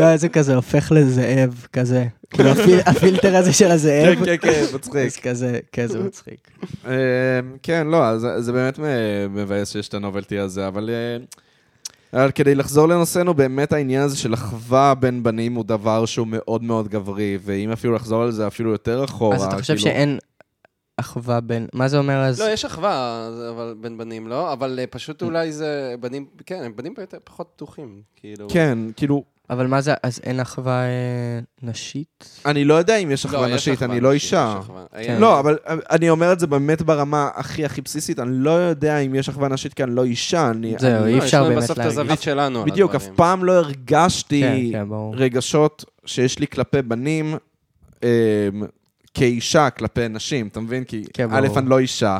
ואז 0.00 0.24
הוא 0.24 0.32
כזה 0.32 0.54
הופך 0.54 0.92
לזאב, 0.94 1.66
כזה, 1.72 2.06
כאילו 2.30 2.50
הפיל- 2.50 2.80
הפילטר 2.90 3.36
הזה 3.36 3.52
של 3.52 3.70
הזאב, 3.70 4.14
כן, 4.14 4.24
כן, 4.24 4.36
כן, 4.36 4.64
מצחיק. 4.74 4.96
אז 5.06 5.16
כזה, 5.16 5.58
כן, 5.72 5.86
זה 5.86 5.98
מצחיק. 5.98 6.50
אמ, 6.84 6.90
כן, 7.62 7.86
לא, 7.86 8.18
זה 8.40 8.52
באמת 8.52 8.78
מ- 8.78 8.84
מבאס 9.34 9.70
שיש 9.72 9.88
את 9.88 9.94
הנובלטי 9.94 10.38
הזה, 10.38 10.68
אבל... 10.68 10.90
אה, 10.90 11.24
אבל 12.12 12.30
כדי 12.30 12.54
לחזור 12.54 12.88
לנושאנו, 12.88 13.34
באמת 13.34 13.72
העניין 13.72 14.02
הזה 14.02 14.16
של 14.16 14.34
אחווה 14.34 14.94
בין 14.94 15.22
בנים 15.22 15.54
הוא 15.54 15.64
דבר 15.64 16.06
שהוא 16.06 16.26
מאוד 16.30 16.62
מאוד 16.62 16.88
גברי, 16.88 17.38
ואם 17.44 17.72
אפילו 17.72 17.92
לחזור 17.94 18.22
על 18.22 18.30
זה 18.32 18.46
אפילו 18.46 18.70
יותר 18.70 19.04
אחורה, 19.04 19.36
אז 19.36 19.42
אתה 19.42 19.56
חושב 19.56 19.66
כאילו- 19.66 19.80
שאין 19.80 20.18
אחווה 20.96 21.40
בין, 21.40 21.66
מה 21.72 21.88
זה 21.88 21.98
אומר 21.98 22.18
אז? 22.24 22.40
לא, 22.40 22.50
יש 22.50 22.64
אחווה, 22.64 23.28
אבל 23.50 23.74
בין 23.80 23.98
בנים 23.98 24.28
לא, 24.28 24.52
אבל 24.52 24.78
אה, 24.78 24.86
פשוט 24.86 25.22
אולי 25.22 25.52
זה 25.52 25.94
בנים, 26.00 26.26
כן, 26.46 26.62
הם 26.64 26.72
בנים 26.76 26.94
פחות 27.24 27.48
פתוחים, 27.56 28.00
כאילו. 28.16 28.46
כן, 28.50 28.78
כאילו, 28.96 29.24
אבל 29.50 29.66
מה 29.66 29.80
זה, 29.80 29.94
אז 30.02 30.20
אין 30.24 30.40
אחווה 30.40 30.82
אה, 30.82 30.88
נשית? 31.62 32.40
אני 32.46 32.64
לא 32.64 32.74
יודע 32.74 32.96
אם 32.96 33.10
יש 33.10 33.26
לא, 33.26 33.30
אחווה 33.30 33.48
יש 33.48 33.54
נשית, 33.54 33.74
אחווה 33.74 33.92
אני 33.92 34.00
לא 34.00 34.10
נשית, 34.14 34.22
אישה. 34.24 34.54
יש 34.58 34.64
אחווה. 34.64 34.84
כן. 34.92 35.12
אה, 35.14 35.18
לא, 35.18 35.40
אבל 35.40 35.58
אני 35.90 36.10
אומר 36.10 36.32
את 36.32 36.40
זה 36.40 36.46
באמת 36.46 36.82
ברמה 36.82 37.28
הכי 37.34 37.64
הכי 37.64 37.80
בסיסית, 37.80 38.18
אני 38.18 38.30
לא 38.32 38.50
יודע 38.50 38.98
אם 38.98 39.14
יש 39.14 39.28
אחווה 39.28 39.48
נשית 39.48 39.74
כי 39.74 39.82
אני 39.84 39.94
לא 39.94 40.04
אישה, 40.04 40.50
אני... 40.50 40.74
זהו, 40.78 40.90
אני- 41.02 41.12
אי 41.12 41.18
לא, 41.18 41.24
אפשר 41.24 41.26
יש 41.26 41.34
להם 41.34 41.48
באמת 41.48 41.58
בסוף 41.62 41.70
את 41.72 41.78
להגיד. 41.78 41.92
הזווית 42.00 42.22
שלנו 42.22 42.64
בדיוק, 42.64 42.94
אף. 42.94 43.06
פעם 43.16 43.44
לא 43.44 43.52
הרגשתי 43.52 44.40
כן, 44.72 44.78
כן. 44.78 44.86
רגשות 45.12 45.84
שיש 46.06 46.38
לי 46.38 46.46
כלפי 46.46 46.82
בנים 46.82 47.34
אמ, 48.02 48.08
כאישה 49.14 49.70
כלפי 49.70 50.08
נשים, 50.08 50.46
אתה 50.46 50.60
מבין? 50.60 50.84
כי 50.84 51.04
כן, 51.12 51.28
א'. 51.32 51.46
אני 51.56 51.68
לא 51.68 51.78
אישה, 51.78 52.18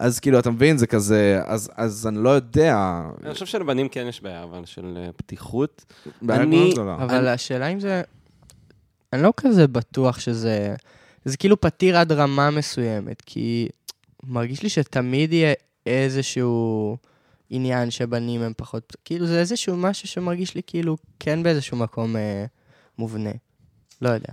אז 0.00 0.20
כאילו, 0.20 0.38
אתה 0.38 0.50
מבין? 0.50 0.78
זה 0.78 0.86
כזה, 0.86 1.40
אז, 1.44 1.70
אז 1.76 2.06
אני 2.06 2.18
לא 2.18 2.28
יודע. 2.30 3.00
אני 3.24 3.32
חושב 3.32 3.46
שלבנים 3.46 3.88
כן 3.88 4.06
יש 4.08 4.22
בעיה, 4.22 4.42
אבל 4.42 4.64
של 4.64 4.98
אה, 5.00 5.10
פתיחות. 5.16 5.84
בעיה 6.22 6.42
אני- 6.42 6.56
מאוד 6.58 6.72
גדולה. 6.72 6.94
אבל 6.94 7.28
השאלה 7.28 7.66
אם 7.66 7.80
זה... 7.80 8.02
אני 9.12 9.22
לא 9.22 9.32
כזה 9.36 9.66
בטוח 9.66 10.20
שזה... 10.20 10.74
זה 11.24 11.36
כאילו 11.36 11.60
פתיר 11.60 11.98
עד 11.98 12.12
רמה 12.12 12.50
מסוימת, 12.50 13.22
כי 13.26 13.68
מרגיש 14.24 14.62
לי 14.62 14.68
שתמיד 14.68 15.32
יהיה 15.32 15.52
איזשהו 15.86 16.96
עניין 17.50 17.90
שבנים 17.90 18.42
הם 18.42 18.52
פחות... 18.56 18.96
כאילו 19.04 19.26
זה 19.26 19.40
איזשהו 19.40 19.76
משהו 19.76 20.08
שמרגיש 20.08 20.54
לי 20.54 20.60
כאילו 20.66 20.96
כן 21.20 21.42
באיזשהו 21.42 21.76
מקום 21.76 22.16
אה, 22.16 22.44
מובנה. 22.98 23.30
לא 24.02 24.08
יודע. 24.08 24.32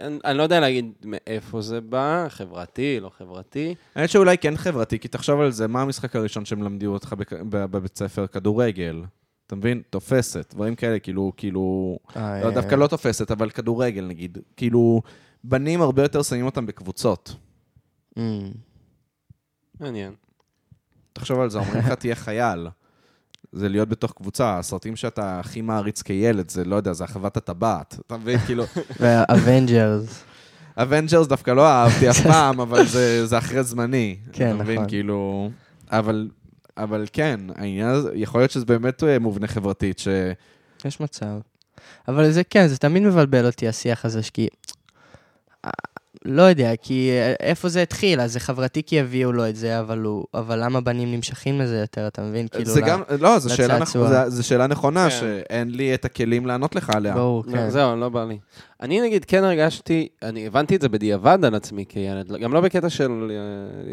אני 0.00 0.18
אני 0.24 0.38
לא 0.38 0.42
יודע 0.42 0.60
להגיד 0.60 0.92
מאיפה 1.04 1.60
זה 1.60 1.80
בא, 1.80 2.26
חברתי, 2.28 3.00
לא 3.00 3.10
חברתי. 3.18 3.74
האמת 3.94 4.10
שאולי 4.10 4.38
כן 4.38 4.56
חברתי, 4.56 4.98
כי 4.98 5.08
תחשוב 5.08 5.40
על 5.40 5.50
זה, 5.50 5.68
מה 5.68 5.82
המשחק 5.82 6.16
הראשון 6.16 6.44
שהם 6.44 6.62
למדו 6.62 6.92
אותך 6.92 7.12
בק- 7.12 7.32
ב- 7.32 7.64
בבית 7.64 7.98
ספר? 7.98 8.26
כדורגל. 8.26 9.02
אתה 9.46 9.56
מבין? 9.56 9.82
תופסת, 9.90 10.54
דברים 10.54 10.74
כאלה, 10.74 10.98
כאילו, 10.98 11.32
כאילו... 11.36 11.98
אה, 12.16 12.44
לא, 12.44 12.50
דווקא 12.50 12.74
לא 12.74 12.86
תופסת, 12.86 13.30
אבל 13.30 13.50
כדורגל 13.50 14.04
נגיד. 14.04 14.38
כאילו, 14.56 15.02
בנים 15.44 15.82
הרבה 15.82 16.02
יותר 16.02 16.22
שמים 16.22 16.46
אותם 16.46 16.66
בקבוצות. 16.66 17.36
אה, 18.18 18.22
מעניין. 19.80 20.12
תחשוב 21.12 21.40
על 21.40 21.50
זה, 21.50 21.58
אומרים 21.58 21.78
לך 21.78 21.92
תהיה 21.92 22.14
חייל. 22.14 22.66
זה 23.54 23.68
להיות 23.68 23.88
בתוך 23.88 24.12
קבוצה, 24.12 24.58
הסרטים 24.58 24.96
שאתה 24.96 25.40
הכי 25.40 25.60
מעריץ 25.60 26.02
כילד, 26.02 26.48
זה 26.50 26.64
לא 26.64 26.76
יודע, 26.76 26.92
זה 26.92 27.04
אחוות 27.04 27.36
הטבעת. 27.36 27.96
אתה 28.06 28.16
מבין? 28.16 28.38
כאילו, 28.38 28.64
והאבנג'רס. 29.00 30.24
אבנג'רס 30.76 31.26
דווקא 31.26 31.50
לא 31.50 31.68
אהבתי 31.68 32.10
אף 32.10 32.20
פעם, 32.30 32.60
אבל 32.60 32.86
זה, 32.86 33.26
זה 33.26 33.38
אחרי 33.38 33.62
זמני. 33.62 34.16
כן, 34.32 34.48
אתה 34.54 34.62
מבין? 34.62 34.76
נכון. 34.76 34.88
כאילו... 34.88 35.50
אבל, 35.90 36.28
אבל 36.76 37.06
כן, 37.12 37.40
העניין 37.54 37.88
הזה, 37.88 38.10
יכול 38.14 38.40
להיות 38.40 38.50
שזה 38.50 38.64
באמת 38.64 39.04
אה, 39.04 39.18
מובנה 39.18 39.46
חברתית, 39.46 39.98
ש... 39.98 40.08
יש 40.84 41.00
מצב. 41.00 41.38
אבל 42.08 42.30
זה 42.30 42.44
כן, 42.44 42.66
זה 42.66 42.78
תמיד 42.78 43.02
מבלבל 43.02 43.46
אותי 43.46 43.68
השיח 43.68 44.04
הזה, 44.04 44.22
שכי... 44.22 44.48
לא 46.24 46.42
יודע, 46.42 46.72
כי 46.82 47.10
אה, 47.10 47.34
איפה 47.40 47.68
זה 47.68 47.82
התחיל? 47.82 48.20
אז 48.20 48.32
זה 48.32 48.40
חברתי 48.40 48.82
כי 48.86 49.00
הביאו 49.00 49.32
לו 49.32 49.48
את 49.48 49.56
זה, 49.56 49.80
אבל, 49.80 49.98
הוא, 49.98 50.24
אבל 50.34 50.64
למה 50.64 50.80
בנים 50.80 51.12
נמשכים 51.12 51.60
לזה 51.60 51.78
יותר, 51.80 52.06
אתה 52.06 52.22
מבין? 52.22 52.48
כאילו, 52.48 52.64
זה 52.64 52.80
לא- 52.80 52.86
גם, 52.86 53.02
לא, 53.20 53.38
זו 53.38 53.54
שאלה, 53.56 53.78
נכ... 53.78 53.96
שאלה 54.40 54.66
נכונה, 54.66 55.04
כן. 55.10 55.16
שאין 55.20 55.70
לי 55.70 55.94
את 55.94 56.04
הכלים 56.04 56.46
לענות 56.46 56.74
לך 56.76 56.90
עליה. 56.90 57.14
ברור, 57.14 57.44
לא, 57.46 57.52
כן. 57.52 57.70
זהו, 57.70 57.96
לא 57.96 58.08
בא 58.08 58.24
לי. 58.24 58.38
אני 58.80 59.00
נגיד 59.00 59.24
כן 59.24 59.44
הרגשתי, 59.44 60.08
אני 60.22 60.46
הבנתי 60.46 60.76
את 60.76 60.80
זה 60.80 60.88
בדיעבד 60.88 61.38
על 61.44 61.54
עצמי 61.54 61.84
כילד, 61.88 62.32
גם 62.32 62.52
לא 62.54 62.60
בקטע 62.60 62.90
של 62.90 63.10
אה, 63.30 63.36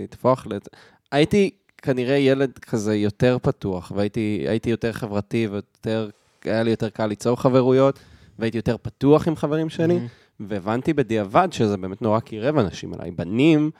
לטפוח 0.03 0.47
לת... 0.49 0.67
הייתי 1.11 1.49
כנראה 1.77 2.15
ילד 2.17 2.51
כזה 2.61 2.95
יותר 2.95 3.37
פתוח, 3.41 3.91
והייתי 3.95 4.45
הייתי 4.47 4.69
יותר 4.69 4.91
חברתי 4.91 5.47
ויותר, 5.51 6.09
היה 6.43 6.63
לי 6.63 6.71
יותר 6.71 6.89
קל 6.89 7.05
ליצור 7.05 7.35
חברויות, 7.41 7.99
והייתי 8.39 8.57
יותר 8.57 8.75
פתוח 8.81 9.27
עם 9.27 9.35
חברים 9.35 9.69
שלי, 9.69 9.97
Mhm. 9.97 10.20
והבנתי 10.47 10.93
בדיעבד 10.93 11.47
שזה 11.51 11.77
באמת 11.77 12.01
נורא 12.01 12.19
קירב 12.19 12.57
אנשים 12.57 12.93
עליי. 12.93 13.11
בנים 13.11 13.71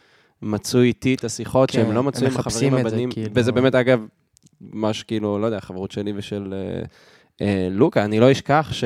מצאו 0.42 0.82
איתי 0.82 1.14
את 1.14 1.24
השיחות 1.24 1.72
כן, 1.72 1.82
שהם 1.82 1.92
לא 1.92 2.04
מצאו 2.04 2.28
עם 2.28 2.38
החברים 2.38 2.74
הבנים, 2.74 3.12
כאילו. 3.12 3.32
וזה 3.34 3.52
באמת, 3.52 3.76
אגב, 3.76 4.06
ממש 4.62 5.04
כאילו, 5.04 5.40
לא 5.40 5.46
יודע, 5.46 5.60
חברות 5.60 5.92
שלי 5.92 6.14
ושל 6.16 6.54
אה, 6.54 6.84
אה, 7.42 7.68
לוקה, 7.72 8.06
אני 8.06 8.20
לא 8.20 8.32
אשכח 8.32 8.70
ש... 8.72 8.84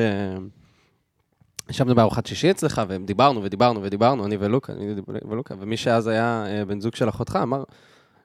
ישבנו 1.70 1.94
בארוחת 1.94 2.26
שישי 2.26 2.50
אצלך, 2.50 2.82
ודיברנו 2.88 3.42
ודיברנו 3.42 3.82
ודיברנו, 3.82 4.26
אני 4.26 4.36
ולוקה, 4.36 4.72
אני 4.72 4.94
ולוקה, 5.28 5.54
ומי 5.60 5.76
שאז 5.76 6.06
היה 6.06 6.44
אה, 6.48 6.64
בן 6.64 6.80
זוג 6.80 6.94
של 6.94 7.08
אחותך 7.08 7.38
אמר, 7.42 7.64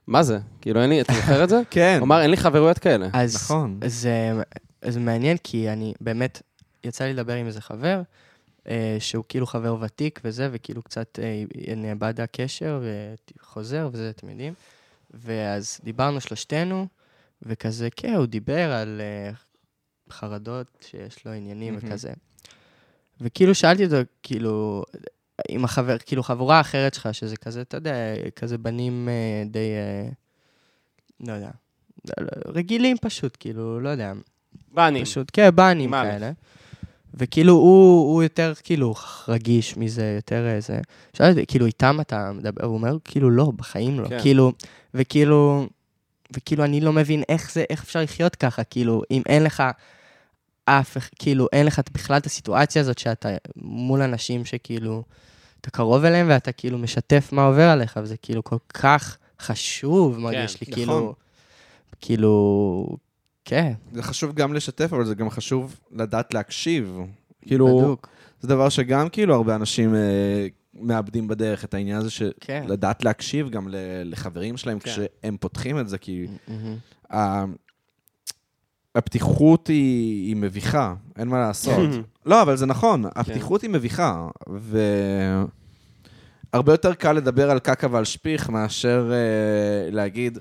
מה 0.08 0.24
זה? 0.24 0.40
כאילו, 0.62 0.82
אין 0.82 0.90
לי, 0.90 1.02
אתה 1.02 1.14
זוכר 1.14 1.44
את 1.44 1.50
זה? 1.50 1.62
כן. 1.72 1.98
הוא 2.00 2.06
אמר, 2.06 2.22
אין 2.22 2.30
לי 2.30 2.38
חברויות 2.38 2.80
כאלה. 2.80 3.08
אז 3.14 3.36
נכון. 3.36 3.80
זה, 3.86 4.42
זה 4.86 5.00
מעניין, 5.00 5.38
כי 5.44 5.70
אני 5.70 5.94
באמת, 6.02 6.42
יצא 6.84 7.04
לי 7.04 7.14
לדבר 7.14 7.34
עם 7.34 7.46
איזה 7.46 7.62
חבר, 7.62 8.02
שהוא 9.00 9.24
כאילו 9.30 9.46
חבר 9.46 9.76
ותיק 9.82 10.20
וזה, 10.24 10.50
וכאילו 10.52 10.82
קצת 10.82 11.20
אה, 11.22 11.44
נאבד 11.76 12.22
הקשר 12.22 12.82
וחוזר 13.40 13.90
וזה, 13.94 14.10
אתם 14.10 14.30
יודעים. 14.30 14.54
ואז 15.14 15.80
דיברנו 15.84 16.22
שלושתנו, 16.22 16.88
וכזה, 17.42 17.90
כן, 17.96 18.14
הוא 18.14 18.26
דיבר 18.26 18.72
על 18.72 19.02
אה, 19.02 19.32
חרדות 20.10 20.68
שיש 20.90 21.26
לו 21.26 21.32
עניינים 21.32 21.74
מהמם. 21.74 21.88
וכזה. 21.88 22.14
וכאילו 23.22 23.56
שאלתי 23.56 23.86
אותו, 23.86 23.96
כאילו, 24.24 24.84
עם 25.50 25.66
החבר, 25.66 25.98
כאילו 25.98 26.24
חבורה 26.24 26.62
אחרת 26.62 26.94
שלך, 26.94 27.10
שזה 27.14 27.38
כזה, 27.38 27.62
אתה 27.62 27.78
יודע, 27.78 27.96
כזה 28.36 28.58
בנים 28.58 29.10
אה, 29.10 29.44
די, 29.46 29.60
אה, 29.60 30.10
לא 31.20 31.34
יודע, 31.34 31.52
רגילים 32.46 32.98
פשוט, 33.02 33.38
כאילו, 33.40 33.80
לא 33.80 33.90
יודע, 33.90 34.14
בנים. 34.72 35.06
פשוט, 35.06 35.32
כן, 35.34 35.50
בנים 35.56 35.94
א'. 35.94 36.32
וכאילו, 37.14 37.54
הוא, 37.54 38.14
הוא 38.14 38.24
יותר, 38.24 38.54
כאילו, 38.64 38.94
רגיש 39.28 39.78
מזה, 39.78 40.14
יותר 40.16 40.48
איזה... 40.48 40.80
שאלתי, 41.14 41.46
כאילו, 41.46 41.66
איתם 41.66 41.98
אתה 42.02 42.32
מדבר? 42.32 42.66
הוא 42.66 42.74
אומר, 42.74 42.98
כאילו, 43.06 43.30
לא, 43.30 43.52
בחיים 43.56 44.00
לא. 44.00 44.08
כן. 44.08 44.22
כאילו, 44.22 44.52
וכאילו, 44.94 45.68
וכאילו, 46.36 46.64
אני 46.64 46.82
לא 46.82 46.94
מבין 46.94 47.24
איך 47.30 47.52
זה, 47.54 47.64
איך 47.70 47.84
אפשר 47.84 48.02
לחיות 48.02 48.36
ככה, 48.36 48.64
כאילו, 48.64 49.02
אם 49.12 49.22
אין 49.26 49.44
לך 49.44 49.64
אף, 50.66 50.98
כאילו, 51.20 51.48
אין 51.54 51.66
לך 51.66 51.82
בכלל 51.94 52.18
את 52.18 52.26
הסיטואציה 52.26 52.82
הזאת 52.82 52.98
שאתה 52.98 53.30
מול 53.56 54.02
אנשים 54.02 54.46
שכאילו, 54.46 55.04
אתה 55.62 55.70
קרוב 55.70 56.06
אליהם 56.06 56.28
ואתה 56.30 56.52
כאילו 56.52 56.78
משתף 56.78 57.30
מה 57.32 57.46
עובר 57.46 57.70
עליך, 57.70 58.00
וזה 58.04 58.18
כאילו 58.18 58.44
כל 58.44 58.58
כך 58.74 59.18
חשוב, 59.40 60.20
מרגיש 60.20 60.62
לי, 60.62 60.68
נכון. 60.70 60.74
כאילו, 60.74 61.14
כאילו, 62.02 62.98
כן, 63.46 63.74
זה 63.94 64.04
חשוב 64.04 64.34
גם 64.36 64.54
לשתף, 64.54 64.94
אבל 64.94 65.06
זה 65.06 65.16
גם 65.16 65.30
חשוב 65.30 65.80
לדעת 65.92 66.34
להקשיב. 66.34 66.98
כאילו, 67.42 67.78
בדוק. 67.80 68.08
זה 68.42 68.48
דבר 68.48 68.70
שגם 68.70 69.10
כאילו 69.10 69.36
הרבה 69.36 69.56
אנשים 69.56 69.96
אה, 69.96 70.48
מאבדים 70.74 71.28
בדרך, 71.28 71.66
את 71.66 71.74
העניין 71.74 71.98
הזה 71.98 72.10
של 72.12 72.32
כן. 72.40 72.64
לדעת 72.68 73.04
להקשיב 73.06 73.50
גם 73.50 73.68
ל- 73.70 73.76
לחברים 74.06 74.58
שלהם 74.58 74.80
כן. 74.80 74.90
כשהם 74.92 75.38
פותחים 75.40 75.80
את 75.80 75.90
זה, 75.90 75.98
כי. 75.98 76.28
ה- 77.14 77.46
הפתיחות 78.96 79.68
היא, 79.68 80.28
היא 80.28 80.36
מביכה, 80.36 80.94
אין 81.18 81.28
מה 81.28 81.40
לעשות. 81.40 81.90
לא, 82.26 82.42
אבל 82.42 82.56
זה 82.56 82.66
נכון, 82.66 83.06
הפתיחות 83.16 83.62
היא 83.62 83.70
מביכה, 83.70 84.28
והרבה 86.54 86.74
יותר 86.74 86.94
קל 86.94 87.14
לדבר 87.14 87.52
על 87.52 87.60
קקה 87.60 87.88
ועל 87.92 88.06
שפיך 88.06 88.50
מאשר 88.50 89.12
אה, 89.14 89.18
להגיד, 89.92 90.38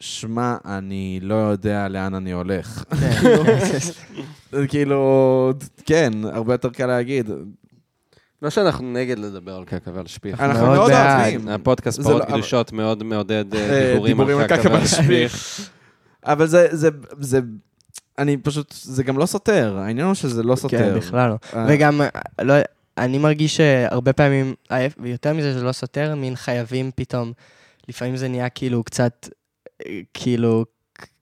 שמע, 0.00 0.56
אני 0.64 1.20
לא 1.22 1.34
יודע 1.34 1.88
לאן 1.88 2.14
אני 2.14 2.32
הולך. 2.32 2.84
כן. 4.50 4.58
כאילו, 4.68 5.52
כן, 5.86 6.12
הרבה 6.24 6.54
יותר 6.54 6.70
קל 6.70 6.86
להגיד. 6.86 7.30
לא 8.42 8.50
שאנחנו 8.50 8.92
נגד 8.92 9.18
לדבר 9.18 9.54
על 9.54 9.64
קקה 9.64 9.90
ועל 9.94 10.06
שפיך. 10.06 10.40
אנחנו 10.40 10.66
מאוד. 10.66 10.90
אוהבים. 10.90 11.48
הפודקאסט 11.48 12.00
פרות 12.00 12.22
לא- 12.22 12.24
קדושות 12.24 12.72
מאוד 12.72 13.02
מעודד 13.02 13.54
אה, 13.54 13.60
אה, 13.60 13.98
דיבורים 14.06 14.38
על 14.38 14.46
קקה 14.46 14.70
ועל 14.72 14.86
שפיך. 14.86 15.60
אבל 16.24 16.46
זה, 16.46 16.68
זה, 16.70 16.88
זה, 17.20 17.40
אני 18.18 18.36
פשוט, 18.36 18.74
זה 18.82 19.02
גם 19.02 19.18
לא 19.18 19.26
סותר, 19.26 19.78
העניין 19.78 20.06
הוא 20.06 20.14
שזה 20.14 20.42
לא 20.42 20.56
סותר. 20.56 20.78
כן, 20.78 20.94
בכלל 20.98 21.28
לא. 21.30 21.36
אה, 21.54 21.66
וגם, 21.68 22.00
לא, 22.40 22.54
אני 22.98 23.18
מרגיש 23.18 23.56
שהרבה 23.56 24.12
פעמים, 24.12 24.54
ויותר 24.98 25.32
מזה 25.34 25.58
זה 25.58 25.64
לא 25.64 25.72
סותר, 25.72 26.14
מין 26.14 26.36
חייבים 26.36 26.90
פתאום, 26.94 27.32
לפעמים 27.88 28.16
זה 28.16 28.28
נהיה 28.28 28.48
כאילו 28.48 28.84
קצת, 28.84 29.28
כאילו, 30.14 30.64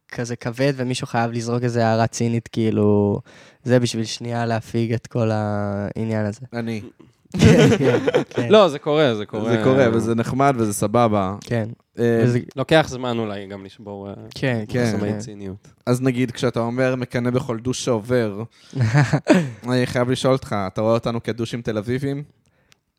כזה 0.08 0.36
כבד, 0.36 0.72
ומישהו 0.76 1.06
חייב 1.06 1.32
לזרוק 1.32 1.62
איזה 1.62 1.86
הערה 1.86 2.06
צינית, 2.06 2.48
כאילו, 2.48 3.20
זה 3.64 3.80
בשביל 3.80 4.04
שנייה 4.04 4.46
להפיג 4.46 4.92
את 4.92 5.06
כל 5.06 5.30
העניין 5.32 6.26
הזה. 6.26 6.40
אני. 6.52 6.82
כן. 8.28 8.48
לא, 8.50 8.68
זה 8.68 8.78
קורה, 8.78 9.14
זה 9.14 9.26
קורה. 9.26 9.50
זה 9.50 9.60
קורה, 9.64 9.86
וזה 9.92 10.14
נחמד 10.14 10.54
וזה 10.56 10.72
סבבה. 10.72 11.36
כן, 11.40 11.68
אה, 11.98 12.24
לוקח 12.56 12.86
זמן 12.88 13.18
אולי 13.18 13.46
גם 13.46 13.64
לשבור 13.64 14.08
אה, 14.08 14.14
כן, 14.34 14.64
כן. 14.68 14.96
כן. 15.00 15.18
ציניות. 15.18 15.68
אז 15.86 16.02
נגיד, 16.02 16.30
כשאתה 16.30 16.60
אומר 16.60 16.96
מקנא 16.96 17.30
בכל 17.30 17.58
דוש 17.58 17.84
שעובר, 17.84 18.42
אני 19.68 19.86
חייב 19.86 20.10
לשאול 20.10 20.32
אותך, 20.32 20.56
אתה 20.66 20.80
רואה 20.80 20.94
אותנו 20.94 21.22
כדושים 21.22 21.62
תל 21.62 21.78
אביבים? 21.78 22.22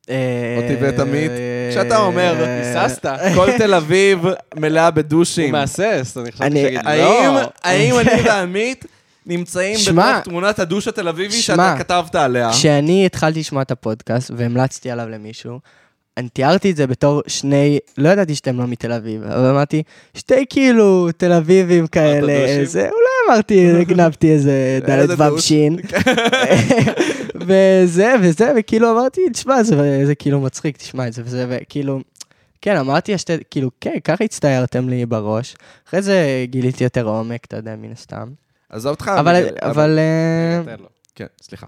אה, 0.09 0.15
אותי 0.57 0.75
ואת 0.81 0.99
עמית. 0.99 1.31
כשאתה 1.71 1.97
אומר, 1.97 2.35
היססת. 2.47 3.05
כל 3.35 3.57
תל 3.57 3.73
אביב 3.73 4.25
מלאה 4.55 4.85
הוא 4.85 4.91
בדושים. 4.91 5.51
מהסס, 5.51 6.17
אני 6.17 6.31
חשבתי 6.31 6.77
האם 6.77 7.33
לא. 7.35 7.41
האם 7.63 7.99
אני 7.99 8.21
ועמית 8.25 8.85
נמצאים 9.25 9.77
בתוך 9.87 10.23
תמונת 10.23 10.59
הדוש 10.59 10.87
התל 10.87 11.07
אביבי 11.07 11.41
שאתה 11.41 11.75
כתבת 11.79 12.15
עליה? 12.15 12.51
כשאני 12.51 13.05
התחלתי 13.05 13.39
לשמוע 13.39 13.61
את 13.61 13.71
הפודקאסט 13.71 14.31
והמלצתי 14.35 14.91
עליו 14.91 15.09
למישהו, 15.09 15.59
אני 16.17 16.29
תיארתי 16.29 16.71
את 16.71 16.75
זה 16.75 16.87
בתור 16.87 17.21
שני, 17.27 17.79
לא 17.97 18.09
ידעתי 18.09 18.35
שאתם 18.35 18.57
לא 18.59 18.67
מתל 18.67 18.91
אביב, 18.91 19.23
אבל 19.23 19.49
אמרתי, 19.49 19.83
שתי 20.13 20.45
כאילו 20.49 21.09
תל 21.17 21.31
אביבים 21.33 21.87
כאלה? 21.87 22.65
זה, 22.65 22.79
אולי 22.79 23.06
אמרתי, 23.27 23.71
הגנבתי 23.81 24.31
איזה 24.31 24.79
דלת 24.81 25.09
איזה 25.09 25.23
וו 25.23 25.29
דוש. 25.29 25.47
שין. 25.47 25.79
וזה, 27.47 28.15
וזה, 28.21 28.51
וכאילו 28.59 28.91
אמרתי, 28.91 29.21
תשמע, 29.33 29.63
זה, 29.63 30.05
זה 30.05 30.15
כאילו 30.15 30.41
מצחיק, 30.41 30.77
תשמע 30.77 31.07
את 31.07 31.13
זה, 31.13 31.21
וזה, 31.25 31.45
וכאילו, 31.49 31.99
כן, 32.61 32.77
אמרתי, 32.77 33.13
השתי, 33.13 33.33
כאילו, 33.51 33.69
כן, 33.81 33.95
ככה 34.03 34.23
הצטיירתם 34.23 34.89
לי 34.89 35.05
בראש. 35.05 35.55
אחרי 35.87 36.01
זה 36.01 36.45
גיליתי 36.49 36.83
יותר 36.83 37.07
עומק, 37.07 37.45
אתה 37.45 37.57
יודע, 37.57 37.75
מן 37.75 37.91
הסתם. 37.91 38.29
עזוב 38.69 38.91
אותך. 38.91 39.11
אבל, 39.19 39.45
אבל, 39.61 39.99
אה. 39.99 40.75
כן, 41.15 41.25
סליחה. 41.41 41.67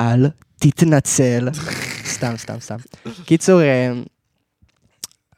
אל 0.00 0.26
תתנצל. 0.58 1.48
סתם, 2.14 2.34
סתם, 2.36 2.60
סתם. 2.60 2.76
קיצור, 3.24 3.60
אה, 3.60 3.92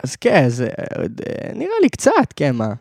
אז 0.05 0.16
כן, 0.16 0.49
זה 0.49 0.69
אה, 0.78 1.05
נראה 1.55 1.74
לי 1.82 1.89
קצת, 1.89 2.32
כן, 2.36 2.57
מה? 2.57 2.73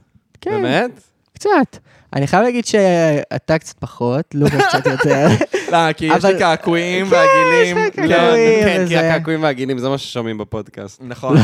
כן, 0.42 0.52
באמת? 0.52 1.13
קצת. 1.34 1.78
אני 2.14 2.28
חייב 2.28 2.44
להגיד 2.44 2.66
שאתה 2.66 3.58
קצת 3.58 3.80
פחות, 3.80 4.26
לוקה 4.36 4.58
קצת 4.70 4.86
יותר. 4.86 5.28
לא, 5.72 5.94
כי 5.94 6.06
יש 6.06 6.12
לי 6.12 6.32
אבל- 6.32 6.40
קעקועים 6.40 7.06
כן, 7.06 7.12
והגילים. 7.16 7.78
יש 7.78 7.90
לך 7.90 7.96
כן. 7.96 8.08
קעקועים. 8.08 8.64
כן, 8.64 8.86
כי 8.88 8.98
הקעקועים 8.98 9.44
והגינים 9.44 9.78
זה 9.80 9.90
מה 9.90 9.98
ששומעים 9.98 10.38
בפודקאסט. 10.38 11.02
נכון. 11.04 11.38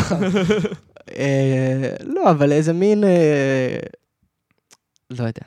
אה, 1.17 1.89
לא, 2.03 2.31
אבל 2.31 2.51
איזה 2.51 2.73
מין... 2.73 3.03
אה, 3.03 3.77
לא 5.09 5.23
יודע. 5.23 5.41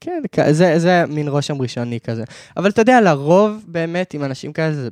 כן, 0.00 0.22
זה, 0.52 0.78
זה 0.78 1.04
מין 1.08 1.28
רושם 1.28 1.62
ראשוני 1.62 2.00
כזה. 2.00 2.24
אבל 2.56 2.70
אתה 2.70 2.80
יודע, 2.80 3.00
לרוב 3.00 3.64
באמת 3.66 4.14
עם 4.14 4.24
אנשים 4.24 4.52
כאלה 4.52 4.72
זה 4.74 4.88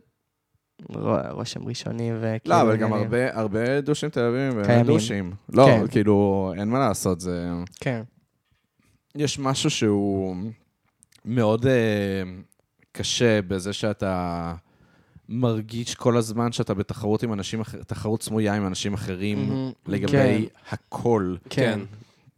רושם 1.31 1.69
ראשוני 1.69 2.11
וכאילו... 2.21 2.57
לא, 2.57 2.61
אבל 2.63 2.77
גם. 2.77 2.93
הרבה- 2.93 3.39
הרבה 3.39 3.81
דושים 3.81 4.09
תל 4.09 4.21
אביבים 4.21 4.65
קיימים. 4.65 4.87
דושים. 4.87 5.33
לא, 5.53 5.65
כן. 5.67 5.87
כאילו, 5.87 6.53
אין 6.59 6.69
מה 6.69 6.79
לעשות, 6.79 7.21
זה... 7.21 7.49
כן. 7.81 8.03
יש 9.15 9.39
משהו 9.39 9.71
שהוא 9.71 10.37
מאוד 11.25 11.67
אה, 11.67 11.73
קשה 12.93 13.43
בזה 13.43 13.73
שאתה 13.73 14.55
מרגיש 15.29 15.95
כל 15.95 16.17
הזמן 16.17 16.53
שאתה 16.53 16.75
בתחרות 16.75 17.23
עם 17.23 17.33
אנשים 17.33 17.61
אחרים, 17.61 17.83
תחרות 17.83 18.23
סמויה 18.23 18.55
עם 18.55 18.67
אנשים 18.67 18.95
אחרים 18.95 19.49
מהמם. 19.49 19.73
לגבי 19.87 20.49
הכל. 20.71 21.35
כן. 21.51 21.81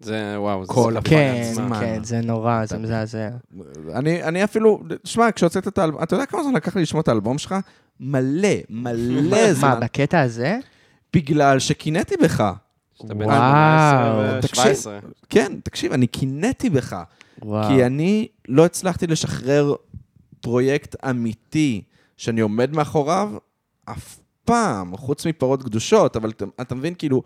זה, 0.00 0.34
וואו, 0.36 0.64
זה 0.66 0.72
כל 0.72 0.94
סחף 0.94 1.08
כן, 1.08 1.42
הזמן. 1.50 1.64
הזמן. 1.64 1.80
כן, 1.80 2.04
זה 2.04 2.20
נורא, 2.20 2.66
זה 2.66 2.78
מזעזע. 2.78 3.28
אני, 3.94 4.22
אני 4.22 4.44
אפילו, 4.44 4.82
שמע, 5.04 5.32
כשהוצאת 5.32 5.68
את 5.68 5.78
האלבום, 5.78 6.02
אתה 6.02 6.14
יודע 6.14 6.26
כמה 6.26 6.42
זמן 6.42 6.54
לקח 6.54 6.76
לי 6.76 6.82
לשמוע 6.82 7.00
את 7.00 7.08
האלבום 7.08 7.38
שלך? 7.38 7.54
מלא, 8.00 8.48
מלא 8.70 9.30
מה, 9.46 9.54
זמן. 9.54 9.80
בקטע 9.82 10.20
הזה? 10.20 10.58
בגלל 11.14 11.58
שקינאתי 11.58 12.14
בך. 12.22 12.52
שאתה 13.02 13.14
בן 13.14 13.24
וואו. 13.24 13.38
18 13.38 14.40
תקשיב. 14.40 14.86
ו-17. 14.86 15.12
כן, 15.28 15.52
תקשיב, 15.64 15.92
אני 15.92 16.06
קינאתי 16.06 16.70
בך. 16.70 16.96
וואו. 17.42 17.68
כי 17.68 17.86
אני 17.86 18.28
לא 18.48 18.64
הצלחתי 18.64 19.06
לשחרר 19.06 19.74
פרויקט 20.40 21.04
אמיתי 21.04 21.82
שאני 22.16 22.40
עומד 22.40 22.76
מאחוריו 22.76 23.32
אף 23.84 24.18
פעם, 24.44 24.96
חוץ 24.96 25.26
מפרות 25.26 25.62
קדושות, 25.62 26.16
אבל 26.16 26.30
אתה, 26.30 26.44
אתה 26.60 26.74
מבין, 26.74 26.94
כאילו, 26.94 27.22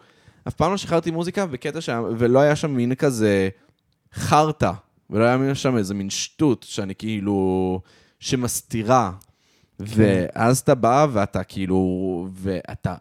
אף 0.49 0.55
פעם 0.55 0.71
לא 0.71 0.77
שחררתי 0.77 1.11
מוזיקה 1.11 1.47
בקטע 1.47 1.81
שם, 1.81 2.05
ולא 2.19 2.39
היה 2.39 2.57
שם 2.57 2.71
מין 2.71 2.95
כזה 2.95 3.49
חרטא, 4.15 4.73
ולא 5.11 5.25
היה 5.25 5.55
שם 5.55 5.77
איזה 5.77 5.95
מין 5.95 6.11
שטות 6.11 6.63
שאני 6.69 6.95
כאילו, 6.95 7.81
שמסתירה. 8.21 9.13
ואז 9.81 10.59
אתה 10.59 10.75
בא 10.75 11.07
ואתה 11.13 11.45
כאילו, 11.45 12.29
ואתה 12.33 12.95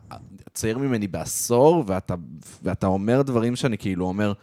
צעיר 0.56 0.77
ממני 0.77 1.07
בעשור, 1.07 1.84
ואתה, 1.88 2.15
ואתה 2.64 2.88
אומר 2.88 3.22
דברים 3.22 3.56
שאני 3.56 3.77
כאילו 3.77 4.06
אומר, 4.06 4.34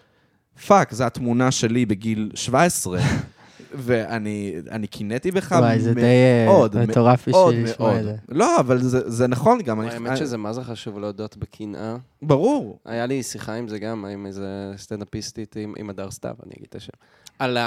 fuck, 0.67 0.93
זו 0.95 1.05
התמונה 1.05 1.51
שלי 1.51 1.87
בגיל 1.87 2.31
17, 2.35 2.99
ואני 3.75 4.55
אני 4.71 4.87
קינאתי 4.87 5.31
בך 5.31 5.53
וואי, 5.59 5.81
זה 5.81 5.95
די 5.95 6.01
אה, 6.03 6.45
מאוד, 6.47 6.77
מטורף 6.87 7.29
מאוד 7.29 7.55
בשביל 7.55 7.65
לשמוע 7.71 7.89
מאוד. 7.89 7.99
את 7.99 8.05
זה. 8.05 8.17
לא, 8.29 8.61
אבל 8.61 8.83
זה 8.83 9.11
זה 9.11 9.27
נכון 9.27 9.63
גם. 9.63 9.81
אני- 9.81 9.91
האמת 9.91 10.17
שזה 10.17 10.37
מה 10.37 10.53
זה 10.53 10.65
חשוב 10.65 10.99
להודות 10.99 11.37
בקנאה. 11.37 11.97
ברור. 12.23 12.79
היה 12.85 13.07
לי 13.07 13.23
שיחה 13.23 13.55
עם 13.55 13.69
זה 13.69 13.79
גם, 13.79 14.05
עם 14.05 14.27
איזה 14.27 14.73
סטנדאפיסטית, 14.77 15.57
עם, 15.57 15.75
עם 15.79 15.91
הדר 15.91 16.11
סתיו, 16.11 16.35
אני 16.47 16.53
אגיד 16.57 16.67
את 16.69 16.75
השם. 16.75 16.93
על 17.39 17.59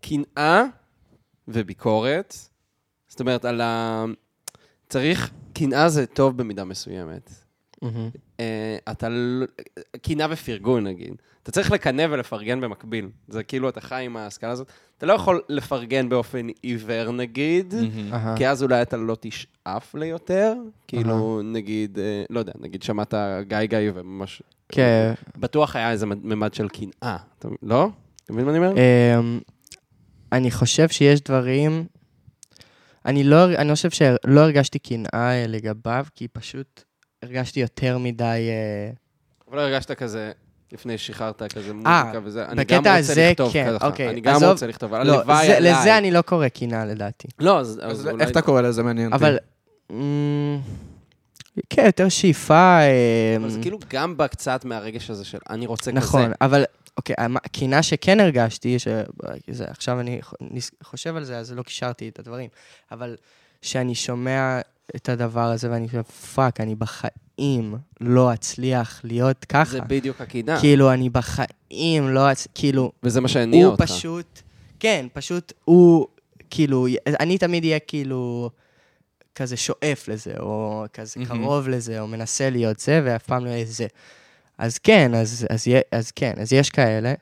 הקנאה 0.00 0.64
וביקורת. 1.48 2.34
זאת 3.08 3.20
אומרת, 3.20 3.44
על 3.44 3.60
ה... 3.60 4.04
צריך... 4.88 5.30
קנאה 5.58 5.88
זה 5.88 6.06
טוב 6.06 6.36
במידה 6.36 6.64
מסוימת. 6.64 7.30
אה, 8.40 8.76
אתה... 8.90 9.08
לא- 9.08 9.46
קנאה 10.02 10.26
ופרגון, 10.30 10.84
נגיד. 10.84 11.14
אתה 11.42 11.52
צריך 11.52 11.70
לקנא 11.72 12.06
ולפרגן 12.10 12.60
במקביל. 12.60 13.08
זה 13.28 13.42
כאילו, 13.42 13.68
אתה 13.68 13.80
חי 13.80 14.02
עם 14.04 14.16
ההשכלה 14.16 14.50
הזאת. 14.50 14.66
אתה 14.98 15.06
לא 15.06 15.12
יכול 15.12 15.42
לפרגן 15.48 16.08
באופן 16.08 16.46
עיוור, 16.62 17.10
נגיד. 17.12 17.74
כי 18.36 18.48
אז 18.48 18.62
אולי 18.62 18.82
אתה 18.82 18.96
לא 18.96 19.16
תשאף 19.20 19.94
ליותר. 19.94 20.54
כאילו, 20.88 21.42
נגיד, 21.42 21.98
אה, 21.98 22.24
לא 22.30 22.38
יודע, 22.38 22.52
נגיד 22.60 22.82
שמעת 22.82 23.14
גיא 23.48 23.64
גיא 23.64 23.78
וממש... 23.94 24.42
כן. 24.68 25.12
בטוח 25.36 25.76
היה 25.76 25.90
איזה 25.90 26.06
ממד 26.06 26.54
של 26.54 26.68
קנאה, 26.68 27.16
לא? 27.62 27.88
אתה 28.24 28.32
מבין 28.32 28.44
מה 28.44 28.50
אני 28.50 28.58
אומר? 28.58 28.72
אמ, 28.72 29.40
אני 30.32 30.50
חושב 30.50 30.88
שיש 30.88 31.20
דברים... 31.20 31.86
אני 33.06 33.24
לא, 33.24 33.44
אני 33.44 33.74
חושב 33.74 33.90
שלא 33.90 34.40
הרגשתי 34.40 34.78
קנאה 34.78 35.08
אה, 35.14 35.44
לגביו, 35.48 36.06
כי 36.14 36.28
פשוט 36.28 36.82
הרגשתי 37.22 37.60
יותר 37.60 37.98
מדי... 37.98 38.24
אה, 38.24 38.90
אבל 39.48 39.56
לא 39.56 39.62
הרגשת 39.62 39.92
כזה, 39.92 40.32
לפני 40.72 40.98
ששחררת 40.98 41.42
כזה 41.42 41.70
אה, 41.70 42.02
מוזיקה 42.04 42.20
וזה, 42.24 42.46
אני 42.46 42.60
בקטע 42.60 42.76
גם 42.76 42.80
רוצה 42.80 42.98
הזה, 42.98 43.28
לכתוב 43.30 43.52
כן, 43.52 43.74
ככה, 43.76 43.86
אוקיי, 43.86 44.08
אני 44.08 44.20
גם 44.20 44.36
עזוב, 44.36 44.50
רוצה 44.50 44.66
לכתוב, 44.66 44.94
אבל 44.94 45.06
לא, 45.06 45.14
הלוואי 45.14 45.52
עליי. 45.52 45.72
לזה 45.72 45.98
אני 45.98 46.10
לא 46.10 46.22
קורא 46.22 46.48
קנאה 46.48 46.84
לדעתי. 46.84 47.28
לא, 47.38 47.58
אז 47.58 47.80
אז 47.82 48.00
אז 48.00 48.06
איך 48.06 48.14
אולי... 48.14 48.24
אתה 48.24 48.42
קורא 48.42 48.60
לזה 48.60 48.82
מעניין 48.82 49.12
אותי? 49.12 49.24
אבל... 49.24 49.38
כן, 51.70 51.86
יותר 51.86 52.08
שאיפה... 52.08 52.78
אבל 53.36 53.48
זה 53.48 53.58
כאילו 53.62 53.78
גם 53.90 54.16
בא 54.16 54.26
קצת 54.26 54.64
מהרגש 54.64 55.10
הזה 55.10 55.24
של 55.24 55.38
אני 55.50 55.66
רוצה 55.66 55.90
כזה. 55.90 56.00
נכון, 56.00 56.32
אבל 56.40 56.64
אוקיי, 56.98 57.14
המ- 57.18 57.36
הקנאה 57.36 57.82
שכן 57.82 58.20
הרגשתי, 58.20 58.78
שזה, 58.78 59.04
עכשיו 59.68 60.00
אני 60.00 60.20
חושב 60.82 61.16
על 61.16 61.24
זה, 61.24 61.38
אז 61.38 61.52
לא 61.52 61.62
קישרתי 61.62 62.08
את 62.08 62.18
הדברים, 62.18 62.50
אבל 62.92 63.16
שאני 63.62 63.94
שומע 63.94 64.60
את 64.96 65.08
הדבר 65.08 65.40
הזה 65.44 65.70
ואני 65.70 65.88
חושב, 65.88 66.02
fuck, 66.02 66.60
אני 66.60 66.74
בחיים 66.74 67.74
לא 68.00 68.32
אצליח 68.34 69.00
להיות 69.04 69.44
ככה. 69.44 69.70
זה 69.70 69.80
בדיוק 69.80 70.20
הקנאה. 70.20 70.60
כאילו, 70.60 70.92
אני 70.92 71.10
בחיים 71.10 72.08
לא 72.08 72.32
אצ... 72.32 72.46
כאילו, 72.54 72.92
וזה 73.02 73.20
מה 73.20 73.28
שהניע 73.28 73.64
הוא 73.64 73.72
אותך. 73.72 73.82
פשוט, 73.84 74.40
כן, 74.80 75.06
פשוט 75.12 75.52
הוא, 75.64 76.06
כאילו, 76.50 76.86
אני 77.20 77.38
תמיד 77.38 77.64
אהיה 77.64 77.78
כאילו 77.78 78.50
כזה 79.34 79.56
שואף 79.56 80.08
לזה, 80.08 80.34
או 80.40 80.84
כזה 80.92 81.20
מהמם. 81.20 81.42
קרוב 81.44 81.68
לזה, 81.68 82.00
או 82.00 82.06
מנסה 82.06 82.50
להיות 82.50 82.80
זה, 82.80 83.00
ואף 83.04 83.22
פעם 83.22 83.44
לא 83.44 83.50
יהיה 83.50 83.64
זה. 83.68 83.86
אז 84.58 84.78
כן, 84.78 85.14
אז, 85.14 85.46
אז, 85.50 85.64
אז 85.92 86.10
כן, 86.10 86.32
אז 86.36 86.52
יש 86.52 86.70
כאלה. 86.70 87.14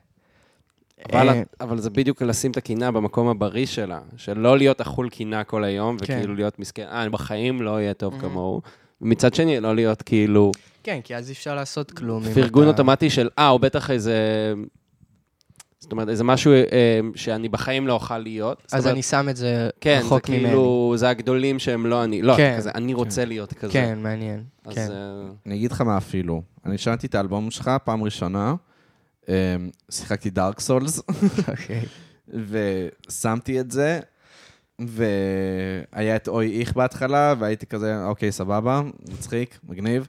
אבל, 1.13 1.29
אה, 1.29 1.41
אבל 1.61 1.79
זה 1.79 1.89
בדיוק 1.89 2.21
לשים 2.21 2.51
את 2.51 2.57
הקנאה 2.57 2.91
במקום 2.91 3.27
הבריא 3.27 3.65
שלה, 3.65 3.99
של 4.17 4.37
לא 4.39 4.57
להיות 4.57 4.81
אכול 4.81 5.09
קנאה 5.09 5.43
כל 5.43 5.63
היום, 5.63 5.97
כן. 5.97 6.03
וכאילו 6.17 6.35
להיות 6.35 6.59
מסכן, 6.59 6.85
אה, 6.91 7.01
אני 7.01 7.09
בחיים 7.09 7.61
לא 7.61 7.73
אהיה 7.75 7.93
טוב 7.93 8.13
Mhm. 8.13 8.21
כמוהו. 8.21 8.61
ומצד 9.01 9.33
שני, 9.33 9.59
לא 9.59 9.75
להיות 9.75 10.01
כאילו 10.01 10.51
כן, 10.83 10.99
כי 11.03 11.15
אז 11.15 11.29
אי 11.29 11.33
אפשר 11.33 11.55
לעשות 11.55 11.91
כלום. 11.91 12.23
פרגון 12.33 12.63
אתה- 12.63 12.71
אוטומטי 12.71 13.09
של, 13.09 13.29
אה, 13.39 13.47
הוא 13.47 13.59
בטח 13.59 13.91
איזה... 13.91 14.53
זאת 15.79 15.91
אומרת, 15.91 16.09
איזה 16.09 16.23
משהו 16.23 16.51
אה, 16.53 16.63
שאני 17.15 17.49
בחיים 17.49 17.87
לא 17.87 17.93
אוכל 17.93 18.17
להיות. 18.17 18.63
אז 18.71 18.81
אומרת, 18.81 18.93
אני 18.93 19.01
שם 19.03 19.27
את 19.29 19.35
זה 19.35 19.69
כן, 19.81 19.99
זה 20.01 20.05
רחוק 20.05 20.29
ממני. 20.29 20.43
כאילו, 20.47 20.93
זה 20.97 21.09
הגדולים 21.09 21.59
שהם 21.59 21.85
לא 21.85 22.03
אני. 22.03 22.21
לא, 22.21 22.33
כן. 22.37 22.53
כזה, 22.57 22.71
אני 22.75 22.93
רוצה 22.93 23.25
להיות 23.25 23.53
כזה. 23.53 23.73
כן, 23.73 23.99
מעניין. 24.03 24.43
אז 24.65 24.75
כן. 24.75 24.87
אה, 24.91 24.97
אני 25.45 25.55
אגיד 25.55 25.71
לך 25.71 25.81
מה 25.81 25.97
אפילו. 25.97 26.41
אני 26.67 26.77
שמעתי 26.77 27.07
את 27.07 27.15
האלבום 27.15 27.51
שלך 27.51 27.71
פעם 27.83 28.03
ראשונה, 28.03 28.55
אמ, 29.27 29.33
שיחקתי 29.91 30.29
דארק 30.29 30.59
סולס, 30.59 31.01
אוקיי. 31.47 31.85
ושמתי 33.07 33.59
את 33.59 33.71
זה, 33.71 33.99
והיה 34.79 36.15
את 36.15 36.27
אוי 36.27 36.59
איך 36.59 36.73
בהתחלה, 36.73 37.33
והייתי 37.39 37.65
כזה, 37.65 38.05
אוקיי, 38.05 38.31
סבבה, 38.31 38.81
מצחיק, 39.09 39.59
מגניב. 39.69 40.07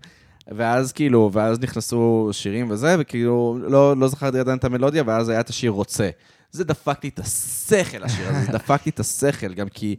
ואז 0.57 0.93
כאילו, 0.93 1.31
ואז 1.33 1.61
נכנסו 1.61 2.29
שירים 2.33 2.71
וזה, 2.71 2.97
וכאילו, 2.99 3.59
לא, 3.61 3.97
לא 3.97 4.09
זכרתי 4.09 4.39
עדיין 4.39 4.59
את 4.59 4.65
המלודיה, 4.65 5.03
ואז 5.07 5.29
היה 5.29 5.41
את 5.41 5.49
השיר 5.49 5.71
רוצה. 5.71 6.11
זה 6.51 6.65
דפק 6.65 7.05
לי 7.05 7.11
את 7.11 7.19
השכל, 7.19 8.05
השיר 8.05 8.29
הזה, 8.29 8.41
זה 8.41 8.53
דפק 8.53 8.81
לי 8.87 8.91
את 8.91 9.01
השכל, 9.01 9.55
גם 9.55 9.69
כי 9.69 9.97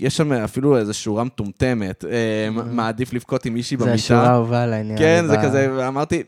יש 0.00 0.16
שם 0.16 0.32
אפילו 0.32 0.78
איזו 0.78 0.94
שורה 0.94 1.24
מטומטמת, 1.24 2.04
אה, 2.04 2.48
מעדיף 2.50 3.12
לבכות 3.12 3.46
עם 3.46 3.54
מישהי 3.54 3.76
זה 3.76 3.84
במיטה. 3.84 3.94
השורה 3.94 4.26
האהובה 4.30 4.62
עליי, 4.62 4.82
נראה 4.82 4.94
לי. 4.94 4.98
כן, 4.98 5.24
זה 5.28 5.36
כזה, 5.42 5.68
ואמרתי, 5.76 6.22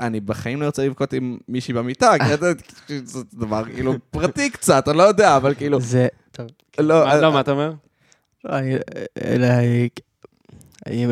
אני 0.00 0.20
בחיים 0.20 0.60
לא 0.60 0.66
רוצה 0.66 0.86
לבכות 0.86 1.12
עם 1.12 1.38
מישהי 1.48 1.74
במיטה, 1.74 2.12
זה 3.04 3.20
דבר 3.34 3.64
כאילו 3.74 3.94
פרטי 4.10 4.50
קצת, 4.50 4.88
אני 4.88 4.98
לא 4.98 5.02
יודע, 5.02 5.36
אבל 5.36 5.54
כאילו, 5.54 5.80
זה... 5.80 6.06
טוב. 6.32 6.46
לא, 6.78 7.04
מה- 7.04 7.16
לא, 7.16 7.32
מה 7.32 7.40
אתה 7.40 7.50
אומר? 7.50 7.72
לא, 8.44 8.58
אני- 8.58 9.88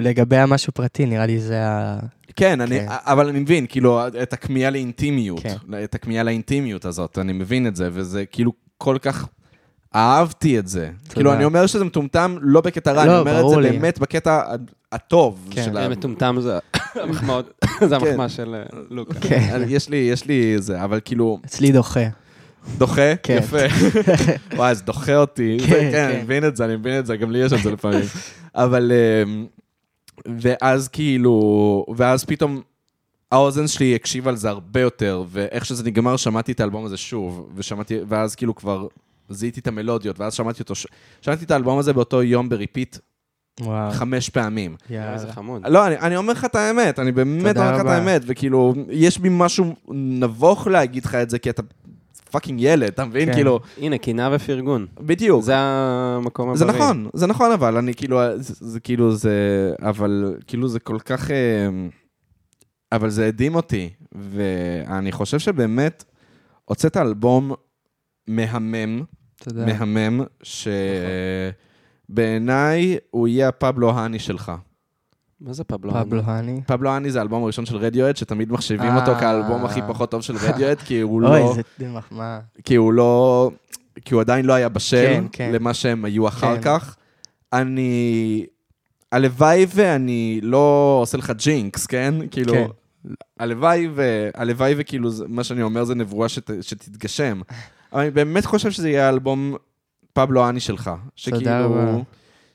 לגבי 0.02 0.36
המשהו 0.36 0.72
פרטי, 0.72 1.06
נראה 1.06 1.26
לי 1.26 1.40
זה 1.40 1.66
ה... 1.66 1.98
כן, 2.36 2.60
אני, 2.60 2.78
כן. 2.80 2.86
אבל 2.90 3.28
אני 3.28 3.40
מבין, 3.40 3.66
כאילו, 3.68 4.00
את 4.22 4.32
הכמיהה 4.32 4.70
לאינטימיות, 4.70 5.40
כן. 5.40 5.56
את 5.84 5.94
הכמיהה 5.94 6.22
לאינטימיות 6.22 6.84
הזאת, 6.84 7.18
אני 7.18 7.32
מבין 7.32 7.66
את 7.66 7.76
זה, 7.76 7.88
וזה 7.92 8.26
כאילו 8.26 8.52
כל 8.78 8.96
כך... 9.02 9.26
אהבתי 9.94 10.58
את 10.58 10.68
זה. 10.68 10.90
כאילו, 11.14 11.32
אני 11.32 11.44
אומר 11.44 11.66
שזה 11.66 11.84
מטומטם 11.84 12.36
לא 12.40 12.60
בקטע 12.60 12.92
רע, 12.92 13.04
לא, 13.06 13.10
אני 13.12 13.20
אומר 13.20 13.44
את 13.44 13.50
זה 13.50 13.60
לי. 13.60 13.70
באמת 13.70 13.98
בקטע 13.98 14.42
הטוב 14.92 15.48
כן. 15.50 15.64
של 15.64 15.76
אה, 15.78 15.84
ה... 15.84 15.88
מטומטם 15.88 16.36
זה 16.40 16.58
המחמאות, 17.02 17.60
זה 17.88 17.96
המחמאה 17.96 18.28
של 18.28 18.54
אה, 18.54 18.62
לוקה. 18.90 19.20
כן. 19.20 19.62
יש 19.68 19.88
לי, 19.88 19.96
יש 19.96 20.24
לי 20.26 20.54
זה, 20.58 20.84
אבל 20.84 21.00
כאילו, 21.04 21.38
אצלי 21.44 21.72
דוחה. 21.72 22.00
דוחה? 22.78 23.16
כן. 23.22 23.38
יפה. 23.38 23.58
וואי, 24.56 24.74
זה 24.74 24.82
דוחה 24.82 25.16
אותי. 25.16 25.56
כן, 25.60 25.66
זה- 25.66 25.70
כן, 25.80 25.90
כן. 25.92 26.10
אני 26.14 26.22
מבין 26.22 26.44
את 26.44 26.56
זה, 26.56 26.64
אני 26.64 26.76
מבין 26.76 26.98
את 26.98 27.06
זה, 27.06 27.16
גם 27.16 27.30
לי 27.30 27.38
יש 27.38 27.52
את 27.52 27.62
זה 27.62 27.70
לפעמים. 27.70 28.04
אבל... 28.54 28.92
אמ, 29.24 29.46
ואז 30.40 30.88
כאילו... 30.88 31.86
ואז 31.96 32.24
פתאום 32.24 32.60
האוזן 33.32 33.66
שלי 33.68 33.94
הקשיבה 33.94 34.30
על 34.30 34.36
זה 34.36 34.48
הרבה 34.48 34.80
יותר, 34.80 35.24
ואיך 35.30 35.64
שזה 35.64 35.84
נגמר, 35.84 36.16
שמעתי 36.16 36.52
את 36.52 36.60
האלבום 36.60 36.84
הזה 36.84 36.96
שוב, 36.96 37.48
ושמעתי... 37.54 37.98
ואז 38.08 38.34
כאילו 38.34 38.54
כבר 38.54 38.86
זיהיתי 39.28 39.60
את 39.60 39.66
המלודיות, 39.66 40.20
ואז 40.20 40.34
שמעתי 40.34 40.62
אותו... 40.62 40.74
ש- 40.74 40.86
שמעתי 41.20 41.44
את 41.44 41.50
האלבום 41.50 41.78
הזה 41.78 41.92
באותו 41.92 42.22
יום 42.22 42.48
ב 42.48 42.55
repeat 42.55 42.96
וואו. 43.60 43.90
חמש 43.92 44.28
פעמים. 44.28 44.76
איזה 44.90 44.94
יאללה. 44.94 45.32
חמוד. 45.32 45.66
לא, 45.68 45.86
אני, 45.86 45.98
אני 45.98 46.16
אומר 46.16 46.32
לך 46.32 46.44
את 46.44 46.54
האמת, 46.54 46.98
אני 46.98 47.12
באמת 47.12 47.56
אומר 47.56 47.74
לך 47.74 47.80
את. 47.80 47.86
האמת, 47.86 48.22
וכאילו, 48.26 48.74
יש 48.90 49.18
בי 49.18 49.28
משהו 49.32 49.74
נבוך 49.88 50.66
להגיד 50.66 51.04
לך 51.04 51.14
את 51.14 51.30
זה, 51.30 51.38
כי 51.38 51.50
אתה 51.50 51.62
fucking 52.30 52.60
ילד, 52.60 52.88
אתה 52.88 53.04
מבין? 53.04 53.28
כן. 53.28 53.34
כאילו, 53.34 53.60
הנה, 53.78 53.98
קנאה 53.98 54.28
ופרגון. 54.32 54.86
בדיוק. 55.00 55.42
זה 55.42 55.52
המקום 55.56 56.48
הבריא. 56.48 56.58
זה 56.58 56.72
נכון, 56.78 57.08
זה 57.14 57.26
נכון, 57.26 57.52
אבל 57.52 57.76
אני 57.76 57.94
כאילו, 57.94 58.20
זה, 58.36 58.54
זה 58.60 58.80
כאילו 58.80 59.14
זה, 59.16 59.30
אבל 59.82 60.34
כאילו 60.46 60.68
זה 60.68 60.80
כל 60.80 60.98
כך, 60.98 61.30
אה, 61.30 61.68
אבל 62.92 63.10
זה 63.10 63.26
הדהים 63.26 63.54
אותי, 63.54 63.90
ואני 64.12 65.12
חושב 65.12 65.38
שבאמת 65.38 66.04
הוצאת 66.64 66.96
אלבום 66.96 67.52
מהמם, 68.28 69.02
תודה. 69.36 69.66
מהמם, 69.66 70.20
שבעיניי 72.08 72.96
הוא 73.10 73.28
יהיה 73.28 73.48
הפבלו 73.48 73.90
האני 73.90 74.18
שלך. 74.18 74.52
מה 75.40 75.52
זה 75.52 75.64
פבלו? 75.64 75.92
פבלו 75.92 76.22
האני. 76.24 76.60
פבלו 76.66 76.90
האני 76.90 77.10
זה 77.10 77.18
האלבום 77.18 77.42
הראשון 77.42 77.66
של 77.66 77.76
רדיואט, 77.76 78.16
שתמיד 78.16 78.52
מחשיבים 78.52 78.90
אה. 78.90 79.00
אותו 79.00 79.14
כאלבום 79.20 79.64
הכי 79.64 79.80
פחות 79.88 80.10
טוב 80.10 80.22
של 80.22 80.36
רדיואט, 80.36 80.80
כי 80.80 81.00
הוא 81.00 81.24
אוי, 81.24 81.40
לא... 81.40 81.56
זה 81.78 81.88
מחמאה. 81.88 82.40
כי 82.64 82.74
הוא 82.74 82.92
לא... 82.92 83.50
כי 84.04 84.14
הוא 84.14 84.20
עדיין 84.20 84.44
לא 84.44 84.52
היה 84.52 84.68
בשל 84.68 85.06
כן, 85.06 85.24
כן. 85.32 85.52
למה 85.52 85.74
שהם 85.74 86.04
היו 86.04 86.28
אחר 86.28 86.56
כן. 86.56 86.62
כך. 86.62 86.96
אני... 87.52 88.46
הלוואי 89.12 89.66
ואני 89.74 90.40
לא 90.42 90.98
עושה 91.02 91.18
לך 91.18 91.32
ג'ינקס, 91.36 91.86
כן? 91.86 92.14
כאילו... 92.30 92.52
כן. 92.52 92.66
הלוואי 93.38 93.88
ו... 93.94 94.28
הלוואי 94.34 94.74
וכאילו, 94.76 95.10
מה 95.28 95.44
שאני 95.44 95.62
אומר 95.62 95.84
זה 95.84 95.94
נבואה 95.94 96.28
שת... 96.28 96.50
שתתגשם. 96.60 97.40
אבל 97.92 98.00
אני 98.00 98.10
באמת 98.10 98.44
חושב 98.44 98.70
שזה 98.70 98.88
יהיה 98.88 99.06
האלבום 99.06 99.54
פבלו 100.12 100.48
אני 100.48 100.60
שלך. 100.60 100.90
שכאילו... 101.16 102.04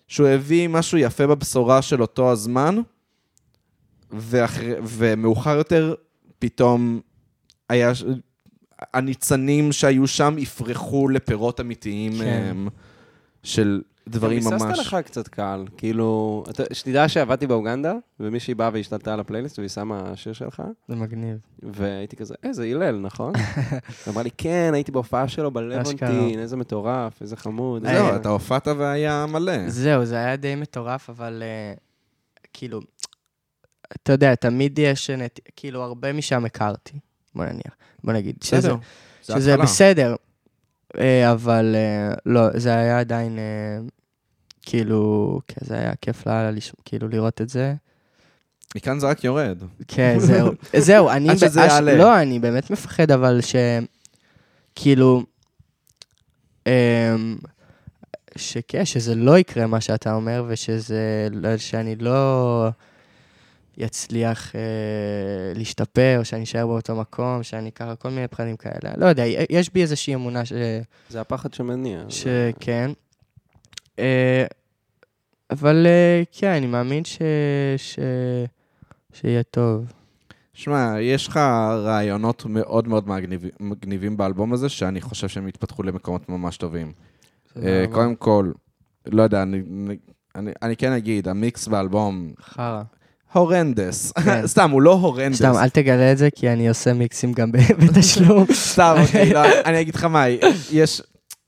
שהוא 0.08 0.28
הביא 0.28 0.68
משהו 0.68 0.98
יפה 0.98 1.28
בבשורה 1.28 1.82
של 1.82 2.02
אותו 2.02 2.32
הזמן, 2.32 2.78
ואחרי, 4.12 4.74
ומאוחר 4.84 5.58
יותר, 5.58 5.94
פתאום 6.40 6.99
היה... 7.70 7.91
הניצנים 8.94 9.72
שהיו 9.72 10.08
שם 10.08 10.36
יפרחו 10.38 11.10
לפירות 11.10 11.60
אמיתיים 11.60 12.14
כן. 12.14 12.48
הם, 12.49 12.68
של 13.44 13.82
דברים 14.10 14.44
ממש... 14.44 14.61
ביססת 14.61 14.78
לך 14.80 14.98
קצת 15.06 15.28
קהל, 15.28 15.65
כאילו, 15.78 16.44
אתה- 16.49 16.64
שתדע 16.73 17.07
שעבדתי 17.07 17.48
באוגנדה, 17.48 17.94
ומישהי 18.19 18.53
באה 18.53 18.69
והשתלטה 18.73 19.14
על 19.14 19.19
הפלייליסט 19.19 19.60
והיא 19.60 19.69
שמה 19.69 20.11
שיר 20.15 20.34
שלך, 20.34 20.64
זה 20.88 20.95
מגניב. 20.95 21.38
והייתי 21.64 22.15
כזה, 22.15 22.36
אה, 22.45 22.53
זה 22.53 22.65
הלל, 22.65 22.99
נכון? 22.99 23.34
אמרה 24.07 24.23
לי, 24.23 24.30
כן, 24.38 24.72
הייתי 24.73 24.91
בהופעה 24.91 25.28
שלו 25.28 25.52
בלוונטין, 25.52 26.40
איזה 26.40 26.57
מטורף, 26.57 27.22
איזה 27.22 27.38
חמוד. 27.38 27.82
זהו, 27.84 27.91
איזה-" 28.07 28.15
אתה 28.15 28.30
הופעת 28.30 28.68
והיה 28.68 29.26
מלא. 29.26 29.69
זהו, 29.69 30.06
זה 30.06 30.15
היה 30.15 30.36
די 30.36 30.56
מטורף, 30.56 31.10
אבל 31.10 31.44
אה, 31.45 31.73
כאילו, 32.53 32.80
אתה 33.94 34.11
יודע, 34.11 34.36
תמיד 34.36 34.80
יש. 34.80 35.10
כאילו, 35.56 35.84
הרבה 35.84 36.14
משם 36.14 36.45
הכרתי, 36.45 36.99
בוא 37.36 37.45
נניח, 37.45 37.76
בוא 38.03 38.14
נגיד. 38.14 38.36
שזה, 38.44 38.57
בסדר. 38.57 39.38
שזה 39.40 39.52
אה, 39.52 40.15
אבל 41.31 41.76
אה, 41.76 42.13
לא, 42.26 42.59
זה 42.59 42.73
היה 42.76 42.99
עדיין, 42.99 43.39
אה, 43.39 43.80
כאילו, 44.61 45.39
כן, 45.47 45.65
זה 45.65 45.76
היה 45.76 45.93
כיף 46.01 46.27
לאללה, 46.27 46.59
כאילו, 46.85 47.07
לראות 47.07 47.41
את 47.41 47.49
זה. 47.49 47.73
מכאן 48.76 48.99
זה 48.99 49.07
רק 49.07 49.23
יורד. 49.23 49.57
כן, 49.88 50.15
זהו. 50.19 50.51
זהו, 50.77 51.09
אני... 51.09 51.30
עד 51.30 51.38
שזה 51.38 51.61
יעלה. 51.61 51.95
לא, 51.95 52.22
אני 52.22 52.39
באמת 52.39 52.72
מפחד, 52.72 53.11
אבל 53.11 53.41
ש... 53.41 53.55
כאילו... 54.76 55.23
אמ, 56.68 57.38
שכן, 58.38 58.85
שזה 58.85 59.15
לא 59.15 59.38
יקרה 59.38 59.68
מה 59.68 59.81
שאתה 59.81 60.13
אומר, 60.13 60.45
ושזה... 60.47 61.27
לא- 61.31 61.57
שאני 61.57 61.95
לא 61.95 62.69
יצליח 63.77 64.56
אה, 64.56 64.61
להשתפר, 65.56 66.22
שאני 66.23 66.43
אשאר 66.43 66.68
באותו 66.68 66.95
מקום, 66.95 67.43
שאני 67.43 67.72
ככה, 67.72 67.95
כל 67.95 68.10
מיני 68.10 68.27
פחדים 68.27 68.57
כאלה. 68.57 68.93
לא 68.98 69.06
יודע, 69.06 69.23
יש 69.49 69.73
בי 69.73 69.81
איזושהי 69.81 70.15
אמונה 70.15 70.45
ש... 70.45 70.53
זה 71.10 71.22
הפחד 71.22 71.53
שמניע. 71.53 72.03
שכן. 72.10 72.91
אה, 73.99 74.45
אבל 75.52 75.85
אה, 75.88 76.23
כן, 76.31 76.52
אני 76.52 76.68
מאמין 76.68 77.03
ש... 77.06 77.22
ש... 77.77 77.99
שיהיה 79.14 79.43
טוב. 79.43 79.91
שמע, 80.53 80.95
יש 81.02 81.27
לך 81.27 81.38
רעיונות 81.84 82.45
מאוד 82.45 82.88
מאוד 82.88 83.07
מגניב- 83.07 83.45
מגניבים 83.60 84.18
באלבום 84.18 84.53
הזה, 84.53 84.69
שאני 84.69 85.02
חושב 85.02 85.27
שהם 85.27 85.48
יתפתחו 85.48 85.84
למקומות 85.84 86.30
ממש 86.30 86.57
טובים. 86.57 86.91
אה, 87.64 87.85
קודם 87.91 88.15
כל, 88.15 88.52
לא 89.06 89.23
יודע, 89.23 89.41
אני- 89.43 89.61
אני 90.35 90.52
אני 90.61 90.76
כן 90.76 90.91
אגיד, 90.91 91.27
המיקס 91.27 91.68
באלבום 91.68 92.31
חרא. 92.41 92.84
הורנדס. 93.34 94.12
כן. 94.12 94.48
סתם, 94.53 94.72
הוא 94.72 94.82
לא 94.82 94.94
הורנדס. 94.94 95.38
סתם, 95.38 95.53
אל 95.56 95.70
תגלה 95.70 96.12
את 96.12 96.18
זה, 96.18 96.30
כי 96.36 96.49
אני 96.49 96.70
עושה 96.70 96.94
מיקסים 96.94 97.34
גם 97.34 97.52
בתשלום. 97.88 98.45
סתם, 98.53 98.95
אוקיי, 99.02 99.34
לא, 99.34 99.41
אני 99.66 99.82
אגיד 99.82 99.95
לך 99.95 100.03
מה, 100.03 100.26
יש... 100.72 101.02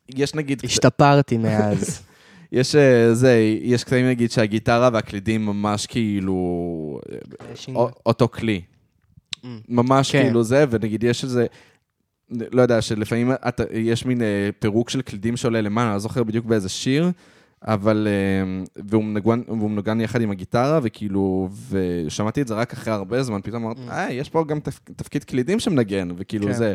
יש 0.10 0.36
נגיד, 0.36 0.62
השתפרתי 0.64 1.38
מאז. 1.38 2.00
יש 2.52 2.76
אה, 2.76 3.14
זה, 3.14 3.40
יש 3.62 3.84
קטעים 3.84 4.08
נגיד 4.08 4.32
שהגיטרה 4.32 4.90
והקלידים 4.94 5.46
ממש 5.46 5.86
כאילו 5.86 7.00
א- 7.70 7.80
אותו 8.06 8.28
כלי. 8.28 8.62
Mm. 9.36 9.48
ממש 9.70 10.12
כן. 10.12 10.24
כאילו 10.24 10.44
זה, 10.44 10.66
ונגיד 10.70 11.04
יש 11.04 11.24
איזה, 11.24 11.46
לא 12.32 12.62
יודע, 12.62 12.82
שלפעמים 12.82 13.32
יש 13.72 14.06
מין 14.06 14.22
אה, 14.22 14.50
פירוק 14.60 14.90
של 14.90 15.02
קלידים 15.02 15.38
שעולה 15.38 15.62
למעלה, 15.62 15.88
אני 15.88 15.94
לא 15.94 16.00
זוכר 16.00 16.24
בדיוק 16.24 16.46
באיזה 16.46 16.70
שיר, 16.70 17.12
אבל, 17.68 18.08
אה, 18.10 18.64
והוא 18.90 19.04
מנגן, 19.04 19.42
והוא 19.48 19.70
מנגן 19.72 20.02
יחד 20.02 20.22
עם 20.22 20.32
הגיטרה, 20.32 20.80
וכאילו, 20.84 21.50
ושמעתי 21.70 22.42
את 22.42 22.48
זה 22.48 22.54
רק 22.54 22.74
אחרי 22.74 22.94
הרבה 22.94 23.24
זמן, 23.24 23.40
פתאום 23.44 23.64
אמרתי. 23.64 23.82
אה, 23.92 24.12
יש 24.12 24.30
פה 24.30 24.44
גם 24.48 24.60
תפ, 24.60 24.80
תפקיד 24.96 25.24
קלידים 25.24 25.60
שמנגן, 25.60 26.10
וכאילו 26.18 26.48
כן. 26.48 26.54
זה, 26.54 26.74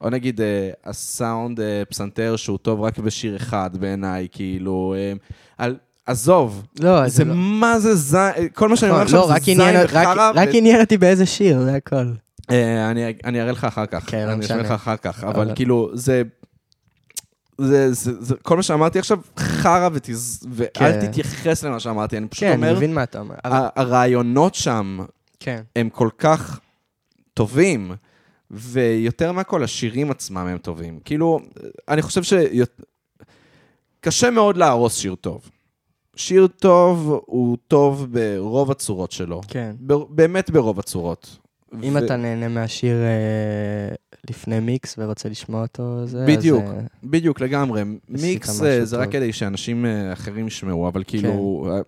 או 0.00 0.10
נגיד 0.10 0.40
אה, 0.40 0.70
הסאונד 0.84 1.60
אה, 1.60 1.82
פסנתר 1.88 2.36
שהוא 2.36 2.58
טוב 2.58 2.80
רק 2.80 2.98
בשיר 2.98 3.36
אחד 3.36 3.70
בעיניי, 3.80 4.28
כאילו, 4.32 4.94
אה, 4.98 5.12
על... 5.58 5.76
עזוב, 6.06 6.66
לא, 6.80 7.08
זה 7.08 7.24
לא. 7.24 7.34
מה 7.36 7.78
זה 7.78 7.94
זין, 7.94 8.20
כל 8.54 8.68
מה 8.68 8.76
שאני 8.76 8.90
אומר 8.90 9.04
נכון, 9.04 9.16
עכשיו 9.18 9.34
לא, 9.34 9.38
זה 9.38 9.44
זין 9.44 9.84
וחרא. 9.84 10.32
רק 10.34 10.48
עניין 10.52 10.80
אותי 10.80 10.98
באיזה 10.98 11.26
שיר, 11.26 11.60
זה 11.62 11.74
הכל. 11.74 12.04
אה, 12.50 12.90
אני 12.90 13.14
אני 13.24 13.40
אראה 13.40 13.52
לך 13.52 13.64
אחר 13.64 13.86
כך, 13.86 14.04
כן, 14.10 14.26
לא 14.26 14.32
אני 14.32 14.44
אשמיע 14.44 14.62
לך. 14.62 14.70
אחר 14.70 14.96
כך, 14.96 15.24
אבל 15.24 15.42
אבל- 15.42 15.54
כאילו, 15.54 15.90
זה... 15.94 16.22
זה, 17.60 17.92
זה, 17.92 18.12
זה, 18.20 18.34
כל 18.42 18.56
מה 18.56 18.62
שאמרתי 18.62 18.98
עכשיו, 18.98 19.18
חרא 19.38 19.88
ותז... 19.92 20.46
ואל 20.50 20.68
כן. 20.74 21.06
תתייחס 21.06 21.64
למה 21.64 21.80
שאמרתי, 21.80 22.16
אני 22.16 22.28
פשוט 22.28 22.44
כן, 22.44 22.52
אני 22.52 22.56
אומר, 22.56 22.76
מבין 22.76 22.94
מה 22.94 23.02
אתה 23.02 23.20
אומר. 23.20 23.34
ה- 23.44 23.80
הרעיונות 23.80 24.54
שם 24.54 24.98
כן. 25.40 25.62
הם 25.76 25.88
כל 25.88 26.08
כך 26.18 26.60
טובים, 27.34 27.92
ויותר 28.50 29.32
מהכל, 29.32 29.64
השירים 29.64 30.10
עצמם 30.10 30.46
הם 30.46 30.58
טובים. 30.58 30.98
כאילו, 31.04 31.40
אני 31.88 32.02
חושב 32.02 32.22
ש... 32.22 32.32
קשה 34.00 34.30
מאוד 34.30 34.56
להרוס 34.56 34.96
שיר 34.96 35.14
טוב. 35.14 35.50
שיר 36.16 36.46
טוב 36.46 37.20
הוא 37.26 37.56
טוב 37.68 38.06
ברוב 38.10 38.70
הצורות 38.70 39.12
שלו. 39.12 39.40
כן. 39.48 39.74
ב- 39.86 39.94
באמת 40.10 40.50
ברוב 40.50 40.78
הצורות. 40.78 41.38
אם 41.82 41.94
ו- 41.94 42.04
אתה 42.04 42.16
נהנה 42.16 42.48
מהשיר 42.48 42.96
אה, 42.96 43.94
לפני 44.30 44.60
מיקס 44.60 44.94
ורוצה 44.98 45.28
לשמוע 45.28 45.62
אותו, 45.62 46.06
זה... 46.06 46.24
בדיוק, 46.28 46.64
אז, 46.64 46.84
בדיוק, 47.04 47.40
לגמרי. 47.40 47.82
מיקס 48.08 48.62
אה, 48.62 48.84
זה 48.84 48.96
טוב. 48.96 49.04
רק 49.04 49.12
כדי 49.12 49.32
שאנשים 49.32 49.86
אה, 49.86 50.12
אחרים 50.12 50.46
ישמעו, 50.46 50.88
אבל 50.88 51.04
כאילו, 51.06 51.66
ה- 51.70 51.80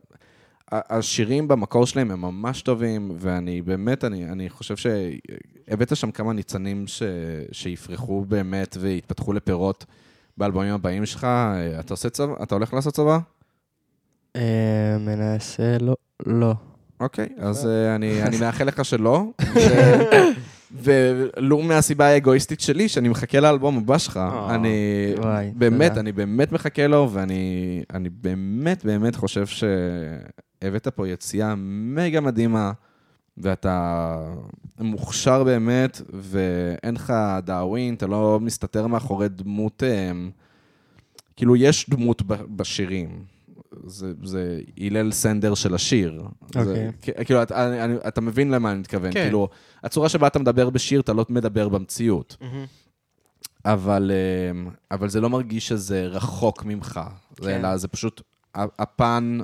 ה- 0.76 0.98
השירים 0.98 1.48
במקור 1.48 1.86
שלהם 1.86 2.10
הם 2.10 2.20
ממש 2.20 2.62
טובים, 2.62 3.10
ואני 3.18 3.62
באמת, 3.62 4.04
אני, 4.04 4.24
אני 4.28 4.50
חושב 4.50 4.74
שהבאת 4.76 5.96
שם 5.96 6.10
כמה 6.10 6.32
ניצנים 6.32 6.86
ש, 6.86 7.02
שיפרחו 7.52 8.24
באמת 8.28 8.76
ויתפתחו 8.80 9.32
לפירות 9.32 9.84
באלבומים 10.38 10.74
הבאים 10.74 11.06
שלך. 11.06 11.24
אה, 11.24 11.80
אתה 11.80 11.94
עושה 11.94 12.10
צבא? 12.10 12.34
אתה 12.42 12.54
הולך 12.54 12.74
לעשות 12.74 12.94
צבא? 12.94 13.18
מנסה, 15.00 15.76
לא. 15.80 15.96
לא. 16.26 16.52
אוקיי, 17.00 17.28
אז 17.38 17.66
אני, 17.66 18.22
אני 18.22 18.36
מאחל 18.40 18.64
לך 18.64 18.84
שלא. 18.84 19.24
ולו 20.72 21.62
מהסיבה 21.62 22.06
האגואיסטית 22.06 22.60
שלי, 22.60 22.88
שאני 22.88 23.08
מחכה 23.08 23.40
לאלבום 23.40 23.78
הבא 23.78 23.98
שלך. 23.98 24.16
אה, 24.16 24.54
אני 24.54 25.14
וואי, 25.18 25.50
באמת, 25.54 25.88
תודה. 25.88 26.00
אני 26.00 26.12
באמת 26.12 26.52
מחכה 26.52 26.86
לו, 26.86 27.10
ואני 27.12 27.82
אני 27.94 28.08
באמת 28.08 28.84
באמת 28.84 29.16
חושב 29.16 29.46
שהבאת 29.46 30.88
פה 30.88 31.08
יציאה 31.08 31.54
מגה 31.56 32.20
מדהימה, 32.20 32.72
ואתה 33.38 34.16
מוכשר 34.80 35.44
באמת, 35.44 36.00
ואין 36.12 36.94
לך 36.94 37.12
דאווין, 37.44 37.94
אתה 37.94 38.06
לא 38.06 38.38
מסתתר 38.40 38.86
מאחורי 38.86 39.28
דמות, 39.28 39.82
אה, 39.82 40.12
כאילו, 41.36 41.56
יש 41.56 41.90
דמות 41.90 42.22
בשירים. 42.26 43.31
זה, 43.86 44.12
זה 44.24 44.60
הלל 44.80 45.12
סנדר 45.12 45.54
של 45.54 45.74
השיר. 45.74 46.22
זה, 46.54 46.60
אוקיי. 46.60 46.90
כ- 47.02 47.24
כאילו, 47.26 47.42
אתה, 47.42 47.68
אני, 47.68 47.84
אני, 47.84 47.94
אתה 48.08 48.20
מבין 48.20 48.50
למה 48.50 48.70
אני 48.72 48.80
מתכוון. 48.80 49.12
כן. 49.12 49.22
כאילו, 49.22 49.48
הצורה 49.84 50.08
שבה 50.08 50.26
אתה 50.26 50.38
מדבר 50.38 50.70
בשיר, 50.70 51.00
אתה 51.00 51.12
לא 51.12 51.26
מדבר 51.28 51.68
במציאות. 51.68 52.36
אבל, 53.64 54.10
אה, 54.14 54.60
אבל 54.90 55.08
זה 55.08 55.20
לא 55.20 55.30
מרגיש 55.30 55.68
שזה 55.68 56.06
רחוק 56.06 56.64
ממך, 56.64 57.00
כן. 57.36 57.44
זה, 57.44 57.56
אלא 57.56 57.76
זה 57.76 57.88
פשוט 57.88 58.20
הפן 58.54 59.38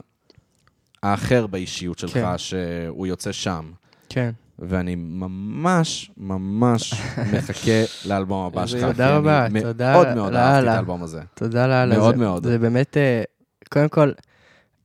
האחר 1.03 1.47
באישיות 1.47 1.99
שלך, 1.99 2.13
כן. 2.13 2.39
שהוא 2.39 3.07
יוצא 3.07 3.33
שם. 3.33 3.71
כן. 4.09 4.31
ואני 4.59 4.95
ממש 4.95 6.11
ממש 6.17 6.95
מחכה 7.35 7.71
לאלבום 8.07 8.47
הבא 8.47 8.67
שלך. 8.67 8.85
תודה 8.85 9.17
רבה, 9.17 9.47
תודה 9.63 9.93
מאוד 9.93 10.15
מאוד 10.15 10.35
אהבתי 10.35 10.69
את. 10.69 10.75
האלבום 10.75 11.03
הזה. 11.03 11.21
תודה 11.35 11.67
לאללה. 11.67 11.97
מאוד 11.99 12.17
מאוד. 12.17 12.47
זה 12.47 12.59
באמת, 12.59 12.97
אה, 12.97 13.23
קודם 13.71 13.89
כל, 13.89 14.11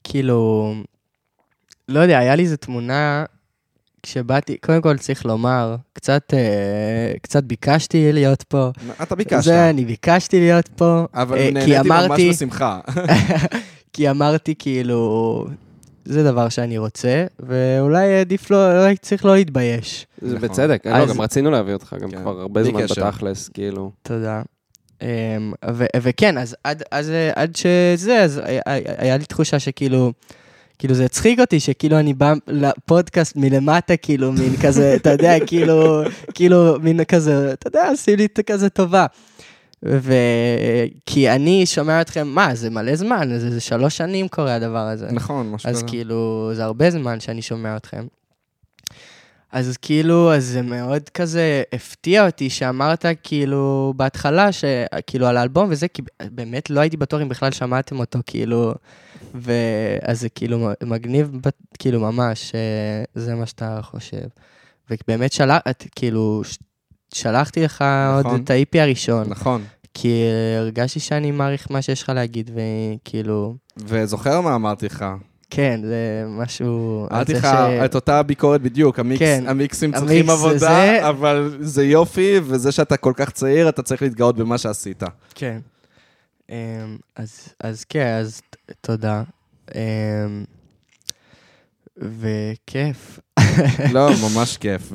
כאילו, 0.03 0.73
לא 1.89 1.99
יודע, 1.99 2.17
היה 2.19 2.35
לי 2.35 2.43
איזו 2.43 2.55
תמונה, 2.57 3.25
כשבאתי, 4.03 4.57
קודם 4.57 4.81
כל 4.81 4.97
צריך 4.97 5.25
לומר, 5.25 5.75
קצת, 5.93 6.33
אה, 6.33 7.13
קצת 7.21 7.43
ביקשתי 7.43 8.11
להיות 8.13 8.43
פה. 8.43 8.69
אתה 9.01 9.15
ביקשת, 9.15 9.43
זה, 9.43 9.69
אני 9.69 9.85
ביקשתי 9.85 10.39
להיות 10.39 10.67
פה. 10.67 11.05
אבל 11.13 11.37
אה, 11.37 11.45
כי 11.45 11.51
נהניתי 11.51 11.89
ממש 11.89 12.05
אמרתי- 12.05 12.29
בשמחה. 12.29 12.79
כי 13.93 14.09
אמרתי, 14.09 14.55
כאילו, 14.59 15.47
זה 16.05 16.23
דבר 16.23 16.49
שאני 16.49 16.77
רוצה, 16.77 17.25
ואולי 17.39 18.19
עדיף 18.19 18.51
לא, 18.51 18.81
אולי 18.81 18.97
צריך 18.97 19.25
לא 19.25 19.35
להתבייש. 19.35 20.07
זה 20.21 20.35
נכון. 20.35 20.49
בצדק, 20.49 20.87
אז- 20.87 21.07
לא, 21.09 21.13
גם 21.15 21.21
רצינו 21.21 21.51
להביא 21.51 21.73
אותך, 21.73 21.95
גם 22.01 22.11
כן, 22.11 22.21
כבר 22.21 22.39
הרבה 22.41 22.63
זמן 22.63 22.83
קשר. 22.83 23.05
בתכלס, 23.07 23.49
כאילו. 23.49 23.91
תודה. 24.01 24.41
Um, 25.03 25.05
ו- 25.73 25.85
וכן, 26.01 26.37
אז 26.37 26.55
עד, 26.63 26.83
אז, 26.91 27.11
עד 27.35 27.55
שזה, 27.55 28.23
אז 28.23 28.41
היה, 28.43 28.61
היה 28.97 29.17
לי 29.17 29.25
תחושה 29.25 29.59
שכאילו, 29.59 30.11
כאילו 30.79 30.93
זה 30.93 31.05
הצחיק 31.05 31.39
אותי, 31.39 31.59
שכאילו 31.59 31.99
אני 31.99 32.13
בא 32.13 32.33
לפודקאסט 32.47 33.35
מלמטה, 33.35 33.97
כאילו, 33.97 34.31
מין 34.31 34.57
כזה, 34.61 34.95
אתה 34.95 35.09
יודע, 35.09 35.45
כאילו, 35.47 36.01
כאילו, 36.33 36.79
מין 36.79 37.03
כזה, 37.03 37.53
אתה 37.53 37.67
יודע, 37.67 37.89
עושים 37.89 38.17
לי 38.17 38.27
כזה 38.45 38.69
טובה. 38.69 39.05
וכי 39.83 41.29
אני 41.29 41.65
שומע 41.65 42.01
אתכם, 42.01 42.27
מה, 42.27 42.55
זה 42.55 42.69
מלא 42.69 42.95
זמן, 42.95 43.29
זה, 43.37 43.51
זה 43.51 43.59
שלוש 43.59 43.97
שנים 43.97 44.27
קורה 44.27 44.55
הדבר 44.55 44.77
הזה. 44.77 45.07
נכון, 45.11 45.51
משהו 45.51 45.69
אז 45.69 45.75
כזה. 45.75 45.87
כאילו, 45.87 46.51
זה 46.53 46.63
הרבה 46.63 46.91
זמן 46.91 47.19
שאני 47.19 47.41
שומע 47.41 47.77
אתכם. 47.77 48.05
אז 49.53 49.77
כאילו, 49.77 50.33
אז 50.33 50.45
זה 50.45 50.61
מאוד 50.61 51.09
כזה 51.09 51.63
הפתיע 51.73 52.25
אותי 52.25 52.49
שאמרת 52.49 53.05
כאילו 53.23 53.93
בהתחלה, 53.95 54.49
כאילו 55.07 55.27
על 55.27 55.37
האלבום 55.37 55.67
וזה, 55.69 55.87
כי 55.87 56.01
באמת 56.31 56.69
לא 56.69 56.79
הייתי 56.79 56.97
בטוח 56.97 57.21
אם 57.21 57.29
בכלל 57.29 57.51
שמעתם 57.51 57.99
אותו, 57.99 58.19
כאילו, 58.25 58.73
ואז 59.33 60.21
זה 60.21 60.29
כאילו 60.29 60.69
מגניב, 60.83 61.31
כאילו 61.79 61.99
ממש, 61.99 62.51
זה 63.15 63.35
מה 63.35 63.45
שאתה 63.45 63.79
חושב. 63.81 64.27
ובאמת 64.89 65.31
שלח, 65.31 65.61
כאילו, 65.95 66.41
שלחתי 67.13 67.63
לך 67.63 67.81
נכון. 67.81 68.31
עוד 68.31 68.41
את 68.41 68.49
ה-IP 68.49 68.81
הראשון. 68.81 69.29
נכון. 69.29 69.63
כי 69.93 70.23
הרגשתי 70.57 70.99
שאני 70.99 71.31
מעריך 71.31 71.71
מה 71.71 71.81
שיש 71.81 72.03
לך 72.03 72.09
להגיד, 72.09 72.51
וכאילו... 72.53 73.55
וזוכר 73.77 74.41
מה 74.41 74.55
אמרתי 74.55 74.85
לך? 74.85 75.05
כן, 75.55 75.79
זה 75.83 76.25
משהו... 76.27 77.07
אמרתי 77.11 77.33
לך 77.33 77.45
את 77.85 77.95
אותה 77.95 78.23
ביקורת 78.23 78.61
בדיוק, 78.61 78.99
המיקס, 78.99 79.19
כן, 79.19 79.43
המיקסים 79.47 79.91
צריכים 79.91 80.29
עבודה, 80.29 80.57
זה... 80.57 81.09
אבל 81.09 81.57
זה 81.59 81.83
יופי, 81.83 82.39
וזה 82.43 82.71
שאתה 82.71 82.97
כל 82.97 83.13
כך 83.15 83.29
צעיר, 83.29 83.69
אתה 83.69 83.81
צריך 83.81 84.01
להתגאות 84.01 84.35
במה 84.35 84.57
שעשית. 84.57 85.03
כן. 85.35 85.59
אמ, 86.49 86.55
אז, 87.15 87.47
אז 87.59 87.83
כן, 87.83 88.17
אז 88.19 88.41
תודה. 88.81 89.23
אמ, 89.75 90.43
וכיף. 91.97 93.19
לא, 93.93 94.09
ממש 94.21 94.57
כיף. 94.57 94.91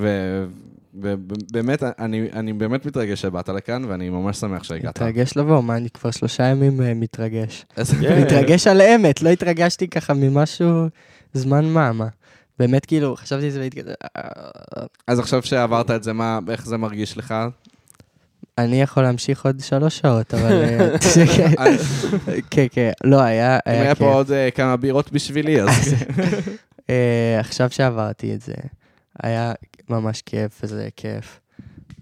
ובאמת, 1.01 1.83
אני, 1.99 2.29
אני 2.33 2.53
באמת 2.53 2.87
מתרגש 2.87 3.21
שבאת 3.21 3.49
לכאן, 3.49 3.85
ואני 3.85 4.11
ממש 4.11 4.37
שמח 4.37 4.63
שהגעת. 4.63 4.99
מתרגש 4.99 5.37
לבוא, 5.37 5.63
מה, 5.63 5.77
אני 5.77 5.91
כבר 5.91 6.11
שלושה 6.11 6.45
ימים 6.45 6.81
uh, 6.81 6.83
מתרגש. 6.95 7.67
מתרגש 8.23 8.67
על 8.67 8.83
אמת, 8.83 9.23
לא 9.23 9.29
התרגשתי 9.29 9.89
ככה 9.89 10.15
ממשהו 10.15 10.87
זמן 11.35 11.65
מה, 11.65 11.93
מה. 11.93 12.09
באמת, 12.59 12.87
כאילו, 12.87 13.17
חשבתי 13.17 13.51
שזה 13.51 13.61
והתגדל. 13.61 13.95
אז 15.07 15.19
עכשיו 15.19 15.43
שעברת 15.43 15.91
את 15.91 16.03
זה, 16.03 16.13
מה, 16.13 16.39
איך 16.51 16.67
זה 16.67 16.77
מרגיש 16.77 17.19
לך? 17.19 17.35
אני 18.59 18.83
יכול 18.83 19.03
להמשיך 19.03 19.45
עוד 19.45 19.61
שלוש 19.61 19.99
שעות, 19.99 20.35
אבל... 20.35 20.53
אה, 20.53 20.99
כן, 22.51 22.67
כן, 22.71 22.91
לא, 23.05 23.21
היה... 23.21 23.57
אם 23.57 23.73
היה 23.73 23.95
פה 23.95 24.13
עוד 24.13 24.33
אה, 24.33 24.51
כמה 24.51 24.77
בירות 24.77 25.13
בשבילי, 25.13 25.63
אז... 25.63 25.95
עכשיו 27.41 27.71
שעברתי 27.71 28.35
את 28.35 28.41
זה, 28.41 28.53
היה 29.23 29.53
ממש 29.89 30.23
כיף, 30.23 30.61
וזה 30.63 30.89
כיף, 30.97 31.41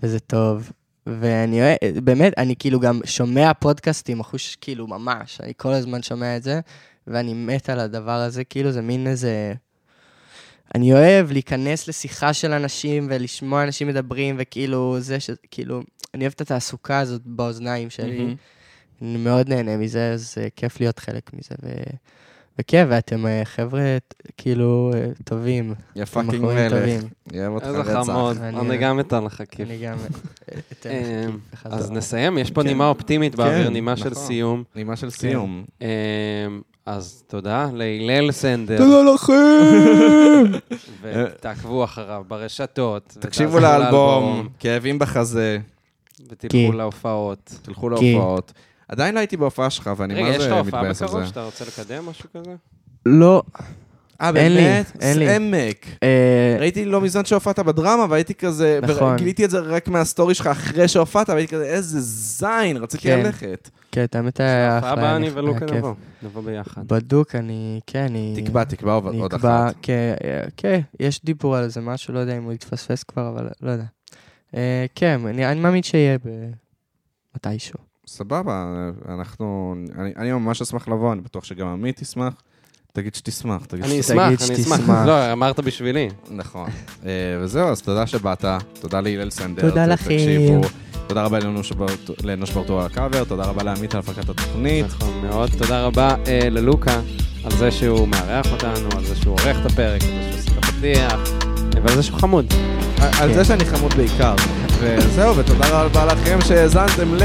וזה 0.02 0.20
טוב. 0.20 0.72
ואני 1.06 1.60
באמת, 2.05 2.32
אני 2.38 2.55
כאילו 2.59 2.80
גם 2.80 3.01
שומע 3.05 3.55
פודקאסטים, 3.55 4.20
אחוש, 4.20 4.56
כאילו, 4.60 4.86
ממש, 4.86 5.40
אני 5.40 5.52
כל 5.56 5.72
הזמן 5.72 6.02
שומע 6.02 6.36
את 6.36 6.43
זה, 6.43 6.60
ואני 7.06 7.34
מת 7.34 7.68
על 7.70 7.80
הדבר 7.80 8.12
הזה, 8.12 8.44
כאילו, 8.44 8.72
זה 8.72 8.82
מין 8.82 9.06
איזה... 9.06 9.55
אני 10.74 10.93
אוהב 10.93 11.32
להיכנס 11.32 11.88
לשיחה 11.88 12.32
של 12.32 12.52
אנשים 12.52 13.06
ולשמוע 13.10 13.64
אנשים 13.64 13.88
מדברים, 13.88 14.36
וכאילו, 14.38 14.97
זה 15.01 15.20
ש... 15.20 15.30
כאילו, 15.51 15.82
אני 16.14 16.24
אוהב 16.24 16.32
את 16.32 16.40
התעסוקה 16.40 16.98
הזאת 16.98 17.22
באוזניים 17.24 17.90
שלי. 17.90 18.18
Mm-hmm. 18.18 19.02
אני 19.02 19.16
מאוד 19.16 19.48
נהנה 19.48 19.76
מזה, 19.76 20.12
אז 20.12 20.34
כיף 20.56 20.80
להיות 20.80 20.98
חלק 20.98 21.30
מזה. 21.34 21.55
ו... 21.62 21.68
וכן, 22.58 22.86
ואתם 22.90 23.26
אה, 23.26 23.42
חבר'ה 23.44 23.96
כאילו 24.36 24.90
אה, 24.94 25.06
טובים. 25.24 25.74
יא 25.96 26.04
fucking 26.05 26.44
מלך. 26.44 26.72
אוהב 27.34 27.52
אותך 27.52 27.66
רצח. 27.66 27.88
איזה 27.88 28.12
חמוד, 28.12 28.36
אני 28.42 28.76
גם 28.76 29.00
אתן 29.00 29.24
לך 29.24 29.42
כיף. 29.50 29.68
אני 29.68 29.78
גם 29.78 29.96
אתן 30.72 30.90
לך 31.52 31.62
כיף. 31.62 31.72
אז 31.72 31.90
נסיים, 31.90 32.38
יש 32.38 32.50
פה 32.50 32.62
כן. 32.62 32.68
נימה 32.68 32.88
אופטימית 32.88 33.34
כן, 33.34 33.42
באוויר, 33.42 33.70
נימה 33.70 33.96
של 33.96 34.10
נכון. 34.10 34.24
סיום. 34.24 34.64
נימה 34.74 34.96
של 34.96 35.10
כן. 35.10 35.16
סיום. 35.16 35.64
אז 36.86 37.24
תודה 37.26 37.68
להלל 37.72 38.32
סנדר. 38.32 38.78
תודה 38.78 39.14
לכם! 39.14 40.52
ותעקבו 41.02 41.84
אחריו 41.84 42.22
ברשתות. 42.28 43.16
תקשיבו 43.20 43.58
לאלבום, 43.58 44.48
כאבים 44.58 44.98
בחזה. 44.98 45.58
ותלכו 46.28 46.72
להופעות. 46.72 47.58
תלכו 47.62 47.88
להופעות. 47.88 48.52
עדיין 48.88 49.14
לא 49.14 49.20
הייתי 49.20 49.36
בהופעה 49.36 49.70
שלך, 49.70 49.90
ואני 49.96 50.22
מה 50.22 50.38
זה 50.38 50.38
מתבאס 50.38 50.42
על 50.42 50.42
זה. 50.42 50.46
רגע, 50.46 50.54
יש 50.54 50.60
לך 50.60 50.66
הופעה 50.66 51.08
בקרוב 51.08 51.26
שאתה 51.26 51.44
רוצה 51.44 51.64
לקדם, 51.64 52.06
משהו 52.06 52.28
כזה? 52.34 52.54
לא. 53.06 53.42
אה, 54.20 54.32
באמת? 54.32 54.92
אין 55.00 55.18
לי. 55.18 55.34
עמק. 55.34 55.86
אה, 56.02 56.56
ראיתי 56.60 56.84
לא 56.84 57.00
מזמן 57.00 57.24
שהופעת 57.24 57.58
בדרמה, 57.58 58.06
והייתי 58.10 58.34
כזה... 58.34 58.80
נכון. 58.82 59.16
גיליתי 59.16 59.44
את 59.44 59.50
זה 59.50 59.58
רק 59.58 59.88
מהסטורי 59.88 60.34
שלך 60.34 60.46
אחרי 60.46 60.88
שהופעת, 60.88 61.28
והייתי 61.28 61.54
כזה, 61.54 61.64
איזה 61.64 62.00
זין, 62.00 62.76
רציתי 62.76 63.02
כן. 63.02 63.18
ללכת. 63.18 63.70
כן, 63.92 64.06
האמת 64.12 64.40
היה 64.40 64.78
אחלה. 64.78 64.90
הבאה 64.90 65.16
אני 65.16 65.30
ולוקה 65.30 65.64
נבוא, 65.64 65.94
נבוא 66.22 66.42
ביחד. 66.42 66.88
בדוק, 66.88 67.34
אני, 67.34 67.80
כן, 67.86 68.04
אני... 68.04 68.42
תקבע, 68.44 68.64
תקבע 68.64 68.92
עוד 68.92 69.34
אחת. 69.34 69.74
כן, 69.82 70.14
כן, 70.56 70.80
יש 71.00 71.24
דיבור 71.24 71.56
על 71.56 71.68
זה 71.68 71.80
משהו, 71.80 72.14
לא 72.14 72.18
יודע 72.18 72.36
אם 72.36 72.42
הוא 72.42 72.52
יתפספס 72.52 73.02
כבר, 73.02 73.28
אבל 73.28 73.48
לא 73.62 73.70
יודע. 73.70 73.84
אה, 74.56 74.86
כן, 74.94 75.20
אני 75.26 75.60
מאמין 75.60 75.82
שיהיה 75.82 76.18
מתישהו. 77.36 77.78
סבבה, 78.08 78.64
אנחנו... 79.08 79.74
אני, 79.98 80.12
אני 80.16 80.32
ממש 80.32 80.62
אשמח 80.62 80.88
לבוא, 80.88 81.12
אני 81.12 81.20
בטוח 81.20 81.44
שגם 81.44 81.66
עמית 81.66 82.02
ישמח. 82.02 82.32
תגיד 82.92 83.14
שתשמח, 83.14 83.66
תגיד 83.66 83.84
אני 83.84 84.00
אשמח, 84.00 84.32
אני 84.50 84.62
אשמח. 84.62 84.80
לא, 85.06 85.32
אמרת 85.32 85.60
בשבילי. 85.60 86.08
נכון. 86.30 86.70
אה, 87.06 87.10
וזהו, 87.40 87.68
אז 87.68 87.82
תודה 87.82 88.06
שבאת, 88.06 88.44
תודה 88.80 89.00
להלל 89.00 89.30
סנדר. 89.30 89.68
תודה 89.68 89.86
לכם. 89.86 90.16
תודה 91.06 91.22
רבה 91.24 91.38
לאנוש 92.24 92.52
ברטור 92.52 92.80
על 92.80 92.86
הקאבר, 92.86 93.24
תודה 93.24 93.44
רבה 93.44 93.62
לעמית 93.62 93.94
על 93.94 94.00
הפקת 94.00 94.28
התוכנית. 94.28 94.86
נכון 94.86 95.26
מאוד, 95.26 95.50
תודה 95.58 95.84
רבה 95.84 96.14
אה, 96.26 96.48
ללוקה 96.50 97.00
על 97.44 97.52
זה 97.56 97.70
שהוא 97.70 98.08
מארח 98.08 98.46
אותנו, 98.52 98.88
על 98.98 99.04
זה 99.04 99.16
שהוא 99.16 99.32
עורך 99.32 99.56
את 99.60 99.72
הפרק, 99.72 100.02
על 100.02 100.32
זה 100.32 100.42
שהוא 100.42 100.58
עושה 100.58 100.58
את 100.58 100.64
הפתיח, 100.64 101.20
ועל 101.82 101.96
זה 101.96 102.02
שהוא 102.02 102.18
חמוד. 102.18 102.46
על 103.20 103.34
זה 103.34 103.44
שאני 103.44 103.64
חמוד 103.64 103.94
בעיקר. 103.94 104.34
וזהו, 104.81 105.36
ותודה 105.36 105.82
רבה 105.82 106.05
לכם 106.05 106.39
שהאזנתם 106.40 107.15
ל... 107.15 107.23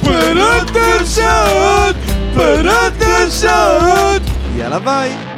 פרות 0.00 0.76
השעות! 0.76 1.96
פרות 2.34 3.02
השעות! 3.02 4.22
יאללה 4.56 4.78
ביי! 4.78 5.33